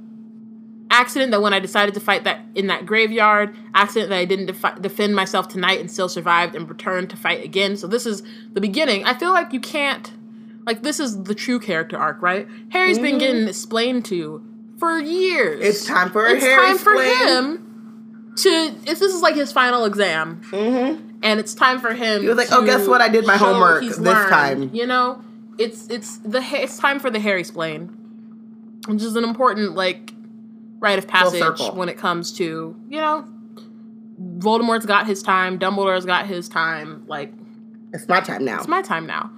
accident 0.90 1.30
that 1.30 1.40
when 1.40 1.52
I 1.52 1.60
decided 1.60 1.94
to 1.94 2.00
fight 2.00 2.24
that 2.24 2.40
in 2.54 2.66
that 2.68 2.86
graveyard. 2.86 3.54
Accident 3.74 4.10
that 4.10 4.18
I 4.18 4.24
didn't 4.24 4.46
defi- 4.46 4.80
defend 4.80 5.14
myself 5.14 5.48
tonight 5.48 5.80
and 5.80 5.90
still 5.90 6.08
survived 6.08 6.54
and 6.54 6.68
returned 6.68 7.10
to 7.10 7.16
fight 7.16 7.44
again. 7.44 7.76
So 7.76 7.86
this 7.86 8.06
is 8.06 8.22
the 8.52 8.60
beginning. 8.60 9.04
I 9.04 9.14
feel 9.14 9.32
like 9.32 9.52
you 9.52 9.60
can't. 9.60 10.12
Like 10.66 10.82
this 10.82 11.00
is 11.00 11.22
the 11.22 11.34
true 11.34 11.60
character 11.60 11.96
arc, 11.96 12.20
right? 12.20 12.46
Harry's 12.70 12.98
been 12.98 13.18
getting 13.18 13.48
explained 13.48 14.04
to 14.06 14.44
for 14.78 14.98
years. 14.98 15.60
It's 15.64 15.84
time 15.84 16.10
for 16.10 16.26
a 16.26 16.32
it's 16.34 16.44
Harry 16.44 16.66
time 16.68 16.78
for 16.78 16.94
him 16.94 18.32
to. 18.36 18.48
If 18.86 18.98
this 18.98 19.12
is 19.14 19.22
like 19.22 19.34
his 19.34 19.52
final 19.52 19.84
exam, 19.84 20.40
Mm-hmm. 20.50 21.18
and 21.22 21.40
it's 21.40 21.54
time 21.54 21.80
for 21.80 21.92
him. 21.94 22.22
He 22.22 22.28
was 22.28 22.36
like, 22.36 22.48
"Oh, 22.52 22.64
guess 22.64 22.86
what? 22.86 23.00
I 23.00 23.08
did 23.08 23.26
my 23.26 23.36
homework 23.36 23.82
this 23.84 23.98
time." 23.98 24.70
You 24.74 24.86
know, 24.86 25.22
it's 25.58 25.88
it's 25.88 26.18
the 26.18 26.40
it's 26.42 26.78
time 26.78 27.00
for 27.00 27.10
the 27.10 27.18
Harry 27.20 27.40
explain, 27.40 27.88
which 28.86 29.02
is 29.02 29.16
an 29.16 29.24
important 29.24 29.74
like 29.74 30.12
rite 30.80 30.98
of 30.98 31.08
passage 31.08 31.58
when 31.74 31.88
it 31.88 31.98
comes 31.98 32.32
to 32.38 32.76
you 32.88 33.00
know, 33.00 33.24
Voldemort's 34.38 34.86
got 34.86 35.06
his 35.06 35.22
time, 35.22 35.58
Dumbledore's 35.58 36.06
got 36.06 36.26
his 36.26 36.48
time. 36.48 37.04
Like 37.06 37.32
It's 37.92 38.06
my 38.08 38.20
time 38.20 38.44
now. 38.44 38.58
it's 38.58 38.68
my 38.68 38.82
time 38.82 39.06
now. 39.06 39.30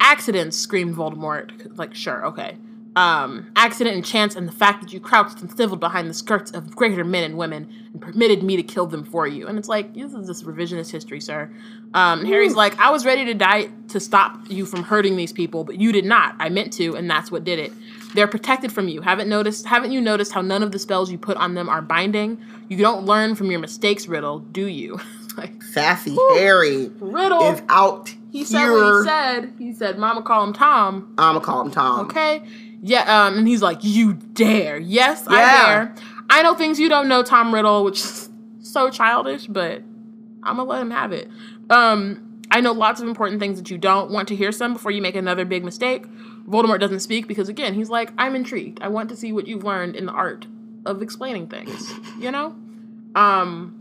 Accidents, 0.00 0.56
screamed 0.56 0.96
Voldemort. 0.96 1.78
Like, 1.78 1.94
sure, 1.94 2.26
okay. 2.26 2.56
Um, 2.94 3.50
accident 3.56 3.96
and 3.96 4.04
chance 4.04 4.36
and 4.36 4.46
the 4.46 4.52
fact 4.52 4.82
that 4.82 4.92
you 4.92 5.00
crouched 5.00 5.40
and 5.40 5.50
sniveled 5.50 5.80
behind 5.80 6.10
the 6.10 6.14
skirts 6.14 6.50
of 6.50 6.76
greater 6.76 7.04
men 7.04 7.24
and 7.24 7.38
women 7.38 7.72
and 7.90 8.02
permitted 8.02 8.42
me 8.42 8.54
to 8.56 8.62
kill 8.62 8.86
them 8.86 9.02
for 9.02 9.26
you. 9.26 9.48
And 9.48 9.58
it's 9.58 9.68
like, 9.68 9.94
this 9.94 10.12
is 10.12 10.26
this 10.26 10.42
revisionist 10.42 10.90
history, 10.90 11.18
sir. 11.18 11.50
Um, 11.94 12.26
Harry's 12.26 12.54
like, 12.54 12.78
I 12.78 12.90
was 12.90 13.06
ready 13.06 13.24
to 13.24 13.32
die 13.32 13.70
to 13.88 13.98
stop 13.98 14.38
you 14.50 14.66
from 14.66 14.82
hurting 14.82 15.16
these 15.16 15.32
people, 15.32 15.64
but 15.64 15.80
you 15.80 15.90
did 15.90 16.04
not. 16.04 16.34
I 16.38 16.50
meant 16.50 16.70
to, 16.74 16.94
and 16.94 17.08
that's 17.08 17.30
what 17.30 17.44
did 17.44 17.58
it. 17.58 17.72
They're 18.14 18.28
protected 18.28 18.70
from 18.72 18.88
you. 18.88 19.00
Haven't 19.00 19.28
noticed? 19.28 19.64
Haven't 19.66 19.92
you 19.92 20.00
noticed 20.00 20.32
how 20.32 20.42
none 20.42 20.62
of 20.62 20.72
the 20.72 20.78
spells 20.78 21.10
you 21.10 21.16
put 21.16 21.36
on 21.38 21.54
them 21.54 21.68
are 21.68 21.80
binding? 21.80 22.38
You 22.68 22.76
don't 22.76 23.06
learn 23.06 23.34
from 23.34 23.50
your 23.50 23.60
mistakes, 23.60 24.06
Riddle, 24.06 24.40
do 24.40 24.66
you? 24.66 25.00
like, 25.36 25.62
Sassy 25.62 26.16
Harry 26.34 26.90
Riddle. 27.00 27.42
is 27.52 27.62
out 27.68 28.14
He 28.30 28.44
said 28.44 28.70
what 28.70 28.98
he 28.98 29.08
said. 29.08 29.52
He 29.58 29.72
said, 29.72 29.98
"Mama, 29.98 30.22
call 30.22 30.44
him 30.44 30.52
Tom." 30.52 31.14
I'ma 31.16 31.40
call 31.40 31.62
him 31.62 31.70
Tom. 31.70 32.06
Okay. 32.06 32.42
Yeah. 32.82 33.02
Um. 33.26 33.38
And 33.38 33.48
he's 33.48 33.62
like, 33.62 33.78
"You 33.82 34.14
dare? 34.14 34.76
Yes, 34.78 35.24
I 35.28 35.40
dare. 35.66 35.94
I 36.28 36.42
know 36.42 36.54
things 36.54 36.78
you 36.80 36.88
don't 36.88 37.08
know, 37.08 37.22
Tom 37.22 37.54
Riddle, 37.54 37.84
which 37.84 38.00
is 38.00 38.28
so 38.60 38.90
childish, 38.90 39.46
but 39.46 39.82
I'm 40.42 40.56
gonna 40.56 40.64
let 40.64 40.82
him 40.82 40.90
have 40.90 41.12
it. 41.12 41.30
Um. 41.70 42.28
I 42.50 42.60
know 42.60 42.72
lots 42.72 43.00
of 43.00 43.08
important 43.08 43.40
things 43.40 43.56
that 43.56 43.70
you 43.70 43.78
don't 43.78 44.10
want 44.10 44.28
to 44.28 44.36
hear 44.36 44.52
some 44.52 44.74
before 44.74 44.90
you 44.90 45.00
make 45.00 45.14
another 45.16 45.46
big 45.46 45.64
mistake. 45.64 46.04
Voldemort 46.46 46.80
doesn't 46.80 47.00
speak 47.00 47.26
because 47.26 47.48
again, 47.48 47.72
he's 47.72 47.88
like, 47.88 48.12
I'm 48.18 48.34
intrigued. 48.34 48.82
I 48.82 48.88
want 48.88 49.08
to 49.08 49.16
see 49.16 49.32
what 49.32 49.46
you've 49.46 49.64
learned 49.64 49.96
in 49.96 50.04
the 50.04 50.12
art 50.12 50.46
of 50.84 51.00
explaining 51.00 51.46
things. 51.48 51.92
You 52.18 52.30
know. 52.30 52.54
Um. 53.14 53.78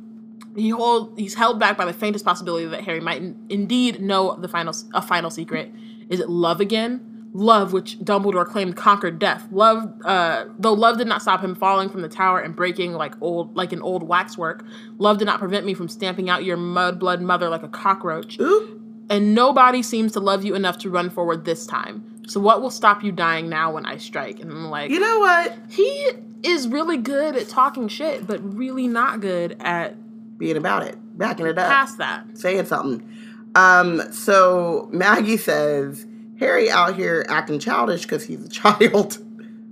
He 0.56 0.70
hold 0.70 1.18
he's 1.18 1.34
held 1.34 1.60
back 1.60 1.78
by 1.78 1.86
the 1.86 1.94
faintest 1.94 2.26
possibility 2.26 2.66
that 2.66 2.84
Harry 2.84 3.00
might 3.00 3.22
in- 3.22 3.46
indeed 3.50 4.02
know 4.02 4.36
the 4.36 4.48
final 4.50 4.74
a 4.94 5.02
final 5.02 5.30
secret. 5.30 5.72
Is 6.10 6.20
it 6.20 6.30
love 6.30 6.60
again? 6.60 7.11
Love, 7.34 7.72
which 7.72 7.98
Dumbledore 8.00 8.46
claimed 8.46 8.76
conquered 8.76 9.18
death. 9.18 9.48
Love, 9.52 9.90
uh, 10.04 10.46
though 10.60 10.74
love 10.74 10.98
did 10.98 11.08
not 11.08 11.22
stop 11.22 11.42
him 11.42 11.56
falling 11.56 11.88
from 11.90 12.02
the 12.02 12.10
tower 12.10 12.40
and 12.42 12.56
breaking 12.56 12.94
like 12.94 13.14
old 13.22 13.56
like 13.56 13.72
an 13.72 13.82
old 13.82 14.04
waxwork. 14.04 14.66
Love 14.98 15.18
did 15.18 15.26
not 15.26 15.40
prevent 15.40 15.66
me 15.66 15.74
from 15.74 15.88
stamping 15.88 16.30
out 16.30 16.44
your 16.44 16.58
mudblood 16.58 17.22
mother 17.22 17.48
like 17.50 17.64
a 17.64 17.70
cockroach. 17.70 18.38
Oop. 18.40 18.82
And 19.10 19.34
nobody 19.34 19.82
seems 19.82 20.12
to 20.14 20.20
love 20.20 20.44
you 20.44 20.56
enough 20.56 20.78
to 20.80 20.90
run 20.90 21.10
forward 21.10 21.46
this 21.46 21.66
time. 21.66 22.22
So 22.28 22.40
what 22.40 22.62
will 22.62 22.70
stop 22.70 23.04
you 23.04 23.12
dying 23.12 23.50
now 23.50 23.74
when 23.74 23.86
I 23.86 23.98
strike? 23.98 24.40
And 24.40 24.52
I'm 24.52 24.70
like, 24.70 24.92
You 24.92 25.00
know 25.00 25.20
what? 25.20 25.54
he 25.70 26.12
is 26.44 26.68
really 26.68 26.98
good 26.98 27.36
at 27.36 27.48
talking 27.50 27.88
shit, 27.88 28.26
but 28.28 28.40
really 28.56 28.88
not 28.88 29.20
good 29.22 29.56
at 29.62 29.96
Being 30.38 30.58
about 30.58 30.84
it. 30.84 30.98
Backing 31.18 31.46
it 31.46 31.58
up. 31.58 31.70
past 31.70 31.98
that. 31.98 32.26
saying 32.38 32.66
something. 32.66 33.08
Um, 33.56 34.02
so 34.14 34.90
Maggie 34.92 35.38
says, 35.38 36.06
Harry 36.42 36.70
out 36.72 36.96
here 36.96 37.26
acting 37.30 37.60
childish 37.60 38.02
because 38.02 38.26
he's 38.26 38.44
a 38.44 38.50
child. 38.62 39.20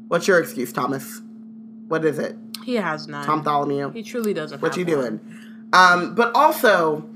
What's 0.08 0.28
your 0.28 0.40
excuse, 0.40 0.72
Thomas? 0.72 1.22
What 1.88 2.06
is 2.06 2.20
it? 2.20 2.38
He 2.64 2.76
has 2.76 3.08
none. 3.08 3.26
Tom 3.26 3.44
Tholomew? 3.44 3.94
he 3.94 4.04
truly 4.04 4.34
doesn't. 4.34 4.62
What 4.62 4.78
you 4.78 4.86
one. 4.86 4.96
doing? 4.96 5.20
Um, 5.74 6.16
but 6.16 6.34
also, 6.36 7.10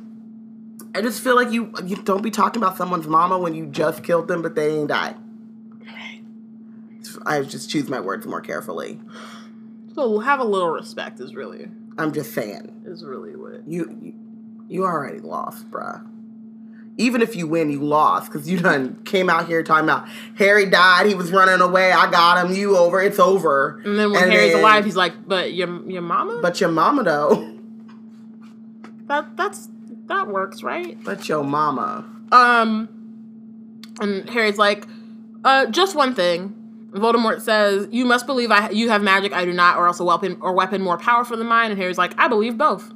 I 0.95 1.01
just 1.01 1.23
feel 1.23 1.35
like 1.35 1.51
you 1.51 1.71
you 1.85 1.95
don't 1.97 2.23
be 2.23 2.31
talking 2.31 2.61
about 2.61 2.77
someone's 2.77 3.07
mama 3.07 3.38
when 3.38 3.53
you 3.53 3.67
just 3.67 4.03
killed 4.03 4.27
them, 4.27 4.41
but 4.41 4.55
they 4.55 4.71
ain't 4.75 4.89
died. 4.89 5.15
I 7.25 7.41
just 7.43 7.69
choose 7.69 7.88
my 7.89 7.99
words 7.99 8.25
more 8.25 8.41
carefully. 8.41 8.99
So 9.93 10.17
have 10.19 10.39
a 10.39 10.43
little 10.43 10.69
respect 10.71 11.19
is 11.19 11.35
really 11.35 11.69
I'm 11.97 12.11
just 12.11 12.34
saying. 12.34 12.81
is 12.85 13.05
really 13.05 13.35
what. 13.35 13.67
You 13.67 13.95
you, 14.01 14.13
you 14.67 14.84
already 14.84 15.19
lost, 15.19 15.69
bruh. 15.69 16.03
Even 16.98 17.24
if 17.24 17.36
you 17.36 17.48
win, 17.48 17.72
you 17.72 17.80
lost 17.84 18.32
because 18.32 18.48
you 18.48 18.60
done 18.60 19.02
came 19.03 19.28
out 19.30 19.48
here 19.48 19.64
talking 19.64 19.86
about 19.90 20.07
Harry 20.38 20.68
died. 20.70 21.07
He 21.07 21.15
was 21.15 21.32
running 21.32 21.60
away. 21.60 21.91
I 21.91 22.10
got 22.11 22.45
him. 22.45 22.53
You 22.56 22.78
over. 22.78 23.02
It's 23.02 23.18
over. 23.20 23.82
And 23.84 23.98
then 23.98 24.11
when 24.11 24.24
And 24.24 24.32
Harry's 24.32 24.52
then- 24.53 24.61
alive, 24.61 24.86
he's 24.86 24.95
like, 24.95 25.28
"But 25.28 25.53
your 25.53 25.90
your 25.90 26.03
mama? 26.03 26.40
But 26.41 26.61
your 26.61 26.70
mama 26.70 27.03
though. 27.03 27.49
that 29.07 29.36
that's 29.36 29.70
that 30.07 30.28
works, 30.28 30.61
right?" 30.61 30.98
But 31.03 31.28
your 31.28 31.44
mama. 31.44 32.06
Um, 32.32 32.88
and 33.99 34.30
Harry's 34.30 34.57
like, 34.57 34.86
"Uh, 35.44 35.65
just 35.68 35.95
one 35.95 36.14
thing. 36.14 36.53
Voldemort 36.91 37.41
says, 37.41 37.88
"You 37.91 38.06
must 38.06 38.28
believe 38.28 38.52
I 38.52 38.70
you 38.70 38.90
have 38.90 39.02
magic. 39.02 39.34
I 39.34 39.45
do 39.45 39.53
not, 39.53 39.78
or 39.78 39.88
else 39.88 39.99
a 39.99 40.03
weapon 40.03 40.38
or 40.41 40.53
weapon 40.53 40.82
more 40.84 40.98
powerful 40.99 41.38
than 41.38 41.48
mine." 41.48 41.72
And 41.72 41.80
Harry's 41.80 41.98
like, 41.98 42.14
"I 42.20 42.28
believe 42.28 42.56
both." 42.57 42.91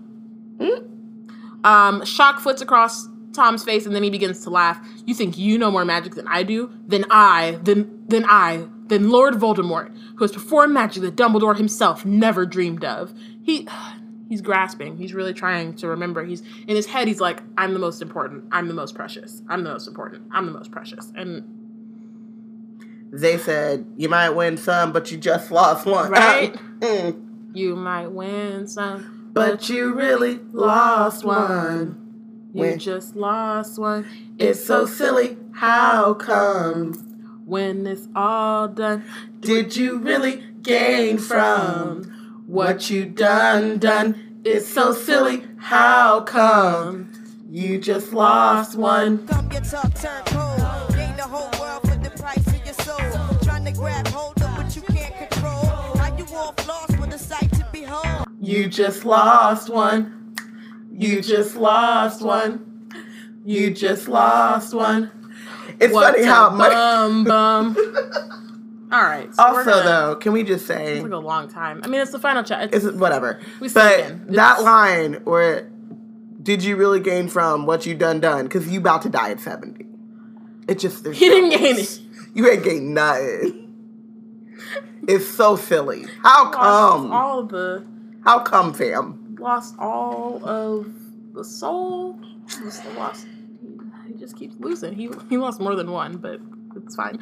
Um, 1.63 2.05
shock 2.05 2.39
flits 2.39 2.61
across 2.61 3.07
Tom's 3.37 3.63
face, 3.63 3.85
and 3.85 3.95
then 3.95 4.03
he 4.03 4.09
begins 4.09 4.41
to 4.43 4.49
laugh. 4.49 4.85
You 5.05 5.13
think 5.13 5.37
you 5.37 5.57
know 5.57 5.71
more 5.71 5.85
magic 5.85 6.15
than 6.15 6.27
I 6.27 6.43
do? 6.43 6.69
Than 6.85 7.05
I, 7.09 7.59
than, 7.63 8.05
than 8.07 8.25
I, 8.27 8.67
than 8.87 9.09
Lord 9.09 9.35
Voldemort, 9.35 9.95
who 10.15 10.23
has 10.25 10.31
performed 10.33 10.73
magic 10.73 11.03
that 11.03 11.15
Dumbledore 11.15 11.55
himself 11.55 12.05
never 12.05 12.45
dreamed 12.45 12.83
of. 12.83 13.13
He 13.43 13.67
he's 14.29 14.41
grasping. 14.41 14.97
He's 14.97 15.13
really 15.13 15.33
trying 15.33 15.75
to 15.75 15.87
remember. 15.87 16.25
He's 16.25 16.41
in 16.67 16.75
his 16.75 16.85
head. 16.85 17.07
He's 17.07 17.21
like, 17.21 17.41
I'm 17.57 17.73
the 17.73 17.79
most 17.79 18.01
important. 18.01 18.45
I'm 18.51 18.67
the 18.67 18.73
most 18.73 18.93
precious. 18.95 19.41
I'm 19.47 19.63
the 19.63 19.69
most 19.71 19.87
important. 19.87 20.23
I'm 20.31 20.45
the 20.45 20.51
most 20.51 20.71
precious. 20.71 21.13
And 21.15 21.43
They 23.13 23.37
said 23.37 23.85
you 23.95 24.09
might 24.09 24.31
win 24.31 24.57
some, 24.57 24.91
but 24.91 25.11
you 25.11 25.17
just 25.17 25.49
lost 25.51 25.85
one. 25.85 26.09
Right? 26.11 26.55
Mm. 26.77 27.55
you 27.55 27.75
might 27.75 28.09
win 28.09 28.67
some, 28.67 29.31
But 29.33 29.67
you 29.67 29.93
really 29.95 30.39
lost 30.51 31.25
one. 31.25 32.06
You 32.57 32.63
When- 32.63 32.79
just 32.79 33.15
lost 33.15 33.77
one. 33.77 34.03
It's 34.39 34.65
so 34.65 34.87
silly. 34.87 35.37
How 35.51 36.15
come? 36.15 36.93
When 37.45 37.85
it's 37.85 38.07
all 38.15 38.67
done, 38.67 39.03
Did 39.41 39.75
you 39.77 39.99
really 39.99 40.41
gain 40.63 41.19
from 41.19 42.41
what 42.47 42.89
you 42.89 43.05
done 43.05 43.77
done? 43.77 44.39
It's 44.43 44.67
so 44.67 44.91
silly. 44.91 45.43
How 45.57 46.21
come? 46.21 47.09
You 47.47 47.77
just 47.77 48.11
lost 48.11 48.75
one. 48.75 49.27
Come 49.27 49.51
your 49.51 49.61
talk 49.61 49.93
turn 49.93 50.23
cold. 50.25 50.89
Gain 50.95 51.15
the 51.15 51.27
whole 51.29 51.51
world 51.61 51.81
for 51.87 51.95
the 52.03 52.09
price 52.19 52.47
of 52.47 52.65
your 52.65 52.73
soul. 52.73 53.37
Trying 53.43 53.65
to 53.65 53.71
grab 53.71 54.07
hold 54.07 54.41
of 54.41 54.57
what 54.57 54.75
you 54.75 54.81
can't 54.81 55.15
control. 55.29 55.95
How 55.99 56.17
you 56.17 56.25
walk 56.33 56.67
lost 56.67 56.99
with 56.99 57.13
a 57.13 57.19
sight 57.19 57.51
to 57.53 57.65
behold. 57.71 58.25
You 58.41 58.67
just 58.67 59.05
lost 59.05 59.69
one. 59.69 60.26
You 60.97 61.21
just 61.21 61.55
lost 61.55 62.21
one. 62.21 62.89
You 63.45 63.71
just 63.71 64.07
lost 64.07 64.73
one. 64.73 65.11
It's 65.79 65.93
What 65.93 66.15
funny 66.15 66.25
how 66.25 66.49
much. 66.49 66.71
bum 66.71 67.23
bum. 67.23 67.77
All 68.91 69.03
right. 69.03 69.33
So 69.35 69.43
Also, 69.43 69.63
gonna- 69.71 69.83
though, 69.83 70.15
can 70.15 70.31
we 70.33 70.43
just 70.43 70.65
say 70.65 70.93
it's 70.95 71.03
like 71.03 71.11
a 71.11 71.17
long 71.17 71.47
time. 71.47 71.81
I 71.83 71.87
mean, 71.87 72.01
it's 72.01 72.11
the 72.11 72.19
final 72.19 72.41
chat. 72.43 72.73
It's, 72.73 72.83
it's 72.85 72.97
whatever. 72.97 73.39
We 73.59 73.69
but 73.69 74.27
that 74.33 74.63
line 74.63 75.15
where 75.25 75.69
did 76.41 76.63
you 76.63 76.75
really 76.77 76.99
gain 76.99 77.27
from 77.27 77.65
what 77.65 77.85
you 77.85 77.93
done 77.95 78.19
done? 78.19 78.45
Because 78.45 78.67
you 78.67 78.79
about 78.79 79.01
to 79.03 79.09
die 79.09 79.29
at 79.31 79.39
seventy. 79.39 79.85
It 80.67 80.79
just 80.79 81.03
there's 81.03 81.17
he 81.19 81.29
didn't 81.29 81.49
gain 81.51 81.77
it. 81.77 81.99
You 82.33 82.49
ain't 82.49 82.63
gained 82.63 82.93
nothing. 82.93 83.63
It's 85.07 85.27
so 85.27 85.55
silly. 85.57 86.05
How 86.23 86.49
come? 86.49 87.11
all 87.11 87.43
the 87.43 87.85
How 88.23 88.39
come, 88.39 88.73
fam? 88.73 89.23
Lost 89.39 89.75
all 89.79 90.43
of 90.47 90.91
the 91.33 91.43
soul. 91.43 92.19
Lost. 92.95 93.27
He 94.07 94.13
just 94.13 94.37
keeps 94.37 94.55
losing. 94.59 94.93
He 94.93 95.09
he 95.29 95.37
lost 95.37 95.59
more 95.59 95.75
than 95.75 95.91
one, 95.91 96.17
but 96.17 96.39
it's 96.75 96.95
fine. 96.95 97.19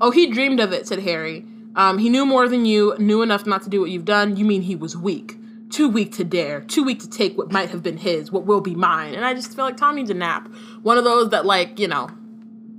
Oh, 0.00 0.10
he 0.10 0.30
dreamed 0.30 0.60
of 0.60 0.72
it," 0.72 0.86
said 0.86 1.00
Harry. 1.00 1.44
Um, 1.76 1.98
he 1.98 2.08
knew 2.08 2.24
more 2.24 2.48
than 2.48 2.64
you, 2.64 2.94
knew 2.98 3.20
enough 3.22 3.46
not 3.46 3.62
to 3.62 3.70
do 3.70 3.80
what 3.80 3.90
you've 3.90 4.06
done. 4.06 4.36
You 4.36 4.46
mean 4.46 4.62
he 4.62 4.74
was 4.74 4.96
weak, 4.96 5.36
too 5.70 5.90
weak 5.90 6.12
to 6.16 6.24
dare, 6.24 6.62
too 6.62 6.82
weak 6.82 7.00
to 7.00 7.10
take 7.10 7.36
what 7.36 7.52
might 7.52 7.68
have 7.68 7.82
been 7.82 7.98
his, 7.98 8.32
what 8.32 8.46
will 8.46 8.62
be 8.62 8.74
mine. 8.74 9.14
And 9.14 9.26
I 9.26 9.34
just 9.34 9.54
feel 9.54 9.66
like 9.66 9.76
Tom 9.76 9.96
needs 9.96 10.08
a 10.08 10.14
nap. 10.14 10.48
One 10.82 10.96
of 10.96 11.04
those 11.04 11.30
that, 11.30 11.44
like, 11.44 11.78
you 11.78 11.86
know, 11.86 12.08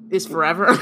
is 0.10 0.26
forever. 0.26 0.65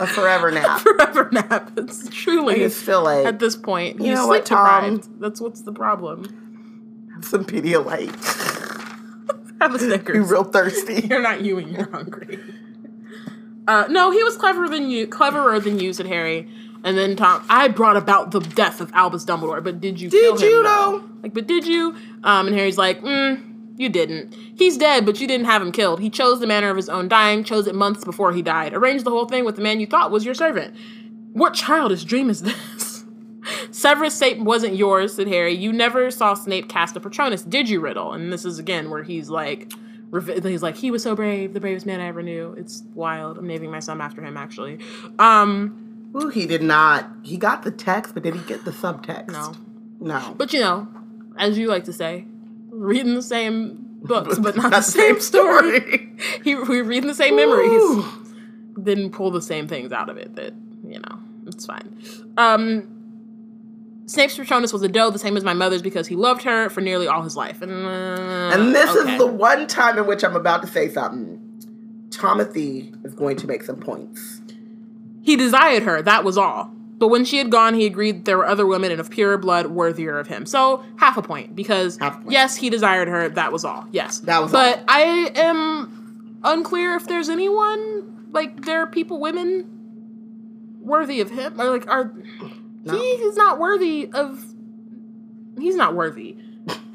A 0.00 0.06
forever 0.06 0.50
nap. 0.52 0.78
a 0.78 0.80
forever 0.80 1.28
nap. 1.32 1.72
It's 1.76 2.08
truly 2.10 2.54
I 2.56 2.58
just 2.58 2.82
feel 2.84 3.02
like 3.02 3.26
at 3.26 3.38
this 3.38 3.56
point. 3.56 3.98
You 4.00 4.06
He's 4.06 4.14
know 4.18 4.26
sleep 4.28 4.44
deprived. 4.44 5.20
That's 5.20 5.40
what's 5.40 5.62
the 5.62 5.72
problem. 5.72 7.10
Have 7.14 7.24
some 7.24 7.44
Pedialyte. 7.44 8.14
Have 9.60 9.74
a 9.74 9.78
Snickers. 9.78 10.30
real 10.30 10.44
thirsty. 10.44 11.00
You're 11.08 11.20
not 11.22 11.40
you 11.40 11.58
and 11.58 11.72
you're 11.72 11.90
hungry. 11.90 12.38
Uh, 13.66 13.86
no, 13.90 14.12
he 14.12 14.22
was 14.22 14.36
cleverer 14.36 14.68
than 14.68 14.88
you, 14.88 15.06
cleverer 15.08 15.58
than 15.58 15.80
you, 15.80 15.92
said 15.92 16.06
Harry. 16.06 16.48
And 16.84 16.96
then 16.96 17.16
Tom, 17.16 17.44
I 17.50 17.66
brought 17.66 17.96
about 17.96 18.30
the 18.30 18.38
death 18.38 18.80
of 18.80 18.92
Albus 18.94 19.24
Dumbledore, 19.24 19.62
but 19.64 19.80
did 19.80 20.00
you? 20.00 20.08
Did 20.08 20.40
you, 20.40 20.62
though? 20.62 21.02
Like, 21.24 21.34
but 21.34 21.48
did 21.48 21.66
you? 21.66 21.96
Um, 22.22 22.46
and 22.46 22.56
Harry's 22.56 22.78
like, 22.78 23.02
mm, 23.02 23.42
you 23.78 23.88
didn't. 23.88 24.34
He's 24.56 24.76
dead, 24.76 25.06
but 25.06 25.20
you 25.20 25.26
didn't 25.26 25.46
have 25.46 25.62
him 25.62 25.72
killed. 25.72 26.00
He 26.00 26.10
chose 26.10 26.40
the 26.40 26.46
manner 26.46 26.68
of 26.68 26.76
his 26.76 26.88
own 26.88 27.08
dying, 27.08 27.44
chose 27.44 27.66
it 27.66 27.74
months 27.74 28.04
before 28.04 28.32
he 28.32 28.42
died, 28.42 28.74
arranged 28.74 29.04
the 29.04 29.10
whole 29.10 29.26
thing 29.26 29.44
with 29.44 29.56
the 29.56 29.62
man 29.62 29.80
you 29.80 29.86
thought 29.86 30.10
was 30.10 30.24
your 30.24 30.34
servant. 30.34 30.74
What 31.32 31.54
childish 31.54 32.04
dream 32.04 32.28
is 32.30 32.42
this? 32.42 33.04
Severus 33.70 34.14
Snape 34.16 34.38
wasn't 34.40 34.74
yours, 34.76 35.14
said 35.14 35.28
Harry. 35.28 35.54
You 35.54 35.72
never 35.72 36.10
saw 36.10 36.34
Snape 36.34 36.68
cast 36.68 36.96
a 36.96 37.00
Patronus, 37.00 37.42
did 37.42 37.68
you, 37.68 37.80
Riddle? 37.80 38.12
And 38.12 38.32
this 38.32 38.44
is 38.44 38.58
again 38.58 38.90
where 38.90 39.02
he's 39.02 39.30
like, 39.30 39.72
he's 40.42 40.62
like, 40.62 40.76
he 40.76 40.90
was 40.90 41.02
so 41.02 41.14
brave, 41.14 41.54
the 41.54 41.60
bravest 41.60 41.86
man 41.86 42.00
I 42.00 42.08
ever 42.08 42.22
knew. 42.22 42.54
It's 42.58 42.82
wild. 42.94 43.38
I'm 43.38 43.46
naming 43.46 43.70
my 43.70 43.80
son 43.80 44.00
after 44.00 44.22
him, 44.22 44.36
actually. 44.36 44.80
Um, 45.18 46.10
Ooh, 46.16 46.28
he 46.28 46.46
did 46.46 46.62
not. 46.62 47.08
He 47.22 47.36
got 47.36 47.62
the 47.62 47.70
text, 47.70 48.14
but 48.14 48.22
did 48.22 48.34
he 48.34 48.40
get 48.46 48.64
the 48.64 48.70
subtext? 48.70 49.28
no, 49.30 49.54
No. 50.00 50.34
but 50.36 50.52
you 50.52 50.60
know, 50.60 50.88
as 51.36 51.56
you 51.58 51.68
like 51.68 51.84
to 51.84 51.92
say, 51.92 52.26
reading 52.78 53.14
the 53.14 53.22
same 53.22 53.78
books, 54.02 54.38
but 54.38 54.56
not, 54.56 54.70
the 54.70 54.80
same 54.80 55.20
story. 55.20 56.12
he, 56.44 56.54
we 56.54 56.80
reading 56.82 57.08
the 57.08 57.14
same 57.14 57.36
memories. 57.36 58.04
Didn't 58.82 59.10
pull 59.10 59.30
the 59.30 59.42
same 59.42 59.66
things 59.68 59.92
out 59.92 60.08
of 60.08 60.16
it. 60.16 60.36
That 60.36 60.54
you 60.86 61.00
know, 61.00 61.18
it's 61.46 61.66
fine. 61.66 62.00
Um, 62.36 62.94
Snape's 64.06 64.36
Patronus 64.36 64.72
was 64.72 64.82
a 64.82 64.88
doe, 64.88 65.10
the 65.10 65.18
same 65.18 65.36
as 65.36 65.44
my 65.44 65.52
mother's, 65.52 65.82
because 65.82 66.06
he 66.06 66.16
loved 66.16 66.42
her 66.44 66.70
for 66.70 66.80
nearly 66.80 67.06
all 67.06 67.22
his 67.22 67.36
life. 67.36 67.60
And, 67.60 67.72
uh, 67.72 68.54
And 68.54 68.74
this 68.74 68.88
okay. 68.96 69.12
is 69.12 69.18
the 69.18 69.26
one 69.26 69.66
time 69.66 69.98
in 69.98 70.06
which 70.06 70.24
I'm 70.24 70.34
about 70.34 70.62
to 70.62 70.68
say 70.68 70.88
something. 70.88 71.44
Timothy 72.10 72.94
is 73.04 73.14
going 73.14 73.36
to 73.36 73.46
make 73.46 73.62
some 73.62 73.76
points. 73.76 74.40
He 75.20 75.36
desired 75.36 75.82
her, 75.82 76.00
that 76.00 76.24
was 76.24 76.38
all. 76.38 76.72
But 76.98 77.08
when 77.08 77.24
she 77.24 77.38
had 77.38 77.50
gone, 77.50 77.74
he 77.74 77.86
agreed 77.86 78.16
that 78.16 78.24
there 78.24 78.36
were 78.38 78.46
other 78.46 78.66
women 78.66 78.90
and 78.90 79.00
of 79.00 79.08
purer 79.08 79.38
blood 79.38 79.68
worthier 79.68 80.18
of 80.18 80.26
him. 80.26 80.44
So 80.46 80.84
half 80.96 81.16
a 81.16 81.22
point, 81.22 81.54
because 81.54 81.96
a 82.00 82.10
point. 82.10 82.30
yes, 82.30 82.56
he 82.56 82.70
desired 82.70 83.06
her, 83.06 83.28
that 83.28 83.52
was 83.52 83.64
all. 83.64 83.86
Yes. 83.92 84.18
That 84.20 84.42
was 84.42 84.52
all 84.52 84.60
but 84.60 84.78
all. 84.80 84.84
I 84.88 85.30
am 85.36 86.40
unclear 86.42 86.96
if 86.96 87.06
there's 87.06 87.28
anyone, 87.28 88.28
like, 88.32 88.64
there 88.64 88.82
are 88.82 88.86
people, 88.86 89.20
women, 89.20 89.68
worthy 90.80 91.20
of 91.20 91.30
him. 91.30 91.60
Or, 91.60 91.70
like, 91.70 91.88
are. 91.88 92.12
No. 92.84 92.94
He 92.96 93.04
is 93.04 93.36
not 93.36 93.58
worthy 93.58 94.10
of. 94.12 94.44
He's 95.58 95.76
not 95.76 95.94
worthy. 95.94 96.36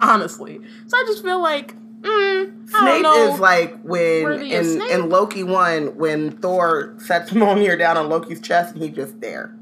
Honestly. 0.00 0.60
So 0.86 0.96
I 0.96 1.04
just 1.08 1.24
feel 1.24 1.40
like. 1.42 1.74
Mm, 2.06 2.68
Snape 2.70 3.06
is 3.34 3.40
like 3.40 3.80
when 3.82 4.40
in, 4.42 4.82
in 4.82 5.08
Loki 5.08 5.42
1 5.42 5.96
when 5.96 6.30
Thor 6.30 6.94
sets 6.98 7.30
Mjolnir 7.32 7.78
down 7.78 7.96
on 7.96 8.08
Loki's 8.08 8.40
chest 8.40 8.74
and 8.74 8.82
he's 8.82 8.94
just 8.94 9.20
there. 9.20 9.54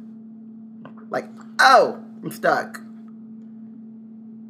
Like, 1.11 1.27
oh, 1.61 1.99
I'm 2.23 2.31
stuck. 2.31 2.81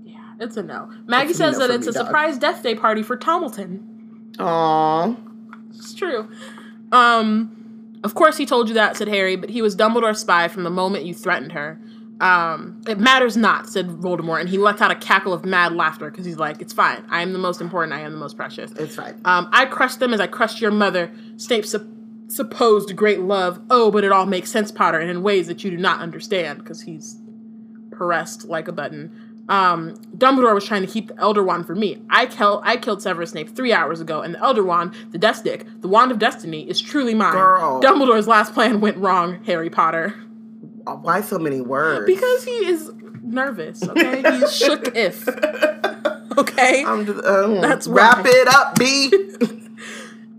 Yeah, 0.04 0.18
it's 0.40 0.56
a 0.56 0.62
no. 0.62 0.90
Maggie 1.06 1.30
It's 1.30 1.38
says 1.38 1.58
no 1.58 1.66
that 1.68 1.74
it's 1.74 1.86
me, 1.86 1.90
a 1.90 1.94
dog. 1.94 2.06
surprise 2.06 2.38
death 2.38 2.62
day 2.62 2.74
party 2.74 3.02
for 3.02 3.16
Tomilton. 3.16 3.80
Aww. 4.36 5.16
It's 5.70 5.94
true. 5.94 6.28
Um, 6.92 7.98
of 8.02 8.14
course 8.14 8.36
he 8.36 8.46
told 8.46 8.68
you 8.68 8.74
that, 8.74 8.96
said 8.96 9.08
Harry, 9.08 9.36
but 9.36 9.50
he 9.50 9.62
was 9.62 9.76
Dumbledore's 9.76 10.18
spy 10.20 10.48
from 10.48 10.64
the 10.64 10.70
moment 10.70 11.04
you 11.04 11.14
threatened 11.14 11.52
her. 11.52 11.78
Um, 12.20 12.80
it 12.86 12.98
matters 12.98 13.36
not, 13.36 13.68
said 13.68 13.88
Voldemort, 13.88 14.40
and 14.40 14.48
he 14.48 14.56
lets 14.56 14.80
out 14.80 14.90
a 14.90 14.94
cackle 14.94 15.32
of 15.32 15.44
mad 15.44 15.72
laughter 15.74 16.10
because 16.10 16.24
he's 16.24 16.38
like, 16.38 16.60
"It's 16.60 16.72
fine. 16.72 17.04
I 17.10 17.22
am 17.22 17.32
the 17.32 17.38
most 17.38 17.60
important. 17.60 17.92
I 17.92 18.00
am 18.00 18.12
the 18.12 18.18
most 18.18 18.36
precious." 18.36 18.70
It's 18.72 18.94
fine. 18.96 19.20
Um, 19.24 19.48
I 19.52 19.66
crushed 19.66 19.98
them 19.98 20.14
as 20.14 20.20
I 20.20 20.26
crushed 20.28 20.60
your 20.60 20.70
mother. 20.70 21.10
Snape's 21.36 21.70
sup- 21.70 21.82
supposed 22.28 22.94
great 22.96 23.20
love. 23.20 23.60
Oh, 23.68 23.90
but 23.90 24.04
it 24.04 24.12
all 24.12 24.26
makes 24.26 24.50
sense, 24.50 24.70
Potter, 24.70 24.98
and 24.98 25.10
in 25.10 25.22
ways 25.22 25.48
that 25.48 25.64
you 25.64 25.70
do 25.70 25.76
not 25.76 26.00
understand, 26.00 26.60
because 26.60 26.82
he's 26.82 27.18
pressed 27.90 28.44
like 28.44 28.68
a 28.68 28.72
button. 28.72 29.44
Um, 29.48 29.94
Dumbledore 30.16 30.54
was 30.54 30.64
trying 30.64 30.80
to 30.86 30.90
keep 30.90 31.08
the 31.08 31.20
Elder 31.20 31.42
Wand 31.42 31.66
for 31.66 31.74
me. 31.74 32.00
I, 32.08 32.24
kill- 32.26 32.62
I 32.64 32.78
killed 32.78 33.02
Severus 33.02 33.30
Snape 33.30 33.54
three 33.54 33.74
hours 33.74 34.00
ago, 34.00 34.22
and 34.22 34.34
the 34.34 34.40
Elder 34.40 34.64
Wand, 34.64 34.94
the 35.10 35.18
Death 35.18 35.36
Stick, 35.36 35.66
the 35.82 35.88
Wand 35.88 36.10
of 36.10 36.18
Destiny, 36.18 36.66
is 36.68 36.80
truly 36.80 37.12
mine. 37.14 37.32
Girl. 37.32 37.80
Dumbledore's 37.82 38.26
last 38.26 38.54
plan 38.54 38.80
went 38.80 38.96
wrong, 38.96 39.44
Harry 39.44 39.68
Potter. 39.68 40.14
Why 40.86 41.20
so 41.20 41.38
many 41.38 41.60
words? 41.60 42.06
Because 42.06 42.44
he 42.44 42.50
is 42.66 42.90
nervous, 43.22 43.82
okay? 43.82 44.22
He's 44.38 44.54
shook 44.56 44.88
if. 44.96 45.26
Okay? 46.38 46.84
I'm 46.84 47.06
just, 47.06 47.24
um, 47.24 47.60
That's 47.60 47.86
wrap 47.86 48.24
why. 48.24 48.30
it 48.32 48.48
up, 48.48 48.78
B. 48.78 49.12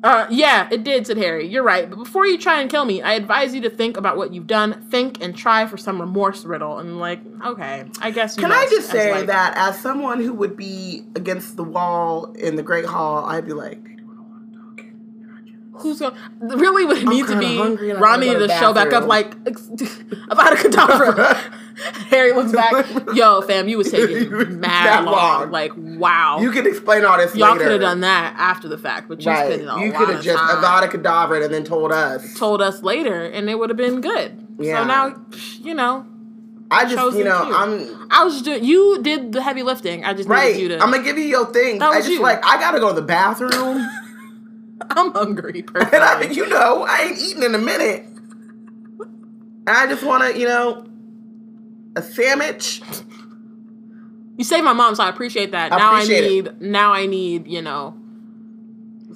Uh, 0.03 0.27
yeah, 0.29 0.67
it 0.69 0.83
did, 0.83 1.07
said 1.07 1.17
Harry. 1.17 1.47
You're 1.47 1.63
right. 1.63 1.89
But 1.89 1.95
before 1.97 2.27
you 2.27 2.37
try 2.37 2.61
and 2.61 2.69
kill 2.69 2.85
me, 2.85 3.01
I 3.01 3.13
advise 3.13 3.55
you 3.55 3.61
to 3.61 3.71
think 3.71 3.97
about 3.97 4.17
what 4.17 4.31
you've 4.31 4.45
done. 4.45 4.85
Think 4.91 5.19
and 5.19 5.35
try 5.35 5.65
for 5.65 5.77
some 5.77 5.99
remorse, 5.99 6.45
Riddle. 6.45 6.77
And 6.77 6.99
like, 6.99 7.21
okay, 7.43 7.85
I 8.01 8.11
guess. 8.11 8.37
You 8.37 8.43
Can 8.43 8.51
I 8.51 8.67
just 8.69 8.91
say 8.91 9.11
like- 9.11 9.25
that 9.25 9.57
as 9.57 9.79
someone 9.79 10.19
who 10.21 10.31
would 10.33 10.55
be 10.55 11.01
against 11.15 11.55
the 11.57 11.63
wall 11.63 12.25
in 12.33 12.55
the 12.55 12.61
Great 12.61 12.85
Hall, 12.85 13.25
I'd 13.25 13.47
be 13.47 13.53
like, 13.53 13.83
they 13.83 13.95
doing 13.95 14.09
a 14.19 14.21
lot 14.21 14.41
of 14.43 14.53
talking. 14.77 15.57
Who's 15.77 15.99
going? 15.99 16.13
to 16.13 16.57
Really, 16.57 16.85
would 16.85 16.97
it 16.97 17.07
need 17.07 17.27
to 17.27 17.37
be 17.39 17.57
hungry 17.57 17.91
I 17.91 17.99
wanna 17.99 18.25
to 18.39 18.47
to 18.47 18.53
show 18.57 18.73
back 18.73 18.93
up 18.93 19.05
like 19.07 19.35
Avada 19.43 20.55
Kedavra. 20.55 21.61
Harry 22.09 22.31
looks 22.31 22.53
back. 22.53 22.85
Yo, 23.13 23.41
fam, 23.41 23.67
you 23.67 23.77
was 23.77 23.91
taking 23.91 24.29
mad 24.61 24.85
That 24.87 25.03
long. 25.03 25.13
long. 25.13 25.51
Like, 25.51 25.73
wow. 25.75 26.39
You 26.39 26.49
can 26.51 26.65
explain 26.65 27.03
all 27.03 27.17
this 27.17 27.35
Y'all 27.35 27.57
could 27.57 27.67
have 27.69 27.81
done 27.81 27.99
that 27.99 28.33
after 28.37 28.67
the 28.69 28.77
fact, 28.77 29.09
but 29.09 29.21
you 29.21 29.29
Right. 29.29 29.59
a 29.59 29.79
You 29.85 29.91
could 29.91 30.09
have 30.09 30.21
just 30.23 30.37
time. 30.37 30.63
Avada 30.63 30.89
Kedavra 30.89 31.43
and 31.43 31.53
then 31.53 31.63
told 31.65 31.91
us. 31.91 32.33
told 32.37 32.61
us 32.61 32.81
later, 32.81 33.25
and 33.25 33.49
it 33.49 33.59
would 33.59 33.69
have 33.69 33.77
been 33.77 33.99
good. 33.99 34.47
Yeah. 34.57 34.81
So 34.81 34.87
now, 34.87 35.15
you 35.61 35.73
know, 35.73 36.05
I 36.71 36.85
just, 36.85 37.17
you 37.17 37.23
know, 37.25 37.45
too. 37.45 37.53
I'm 37.53 38.07
I 38.09 38.23
was 38.23 38.33
just 38.35 38.45
doing. 38.45 38.63
You 38.63 39.01
did 39.01 39.33
the 39.33 39.41
heavy 39.41 39.61
lifting. 39.63 40.03
I 40.05 40.13
just 40.13 40.29
right. 40.29 40.55
needed 40.55 40.61
you 40.61 40.67
to. 40.69 40.79
I'm 40.83 40.91
gonna 40.91 41.03
give 41.03 41.17
you 41.17 41.25
your 41.25 41.45
thing. 41.47 41.79
That 41.79 41.91
I 41.91 41.97
was 41.97 42.05
just 42.05 42.17
you. 42.17 42.21
like 42.21 42.43
I 42.45 42.57
gotta 42.59 42.79
go 42.79 42.89
to 42.89 42.95
the 42.95 43.01
bathroom, 43.05 43.85
I'm 44.89 45.11
hungry. 45.13 45.65
and 45.75 45.95
I, 45.95 46.23
you 46.23 46.47
know, 46.47 46.85
I 46.87 47.03
ain't 47.09 47.19
eaten 47.19 47.43
in 47.43 47.55
a 47.55 47.59
minute, 47.59 48.05
and 48.05 49.69
I 49.69 49.87
just 49.87 50.03
want 50.03 50.23
to, 50.23 50.39
you 50.39 50.47
know, 50.47 50.85
a 51.95 52.01
sandwich. 52.01 52.81
You 54.37 54.43
saved 54.43 54.65
my 54.65 54.73
mom, 54.73 54.95
so 54.95 55.03
I 55.03 55.09
appreciate 55.09 55.51
that. 55.51 55.71
I 55.71 55.77
now 55.77 55.93
appreciate 55.95 56.23
I 56.23 56.27
it. 56.27 56.29
need. 56.59 56.61
Now 56.61 56.93
I 56.93 57.05
need. 57.05 57.47
You 57.47 57.61
know. 57.61 57.95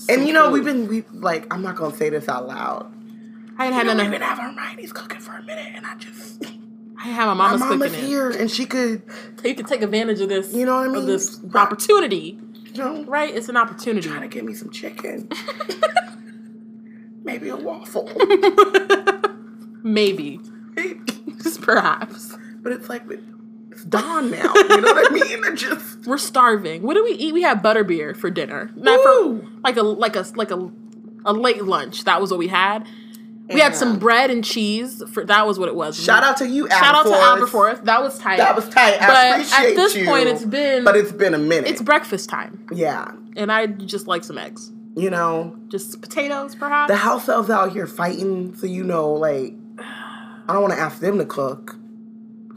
And 0.08 0.26
you 0.28 0.34
know, 0.34 0.46
food. 0.46 0.54
we've 0.54 0.66
been 0.66 0.88
we 0.88 1.04
like 1.14 1.52
I'm 1.54 1.62
not 1.62 1.76
gonna 1.76 1.96
say 1.96 2.10
this 2.10 2.30
out 2.30 2.48
loud. 2.48 2.92
I 3.58 3.66
ain't 3.66 3.74
You 3.74 3.78
had 3.80 3.88
know, 3.88 3.94
none 3.96 3.98
we've 3.98 4.06
of. 4.08 4.12
been 4.14 4.22
having 4.22 4.46
Hermione's 4.46 4.94
cooking 4.94 5.20
for 5.20 5.36
a 5.38 5.44
minute, 5.44 5.74
and 5.76 5.86
I 5.86 5.96
just 5.98 6.46
I 6.98 7.04
have 7.10 7.16
had 7.16 7.26
my 7.28 7.34
my 7.34 7.58
mama's 7.58 7.92
cooking 7.92 8.08
here, 8.08 8.30
and 8.30 8.50
she 8.50 8.66
could, 8.66 9.04
it. 9.44 9.48
You 9.48 9.56
can 9.56 9.66
take 9.66 9.82
advantage 9.82 10.22
of 10.22 10.30
this. 10.30 10.54
You 10.54 10.66
know 10.66 10.76
what 10.76 10.84
I 10.84 10.86
Of 10.88 10.94
mean? 10.94 11.06
this 11.08 11.40
Right. 11.44 11.62
opportunity, 11.64 12.40
right? 13.08 13.34
It's 13.36 13.50
an 13.50 13.58
opportunity. 13.58 14.08
Trying 14.08 14.22
to 14.22 14.28
get 14.28 14.44
me 14.46 14.54
some 14.54 14.70
chicken, 14.70 15.30
maybe 17.24 17.50
a 17.50 17.56
waffle. 17.56 18.10
Maybe, 19.82 20.42
perhaps. 21.62 22.36
but 22.62 22.74
it's 22.74 22.90
like 22.90 23.04
it's 23.72 23.86
dawn 23.86 24.30
now. 24.30 24.54
You 24.54 24.82
know 24.82 24.94
what 24.94 25.10
I 25.10 25.14
mean? 25.14 25.56
Just 25.56 26.06
We're 26.06 26.18
starving. 26.18 26.82
What 26.84 26.96
do 26.96 27.04
we 27.04 27.12
eat? 27.12 27.34
We 27.34 27.44
had 27.44 27.64
butterbeer 27.64 28.16
for 28.16 28.30
dinner. 28.30 28.72
Not 28.76 29.00
Ooh. 29.00 29.40
for 29.42 29.48
like 29.64 29.78
a 29.78 29.84
like 29.84 30.16
a 30.18 30.26
like 30.36 30.52
a 30.52 30.70
a 31.24 31.32
late 31.34 31.64
lunch. 31.64 32.04
That 32.04 32.20
was 32.20 32.30
what 32.32 32.40
we 32.40 32.48
had. 32.48 32.86
We 33.50 33.60
had 33.60 33.76
some 33.76 33.94
um, 33.94 34.00
bread 34.00 34.30
and 34.30 34.44
cheese. 34.44 35.02
For 35.12 35.26
that 35.26 35.48
was 35.48 35.58
what 35.58 35.68
it 35.70 35.76
was. 35.76 36.02
shout 36.02 36.24
out 36.24 36.38
to 36.38 36.48
you. 36.48 36.70
Shout 36.70 36.96
out 36.96 37.04
to 37.06 37.10
Aberforth. 37.12 37.84
That 37.86 38.02
was 38.02 38.18
tight. 38.20 38.38
That 38.38 38.56
was 38.56 38.70
tight. 38.70 39.02
I 39.02 39.08
But 39.08 39.54
at 39.54 39.76
this 39.76 39.96
you, 39.96 40.06
point, 40.06 40.28
it's 40.28 40.46
been 40.46 40.84
but 40.84 40.96
it's 40.96 41.12
been 41.12 41.34
a 41.34 41.38
minute. 41.40 41.70
it's 41.70 41.82
breakfast 41.82 42.30
time, 42.30 42.66
yeah, 42.72 43.12
and 43.36 43.52
I 43.52 43.66
just 43.68 44.06
like 44.08 44.24
some 44.24 44.38
eggs, 44.38 44.72
you 44.96 45.10
know, 45.10 45.56
just 45.68 46.00
potatoes, 46.02 46.54
perhaps. 46.56 46.90
the 46.92 46.98
house 46.98 47.28
elves 47.28 47.50
out 47.50 47.72
here 47.72 47.88
fighting, 47.88 48.56
so 48.56 48.68
you 48.68 48.84
know, 48.84 49.12
like 49.14 49.54
I 49.80 50.54
don't 50.54 50.62
want 50.62 50.74
to 50.74 50.80
ask 50.80 51.00
them 51.00 51.18
to 51.18 51.26
cook. 51.26 51.76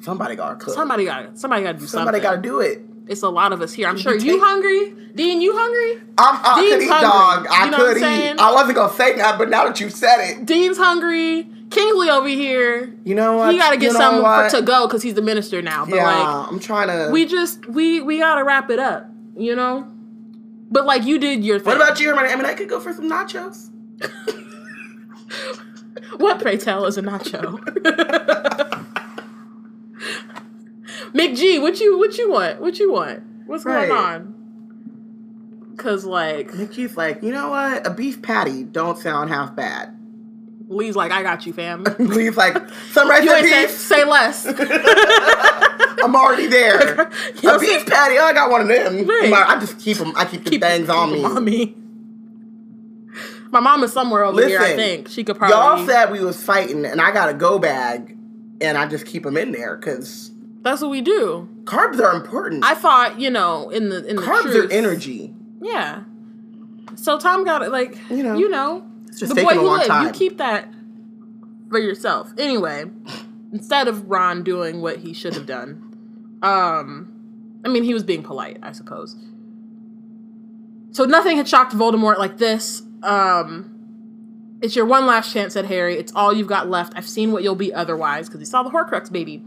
Somebody 0.00 0.34
gotta 0.36 0.56
cook. 0.56 0.74
somebody 0.74 1.04
got 1.04 1.38
somebody 1.38 1.62
got 1.62 1.72
to 1.72 1.78
do 1.78 1.86
Somebody 1.86 2.16
something. 2.18 2.30
gotta 2.30 2.42
do 2.42 2.60
it. 2.60 2.82
It's 3.08 3.22
a 3.22 3.28
lot 3.28 3.52
of 3.52 3.60
us 3.60 3.72
here. 3.72 3.88
I'm 3.88 3.98
sure 3.98 4.16
you 4.16 4.40
hungry, 4.40 4.94
Dean. 5.14 5.40
You 5.40 5.56
hungry? 5.56 6.02
I'm, 6.18 6.40
I 6.44 6.60
Dean's 6.60 6.74
could 6.74 6.82
eat, 6.82 6.88
hungry. 6.90 7.08
dog. 7.08 7.46
I 7.50 7.64
You 7.64 7.70
know 7.70 7.76
could 7.78 7.96
eat. 7.98 8.40
I 8.40 8.52
wasn't 8.52 8.76
gonna 8.76 8.92
say 8.92 9.16
that, 9.16 9.38
but 9.38 9.50
now 9.50 9.64
that 9.64 9.80
you 9.80 9.90
said 9.90 10.20
it, 10.30 10.46
Dean's 10.46 10.78
hungry. 10.78 11.48
Kingsley 11.70 12.10
over 12.10 12.28
here. 12.28 12.94
you 13.04 13.14
know 13.14 13.38
what? 13.38 13.50
He 13.50 13.58
got 13.58 13.70
to 13.70 13.78
get 13.78 13.86
you 13.86 13.92
know 13.94 13.98
something 13.98 14.22
what? 14.22 14.50
for, 14.50 14.58
to 14.58 14.62
go 14.62 14.86
because 14.86 15.02
he's 15.02 15.14
the 15.14 15.22
minister 15.22 15.62
now. 15.62 15.86
But 15.86 15.94
yeah, 15.96 16.04
like, 16.04 16.48
I'm 16.48 16.58
trying 16.60 16.88
to. 16.88 17.10
we 17.10 17.24
just 17.24 17.66
we 17.66 18.02
we 18.02 18.18
gotta 18.18 18.44
wrap 18.44 18.68
it 18.68 18.78
up, 18.78 19.08
you 19.36 19.56
know. 19.56 19.90
But 20.70 20.84
like 20.84 21.04
you 21.04 21.18
did 21.18 21.42
your 21.42 21.58
thing. 21.58 21.66
what 21.66 21.76
about 21.76 21.98
you, 21.98 22.08
Hermione? 22.10 22.30
I 22.30 22.36
mean, 22.36 22.44
I 22.44 22.52
could 22.52 22.68
go 22.68 22.78
for 22.78 22.92
some 22.92 23.08
nachos. 23.08 23.70
What 26.18 26.40
pray 26.40 26.56
tell 26.58 26.84
is 26.86 26.98
a 26.98 27.02
nacho? 27.02 27.58
McG, 31.14 31.60
what 31.60 31.78
you 31.80 31.98
what 31.98 32.16
you 32.18 32.30
want? 32.30 32.60
What 32.60 32.78
you 32.78 32.92
want? 32.92 33.22
What's 33.46 33.64
Right. 33.64 33.88
going 33.88 34.00
on? 34.00 35.74
Cause 35.76 36.04
like 36.04 36.50
McG's 36.52 36.96
like, 36.96 37.22
you 37.22 37.32
know 37.32 37.50
what? 37.50 37.86
A 37.86 37.90
beef 37.90 38.22
patty 38.22 38.62
don't 38.64 38.98
sound 38.98 39.30
half 39.30 39.54
bad. 39.56 39.98
Lee's 40.68 40.96
like, 40.96 41.12
I 41.12 41.22
got 41.22 41.44
you, 41.44 41.52
fam. 41.52 41.84
Lee's 41.98 42.36
like, 42.36 42.56
some 42.92 43.08
rice 43.08 43.20
and 43.28 43.30
ain't 43.30 43.48
say, 43.48 43.66
beef. 43.66 43.70
say 43.76 44.04
less. 44.04 44.46
I'm 46.02 46.16
already 46.16 46.46
there. 46.46 47.10
You 47.42 47.48
know 47.48 47.56
a 47.56 47.58
beef 47.60 47.84
patty. 47.86 48.16
Oh, 48.18 48.24
I 48.24 48.32
got 48.32 48.50
one 48.50 48.62
of 48.62 48.68
them. 48.68 49.06
Right. 49.06 49.32
I 49.32 49.58
just 49.60 49.78
keep 49.78 49.98
them. 49.98 50.12
I 50.16 50.24
keep 50.24 50.44
the 50.44 50.50
Keep- 50.50 50.62
things 50.62 50.88
on 50.88 51.10
keep 51.10 51.18
me. 51.18 51.24
on 51.24 51.44
me. 51.44 51.74
My 53.50 53.60
mom 53.60 53.84
is 53.84 53.92
somewhere 53.92 54.24
over 54.24 54.46
here. 54.46 54.60
I 54.60 54.74
think 54.76 55.08
she 55.08 55.24
could 55.24 55.36
probably. 55.36 55.54
Y'all 55.56 55.86
said 55.86 56.10
we 56.10 56.20
was 56.24 56.42
fighting, 56.42 56.86
and 56.86 57.00
I 57.02 57.12
got 57.12 57.28
a 57.28 57.34
go 57.34 57.58
bag, 57.58 58.16
and 58.62 58.78
I 58.78 58.86
just 58.86 59.04
keep 59.04 59.24
them 59.24 59.36
in 59.36 59.52
there 59.52 59.76
because 59.76 60.30
That's 60.62 60.80
what 60.80 60.90
we 60.90 61.00
do. 61.00 61.48
carbs 61.64 62.00
are 62.00 62.14
important. 62.14 62.64
I 62.64 62.74
thought, 62.74 63.18
you 63.20 63.30
know, 63.30 63.68
in 63.70 63.88
the 63.88 64.04
in 64.06 64.16
the 64.16 64.22
carbs 64.22 64.42
truth, 64.42 64.70
are 64.70 64.72
energy. 64.72 65.34
Yeah. 65.60 66.04
So 66.94 67.18
Tom 67.18 67.44
got 67.44 67.62
it 67.62 67.70
like 67.70 67.98
You 68.10 68.22
know, 68.22 68.36
you 68.36 68.48
know 68.48 68.86
the 69.20 69.34
boy 69.34 69.54
who 69.54 69.70
lived. 69.70 69.86
time. 69.86 70.06
You 70.06 70.12
keep 70.12 70.38
that 70.38 70.68
for 71.68 71.78
yourself. 71.78 72.32
Anyway, 72.38 72.84
instead 73.52 73.88
of 73.88 74.08
Ron 74.08 74.42
doing 74.44 74.80
what 74.82 74.98
he 74.98 75.12
should 75.12 75.34
have 75.34 75.46
done, 75.46 76.38
um, 76.42 77.60
I 77.64 77.68
mean 77.68 77.82
he 77.82 77.94
was 77.94 78.02
being 78.04 78.22
polite, 78.22 78.58
I 78.62 78.72
suppose. 78.72 79.16
So 80.92 81.04
nothing 81.04 81.38
had 81.38 81.48
shocked 81.48 81.72
Voldemort 81.74 82.18
like 82.18 82.36
this. 82.38 82.82
Um, 83.02 83.71
it's 84.62 84.74
your 84.76 84.86
one 84.86 85.06
last 85.06 85.32
chance, 85.32 85.54
said 85.54 85.66
Harry. 85.66 85.96
It's 85.98 86.12
all 86.14 86.32
you've 86.32 86.46
got 86.48 86.70
left. 86.70 86.92
I've 86.96 87.08
seen 87.08 87.32
what 87.32 87.42
you'll 87.42 87.54
be 87.54 87.74
otherwise 87.74 88.28
because 88.28 88.40
he 88.40 88.46
saw 88.46 88.62
the 88.62 88.70
Horcrux 88.70 89.10
baby. 89.12 89.42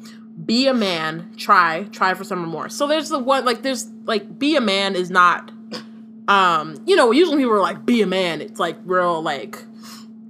Be 0.46 0.68
a 0.68 0.74
man. 0.74 1.34
Try. 1.38 1.84
Try 1.92 2.14
for 2.14 2.24
some 2.26 2.42
remorse. 2.42 2.76
So 2.76 2.88
there's 2.88 3.10
the 3.10 3.20
one 3.20 3.46
like 3.46 3.62
there's 3.62 3.88
like 4.04 4.38
be 4.38 4.56
a 4.56 4.62
man 4.62 4.96
is 4.96 5.10
not. 5.10 5.52
Um, 6.28 6.76
you 6.86 6.96
know, 6.96 7.12
usually 7.12 7.38
people 7.38 7.54
are 7.54 7.62
like 7.62 7.86
be 7.86 8.02
a 8.02 8.08
man. 8.08 8.42
It's 8.42 8.60
like 8.60 8.78
real 8.86 9.22
like 9.22 9.64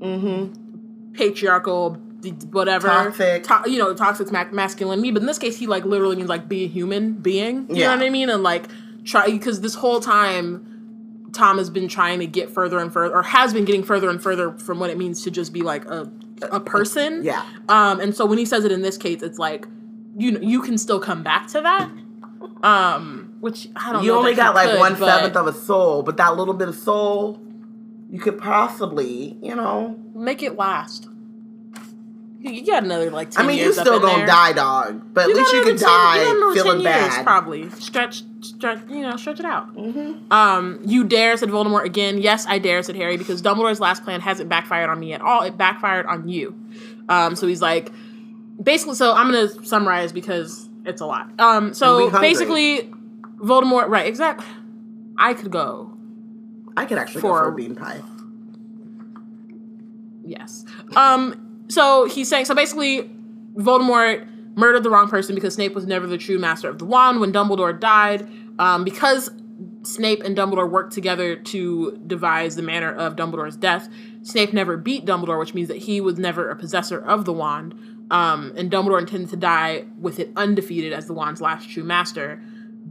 Mm-hmm. 0.01 1.13
patriarchal, 1.13 1.91
d- 2.19 2.31
whatever, 2.51 2.87
Toxic. 2.87 3.43
to- 3.43 3.63
you 3.71 3.77
know, 3.79 3.93
toxic 3.93 4.31
ma- 4.31 4.45
masculinity. 4.51 5.11
But 5.11 5.21
in 5.21 5.25
this 5.27 5.39
case, 5.39 5.57
he 5.57 5.67
like 5.67 5.85
literally 5.85 6.15
means 6.17 6.29
like 6.29 6.47
be 6.49 6.65
a 6.65 6.67
human 6.67 7.13
being. 7.13 7.67
You 7.69 7.77
Yeah. 7.77 7.91
know 7.91 7.97
what 7.97 8.05
I 8.05 8.09
mean? 8.09 8.29
And 8.29 8.43
like 8.43 8.65
try 9.05 9.27
because 9.31 9.61
this 9.61 9.75
whole 9.75 9.99
time, 10.01 10.74
Tom 11.35 11.57
has 11.57 11.69
been 11.69 11.87
trying 11.87 12.19
to 12.19 12.25
get 12.25 12.49
further 12.49 12.79
and 12.79 12.91
further, 12.91 13.13
or 13.13 13.21
has 13.23 13.53
been 13.53 13.65
getting 13.65 13.83
further 13.83 14.09
and 14.09 14.21
further 14.21 14.53
from 14.53 14.79
what 14.79 14.89
it 14.89 14.97
means 14.97 15.23
to 15.23 15.31
just 15.31 15.53
be 15.53 15.61
like 15.61 15.85
a 15.85 16.09
a 16.41 16.59
person. 16.59 17.23
Yeah. 17.23 17.45
Um, 17.69 17.99
and 17.99 18.15
so 18.15 18.25
when 18.25 18.37
he 18.37 18.45
says 18.45 18.65
it 18.65 18.71
in 18.71 18.81
this 18.81 18.97
case, 18.97 19.21
it's 19.21 19.37
like 19.37 19.67
you 20.17 20.31
know 20.31 20.39
you 20.39 20.61
can 20.61 20.77
still 20.77 20.99
come 20.99 21.21
back 21.21 21.47
to 21.47 21.61
that. 21.61 21.89
Um, 22.63 23.35
which 23.41 23.67
I 23.75 23.91
don't. 23.91 23.93
Know. 23.93 24.01
You 24.01 24.11
know 24.13 24.19
only 24.19 24.33
got 24.33 24.55
like 24.55 24.69
could, 24.69 24.79
one 24.79 24.97
seventh 24.97 25.35
of 25.35 25.47
a 25.47 25.53
soul, 25.53 26.01
but 26.03 26.17
that 26.17 26.35
little 26.35 26.53
bit 26.53 26.69
of 26.69 26.75
soul, 26.75 27.39
you 28.09 28.19
could 28.19 28.37
possibly, 28.37 29.37
you 29.41 29.55
know. 29.55 29.99
make 30.15 30.41
it 30.41 30.55
last. 30.55 31.09
You, 32.45 32.51
you 32.51 32.65
got 32.65 32.83
another 32.83 33.09
like. 33.09 33.31
10 33.31 33.43
I 33.43 33.47
mean, 33.47 33.57
you 33.57 33.73
still 33.73 33.99
gonna 33.99 34.17
there. 34.17 34.27
die, 34.27 34.53
dog. 34.53 35.13
But 35.13 35.29
at 35.29 35.35
least 35.35 35.51
you 35.51 35.63
can 35.63 35.77
could 35.77 35.79
10 35.79 35.79
you 35.79 35.85
got 35.85 36.15
die 36.15 36.23
10 36.23 36.53
feeling 36.53 36.79
years, 36.81 36.93
bad. 36.93 37.23
Probably 37.23 37.69
stretch, 37.71 38.21
stretch, 38.41 38.79
you 38.87 39.01
know, 39.01 39.17
stretch 39.17 39.39
it 39.39 39.45
out. 39.45 39.75
Mm-hmm. 39.75 40.31
Um, 40.31 40.79
you 40.85 41.03
dare 41.03 41.35
said 41.37 41.49
Voldemort 41.49 41.85
again. 41.85 42.19
Yes, 42.19 42.45
I 42.47 42.59
dare 42.59 42.83
said 42.83 42.95
Harry 42.97 43.17
because 43.17 43.41
Dumbledore's 43.41 43.79
last 43.79 44.03
plan 44.03 44.21
hasn't 44.21 44.47
backfired 44.47 44.89
on 44.91 44.99
me 44.99 45.13
at 45.13 45.21
all. 45.21 45.41
It 45.41 45.57
backfired 45.57 46.05
on 46.05 46.29
you. 46.29 46.55
Um, 47.09 47.35
so 47.35 47.47
he's 47.47 47.63
like, 47.63 47.91
basically. 48.61 48.93
So 48.95 49.13
I'm 49.15 49.25
gonna 49.31 49.49
summarize 49.65 50.11
because 50.11 50.69
it's 50.85 51.01
a 51.01 51.05
lot. 51.07 51.27
Um, 51.39 51.73
so 51.73 52.11
basically, 52.11 52.91
Voldemort. 53.37 53.87
Right, 53.89 54.05
exactly. 54.05 54.45
I 55.17 55.33
could 55.33 55.49
go. 55.49 55.91
I 56.77 56.85
could 56.85 56.99
actually 56.99 57.21
go 57.21 57.29
For- 57.29 57.43
for 57.43 57.49
a 57.49 57.55
bean 57.55 57.73
pie. 57.75 58.01
Yes. 60.23 60.65
Um. 60.95 61.41
So 61.67 62.05
he's 62.05 62.29
saying. 62.29 62.45
So 62.45 62.55
basically, 62.55 63.09
Voldemort 63.55 64.27
murdered 64.55 64.83
the 64.83 64.89
wrong 64.89 65.07
person 65.07 65.35
because 65.35 65.55
Snape 65.55 65.73
was 65.73 65.85
never 65.85 66.07
the 66.07 66.17
true 66.17 66.39
master 66.39 66.69
of 66.69 66.79
the 66.79 66.85
wand 66.85 67.19
when 67.19 67.31
Dumbledore 67.31 67.79
died. 67.79 68.27
Um. 68.59 68.83
Because 68.83 69.29
Snape 69.83 70.23
and 70.23 70.35
Dumbledore 70.35 70.69
worked 70.69 70.93
together 70.93 71.35
to 71.35 72.01
devise 72.07 72.55
the 72.55 72.61
manner 72.61 72.91
of 72.93 73.15
Dumbledore's 73.15 73.55
death. 73.55 73.89
Snape 74.23 74.53
never 74.53 74.77
beat 74.77 75.05
Dumbledore, 75.05 75.39
which 75.39 75.53
means 75.53 75.67
that 75.67 75.77
he 75.77 76.01
was 76.01 76.17
never 76.17 76.49
a 76.49 76.55
possessor 76.55 76.99
of 76.99 77.25
the 77.25 77.33
wand. 77.33 77.73
Um. 78.11 78.53
And 78.55 78.71
Dumbledore 78.71 78.99
intended 78.99 79.29
to 79.31 79.37
die 79.37 79.85
with 79.99 80.19
it 80.19 80.31
undefeated 80.35 80.93
as 80.93 81.07
the 81.07 81.13
wand's 81.13 81.41
last 81.41 81.69
true 81.69 81.83
master. 81.83 82.41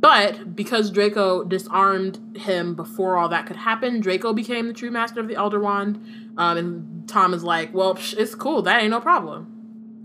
But 0.05 0.55
because 0.55 0.90
Draco 0.90 1.44
disarmed 1.44 2.18
him 2.36 2.74
before 2.74 3.16
all 3.16 3.31
that 3.31 3.47
could 3.47 3.56
happen, 3.56 4.01
Draco 4.01 4.35
became 4.35 4.66
the 4.66 4.74
true 4.74 4.90
master 4.90 5.18
of 5.20 5.28
the 5.28 5.35
Elder 5.36 5.59
Wand. 5.59 5.97
Um, 6.36 6.56
and 6.59 7.09
Tom 7.09 7.32
is 7.32 7.43
like, 7.43 7.72
"Well, 7.72 7.94
psh, 7.94 8.14
it's 8.18 8.35
cool. 8.35 8.60
That 8.62 8.82
ain't 8.82 8.90
no 8.90 9.01
problem. 9.01 9.47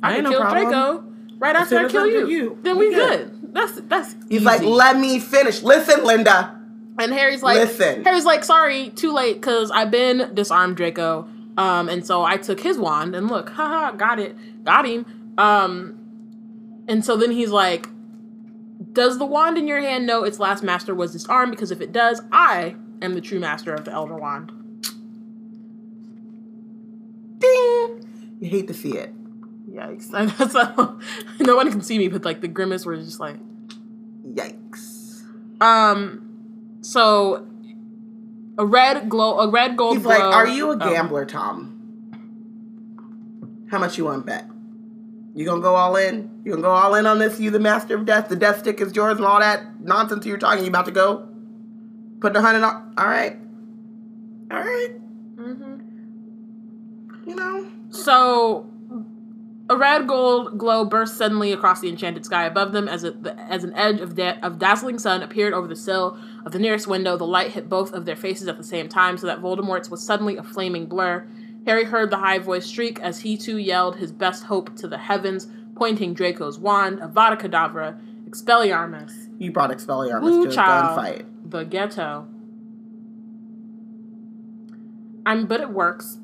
I 0.01 0.09
Ain't 0.11 0.15
can 0.17 0.23
no 0.23 0.29
kill 0.31 0.39
problem. 0.41 0.63
Draco 0.69 1.03
right 1.39 1.55
As 1.55 1.63
after 1.63 1.79
I 1.85 1.89
kill 1.89 2.07
you. 2.07 2.27
you, 2.29 2.57
Then 2.61 2.77
we 2.77 2.87
we 2.89 2.95
good. 2.95 3.31
good. 3.31 3.53
That's 3.53 3.73
that's 3.81 4.13
He's 4.29 4.37
easy. 4.41 4.45
like, 4.45 4.61
let 4.61 4.97
me 4.97 5.19
finish. 5.19 5.63
Listen, 5.63 6.05
Linda. 6.05 6.55
And 6.97 7.11
Harry's 7.13 7.43
like, 7.43 7.57
Listen. 7.57 8.03
Harry's 8.05 8.25
like, 8.25 8.43
sorry, 8.45 8.89
too 8.91 9.11
late, 9.11 9.35
because 9.35 9.69
I've 9.71 9.91
been 9.91 10.33
disarmed 10.33 10.77
Draco. 10.77 11.27
Um, 11.57 11.89
and 11.89 12.05
so 12.05 12.23
I 12.23 12.37
took 12.37 12.59
his 12.61 12.77
wand 12.77 13.15
and 13.15 13.27
look, 13.27 13.49
haha, 13.57 13.91
got 13.97 14.19
it, 14.19 14.35
got 14.63 14.85
him. 14.85 15.05
Um, 15.37 15.95
and 16.87 17.03
so 17.03 17.17
then 17.17 17.31
he's 17.31 17.49
like, 17.51 17.87
does 18.93 19.17
the 19.17 19.25
wand 19.25 19.57
in 19.57 19.67
your 19.67 19.81
hand 19.81 20.05
know 20.05 20.23
its 20.23 20.39
last 20.39 20.63
master 20.63 20.95
was 20.95 21.11
disarmed? 21.11 21.51
Because 21.51 21.71
if 21.71 21.81
it 21.81 21.91
does, 21.91 22.21
I 22.31 22.75
am 23.01 23.13
the 23.13 23.21
true 23.21 23.39
master 23.39 23.73
of 23.73 23.85
the 23.85 23.91
Elder 23.91 24.15
Wand. 24.15 24.51
Ding! 27.39 28.37
You 28.39 28.49
hate 28.49 28.67
to 28.67 28.73
see 28.73 28.97
it. 28.97 29.13
Yikes. 29.69 30.09
That's 30.37 30.53
how, 30.53 30.99
no 31.39 31.55
one 31.55 31.69
can 31.71 31.81
see 31.81 31.97
me, 31.97 32.07
but 32.07 32.23
like 32.25 32.41
the 32.41 32.47
grimace 32.47 32.85
was 32.85 33.05
just 33.05 33.19
like, 33.19 33.37
Yikes. 34.33 35.23
um, 35.61 36.77
so 36.81 37.45
a 38.57 38.65
red 38.65 39.09
glow, 39.09 39.39
a 39.39 39.49
red 39.49 39.77
gold 39.77 39.97
He's 39.97 40.05
like, 40.05 40.19
glow- 40.19 40.31
Are 40.31 40.47
you 40.47 40.71
a 40.71 40.75
oh. 40.75 40.77
gambler, 40.77 41.25
Tom? 41.25 41.75
How 43.69 43.77
much 43.77 43.97
you 43.97 44.05
want 44.05 44.25
to 44.25 44.25
bet? 44.25 44.48
You 45.35 45.45
gonna 45.45 45.61
go 45.61 45.75
all 45.75 45.95
in? 45.95 46.41
You 46.43 46.51
gonna 46.51 46.63
go 46.63 46.71
all 46.71 46.95
in 46.95 47.05
on 47.05 47.19
this? 47.19 47.39
You 47.39 47.51
the 47.51 47.59
master 47.59 47.95
of 47.95 48.05
death? 48.05 48.29
The 48.29 48.35
death 48.35 48.59
stick 48.59 48.81
is 48.81 48.95
yours 48.95 49.17
and 49.17 49.25
all 49.25 49.39
that 49.39 49.79
nonsense 49.81 50.25
you're 50.25 50.37
talking. 50.37 50.63
You 50.63 50.69
about 50.69 50.85
to 50.85 50.91
go? 50.91 51.27
Put 52.19 52.33
the 52.33 52.41
hundred 52.41 52.63
on? 52.63 52.93
All 52.97 53.07
right. 53.07 53.37
All 54.51 54.59
right. 54.59 54.89
Mhm. 55.35 55.81
You 57.27 57.35
know. 57.35 57.67
So, 57.91 58.67
a 59.69 59.77
red 59.77 60.07
gold 60.07 60.57
glow 60.57 60.83
burst 60.83 61.15
suddenly 61.17 61.51
across 61.51 61.79
the 61.79 61.89
enchanted 61.89 62.25
sky 62.25 62.45
above 62.45 62.71
them 62.71 62.87
as, 62.87 63.03
a, 63.03 63.15
as 63.37 63.63
an 63.63 63.73
edge 63.75 63.99
of, 64.01 64.15
da- 64.15 64.39
of 64.41 64.57
dazzling 64.57 64.97
sun 64.97 65.21
appeared 65.21 65.53
over 65.53 65.67
the 65.67 65.75
sill 65.75 66.17
of 66.45 66.51
the 66.51 66.59
nearest 66.59 66.87
window. 66.87 67.17
The 67.17 67.27
light 67.27 67.51
hit 67.51 67.69
both 67.69 67.93
of 67.93 68.05
their 68.05 68.15
faces 68.15 68.47
at 68.47 68.57
the 68.57 68.63
same 68.63 68.89
time, 68.89 69.17
so 69.17 69.27
that 69.27 69.41
Voldemort's 69.41 69.89
was 69.89 70.03
suddenly 70.03 70.37
a 70.37 70.43
flaming 70.43 70.87
blur. 70.87 71.27
Harry 71.69 71.83
heard 71.83 72.09
the 72.09 72.17
high 72.17 72.39
voice 72.39 72.67
shriek 72.67 72.99
as 72.99 73.19
he 73.19 73.37
too 73.37 73.59
yelled 73.59 73.97
his 73.97 74.11
best 74.11 74.45
hope 74.45 74.75
to 74.75 74.87
the 74.87 74.97
heavens, 74.97 75.47
pointing 75.75 76.15
Draco's 76.15 76.57
wand, 76.57 76.97
Avada 76.97 77.39
Kedavra, 77.39 77.95
Expelliarmus, 78.27 79.27
You 79.37 79.51
brought 79.51 79.69
Expelliarmus 79.69 80.23
Woo 80.23 80.45
to 80.45 80.49
a 80.49 80.55
gunfight. 80.55 81.25
the 81.45 81.65
ghetto. 81.65 82.27
I'm, 85.27 85.45
but 85.45 85.61
it 85.61 85.69
works. 85.69 86.17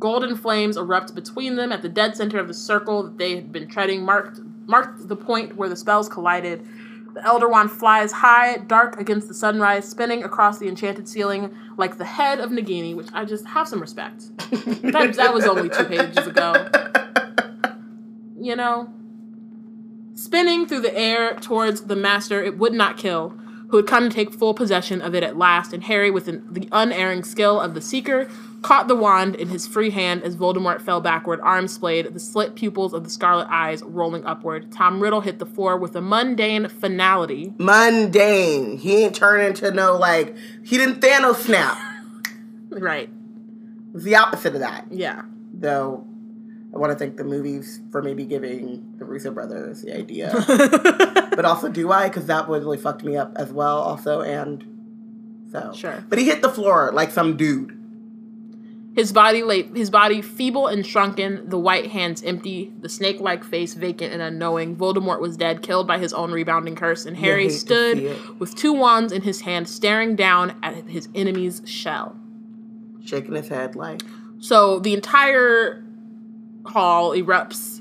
Golden 0.00 0.34
flames 0.34 0.76
erupt 0.76 1.14
between 1.14 1.54
them 1.54 1.70
at 1.70 1.82
the 1.82 1.88
dead 1.88 2.16
center 2.16 2.40
of 2.40 2.48
the 2.48 2.54
circle 2.54 3.04
that 3.04 3.18
they 3.18 3.36
had 3.36 3.52
been 3.52 3.68
treading, 3.68 4.02
marked 4.04 4.40
marked 4.66 5.06
the 5.06 5.14
point 5.14 5.54
where 5.56 5.68
the 5.68 5.76
spells 5.76 6.08
collided. 6.08 6.66
The 7.14 7.24
Elder 7.26 7.48
Wand 7.48 7.70
flies 7.70 8.10
high, 8.10 8.58
dark 8.58 8.98
against 8.98 9.28
the 9.28 9.34
sunrise, 9.34 9.86
spinning 9.86 10.24
across 10.24 10.58
the 10.58 10.68
enchanted 10.68 11.08
ceiling 11.08 11.54
like 11.76 11.98
the 11.98 12.04
head 12.04 12.40
of 12.40 12.50
Nagini, 12.50 12.94
which 12.96 13.08
I 13.12 13.24
just 13.24 13.46
have 13.46 13.68
some 13.68 13.80
respect. 13.80 14.36
that, 14.38 15.14
that 15.16 15.34
was 15.34 15.44
only 15.44 15.68
two 15.68 15.84
pages 15.84 16.26
ago. 16.26 16.68
You 18.40 18.56
know? 18.56 18.92
Spinning 20.14 20.66
through 20.66 20.80
the 20.80 20.96
air 20.96 21.34
towards 21.34 21.82
the 21.82 21.96
master 21.96 22.42
it 22.42 22.56
would 22.58 22.72
not 22.72 22.96
kill, 22.96 23.30
who 23.68 23.76
had 23.76 23.86
come 23.86 24.08
to 24.08 24.14
take 24.14 24.32
full 24.32 24.54
possession 24.54 25.02
of 25.02 25.14
it 25.14 25.22
at 25.22 25.36
last, 25.36 25.72
and 25.72 25.84
Harry, 25.84 26.10
with 26.10 26.28
an- 26.28 26.46
the 26.50 26.68
unerring 26.72 27.24
skill 27.24 27.60
of 27.60 27.74
the 27.74 27.80
Seeker, 27.80 28.28
caught 28.62 28.88
the 28.88 28.94
wand 28.94 29.34
in 29.34 29.48
his 29.48 29.66
free 29.66 29.90
hand 29.90 30.22
as 30.22 30.36
Voldemort 30.36 30.80
fell 30.80 31.00
backward, 31.00 31.40
arms 31.40 31.72
splayed, 31.72 32.12
the 32.14 32.20
slit 32.20 32.54
pupils 32.54 32.92
of 32.94 33.04
the 33.04 33.10
scarlet 33.10 33.48
eyes 33.50 33.82
rolling 33.82 34.24
upward. 34.24 34.72
Tom 34.72 35.00
Riddle 35.00 35.20
hit 35.20 35.38
the 35.38 35.46
floor 35.46 35.76
with 35.76 35.94
a 35.96 36.00
mundane 36.00 36.68
finality. 36.68 37.52
Mundane. 37.58 38.78
He 38.78 39.04
ain't 39.04 39.14
turned 39.14 39.46
into 39.46 39.70
no 39.72 39.96
like. 39.96 40.36
He 40.64 40.78
didn't 40.78 41.00
Thanos 41.00 41.36
snap. 41.36 41.78
Right. 42.74 43.10
It 43.10 43.92
was 43.92 44.04
the 44.04 44.16
opposite 44.16 44.54
of 44.54 44.60
that. 44.60 44.86
Yeah. 44.90 45.24
Though, 45.52 46.06
I 46.74 46.78
want 46.78 46.90
to 46.90 46.98
thank 46.98 47.18
the 47.18 47.24
movies 47.24 47.80
for 47.90 48.00
maybe 48.00 48.24
giving 48.24 48.94
the 48.96 49.04
Russo 49.04 49.30
brothers 49.30 49.82
the 49.82 49.94
idea. 49.94 50.32
but 51.36 51.44
also, 51.44 51.68
do 51.68 51.92
I? 51.92 52.08
Because 52.08 52.24
that 52.26 52.48
would 52.48 52.62
really 52.62 52.78
fucked 52.78 53.04
me 53.04 53.14
up 53.14 53.34
as 53.36 53.52
well. 53.52 53.76
Also, 53.78 54.22
and 54.22 54.64
so 55.52 55.72
Sure. 55.74 56.02
But 56.08 56.18
he 56.18 56.24
hit 56.24 56.40
the 56.40 56.48
floor 56.48 56.90
like 56.94 57.10
some 57.10 57.36
dude. 57.36 57.78
His 58.94 59.10
body 59.10 59.42
lay, 59.42 59.62
his 59.62 59.88
body 59.88 60.20
feeble 60.20 60.66
and 60.66 60.86
shrunken, 60.86 61.48
the 61.48 61.58
white 61.58 61.90
hands 61.90 62.22
empty, 62.22 62.72
the 62.80 62.90
snake-like 62.90 63.42
face 63.42 63.72
vacant 63.72 64.12
and 64.12 64.20
unknowing. 64.20 64.76
Voldemort 64.76 65.20
was 65.20 65.36
dead, 65.38 65.62
killed 65.62 65.86
by 65.86 65.98
his 65.98 66.12
own 66.12 66.30
rebounding 66.30 66.76
curse, 66.76 67.06
and 67.06 67.16
Harry 67.16 67.44
hate 67.44 67.48
to 67.48 67.54
see 67.54 67.58
stood 67.58 68.38
with 68.38 68.54
two 68.54 68.72
wands 68.72 69.10
in 69.10 69.22
his 69.22 69.40
hand, 69.40 69.66
staring 69.66 70.14
down 70.14 70.54
at 70.62 70.88
his 70.88 71.08
enemy's 71.14 71.62
shell. 71.64 72.16
shaking 73.02 73.34
his 73.34 73.48
head 73.48 73.74
like 73.74 74.02
So 74.40 74.78
the 74.78 74.92
entire 74.92 75.82
hall 76.66 77.12
erupts 77.12 77.80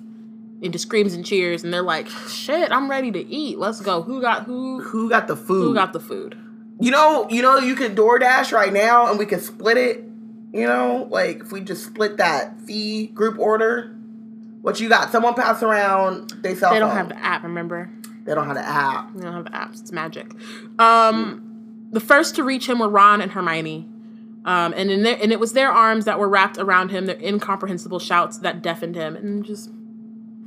into 0.62 0.80
screams 0.80 1.14
and 1.14 1.26
cheers, 1.26 1.64
and 1.64 1.74
they're 1.74 1.82
like, 1.82 2.08
"Shit, 2.30 2.72
I'm 2.72 2.90
ready 2.90 3.12
to 3.12 3.20
eat. 3.20 3.58
Let's 3.58 3.82
go. 3.82 4.02
Who 4.02 4.22
got 4.22 4.44
who? 4.44 4.80
who 4.80 5.10
got 5.10 5.28
the 5.28 5.36
food 5.36 5.64
Who 5.64 5.74
got 5.74 5.92
the 5.92 6.00
food?" 6.00 6.38
you 6.80 6.90
know 6.90 7.28
you 7.30 7.42
know 7.42 7.58
you 7.58 7.76
could 7.76 7.96
DoorDash 7.96 8.52
right 8.52 8.74
now 8.74 9.08
and 9.08 9.20
we 9.20 9.26
could 9.26 9.42
split 9.42 9.78
it 9.78 10.04
you 10.54 10.66
know 10.66 11.08
like 11.10 11.42
if 11.42 11.52
we 11.52 11.62
just 11.62 11.86
split 11.86 12.18
that 12.18 12.60
fee 12.62 13.08
group 13.08 13.40
order 13.40 13.96
what 14.62 14.80
you 14.80 14.90
got 14.90 15.12
someone 15.12 15.34
pass 15.34 15.64
around 15.64 16.32
they 16.42 16.56
sell. 16.56 16.72
They 16.72 16.80
don't 16.80 16.90
phone. 16.90 16.98
have 16.98 17.10
the 17.10 17.18
app. 17.18 17.44
Remember? 17.44 17.90
they 18.26 18.36
don't 18.36 18.46
have 18.46 18.56
the 18.56 18.68
app 18.68 19.14
They 19.16 19.24
don't 19.24 19.34
have 19.34 19.46
the 19.46 19.52
apps. 19.52 19.82
It's 19.82 19.92
magic. 19.92 20.32
Um, 20.80 21.88
the 21.92 22.00
first 22.00 22.36
to 22.36 22.44
reach 22.44 22.68
him 22.70 22.80
were 22.80 22.90
Ron 22.90 23.22
and 23.22 23.32
Hermione. 23.32 23.88
Um, 24.46 24.74
and 24.76 24.90
in 24.90 25.04
their, 25.04 25.18
and 25.22 25.32
it 25.32 25.40
was 25.40 25.54
their 25.54 25.72
arms 25.72 26.06
that 26.06 26.18
were 26.18 26.30
wrapped 26.30 26.58
around 26.58 26.90
him, 26.90 27.06
their 27.06 27.20
incomprehensible 27.20 28.00
shouts 28.00 28.40
that 28.40 28.62
deafened 28.62 28.96
him, 28.96 29.16
and 29.16 29.44
just 29.44 29.70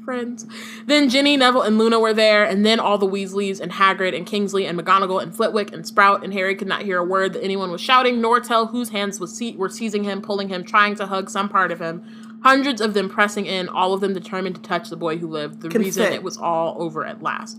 friends. 0.04 0.46
Then 0.86 1.08
Ginny, 1.08 1.36
Neville, 1.36 1.62
and 1.62 1.78
Luna 1.78 1.98
were 1.98 2.12
there, 2.12 2.44
and 2.44 2.64
then 2.64 2.78
all 2.78 2.98
the 2.98 3.06
Weasleys 3.08 3.60
and 3.60 3.72
Hagrid 3.72 4.14
and 4.16 4.26
Kingsley 4.26 4.66
and 4.66 4.78
McGonagall 4.78 5.22
and 5.22 5.34
Flitwick 5.34 5.72
and 5.72 5.86
Sprout 5.86 6.22
and 6.22 6.32
Harry 6.32 6.54
could 6.54 6.68
not 6.68 6.82
hear 6.82 6.98
a 6.98 7.04
word 7.04 7.32
that 7.32 7.42
anyone 7.42 7.70
was 7.70 7.80
shouting, 7.80 8.20
nor 8.20 8.38
tell 8.40 8.66
whose 8.66 8.90
hands 8.90 9.18
se- 9.36 9.56
were 9.56 9.68
seizing 9.68 10.04
him, 10.04 10.20
pulling 10.20 10.48
him, 10.48 10.62
trying 10.64 10.94
to 10.96 11.06
hug 11.06 11.30
some 11.30 11.48
part 11.48 11.72
of 11.72 11.80
him. 11.80 12.02
Hundreds 12.42 12.80
of 12.82 12.92
them 12.92 13.08
pressing 13.08 13.46
in, 13.46 13.68
all 13.70 13.94
of 13.94 14.00
them 14.02 14.12
determined 14.12 14.54
to 14.56 14.60
touch 14.60 14.90
the 14.90 14.96
boy 14.96 15.16
who 15.16 15.26
lived. 15.26 15.62
The 15.62 15.70
reason 15.70 16.12
it 16.12 16.22
was 16.22 16.36
all 16.36 16.76
over 16.80 17.06
at 17.06 17.22
last. 17.22 17.58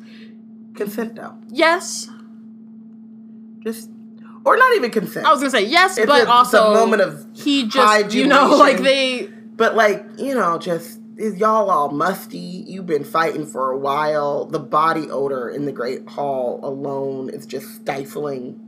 consent 0.75 1.15
though 1.15 1.33
Yes, 1.49 2.09
just 3.59 3.89
or 4.43 4.57
not 4.57 4.75
even 4.75 4.91
consent 4.91 5.25
I 5.25 5.31
was 5.31 5.39
gonna 5.39 5.49
say 5.49 5.65
yes, 5.65 5.97
It's 5.97 6.05
but 6.05 6.19
a- 6.19 6.21
it's 6.23 6.29
a 6.29 6.33
also 6.33 6.73
moment 6.73 7.01
of 7.01 7.25
he 7.33 7.65
high 7.67 8.03
just 8.03 8.15
you 8.15 8.27
know 8.27 8.55
like 8.57 8.77
they 8.77 9.29
But 9.55 9.75
like, 9.75 10.05
you 10.17 10.35
know, 10.35 10.57
just 10.59 10.99
is 11.17 11.37
y'all 11.37 11.69
all 11.69 11.89
musty. 11.91 12.37
You've 12.37 12.85
been 12.85 13.03
fighting 13.03 13.45
for 13.45 13.71
a 13.71 13.77
while. 13.77 14.45
The 14.45 14.59
body 14.59 15.09
odor 15.09 15.49
in 15.49 15.65
the 15.65 15.71
Great 15.71 16.07
Hall 16.07 16.59
alone 16.63 17.29
is 17.29 17.45
just 17.45 17.75
stifling. 17.75 18.59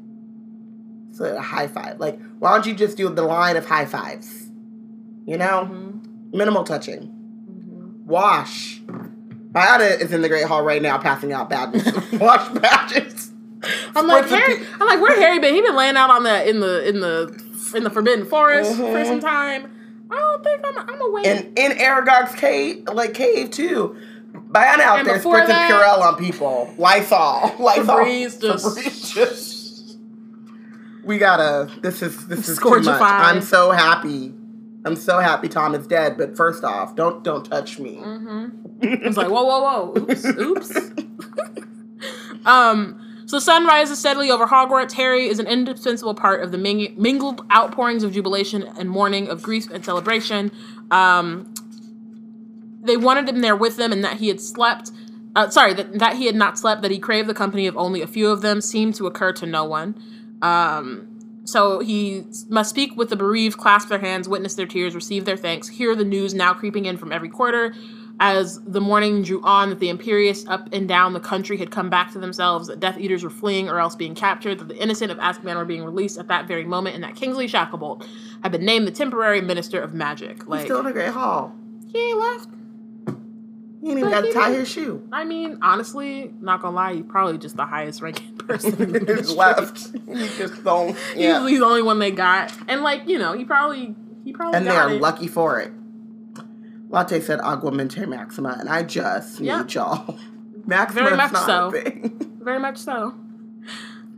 So 1.12 1.26
a 1.36 1.42
high 1.42 1.68
five. 1.68 2.00
Like, 2.00 2.20
why 2.40 2.54
don't 2.54 2.66
you 2.66 2.74
just 2.74 2.96
do 2.98 3.10
the 3.10 3.24
line 3.24 3.58
of 3.58 3.66
high 3.66 3.86
fives? 3.86 4.50
You 5.26 5.38
know? 5.38 5.68
Mm-hmm. 5.70 6.38
Minimal 6.38 6.64
touching. 6.64 7.14
Wash. 8.06 8.82
Biata 9.52 10.00
is 10.00 10.12
in 10.12 10.22
the 10.22 10.30
Great 10.30 10.46
Hall 10.46 10.62
right 10.64 10.82
now 10.82 10.98
passing 10.98 11.34
out 11.34 11.50
badges. 11.50 11.92
Wash 12.14 12.48
badges. 12.50 13.32
I'm 13.96 14.08
like 14.08 14.26
Harry. 14.30 14.64
I'm 14.80 14.88
like 14.88 15.02
where 15.02 15.20
Harry 15.20 15.40
been? 15.40 15.54
He 15.56 15.62
been 15.62 15.76
laying 15.76 15.98
out 15.98 16.10
on 16.12 16.24
the 16.24 16.48
in 16.48 16.60
the 16.60 16.88
in 16.88 17.00
the 17.02 17.44
in 17.76 17.84
the 17.84 17.90
Forbidden 17.90 18.26
Forest 18.26 18.76
for 18.76 18.84
Mhm. 18.84 19.06
some 19.08 19.20
time. 19.20 19.72
I 20.10 20.16
don't 20.20 20.44
think 20.44 20.62
I'm. 20.66 20.90
I'm 20.90 21.02
away. 21.02 21.24
And 21.26 21.58
in 21.58 21.72
Aragog's 21.80 22.34
cave, 22.36 22.88
like 22.92 23.14
cave 23.14 23.52
too. 23.52 23.96
Biana 24.34 24.80
out 24.80 25.00
And 25.00 25.08
there 25.08 25.20
spritzing 25.20 25.48
that- 25.48 25.72
Purell 25.72 26.02
on 26.02 26.16
people. 26.16 26.74
Lysol. 26.78 27.54
Lysol. 27.60 27.84
Febreze 27.98 28.40
just- 28.42 28.78
Febreze 28.78 29.14
just- 29.14 29.98
We 31.04 31.18
gotta. 31.18 31.70
This 31.82 32.02
is 32.02 32.28
this 32.28 32.48
is 32.48 32.58
too 32.60 32.70
much. 32.70 32.88
I'm 33.02 33.42
so 33.42 33.72
happy. 33.72 34.34
I'm 34.86 34.96
so 34.96 35.20
happy 35.20 35.50
Tom 35.50 35.76
is 35.76 35.86
dead. 35.88 36.18
But 36.18 36.38
first 36.38 36.64
off, 36.64 36.96
don't 36.96 37.24
don't 37.24 37.44
touch 37.46 37.80
me. 37.80 38.00
I 38.02 38.50
was 39.08 39.18
like, 39.18 39.28
whoa, 39.30 39.44
whoa, 39.44 39.92
whoa, 39.92 39.94
oops, 40.10 40.26
oops. 40.26 40.78
um. 42.46 43.02
So 43.28 43.36
the 43.36 43.42
sun 43.42 43.66
rises 43.66 44.00
steadily 44.00 44.32
over 44.32 44.48
Hogwarts. 44.48 44.94
Harry 44.94 45.28
is 45.28 45.38
an 45.38 45.48
indispensable 45.48 46.16
part 46.16 46.42
of 46.42 46.54
the 46.54 46.58
ming- 46.58 46.96
mingled 46.98 47.46
outpourings 47.52 48.04
of 48.04 48.14
jubilation 48.14 48.64
and 48.80 48.90
mourning, 48.90 49.28
of 49.28 49.44
grief 49.44 49.70
and 49.70 49.84
celebration. 49.84 50.50
Um, 50.92 51.54
they 52.82 52.96
wanted 52.96 53.28
him 53.28 53.42
there 53.42 53.56
with 53.56 53.76
them, 53.76 53.92
and 53.92 54.02
that 54.06 54.18
he 54.18 54.30
had 54.30 54.40
slept. 54.40 54.92
Uh, 55.36 55.50
sorry, 55.50 55.74
that, 55.74 56.00
that 56.00 56.16
he 56.16 56.26
had 56.26 56.36
not 56.36 56.58
slept. 56.58 56.82
That 56.84 56.90
he 56.90 57.00
craved 57.00 57.28
the 57.28 57.34
company 57.34 57.68
of 57.68 57.76
only 57.76 58.02
a 58.02 58.08
few 58.08 58.30
of 58.30 58.42
them 58.42 58.62
seemed 58.62 58.96
to 58.96 59.08
occur 59.08 59.34
to 59.34 59.46
no 59.46 59.66
one. 59.66 60.02
Um, 60.42 61.42
so 61.44 61.80
he 61.80 62.24
must 62.48 62.70
speak 62.70 62.96
with 62.96 63.10
the 63.10 63.18
bereaved, 63.18 63.58
clasp 63.58 63.90
their 63.90 64.00
hands, 64.00 64.30
witness 64.30 64.56
their 64.56 64.66
tears, 64.66 64.96
receive 64.96 65.26
their 65.26 65.38
thanks, 65.38 65.68
hear 65.68 65.96
the 65.96 66.06
news 66.06 66.34
now 66.34 66.54
creeping 66.54 66.86
in 66.86 66.96
from 66.96 67.12
every 67.12 67.30
quarter. 67.30 67.74
As 68.20 68.60
the 68.62 68.82
morning 68.82 69.22
drew 69.22 69.42
on, 69.44 69.70
that 69.70 69.80
the 69.80 69.90
Imperius 69.90 70.48
up 70.50 70.70
and 70.74 70.88
down 70.88 71.14
the 71.14 71.20
country 71.20 71.56
had 71.58 71.70
come 71.70 71.88
back 71.90 72.12
to 72.14 72.20
themselves, 72.20 72.68
that 72.68 72.80
Death 72.80 72.98
Eaters 72.98 73.24
were 73.24 73.30
fleeing 73.30 73.70
or 73.70 73.80
else 73.80 73.96
being 73.96 74.16
captured, 74.16 74.58
that 74.58 74.68
the 74.68 74.78
innocent 74.82 75.12
of 75.12 75.20
Azkaban 75.20 75.56
were 75.56 75.66
being 75.66 75.84
released 75.84 76.18
at 76.18 76.28
that 76.30 76.48
very 76.48 76.66
moment, 76.66 76.96
and 76.96 77.04
that 77.04 77.16
Kingsley 77.16 77.48
Shacklebolt 77.48 78.08
had 78.42 78.52
been 78.52 78.66
named 78.66 78.88
the 78.88 78.92
temporary 78.92 79.40
Minister 79.42 79.80
of 79.80 79.94
Magic. 79.94 80.38
He's 80.40 80.48
Like, 80.48 80.66
still 80.66 80.80
in 80.80 80.86
the 80.86 80.94
Great 80.94 81.12
Hall. 81.12 81.54
he 81.92 82.10
ain't 82.10 82.18
left. 82.20 82.48
He 83.82 83.92
ain't 83.92 84.00
even 84.00 84.10
got 84.10 84.22
to 84.22 84.34
tie 84.34 84.52
his 84.52 84.68
shoe. 84.68 85.08
I 85.14 85.24
mean, 85.24 85.60
honestly, 85.62 86.34
not 86.42 86.62
gonna 86.64 86.76
lie, 86.76 86.96
he's 86.96 87.06
probably 87.08 87.38
just 87.38 87.56
the 87.56 87.66
highest 87.68 88.02
ranking 88.02 88.36
person 88.48 88.82
in 88.82 89.06
the 89.06 89.16
He's 89.16 89.32
left. 89.32 89.90
He 90.08 90.28
just 90.38 90.64
don't. 90.64 90.98
He's, 91.14 91.18
Yeah. 91.18 91.48
he's 91.48 91.60
the 91.60 91.66
only 91.66 91.84
one 91.84 92.00
they 92.00 92.10
got, 92.12 92.52
and 92.68 92.82
like 92.82 93.08
you 93.08 93.20
know, 93.20 93.34
he 93.34 93.46
probably 93.46 93.96
he 94.24 94.34
probably 94.34 94.58
and 94.58 94.66
they're 94.66 94.90
lucky 94.90 95.28
for 95.28 95.60
it. 95.60 95.72
Latte 96.90 97.20
said 97.20 97.40
agua 97.42 97.72
Aguamenti 97.72 98.08
Maxima, 98.08 98.58
and 98.60 98.70
I 98.70 98.84
just 98.84 99.40
Yeah. 99.40 99.62
need 99.62 99.74
y'all. 99.74 100.18
Maxima 100.66 101.02
Very 101.04 101.18
much 101.18 101.32
not 101.32 101.46
so. 101.46 101.72
Very 102.44 102.60
much 102.60 102.78
so. 102.78 103.14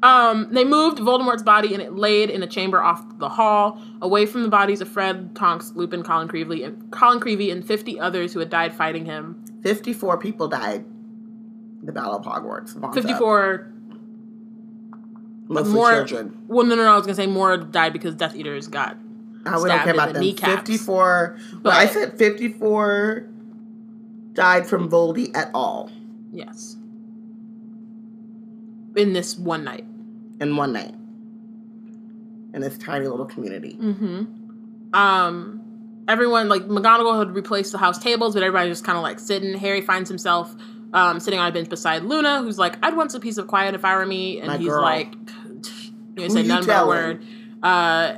Um, 0.01 0.47
they 0.53 0.63
moved 0.63 0.99
Voldemort's 0.99 1.43
body 1.43 1.73
and 1.73 1.83
it 1.83 1.93
laid 1.93 2.29
in 2.29 2.41
a 2.41 2.47
chamber 2.47 2.81
off 2.81 3.03
the 3.19 3.27
hall, 3.27 3.81
away 4.01 4.25
from 4.25 4.43
the 4.43 4.49
bodies 4.49 4.79
of 4.79 4.87
Fred, 4.87 5.35
Tonks, 5.35 5.73
Lupin, 5.75 6.03
Colin 6.03 6.27
Creevey, 6.29 6.63
and 6.65 6.89
Colin 6.91 7.19
Creevey 7.19 7.51
and 7.51 7.65
fifty 7.65 7.99
others 7.99 8.31
who 8.33 8.39
had 8.39 8.49
died 8.49 8.73
fighting 8.73 9.05
him. 9.05 9.43
54 9.61 10.17
people 10.17 10.47
died 10.47 10.85
in 11.79 11.85
the 11.85 11.91
Battle 11.91 12.15
of 12.15 12.23
Hogwarts. 12.23 12.93
Fifty-four 12.93 13.71
Mostly 15.49 15.73
more. 15.73 15.91
children. 15.91 16.37
Well, 16.47 16.65
no, 16.65 16.75
no, 16.75 16.83
no. 16.83 16.91
I 16.93 16.95
was 16.95 17.05
gonna 17.05 17.15
say 17.15 17.27
more 17.27 17.57
died 17.57 17.91
because 17.91 18.15
Death 18.15 18.35
Eaters 18.35 18.67
got. 18.69 18.95
I 19.45 19.59
we 19.61 19.69
don't 19.69 19.79
care 19.83 19.93
about 19.93 20.07
the 20.09 20.13
them. 20.13 20.21
kneecaps. 20.21 20.67
54. 20.69 21.37
But 21.61 21.73
I 21.73 21.85
said 21.87 22.17
54 22.17 23.27
died 24.33 24.67
from 24.67 24.89
Voldy 24.89 25.35
at 25.35 25.49
all 25.53 25.91
Yes. 26.31 26.75
In 28.95 29.13
this 29.13 29.37
one 29.37 29.63
night. 29.63 29.85
in 30.41 30.55
one 30.55 30.73
night 30.73 30.95
in 32.53 32.61
this 32.61 32.77
tiny 32.79 33.07
little 33.07 33.25
community. 33.27 33.77
Mm-hmm. 33.79 34.95
Um, 34.95 35.61
everyone 36.07 36.49
like 36.49 36.63
McGonagall 36.63 37.19
had 37.19 37.35
replaced 37.35 37.71
the 37.71 37.77
house 37.77 37.99
tables, 37.99 38.33
but 38.33 38.41
everybody 38.41 38.69
just 38.71 38.83
kind 38.83 38.97
of 38.97 39.03
like 39.03 39.19
sitting. 39.19 39.55
Harry 39.57 39.81
finds 39.81 40.09
himself 40.09 40.55
um, 40.93 41.19
sitting 41.19 41.39
on 41.39 41.47
a 41.47 41.51
bench 41.51 41.69
beside 41.69 42.03
Luna, 42.03 42.41
who's 42.41 42.57
like, 42.57 42.77
"I'd 42.83 42.97
want 42.97 43.13
a 43.13 43.19
peace 43.19 43.37
of 43.37 43.45
quiet 43.45 43.75
if 43.75 43.85
I 43.85 43.95
were 43.95 44.05
me," 44.07 44.39
and 44.39 44.47
My 44.47 44.57
he's 44.57 44.67
girl. 44.67 44.81
like, 44.81 45.13
"You 46.17 46.27
say 46.31 46.41
none 46.41 46.65
but 46.65 46.83
a 46.83 46.87
word." 46.87 47.23
Uh, 47.61 48.15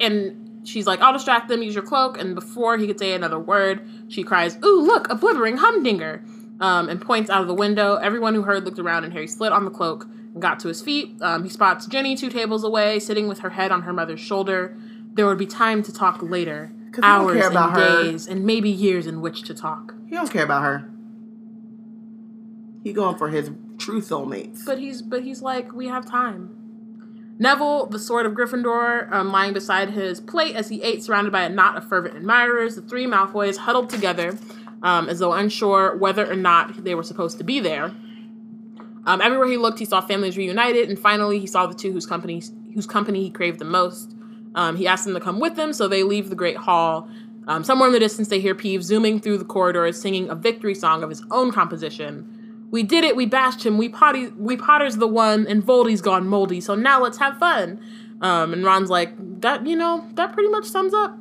and 0.00 0.41
she's 0.64 0.86
like, 0.86 1.00
"I'll 1.00 1.12
distract 1.12 1.48
them. 1.48 1.62
Use 1.62 1.74
your 1.74 1.84
cloak." 1.84 2.18
And 2.18 2.34
before 2.34 2.76
he 2.78 2.86
could 2.86 2.98
say 2.98 3.12
another 3.12 3.38
word, 3.38 3.86
she 4.08 4.22
cries, 4.22 4.56
"Ooh, 4.64 4.80
look, 4.80 5.10
a 5.10 5.16
blibbering 5.16 5.58
humdinger!" 5.58 6.22
Um, 6.60 6.88
and 6.88 7.00
points 7.00 7.28
out 7.30 7.42
of 7.42 7.48
the 7.48 7.54
window. 7.54 7.96
Everyone 7.96 8.34
who 8.34 8.42
heard 8.42 8.64
looked 8.64 8.78
around, 8.78 9.04
and 9.04 9.12
Harry 9.12 9.26
slid 9.26 9.52
on 9.52 9.64
the 9.64 9.70
cloak 9.70 10.06
and 10.32 10.40
got 10.40 10.60
to 10.60 10.68
his 10.68 10.80
feet. 10.80 11.20
Um, 11.20 11.42
he 11.44 11.50
spots 11.50 11.86
Ginny 11.86 12.16
two 12.16 12.30
tables 12.30 12.64
away, 12.64 12.98
sitting 12.98 13.28
with 13.28 13.40
her 13.40 13.50
head 13.50 13.72
on 13.72 13.82
her 13.82 13.92
mother's 13.92 14.20
shoulder. 14.20 14.76
There 15.14 15.26
would 15.26 15.38
be 15.38 15.46
time 15.46 15.82
to 15.82 15.92
talk 15.92 16.22
later. 16.22 16.72
Hours 17.02 17.38
care 17.38 17.50
and 17.50 17.74
her. 17.74 18.02
days, 18.02 18.26
and 18.26 18.44
maybe 18.44 18.68
years 18.68 19.06
in 19.06 19.22
which 19.22 19.42
to 19.44 19.54
talk. 19.54 19.94
He 20.08 20.14
don't 20.14 20.30
care 20.30 20.44
about 20.44 20.62
her. 20.62 20.90
He 22.84 22.92
going 22.92 23.16
for 23.16 23.28
his 23.28 23.50
true 23.78 24.00
soulmates. 24.00 24.64
But 24.66 24.78
he's 24.78 25.00
but 25.00 25.22
he's 25.22 25.40
like, 25.40 25.72
we 25.72 25.88
have 25.88 26.04
time. 26.04 26.61
Neville, 27.38 27.86
the 27.86 27.98
sword 27.98 28.26
of 28.26 28.32
Gryffindor, 28.32 29.10
um, 29.10 29.32
lying 29.32 29.52
beside 29.52 29.90
his 29.90 30.20
plate 30.20 30.54
as 30.54 30.68
he 30.68 30.82
ate, 30.82 31.02
surrounded 31.02 31.32
by 31.32 31.42
a 31.42 31.48
knot 31.48 31.76
of 31.76 31.88
fervent 31.88 32.16
admirers. 32.16 32.76
The 32.76 32.82
three 32.82 33.06
Malfoys 33.06 33.56
huddled 33.56 33.90
together, 33.90 34.38
um, 34.82 35.08
as 35.08 35.18
though 35.18 35.32
unsure 35.32 35.96
whether 35.96 36.30
or 36.30 36.36
not 36.36 36.84
they 36.84 36.94
were 36.94 37.02
supposed 37.02 37.38
to 37.38 37.44
be 37.44 37.58
there. 37.58 37.94
Um, 39.04 39.20
everywhere 39.20 39.48
he 39.48 39.56
looked, 39.56 39.78
he 39.78 39.84
saw 39.84 40.00
families 40.00 40.36
reunited, 40.36 40.88
and 40.88 40.98
finally, 40.98 41.40
he 41.40 41.46
saw 41.46 41.66
the 41.66 41.74
two 41.74 41.92
whose 41.92 42.06
company 42.06 42.42
whose 42.74 42.86
company 42.86 43.22
he 43.22 43.30
craved 43.30 43.58
the 43.58 43.64
most. 43.64 44.14
Um, 44.54 44.76
he 44.76 44.86
asked 44.86 45.04
them 45.04 45.14
to 45.14 45.20
come 45.20 45.40
with 45.40 45.58
him, 45.58 45.72
so 45.72 45.88
they 45.88 46.02
leave 46.02 46.30
the 46.30 46.36
great 46.36 46.56
hall. 46.56 47.08
Um, 47.48 47.64
somewhere 47.64 47.88
in 47.88 47.92
the 47.92 47.98
distance, 47.98 48.28
they 48.28 48.40
hear 48.40 48.54
Peeves 48.54 48.82
zooming 48.82 49.20
through 49.20 49.38
the 49.38 49.44
corridors, 49.44 50.00
singing 50.00 50.28
a 50.28 50.34
victory 50.34 50.74
song 50.74 51.02
of 51.02 51.10
his 51.10 51.24
own 51.30 51.50
composition. 51.50 52.41
We 52.72 52.82
did 52.82 53.04
it. 53.04 53.14
We 53.14 53.26
bashed 53.26 53.64
him. 53.64 53.78
We 53.78 53.88
potty. 53.88 54.28
We 54.36 54.56
Potter's 54.56 54.96
the 54.96 55.06
one, 55.06 55.46
and 55.46 55.62
Voldy's 55.62 56.00
gone 56.00 56.26
moldy. 56.26 56.60
So 56.60 56.74
now 56.74 57.00
let's 57.00 57.18
have 57.18 57.38
fun. 57.38 57.78
Um, 58.20 58.52
and 58.52 58.64
Ron's 58.64 58.90
like, 58.90 59.12
that. 59.42 59.64
You 59.66 59.76
know, 59.76 60.04
that 60.14 60.32
pretty 60.32 60.48
much 60.50 60.64
sums 60.64 60.92
up 60.94 61.16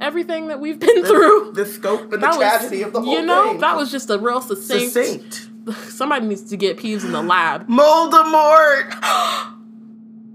everything 0.00 0.48
that 0.48 0.58
we've 0.60 0.78
been 0.80 1.04
through. 1.04 1.52
The 1.54 1.66
scope 1.66 2.02
and 2.12 2.12
the 2.12 2.26
That 2.26 2.34
tragedy 2.36 2.78
was, 2.78 2.86
of 2.86 2.92
the 2.94 3.02
whole 3.02 3.14
you 3.14 3.22
know, 3.24 3.50
thing. 3.50 3.60
that 3.60 3.76
was 3.76 3.90
just 3.90 4.10
a 4.10 4.18
real 4.18 4.40
succinct. 4.40 4.92
succinct. 4.92 5.48
Somebody 5.90 6.26
needs 6.26 6.42
to 6.44 6.56
get 6.56 6.78
Peeves 6.78 7.04
in 7.04 7.12
the 7.12 7.22
lab. 7.22 7.68
Moldemort! 7.68 8.88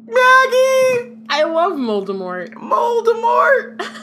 Maggie! 0.07 1.17
I 1.29 1.43
love 1.43 1.73
Voldemort. 1.73 2.53
Moldemort! 2.53 3.85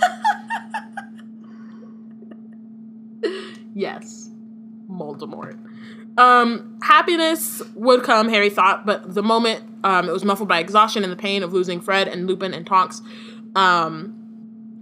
Yes, 3.77 4.31
Voldemort. 4.89 5.59
Um, 6.16 6.78
happiness 6.82 7.60
would 7.74 8.04
come, 8.04 8.28
Harry 8.28 8.50
thought, 8.50 8.86
but 8.86 9.14
the 9.14 9.22
moment 9.22 9.64
um, 9.84 10.08
it 10.08 10.12
was 10.12 10.24
muffled 10.24 10.48
by 10.48 10.60
exhaustion 10.60 11.02
and 11.02 11.12
the 11.12 11.16
pain 11.16 11.42
of 11.42 11.52
losing 11.52 11.80
Fred 11.80 12.08
and 12.08 12.26
Lupin 12.26 12.54
and 12.54 12.66
Tonks. 12.66 13.02
Um, 13.56 14.20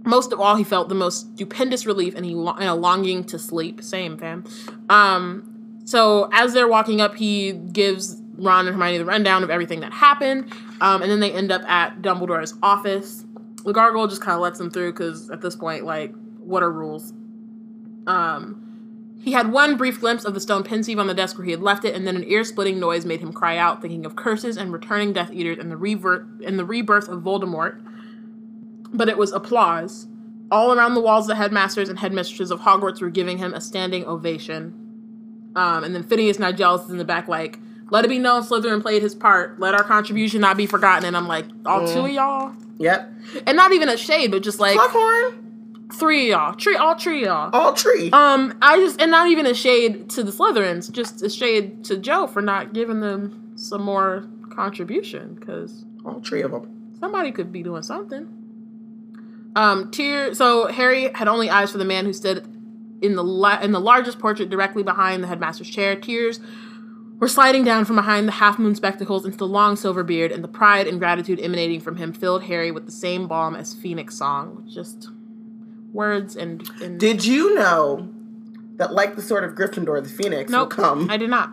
most 0.05 0.31
of 0.31 0.39
all, 0.39 0.55
he 0.55 0.63
felt 0.63 0.89
the 0.89 0.95
most 0.95 1.33
stupendous 1.35 1.85
relief 1.85 2.13
and 2.15 2.25
he 2.25 2.35
lo- 2.35 2.53
and 2.53 2.69
a 2.69 2.75
longing 2.75 3.23
to 3.25 3.39
sleep. 3.39 3.81
Same, 3.81 4.17
fam. 4.17 4.43
Um, 4.89 5.81
so 5.85 6.29
as 6.31 6.53
they're 6.53 6.67
walking 6.67 7.01
up, 7.01 7.15
he 7.15 7.53
gives 7.53 8.21
Ron 8.35 8.67
and 8.67 8.75
Hermione 8.75 8.97
the 8.97 9.05
rundown 9.05 9.43
of 9.43 9.49
everything 9.49 9.81
that 9.81 9.93
happened, 9.93 10.51
um, 10.81 11.01
and 11.01 11.11
then 11.11 11.19
they 11.19 11.31
end 11.31 11.51
up 11.51 11.61
at 11.63 12.01
Dumbledore's 12.01 12.53
office. 12.63 13.25
The 13.63 13.73
gargoyle 13.73 14.07
just 14.07 14.21
kind 14.21 14.35
of 14.35 14.41
lets 14.41 14.57
them 14.57 14.71
through 14.71 14.91
because 14.93 15.29
at 15.29 15.41
this 15.41 15.55
point, 15.55 15.85
like, 15.85 16.13
what 16.39 16.63
are 16.63 16.71
rules? 16.71 17.13
Um, 18.07 18.62
he 19.23 19.31
had 19.31 19.53
one 19.53 19.77
brief 19.77 20.01
glimpse 20.01 20.25
of 20.25 20.33
the 20.33 20.41
stone 20.41 20.63
pensieve 20.63 20.99
on 20.99 21.07
the 21.07 21.13
desk 21.13 21.37
where 21.37 21.45
he 21.45 21.51
had 21.51 21.61
left 21.61 21.85
it, 21.85 21.95
and 21.95 22.05
then 22.05 22.17
an 22.17 22.25
ear-splitting 22.25 22.77
noise 22.77 23.05
made 23.05 23.21
him 23.21 23.31
cry 23.31 23.57
out, 23.57 23.81
thinking 23.81 24.05
of 24.05 24.17
curses 24.17 24.57
and 24.57 24.73
returning 24.73 25.13
Death 25.13 25.31
Eaters 25.31 25.59
and 25.59 25.71
the 25.71 25.77
revert 25.77 26.27
and 26.45 26.59
the 26.59 26.65
rebirth 26.65 27.07
of 27.07 27.23
Voldemort. 27.23 27.81
But 28.93 29.07
it 29.07 29.17
was 29.17 29.31
applause. 29.31 30.07
All 30.51 30.73
around 30.73 30.93
the 30.93 30.99
walls, 30.99 31.27
the 31.27 31.35
headmasters 31.35 31.87
and 31.87 31.99
headmistresses 31.99 32.51
of 32.51 32.59
Hogwarts 32.59 32.99
were 33.01 33.09
giving 33.09 33.37
him 33.37 33.53
a 33.53 33.61
standing 33.61 34.05
ovation. 34.05 34.73
Um, 35.55 35.85
and 35.85 35.95
then 35.95 36.03
Phineas 36.03 36.37
Nigellus 36.37 36.89
in 36.89 36.97
the 36.97 37.05
back, 37.05 37.29
like, 37.29 37.59
"Let 37.91 38.03
it 38.03 38.09
be 38.09 38.19
known, 38.19 38.43
Slytherin 38.43 38.81
played 38.81 39.01
his 39.01 39.15
part. 39.15 39.57
Let 39.57 39.73
our 39.73 39.83
contribution 39.83 40.41
not 40.41 40.57
be 40.57 40.65
forgotten." 40.65 41.05
And 41.05 41.15
I'm 41.15 41.29
like, 41.29 41.45
all 41.65 41.87
two 41.87 42.01
of 42.01 42.11
y'all, 42.11 42.51
Yep. 42.79 43.13
and 43.47 43.55
not 43.55 43.71
even 43.71 43.87
a 43.87 43.95
shade, 43.95 44.31
but 44.31 44.43
just 44.43 44.59
like 44.59 44.77
Slughorn. 44.77 45.42
Three 45.93 46.31
of 46.31 46.39
y'all, 46.39 46.55
tree, 46.55 46.75
all 46.75 46.97
three 46.97 47.21
of 47.21 47.25
y'all. 47.27 47.49
All 47.53 47.73
tree. 47.73 48.09
Um, 48.11 48.57
I 48.61 48.77
just 48.77 48.99
and 49.01 49.11
not 49.11 49.29
even 49.29 49.45
a 49.45 49.53
shade 49.53 50.09
to 50.11 50.23
the 50.23 50.31
Slytherins, 50.31 50.91
just 50.91 51.21
a 51.21 51.29
shade 51.29 51.83
to 51.85 51.97
Joe 51.97 52.27
for 52.27 52.41
not 52.41 52.73
giving 52.73 52.99
them 53.01 53.53
some 53.55 53.81
more 53.83 54.27
contribution 54.53 55.35
because 55.35 55.85
All 56.05 56.21
three 56.21 56.41
of 56.41 56.51
them. 56.51 56.95
somebody 56.99 57.31
could 57.31 57.51
be 57.51 57.63
doing 57.63 57.83
something. 57.83 58.27
Um, 59.55 59.91
tear. 59.91 60.33
So 60.33 60.67
Harry 60.67 61.11
had 61.13 61.27
only 61.27 61.49
eyes 61.49 61.71
for 61.71 61.77
the 61.77 61.85
man 61.85 62.05
who 62.05 62.13
stood 62.13 62.43
in 63.01 63.15
the 63.15 63.23
la- 63.23 63.59
in 63.59 63.71
the 63.71 63.79
largest 63.79 64.17
portrait 64.19 64.49
directly 64.49 64.81
behind 64.83 65.23
the 65.23 65.27
headmaster's 65.27 65.69
chair. 65.69 65.95
Tears 65.95 66.39
were 67.19 67.27
sliding 67.27 67.63
down 67.63 67.85
from 67.85 67.95
behind 67.95 68.27
the 68.27 68.31
half 68.33 68.57
moon 68.57 68.73
spectacles 68.75 69.25
into 69.25 69.37
the 69.37 69.47
long 69.47 69.75
silver 69.75 70.03
beard, 70.03 70.31
and 70.31 70.43
the 70.43 70.47
pride 70.47 70.87
and 70.87 70.99
gratitude 70.99 71.39
emanating 71.39 71.79
from 71.79 71.97
him 71.97 72.11
filled 72.13 72.43
Harry 72.43 72.71
with 72.71 72.85
the 72.85 72.91
same 72.91 73.27
balm 73.27 73.55
as 73.55 73.73
Phoenix 73.73 74.17
song. 74.17 74.67
Just 74.67 75.09
words 75.93 76.35
and, 76.35 76.67
and 76.81 76.99
Did 76.99 77.23
you 77.23 77.55
know 77.55 78.09
that, 78.77 78.93
like 78.93 79.15
the 79.15 79.21
sword 79.21 79.43
of 79.43 79.53
Gryffindor, 79.55 80.03
the 80.03 80.09
Phoenix 80.09 80.51
Nope, 80.51 80.75
will 80.75 80.83
come? 80.83 81.09
I 81.09 81.17
did 81.17 81.29
not. 81.29 81.49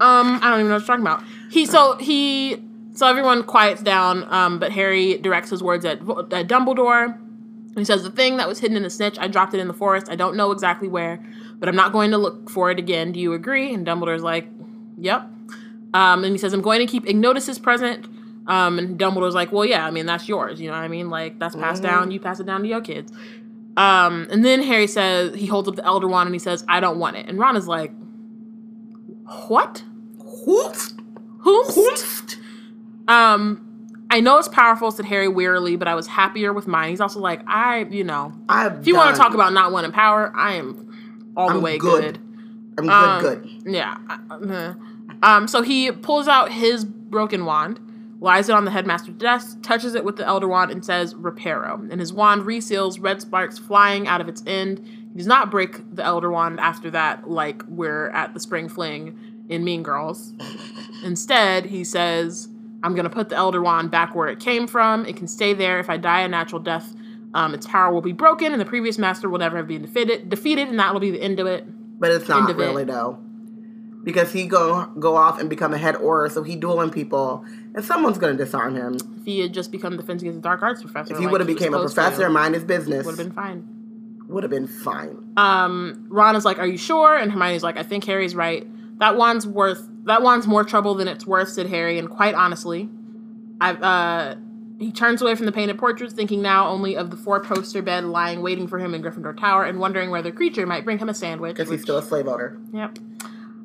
Um, 0.00 0.40
I 0.42 0.50
don't 0.50 0.60
even 0.60 0.68
know 0.68 0.74
what 0.74 0.80
you're 0.80 0.86
talking 0.86 1.02
about. 1.02 1.22
He 1.50 1.66
so 1.66 1.96
he 1.98 2.62
so 2.94 3.06
everyone 3.06 3.44
quiets 3.44 3.82
down. 3.82 4.24
Um, 4.32 4.58
but 4.58 4.72
Harry 4.72 5.18
directs 5.18 5.50
his 5.50 5.62
words 5.62 5.84
at, 5.84 6.00
at 6.00 6.48
Dumbledore. 6.48 7.18
He 7.76 7.84
says 7.84 8.02
the 8.02 8.10
thing 8.10 8.36
that 8.36 8.48
was 8.48 8.60
hidden 8.60 8.76
in 8.76 8.82
the 8.82 8.90
snitch. 8.90 9.18
I 9.18 9.28
dropped 9.28 9.54
it 9.54 9.60
in 9.60 9.68
the 9.68 9.74
forest. 9.74 10.08
I 10.08 10.16
don't 10.16 10.36
know 10.36 10.52
exactly 10.52 10.88
where, 10.88 11.24
but 11.58 11.68
I'm 11.68 11.76
not 11.76 11.92
going 11.92 12.10
to 12.12 12.18
look 12.18 12.48
for 12.50 12.70
it 12.70 12.78
again. 12.78 13.12
Do 13.12 13.20
you 13.20 13.32
agree? 13.32 13.72
And 13.72 13.86
Dumbledore's 13.86 14.22
like, 14.22 14.48
"Yep." 14.98 15.22
Um, 15.92 16.24
and 16.24 16.32
he 16.32 16.38
says, 16.38 16.52
"I'm 16.52 16.62
going 16.62 16.80
to 16.80 16.86
keep 16.86 17.04
Ignotus 17.06 17.60
present." 17.60 18.06
Um, 18.46 18.78
and 18.78 18.98
Dumbledore's 18.98 19.34
like, 19.34 19.52
"Well, 19.52 19.64
yeah. 19.64 19.86
I 19.86 19.90
mean, 19.90 20.06
that's 20.06 20.28
yours. 20.28 20.60
You 20.60 20.68
know 20.68 20.74
what 20.74 20.82
I 20.82 20.88
mean? 20.88 21.10
Like 21.10 21.38
that's 21.38 21.56
passed 21.56 21.82
down. 21.82 22.10
You 22.10 22.20
pass 22.20 22.40
it 22.40 22.46
down 22.46 22.62
to 22.62 22.68
your 22.68 22.80
kids." 22.80 23.12
Um, 23.76 24.28
and 24.30 24.44
then 24.44 24.62
Harry 24.62 24.86
says 24.86 25.34
he 25.34 25.46
holds 25.46 25.68
up 25.68 25.74
the 25.76 25.84
Elder 25.84 26.06
Wand 26.08 26.26
and 26.28 26.34
he 26.34 26.38
says, 26.38 26.64
"I 26.68 26.80
don't 26.80 26.98
want 26.98 27.16
it." 27.16 27.26
And 27.28 27.38
Ron 27.38 27.56
is 27.56 27.66
like, 27.66 27.92
"What? 29.48 29.82
Whomst?" 30.18 30.94
Whoops. 31.44 32.36
Um, 33.08 33.60
I 34.10 34.20
know 34.20 34.38
it's 34.38 34.48
powerful," 34.48 34.90
said 34.90 35.06
Harry 35.06 35.28
wearily, 35.28 35.76
"but 35.76 35.88
I 35.88 35.94
was 35.94 36.06
happier 36.06 36.52
with 36.52 36.66
mine." 36.66 36.90
He's 36.90 37.00
also 37.00 37.20
like, 37.20 37.40
"I, 37.46 37.80
you 37.90 38.04
know, 38.04 38.32
I'm 38.48 38.80
if 38.80 38.86
you 38.86 38.96
want 38.96 39.14
to 39.14 39.20
talk 39.20 39.34
about 39.34 39.52
not 39.52 39.72
wanting 39.72 39.92
power, 39.92 40.32
I 40.34 40.54
am 40.54 41.32
all 41.36 41.48
the 41.50 41.56
I'm 41.56 41.62
way 41.62 41.78
good. 41.78 42.14
good. 42.14 42.20
I'm 42.78 42.86
good, 42.86 42.92
Um, 42.92 43.20
good. 43.20 43.50
Yeah. 43.66 43.96
uh, 44.30 44.74
Um, 45.22 45.48
so 45.48 45.62
he 45.62 45.90
pulls 45.92 46.28
out 46.28 46.50
his 46.52 46.84
broken 46.84 47.44
wand, 47.44 47.78
lies 48.24 48.48
it 48.48 48.54
on 48.54 48.64
the 48.64 48.70
headmaster's 48.70 49.14
desk, 49.16 49.58
touches 49.62 49.94
it 49.94 50.02
with 50.02 50.16
the 50.16 50.26
elder 50.26 50.48
wand, 50.48 50.70
and 50.70 50.82
says 50.82 51.12
"Reparo." 51.14 51.88
And 51.90 52.00
his 52.00 52.10
wand 52.10 52.42
reseals, 52.42 53.00
red 53.00 53.20
sparks 53.20 53.58
flying 53.58 54.08
out 54.08 54.22
of 54.22 54.28
its 54.28 54.42
end. 54.46 54.80
He 55.12 55.18
does 55.18 55.26
not 55.26 55.50
break 55.50 55.94
the 55.94 56.02
elder 56.02 56.30
wand 56.30 56.58
after 56.58 56.90
that, 56.90 57.30
like 57.30 57.62
we're 57.68 58.08
at 58.10 58.32
the 58.32 58.40
spring 58.40 58.68
fling 58.70 59.16
in 59.50 59.62
Mean 59.62 59.82
Girls. 59.82 60.32
Instead, 61.04 61.66
he 61.66 61.84
says, 61.84 62.48
"I'm 62.82 62.94
gonna 62.94 63.10
put 63.10 63.28
the 63.28 63.36
elder 63.36 63.60
wand 63.60 63.90
back 63.90 64.14
where 64.14 64.28
it 64.28 64.40
came 64.40 64.66
from. 64.66 65.04
It 65.04 65.16
can 65.16 65.28
stay 65.28 65.52
there. 65.52 65.78
If 65.78 65.90
I 65.90 65.98
die 65.98 66.22
a 66.22 66.28
natural 66.28 66.62
death, 66.62 66.94
um, 67.34 67.52
its 67.52 67.66
power 67.66 67.92
will 67.92 68.00
be 68.00 68.12
broken, 68.12 68.52
and 68.52 68.60
the 68.60 68.64
previous 68.64 68.96
master 68.96 69.28
will 69.28 69.38
never 69.38 69.58
have 69.58 69.68
been 69.68 69.82
defeated. 69.82 70.30
Defeated, 70.30 70.68
and 70.68 70.78
that 70.78 70.94
will 70.94 71.00
be 71.00 71.10
the 71.10 71.20
end 71.20 71.40
of 71.40 71.46
it." 71.46 71.66
But 72.00 72.10
it's 72.10 72.28
not 72.28 72.50
of 72.50 72.58
it. 72.58 72.62
really 72.62 72.84
though. 72.84 73.18
Because 74.04 74.32
he 74.32 74.46
go 74.46 74.84
go 74.98 75.16
off 75.16 75.40
and 75.40 75.48
become 75.48 75.72
a 75.72 75.78
head 75.78 75.94
Auror, 75.96 76.30
so 76.30 76.42
he 76.42 76.56
dueling 76.56 76.90
people, 76.90 77.44
and 77.74 77.82
someone's 77.84 78.18
gonna 78.18 78.34
disarm 78.34 78.76
him. 78.76 78.96
if 79.18 79.24
he 79.24 79.40
had 79.40 79.54
just 79.54 79.72
become 79.72 79.96
the 79.96 80.02
Defense 80.02 80.20
Against 80.22 80.42
the 80.42 80.42
Dark 80.42 80.62
Arts 80.62 80.82
professor. 80.82 81.14
If 81.14 81.18
he 81.18 81.24
like 81.24 81.32
would 81.32 81.40
have 81.40 81.48
became 81.48 81.72
a 81.72 81.80
professor, 81.80 82.28
mind 82.28 82.54
his 82.54 82.64
business, 82.64 83.06
would 83.06 83.16
have 83.18 83.26
been 83.26 83.34
fine. 83.34 83.66
would 84.28 84.42
have 84.42 84.50
been 84.50 84.66
fine. 84.66 85.32
Um, 85.36 86.06
Ron 86.10 86.36
is 86.36 86.44
like, 86.44 86.58
"Are 86.58 86.66
you 86.66 86.76
sure?" 86.76 87.16
And 87.16 87.32
Hermione's 87.32 87.62
like, 87.62 87.78
"I 87.78 87.82
think 87.82 88.04
Harry's 88.04 88.34
right. 88.34 88.66
That 88.98 89.16
wand's 89.16 89.46
worth. 89.46 89.88
That 90.04 90.22
wand's 90.22 90.46
more 90.46 90.64
trouble 90.64 90.94
than 90.94 91.08
it's 91.08 91.26
worth," 91.26 91.48
said 91.48 91.66
Harry. 91.68 91.98
And 91.98 92.10
quite 92.10 92.34
honestly, 92.34 92.90
I 93.60 93.72
uh, 93.72 94.34
he 94.78 94.92
turns 94.92 95.22
away 95.22 95.34
from 95.34 95.46
the 95.46 95.52
painted 95.52 95.78
portraits, 95.78 96.12
thinking 96.12 96.42
now 96.42 96.68
only 96.68 96.96
of 96.96 97.10
the 97.10 97.16
four-poster 97.16 97.80
bed 97.80 98.04
lying 98.04 98.42
waiting 98.42 98.66
for 98.66 98.78
him 98.78 98.92
in 98.92 99.02
Gryffindor 99.02 99.38
Tower, 99.38 99.64
and 99.64 99.78
wondering 99.78 100.10
whether 100.10 100.30
Kreacher 100.32 100.66
might 100.66 100.84
bring 100.84 100.98
him 100.98 101.08
a 101.08 101.14
sandwich. 101.14 101.56
Because 101.56 101.70
he's 101.70 101.82
still 101.82 101.96
a 101.98 102.02
slave 102.02 102.28
owner. 102.28 102.58
Yep. 102.72 102.98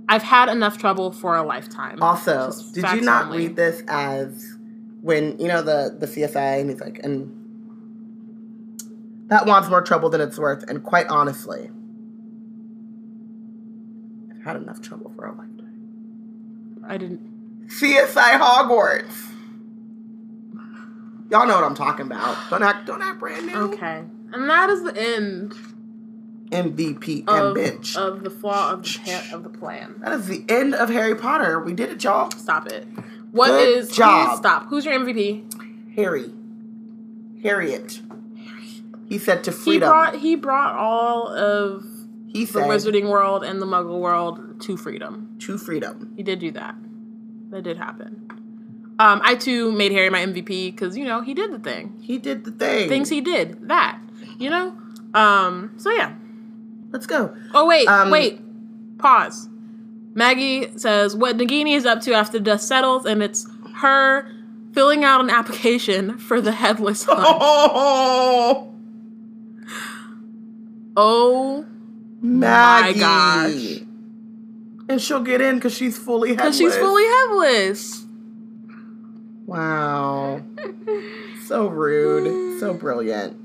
I've 0.10 0.24
had 0.24 0.50
enough 0.50 0.80
trouble 0.80 1.12
for 1.12 1.38
a 1.38 1.44
lifetime. 1.44 2.02
Also, 2.02 2.52
did 2.74 2.84
you 2.94 3.02
not 3.02 3.28
only. 3.28 3.38
read 3.38 3.56
this 3.56 3.84
as 3.88 4.58
when 5.02 5.40
you 5.40 5.48
know 5.48 5.62
the 5.62 5.96
the 6.00 6.08
CSI 6.08 6.62
and 6.62 6.72
he's 6.72 6.82
like, 6.82 7.00
and 7.04 7.32
that 9.28 9.46
wants 9.46 9.70
more 9.70 9.84
trouble 9.84 10.10
than 10.10 10.20
it's 10.20 10.40
worth. 10.40 10.64
And 10.68 10.84
quite 10.84 11.06
honestly, 11.10 11.70
I've 14.36 14.44
had 14.44 14.56
enough 14.56 14.82
trouble 14.82 15.14
for 15.16 15.28
a 15.28 15.30
lifetime. 15.30 16.84
I 16.88 16.98
didn't. 16.98 17.68
CSI 17.68 18.40
Hogwarts. 18.40 19.28
Y'all 21.30 21.46
know 21.46 21.54
what 21.54 21.64
I'm 21.64 21.76
talking 21.76 22.08
about. 22.08 22.36
Don't 22.50 22.64
act, 22.64 22.88
don't 22.88 23.04
act 23.04 23.20
brand 23.20 23.46
new. 23.46 23.56
Okay. 23.56 24.04
And 24.34 24.50
that 24.50 24.72
is 24.72 24.82
the 24.82 25.00
end 25.00 25.54
MVP 26.52 27.20
and 27.28 27.30
of, 27.30 27.56
bench. 27.56 27.96
of 27.96 28.24
the 28.24 28.30
flaw 28.30 28.72
of 28.74 28.84
the, 28.84 29.00
pa- 29.06 29.36
of 29.36 29.44
the 29.44 29.50
plan. 29.50 29.96
that 30.00 30.14
is 30.14 30.28
the 30.28 30.44
end 30.50 30.74
of 30.76 30.90
Harry 30.90 31.16
Potter. 31.16 31.60
We 31.60 31.74
did 31.74 31.90
it, 31.90 32.04
y'all. 32.04 32.32
Stop 32.32 32.68
it. 32.68 32.88
What 33.32 33.50
Good 33.50 33.78
is 33.78 33.92
job. 33.92 34.38
stop? 34.40 34.68
Who's 34.70 34.86
your 34.86 34.96
MVP? 35.00 35.96
Harry. 35.96 36.32
Harriet. 37.44 38.02
He 39.08 39.18
said 39.18 39.44
to 39.46 39.52
He 39.52 39.58
freedom. 39.58 39.90
brought 39.90 40.16
he 40.18 40.36
brought 40.36 40.76
all 40.76 41.28
of 41.28 41.84
He 42.28 42.46
the 42.46 42.52
said 42.54 42.64
Wizarding 42.64 43.10
world 43.10 43.44
and 43.44 43.62
the 43.62 43.66
Muggle 43.66 44.00
world 44.00 44.62
to 44.62 44.78
freedom. 44.78 45.36
to 45.40 45.58
freedom. 45.58 46.14
He 46.16 46.24
did 46.24 46.40
do 46.40 46.52
that. 46.52 46.76
That 47.52 47.64
did 47.64 47.78
happen. 47.78 48.26
Um, 49.00 49.22
I 49.24 49.36
too 49.36 49.72
made 49.72 49.92
Harry 49.94 50.10
my 50.10 50.20
MVP 50.26 50.72
because 50.76 50.98
you 50.98 51.06
know 51.06 51.22
he 51.22 51.34
did 51.34 51.52
the 51.52 51.60
thing. 51.60 51.98
He 52.02 52.18
did 52.18 52.44
the 52.44 52.52
thing. 52.52 52.90
Things 52.90 53.10
he 53.10 53.22
did 53.22 53.70
that. 53.70 54.00
You 54.38 54.50
know. 54.50 54.78
Um. 55.14 55.74
So 55.78 55.92
yeah. 55.92 56.14
Let's 56.92 57.06
go. 57.06 57.36
Oh 57.54 57.66
wait, 57.68 57.88
Um, 57.88 58.10
wait. 58.12 58.40
Pause. 58.98 59.48
Maggie 60.16 60.78
says 60.78 61.16
what 61.16 61.38
Nagini 61.38 61.76
is 61.76 61.86
up 61.86 62.02
to 62.02 62.14
after 62.14 62.40
dust 62.40 62.68
settles, 62.68 63.06
and 63.06 63.22
it's 63.24 63.48
her 63.76 64.30
filling 64.74 65.04
out 65.04 65.22
an 65.22 65.30
application 65.30 66.18
for 66.28 66.42
the 66.42 66.52
headless 66.52 67.04
hunt. 67.08 67.20
Oh, 67.22 68.74
oh, 70.98 71.66
Maggie. 72.22 73.00
gosh. 73.00 73.86
And 74.90 75.00
she'll 75.00 75.22
get 75.22 75.40
in 75.42 75.56
because 75.56 75.76
she's 75.76 75.98
fully 75.98 76.30
headless. 76.30 76.58
because 76.58 76.74
she's 76.74 76.82
fully 76.82 77.04
headless. 77.06 78.06
Wow. 79.46 80.42
so 81.46 81.68
rude. 81.68 82.60
So 82.60 82.74
brilliant. 82.74 83.38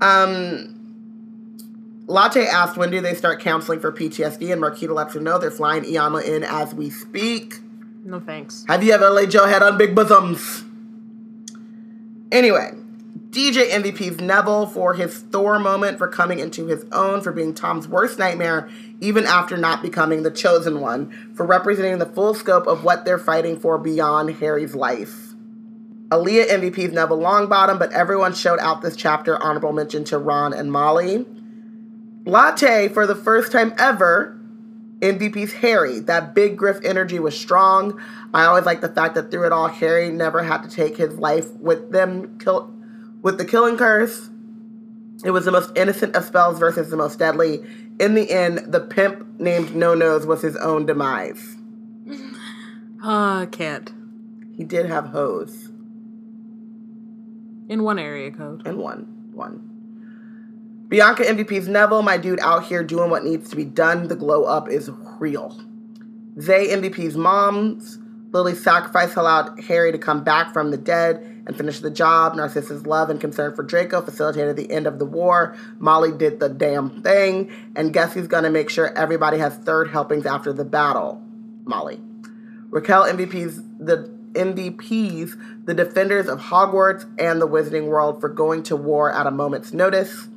Um. 0.00 0.71
Latte 2.12 2.46
asked 2.46 2.76
when 2.76 2.90
do 2.90 3.00
they 3.00 3.14
start 3.14 3.40
counseling 3.40 3.80
for 3.80 3.90
PTSD, 3.90 4.52
and 4.52 4.62
Marquita 4.62 4.94
lets 4.94 5.16
him 5.16 5.24
know 5.24 5.38
they're 5.38 5.50
flying 5.50 5.82
Iana 5.84 6.22
in 6.22 6.44
as 6.44 6.74
we 6.74 6.90
speak. 6.90 7.54
No 8.04 8.20
thanks. 8.20 8.66
Have 8.68 8.84
you 8.84 8.92
ever 8.92 9.08
laid 9.08 9.32
your 9.32 9.48
head 9.48 9.62
on 9.62 9.78
big 9.78 9.94
bosoms? 9.94 10.64
Anyway, 12.30 12.72
DJ 13.30 13.70
MVP's 13.70 14.20
Neville 14.20 14.66
for 14.66 14.92
his 14.92 15.20
Thor 15.20 15.58
moment, 15.58 15.96
for 15.96 16.06
coming 16.06 16.38
into 16.38 16.66
his 16.66 16.84
own, 16.92 17.22
for 17.22 17.32
being 17.32 17.54
Tom's 17.54 17.88
worst 17.88 18.18
nightmare, 18.18 18.68
even 19.00 19.24
after 19.24 19.56
not 19.56 19.80
becoming 19.80 20.22
the 20.22 20.30
chosen 20.30 20.80
one, 20.80 21.32
for 21.34 21.46
representing 21.46 21.98
the 21.98 22.04
full 22.04 22.34
scope 22.34 22.66
of 22.66 22.84
what 22.84 23.06
they're 23.06 23.18
fighting 23.18 23.58
for 23.58 23.78
beyond 23.78 24.36
Harry's 24.36 24.74
life. 24.74 25.32
Aaliyah 26.10 26.48
MVP's 26.48 26.92
Neville 26.92 27.20
Longbottom, 27.20 27.78
but 27.78 27.90
everyone 27.92 28.34
showed 28.34 28.58
out 28.58 28.82
this 28.82 28.96
chapter. 28.96 29.42
Honorable 29.42 29.72
mention 29.72 30.04
to 30.04 30.18
Ron 30.18 30.52
and 30.52 30.70
Molly. 30.70 31.24
Latte, 32.24 32.88
for 32.88 33.06
the 33.06 33.16
first 33.16 33.50
time 33.52 33.74
ever, 33.78 34.38
MVP's 35.00 35.52
Harry. 35.54 35.98
That 35.98 36.34
big 36.34 36.56
Griff 36.56 36.78
energy 36.84 37.18
was 37.18 37.38
strong. 37.38 38.00
I 38.32 38.44
always 38.44 38.64
like 38.64 38.80
the 38.80 38.88
fact 38.88 39.16
that 39.16 39.30
through 39.30 39.46
it 39.46 39.52
all, 39.52 39.68
Harry 39.68 40.10
never 40.10 40.42
had 40.44 40.62
to 40.62 40.70
take 40.70 40.96
his 40.96 41.16
life 41.16 41.50
with 41.54 41.90
them, 41.90 42.38
kill, 42.38 42.72
with 43.20 43.38
the 43.38 43.44
killing 43.44 43.76
curse. 43.76 44.30
It 45.24 45.32
was 45.32 45.44
the 45.44 45.50
most 45.50 45.76
innocent 45.76 46.14
of 46.14 46.24
spells 46.24 46.58
versus 46.58 46.90
the 46.90 46.96
most 46.96 47.18
deadly. 47.18 47.64
In 47.98 48.14
the 48.14 48.30
end, 48.30 48.72
the 48.72 48.80
pimp 48.80 49.40
named 49.40 49.74
No 49.74 49.94
Nose 49.94 50.24
was 50.24 50.42
his 50.42 50.56
own 50.56 50.86
demise. 50.86 51.56
Uh, 53.02 53.42
I 53.42 53.48
can't. 53.50 53.92
He 54.56 54.64
did 54.64 54.86
have 54.86 55.06
hose 55.06 55.70
In 57.68 57.82
one 57.82 57.98
area 57.98 58.30
code. 58.30 58.66
In 58.66 58.78
one, 58.78 59.30
one. 59.32 59.71
Bianca 60.92 61.22
MVP's 61.22 61.68
Neville, 61.68 62.02
my 62.02 62.18
dude 62.18 62.38
out 62.40 62.64
here 62.66 62.84
doing 62.84 63.08
what 63.08 63.24
needs 63.24 63.48
to 63.48 63.56
be 63.56 63.64
done. 63.64 64.08
The 64.08 64.14
glow 64.14 64.44
up 64.44 64.68
is 64.68 64.90
real. 65.18 65.58
Zay 66.38 66.68
MVP's 66.68 67.16
moms. 67.16 67.98
Lily's 68.32 68.62
sacrifice 68.62 69.16
allowed 69.16 69.58
Harry 69.60 69.90
to 69.90 69.96
come 69.96 70.22
back 70.22 70.52
from 70.52 70.70
the 70.70 70.76
dead 70.76 71.16
and 71.46 71.56
finish 71.56 71.80
the 71.80 71.90
job. 71.90 72.34
Narcissa's 72.34 72.84
love 72.84 73.08
and 73.08 73.18
concern 73.18 73.54
for 73.54 73.62
Draco 73.62 74.02
facilitated 74.02 74.54
the 74.56 74.70
end 74.70 74.86
of 74.86 74.98
the 74.98 75.06
war. 75.06 75.56
Molly 75.78 76.12
did 76.12 76.40
the 76.40 76.50
damn 76.50 77.02
thing. 77.02 77.50
And 77.74 77.94
guess 77.94 78.12
who's 78.12 78.28
gonna 78.28 78.50
make 78.50 78.68
sure 78.68 78.94
everybody 78.94 79.38
has 79.38 79.54
third 79.54 79.88
helpings 79.88 80.26
after 80.26 80.52
the 80.52 80.66
battle? 80.66 81.22
Molly. 81.64 82.02
Raquel 82.68 83.04
MVP's 83.04 83.62
the 83.78 84.10
MVPs, 84.34 85.64
the 85.64 85.72
defenders 85.72 86.28
of 86.28 86.38
Hogwarts 86.38 87.06
and 87.18 87.40
the 87.40 87.48
Wizarding 87.48 87.86
World 87.86 88.20
for 88.20 88.28
going 88.28 88.62
to 88.64 88.76
war 88.76 89.10
at 89.10 89.26
a 89.26 89.30
moment's 89.30 89.72
notice. 89.72 90.28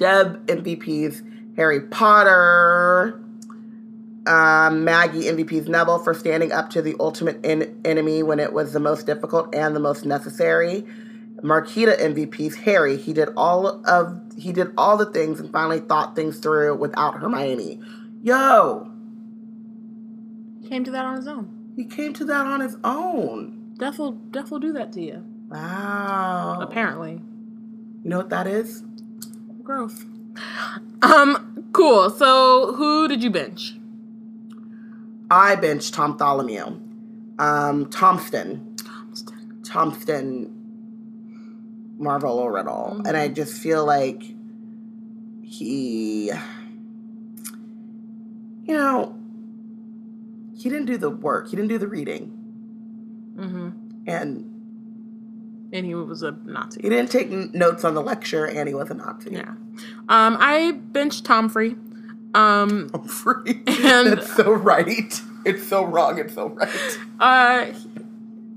Deb 0.00 0.44
MVP's 0.46 1.22
Harry 1.56 1.80
Potter. 1.82 3.22
Um, 4.26 4.84
Maggie 4.84 5.24
MVP's 5.24 5.68
Neville 5.68 5.98
for 5.98 6.14
standing 6.14 6.52
up 6.52 6.70
to 6.70 6.82
the 6.82 6.94
ultimate 6.98 7.38
en- 7.44 7.80
enemy 7.84 8.22
when 8.22 8.38
it 8.40 8.52
was 8.52 8.72
the 8.72 8.80
most 8.80 9.06
difficult 9.06 9.54
and 9.54 9.74
the 9.76 9.80
most 9.80 10.04
necessary. 10.04 10.84
Marquita 11.42 11.98
MVP's 12.00 12.54
Harry. 12.56 12.96
He 12.96 13.12
did 13.12 13.28
all 13.36 13.66
of 13.86 14.20
he 14.36 14.52
did 14.52 14.72
all 14.76 14.96
the 14.96 15.06
things 15.06 15.38
and 15.40 15.50
finally 15.52 15.80
thought 15.80 16.16
things 16.16 16.38
through 16.38 16.76
without 16.76 17.18
Hermione. 17.18 17.80
Yo, 18.22 18.86
Came 20.68 20.84
to 20.84 20.90
that 20.92 21.04
on 21.04 21.16
his 21.16 21.26
own. 21.26 21.72
he 21.76 21.84
came 21.84 22.12
to 22.14 22.24
that 22.26 22.46
on 22.46 22.60
his 22.60 22.76
own. 22.84 23.74
Death 23.78 23.98
will, 23.98 24.12
death 24.12 24.50
will 24.50 24.60
do 24.60 24.72
that 24.74 24.92
to 24.92 25.00
you. 25.02 25.24
Wow. 25.48 26.58
Apparently. 26.60 27.12
You 27.12 28.10
know 28.10 28.18
what 28.18 28.28
that 28.30 28.46
is? 28.46 28.82
Growth. 29.70 30.04
Um, 31.00 31.68
cool. 31.72 32.10
So 32.10 32.74
who 32.74 33.06
did 33.06 33.22
you 33.22 33.30
bench? 33.30 33.76
I 35.30 35.54
benched 35.54 35.94
Tom 35.94 36.18
Tholomew. 36.18 36.80
Um, 37.38 37.88
Thompson. 37.88 38.74
Thompson 39.62 40.52
Marvel 41.98 42.50
Riddle. 42.50 43.00
And 43.06 43.16
I 43.16 43.28
just 43.28 43.62
feel 43.62 43.86
like 43.86 44.20
he 45.44 46.32
you 48.64 48.74
know 48.76 49.16
he 50.56 50.68
didn't 50.68 50.86
do 50.86 50.96
the 50.96 51.10
work. 51.10 51.48
He 51.48 51.54
didn't 51.54 51.68
do 51.68 51.78
the 51.78 51.86
reading. 51.86 52.32
Mm-hmm. 53.36 53.70
And 54.08 54.49
and 55.72 55.86
he 55.86 55.94
was 55.94 56.22
a 56.22 56.32
Nazi. 56.44 56.80
He 56.82 56.88
didn't 56.88 57.10
take 57.10 57.30
notes 57.30 57.84
on 57.84 57.94
the 57.94 58.02
lecture, 58.02 58.46
and 58.46 58.68
he 58.68 58.74
was 58.74 58.90
a 58.90 58.94
Nazi. 58.94 59.30
Yeah. 59.32 59.50
Um, 60.08 60.36
I 60.40 60.72
benched 60.72 61.24
Tom 61.24 61.48
Free. 61.48 61.76
Um, 62.34 62.90
I'm 62.94 63.02
free. 63.04 63.62
And- 63.66 64.08
That's 64.18 64.34
so 64.36 64.52
right. 64.52 65.20
It's 65.44 65.66
so 65.66 65.84
wrong. 65.84 66.18
It's 66.18 66.34
so 66.34 66.48
right. 66.48 66.98
uh, 67.18 67.66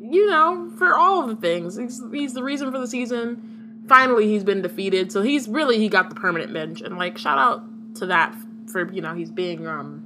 you 0.02 0.30
know, 0.30 0.72
for 0.78 0.96
all 0.96 1.24
of 1.24 1.30
the 1.30 1.36
things, 1.36 1.78
he's, 1.78 2.02
he's 2.12 2.34
the 2.34 2.44
reason 2.44 2.72
for 2.72 2.78
the 2.78 2.88
season. 2.88 3.84
Finally, 3.88 4.28
he's 4.28 4.44
been 4.44 4.62
defeated, 4.62 5.12
so 5.12 5.22
he's 5.22 5.48
really 5.48 5.78
he 5.78 5.90
got 5.90 6.10
the 6.10 6.16
permanent 6.16 6.54
bench, 6.54 6.82
and 6.82 6.98
like 6.98 7.18
shout 7.18 7.38
out 7.38 7.64
to 7.96 8.06
that 8.08 8.36
for 8.72 8.92
you 8.92 9.02
know 9.02 9.14
he's 9.14 9.30
being 9.32 9.68
um 9.68 10.03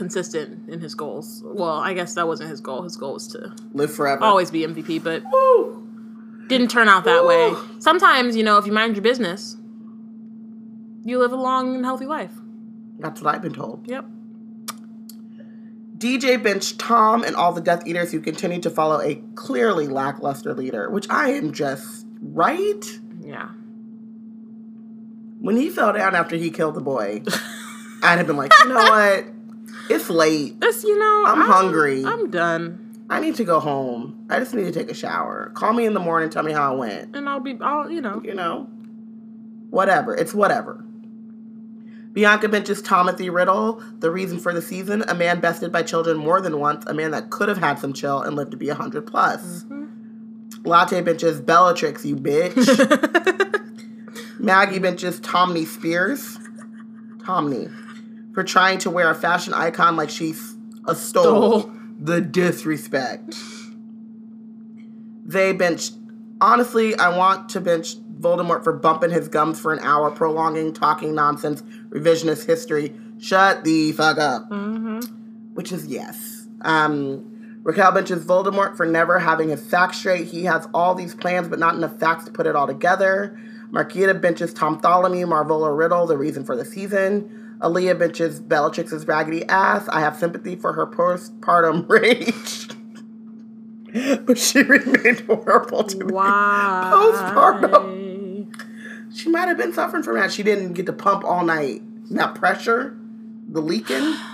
consistent 0.00 0.66
in 0.70 0.80
his 0.80 0.94
goals. 0.94 1.42
Well, 1.44 1.74
I 1.74 1.92
guess 1.92 2.14
that 2.14 2.26
wasn't 2.26 2.48
his 2.48 2.62
goal. 2.62 2.80
His 2.84 2.96
goal 2.96 3.12
was 3.12 3.28
to 3.28 3.54
Live 3.74 3.92
forever. 3.94 4.24
always 4.24 4.50
be 4.50 4.60
MVP, 4.62 5.04
but 5.04 5.22
Woo. 5.30 5.86
didn't 6.48 6.68
turn 6.70 6.88
out 6.88 7.04
that 7.04 7.26
way. 7.26 7.52
Sometimes, 7.80 8.34
you 8.34 8.42
know, 8.42 8.56
if 8.56 8.64
you 8.64 8.72
mind 8.72 8.96
your 8.96 9.02
business, 9.02 9.58
you 11.04 11.18
live 11.18 11.32
a 11.32 11.36
long 11.36 11.76
and 11.76 11.84
healthy 11.84 12.06
life. 12.06 12.32
That's 12.98 13.20
what 13.20 13.34
I've 13.34 13.42
been 13.42 13.52
told. 13.52 13.86
Yep. 13.88 14.06
DJ 15.98 16.42
benched 16.42 16.78
Tom 16.78 17.22
and 17.22 17.36
all 17.36 17.52
the 17.52 17.60
Death 17.60 17.86
Eaters 17.86 18.10
who 18.10 18.20
continue 18.22 18.58
to 18.62 18.70
follow 18.70 19.02
a 19.02 19.16
clearly 19.34 19.86
lackluster 19.86 20.54
leader, 20.54 20.88
which 20.88 21.06
I 21.10 21.32
am 21.32 21.52
just 21.52 22.06
right. 22.22 22.84
Yeah. 23.22 23.48
When 25.40 25.56
he 25.56 25.68
fell 25.68 25.92
down 25.92 26.14
after 26.14 26.36
he 26.36 26.50
killed 26.50 26.74
the 26.74 26.80
boy, 26.80 27.22
I'd 28.02 28.16
have 28.16 28.26
been 28.26 28.38
like, 28.38 28.50
you 28.62 28.70
know 28.70 28.76
what? 28.76 29.26
It's 29.90 30.08
late. 30.08 30.60
This, 30.60 30.84
you 30.84 30.98
know, 30.98 31.24
I'm 31.26 31.40
hungry. 31.40 32.04
I'm 32.04 32.30
done, 32.30 33.04
I 33.10 33.18
need 33.20 33.34
to 33.36 33.44
go 33.44 33.58
home. 33.60 34.26
I 34.30 34.38
just 34.38 34.54
need 34.54 34.64
to 34.64 34.72
take 34.72 34.90
a 34.90 34.94
shower. 34.94 35.50
Call 35.54 35.72
me 35.72 35.84
in 35.84 35.94
the 35.94 36.00
morning. 36.00 36.30
Tell 36.30 36.44
me 36.44 36.52
how 36.52 36.74
it 36.74 36.78
went. 36.78 37.16
and 37.16 37.28
I'll 37.28 37.40
be, 37.40 37.58
I'll, 37.60 37.90
you 37.90 38.00
know, 38.00 38.22
You 38.24 38.34
know, 38.34 38.68
whatever. 39.70 40.14
It's 40.14 40.32
whatever. 40.32 40.84
Bianca 42.12 42.48
benches 42.48 42.82
Timothy 42.82 43.30
Riddle, 43.30 43.82
the 44.00 44.10
reason 44.10 44.38
for 44.40 44.52
the 44.52 44.60
season, 44.62 45.02
a 45.06 45.14
man 45.14 45.38
bested 45.38 45.70
by 45.70 45.82
children 45.82 46.16
more 46.16 46.40
than 46.40 46.58
once, 46.58 46.84
a 46.86 46.94
man 46.94 47.12
that 47.12 47.30
could 47.30 47.48
have 47.48 47.58
had 47.58 47.78
some 47.78 47.92
chill 47.92 48.20
and 48.22 48.34
lived 48.34 48.50
to 48.50 48.56
be 48.56 48.66
100 48.66 49.06
plus. 49.06 49.62
Mm-hmm. 49.64 49.86
Latte 50.64 51.00
benches 51.02 51.40
Bellatrix, 51.40 52.04
you 52.04 52.16
bitch. 52.16 52.56
Maggie 54.40 54.80
benches 54.80 55.20
Tomney 55.20 55.66
Spears. 55.66 56.38
Tomney. 57.18 57.72
For 58.32 58.44
trying 58.44 58.78
to 58.80 58.90
wear 58.90 59.10
a 59.10 59.14
fashion 59.14 59.54
icon 59.54 59.96
like 59.96 60.10
she's 60.10 60.54
a 60.86 60.94
stole. 60.94 61.60
Stole. 61.60 61.72
The 61.98 62.20
disrespect. 62.20 63.34
They 65.24 65.52
benched. 65.52 65.94
Honestly, 66.40 66.94
I 66.94 67.16
want 67.16 67.48
to 67.50 67.60
bench 67.60 67.96
Voldemort 68.20 68.64
for 68.64 68.72
bumping 68.72 69.10
his 69.10 69.28
gums 69.28 69.60
for 69.60 69.72
an 69.72 69.80
hour, 69.80 70.10
prolonging 70.10 70.72
talking 70.72 71.14
nonsense, 71.14 71.62
revisionist 71.90 72.46
history. 72.46 72.94
Shut 73.18 73.64
the 73.64 73.92
fuck 73.92 74.18
up. 74.18 74.50
Which 75.54 75.72
is 75.72 75.86
yes. 75.86 76.46
Um, 76.62 77.60
Raquel 77.62 77.92
benches 77.92 78.24
Voldemort 78.24 78.76
for 78.76 78.86
never 78.86 79.18
having 79.18 79.50
his 79.50 79.64
facts 79.64 79.98
straight. 79.98 80.28
He 80.28 80.44
has 80.44 80.66
all 80.72 80.94
these 80.94 81.14
plans, 81.14 81.48
but 81.48 81.58
not 81.58 81.74
enough 81.74 81.98
facts 81.98 82.24
to 82.24 82.30
put 82.30 82.46
it 82.46 82.56
all 82.56 82.66
together. 82.66 83.38
Marquita 83.70 84.18
benches 84.18 84.54
Tom 84.54 84.80
Tholomew, 84.80 85.26
Marvola 85.26 85.76
Riddle, 85.76 86.06
the 86.06 86.16
reason 86.16 86.44
for 86.44 86.56
the 86.56 86.64
season. 86.64 87.39
Aaliyah 87.60 87.98
benches 87.98 88.40
Bellatrix's 88.40 89.06
raggedy 89.06 89.44
ass. 89.46 89.88
I 89.88 90.00
have 90.00 90.16
sympathy 90.16 90.56
for 90.56 90.72
her 90.72 90.86
postpartum 90.86 91.88
rage. 91.88 92.68
but 94.26 94.38
she 94.38 94.62
remained 94.62 95.20
horrible 95.20 95.84
to 95.84 96.04
me. 96.04 96.12
why? 96.12 96.90
Postpartum. 96.94 98.54
She 99.14 99.28
might 99.28 99.48
have 99.48 99.58
been 99.58 99.72
suffering 99.72 100.02
from 100.02 100.14
that. 100.16 100.32
She 100.32 100.42
didn't 100.42 100.72
get 100.74 100.86
to 100.86 100.92
pump 100.92 101.24
all 101.24 101.44
night. 101.44 101.82
That 102.10 102.34
pressure, 102.34 102.96
the 103.48 103.60
leaking. 103.60 104.14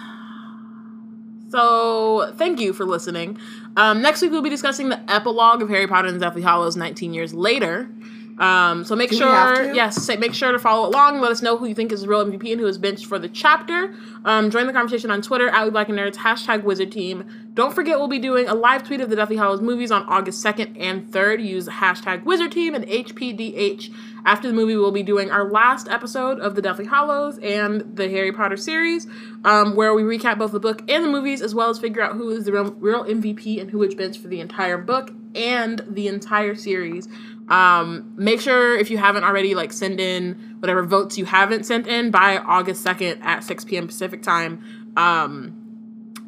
So, 1.49 2.33
thank 2.37 2.59
you 2.59 2.73
for 2.73 2.85
listening. 2.85 3.39
Um, 3.77 4.03
next 4.03 4.21
week, 4.21 4.33
we'll 4.33 4.43
be 4.43 4.51
discussing 4.51 4.89
the 4.89 5.01
epilogue 5.11 5.63
of 5.63 5.69
Harry 5.69 5.87
Potter 5.87 6.09
and 6.09 6.17
the 6.17 6.21
Deathly 6.21 6.43
Hallows 6.43 6.77
19 6.77 7.15
years 7.15 7.33
later. 7.33 7.89
Um, 8.39 8.85
so 8.85 8.95
make 8.95 9.11
Do 9.11 9.17
sure, 9.17 9.69
to? 9.69 9.75
yes, 9.75 9.97
say, 10.03 10.17
make 10.17 10.35
sure 10.35 10.53
to 10.53 10.59
follow 10.59 10.89
along. 10.89 11.21
Let 11.21 11.31
us 11.33 11.41
know 11.41 11.57
who 11.57 11.67
you 11.67 11.75
think 11.75 11.91
is 11.91 12.03
the 12.03 12.09
real 12.09 12.25
MVP 12.25 12.53
and 12.53 12.61
who 12.61 12.67
is 12.67 12.77
benched 12.77 13.07
for 13.07 13.19
the 13.19 13.29
chapter. 13.29 13.95
Um, 14.25 14.51
join 14.51 14.67
the 14.67 14.73
conversation 14.75 15.11
on 15.11 15.23
Twitter, 15.23 15.49
at 15.49 15.65
We 15.65 15.71
Black 15.71 15.89
and 15.89 15.99
Nerds, 15.99 16.17
hashtag 16.17 16.63
Wizard 16.63 16.93
Team. 16.93 17.25
Don't 17.55 17.75
forget, 17.75 17.99
we'll 17.99 18.09
be 18.09 18.19
doing 18.19 18.47
a 18.49 18.55
live 18.55 18.83
tweet 18.83 19.01
of 19.01 19.09
the 19.09 19.17
Deathly 19.17 19.37
Hallows 19.37 19.63
movies 19.63 19.91
on 19.91 20.03
August 20.03 20.45
2nd 20.45 20.77
and 20.79 21.11
3rd. 21.11 21.43
Use 21.43 21.67
hashtag 21.69 22.25
Wizard 22.25 22.53
Team 22.53 22.75
and 22.75 22.85
HPDH. 22.87 23.91
After 24.27 24.49
the 24.49 24.55
movie, 24.55 24.77
we'll 24.77 24.91
be 24.91 25.05
doing 25.05 25.31
our 25.31 25.49
last 25.49 25.89
episode 25.89 26.41
of 26.41 26.57
the 26.57 26.61
Deathly 26.61 26.85
Hallows 26.87 27.39
and 27.39 27.97
the 27.97 28.11
Harry 28.11 28.33
Potter 28.33 28.57
series, 28.57 29.07
um, 29.45 29.77
where 29.77 29.95
we 29.95 30.03
recap 30.03 30.37
both 30.39 30.53
the 30.53 30.61
book 30.61 30.83
and 30.91 31.05
the 31.05 31.09
movies, 31.09 31.41
as 31.41 31.55
well 31.55 31.71
as 31.71 31.79
figure 31.79 32.03
out 32.03 32.17
who 32.17 32.29
is 32.31 32.45
the 32.45 32.53
real, 32.53 32.73
real 32.73 33.05
MVP 33.05 33.61
and 33.61 33.71
who 33.71 33.83
is 33.85 33.95
benched 33.95 34.21
for 34.21 34.29
the 34.29 34.41
entire 34.41 34.79
book 34.79 35.13
and 35.37 35.83
the 35.89 36.09
entire 36.09 36.55
series. 36.57 37.09
Um, 37.49 38.13
make 38.17 38.41
sure 38.41 38.77
if 38.77 38.91
you 38.91 38.99
haven't 38.99 39.25
already, 39.25 39.55
like 39.55 39.73
send 39.73 40.01
in 40.01 40.57
whatever 40.59 40.85
votes 40.85 41.17
you 41.17 41.25
haven't 41.25 41.65
sent 41.65 41.87
in 41.87 42.11
by 42.11 42.39
August 42.39 42.85
2nd 42.85 43.23
at 43.23 43.45
6 43.45 43.65
p.m. 43.65 43.87
Pacific 43.87 44.23
time. 44.23 44.61
Um, 44.97 45.63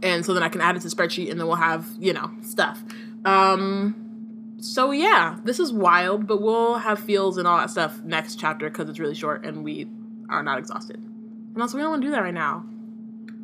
and 0.02 0.24
so 0.24 0.32
then 0.32 0.42
I 0.42 0.48
can 0.48 0.60
add 0.60 0.76
it 0.76 0.82
to 0.82 0.88
the 0.88 0.94
spreadsheet 0.94 1.30
and 1.30 1.40
then 1.40 1.46
we'll 1.46 1.56
have, 1.56 1.86
you 1.98 2.12
know, 2.12 2.30
stuff. 2.42 2.82
Um, 3.24 4.56
so 4.60 4.92
yeah, 4.92 5.38
this 5.44 5.58
is 5.58 5.72
wild, 5.72 6.26
but 6.26 6.40
we'll 6.40 6.78
have 6.78 7.00
feels 7.00 7.36
and 7.36 7.48
all 7.48 7.58
that 7.58 7.70
stuff 7.70 8.00
next 8.02 8.36
chapter 8.36 8.68
because 8.68 8.88
it's 8.88 8.98
really 8.98 9.14
short 9.14 9.44
and 9.44 9.64
we 9.64 9.88
are 10.28 10.42
not 10.42 10.58
exhausted. 10.58 10.96
And 10.96 11.62
also, 11.62 11.76
we 11.76 11.82
don't 11.82 11.90
want 11.90 12.02
to 12.02 12.08
do 12.08 12.12
that 12.12 12.22
right 12.22 12.34
now. 12.34 12.64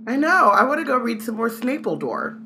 I 0.07 0.17
know. 0.17 0.51
I 0.51 0.65
want 0.65 0.81
to 0.81 0.85
go 0.85 0.97
read 0.99 1.23
some 1.23 1.37
more 1.37 1.49
Snapledore. 1.49 2.41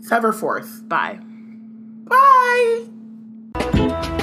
Severforth. 0.00 0.88
Bye. 0.88 1.20
Bye. 2.04 2.97
Thank 3.60 4.12
you. 4.12 4.17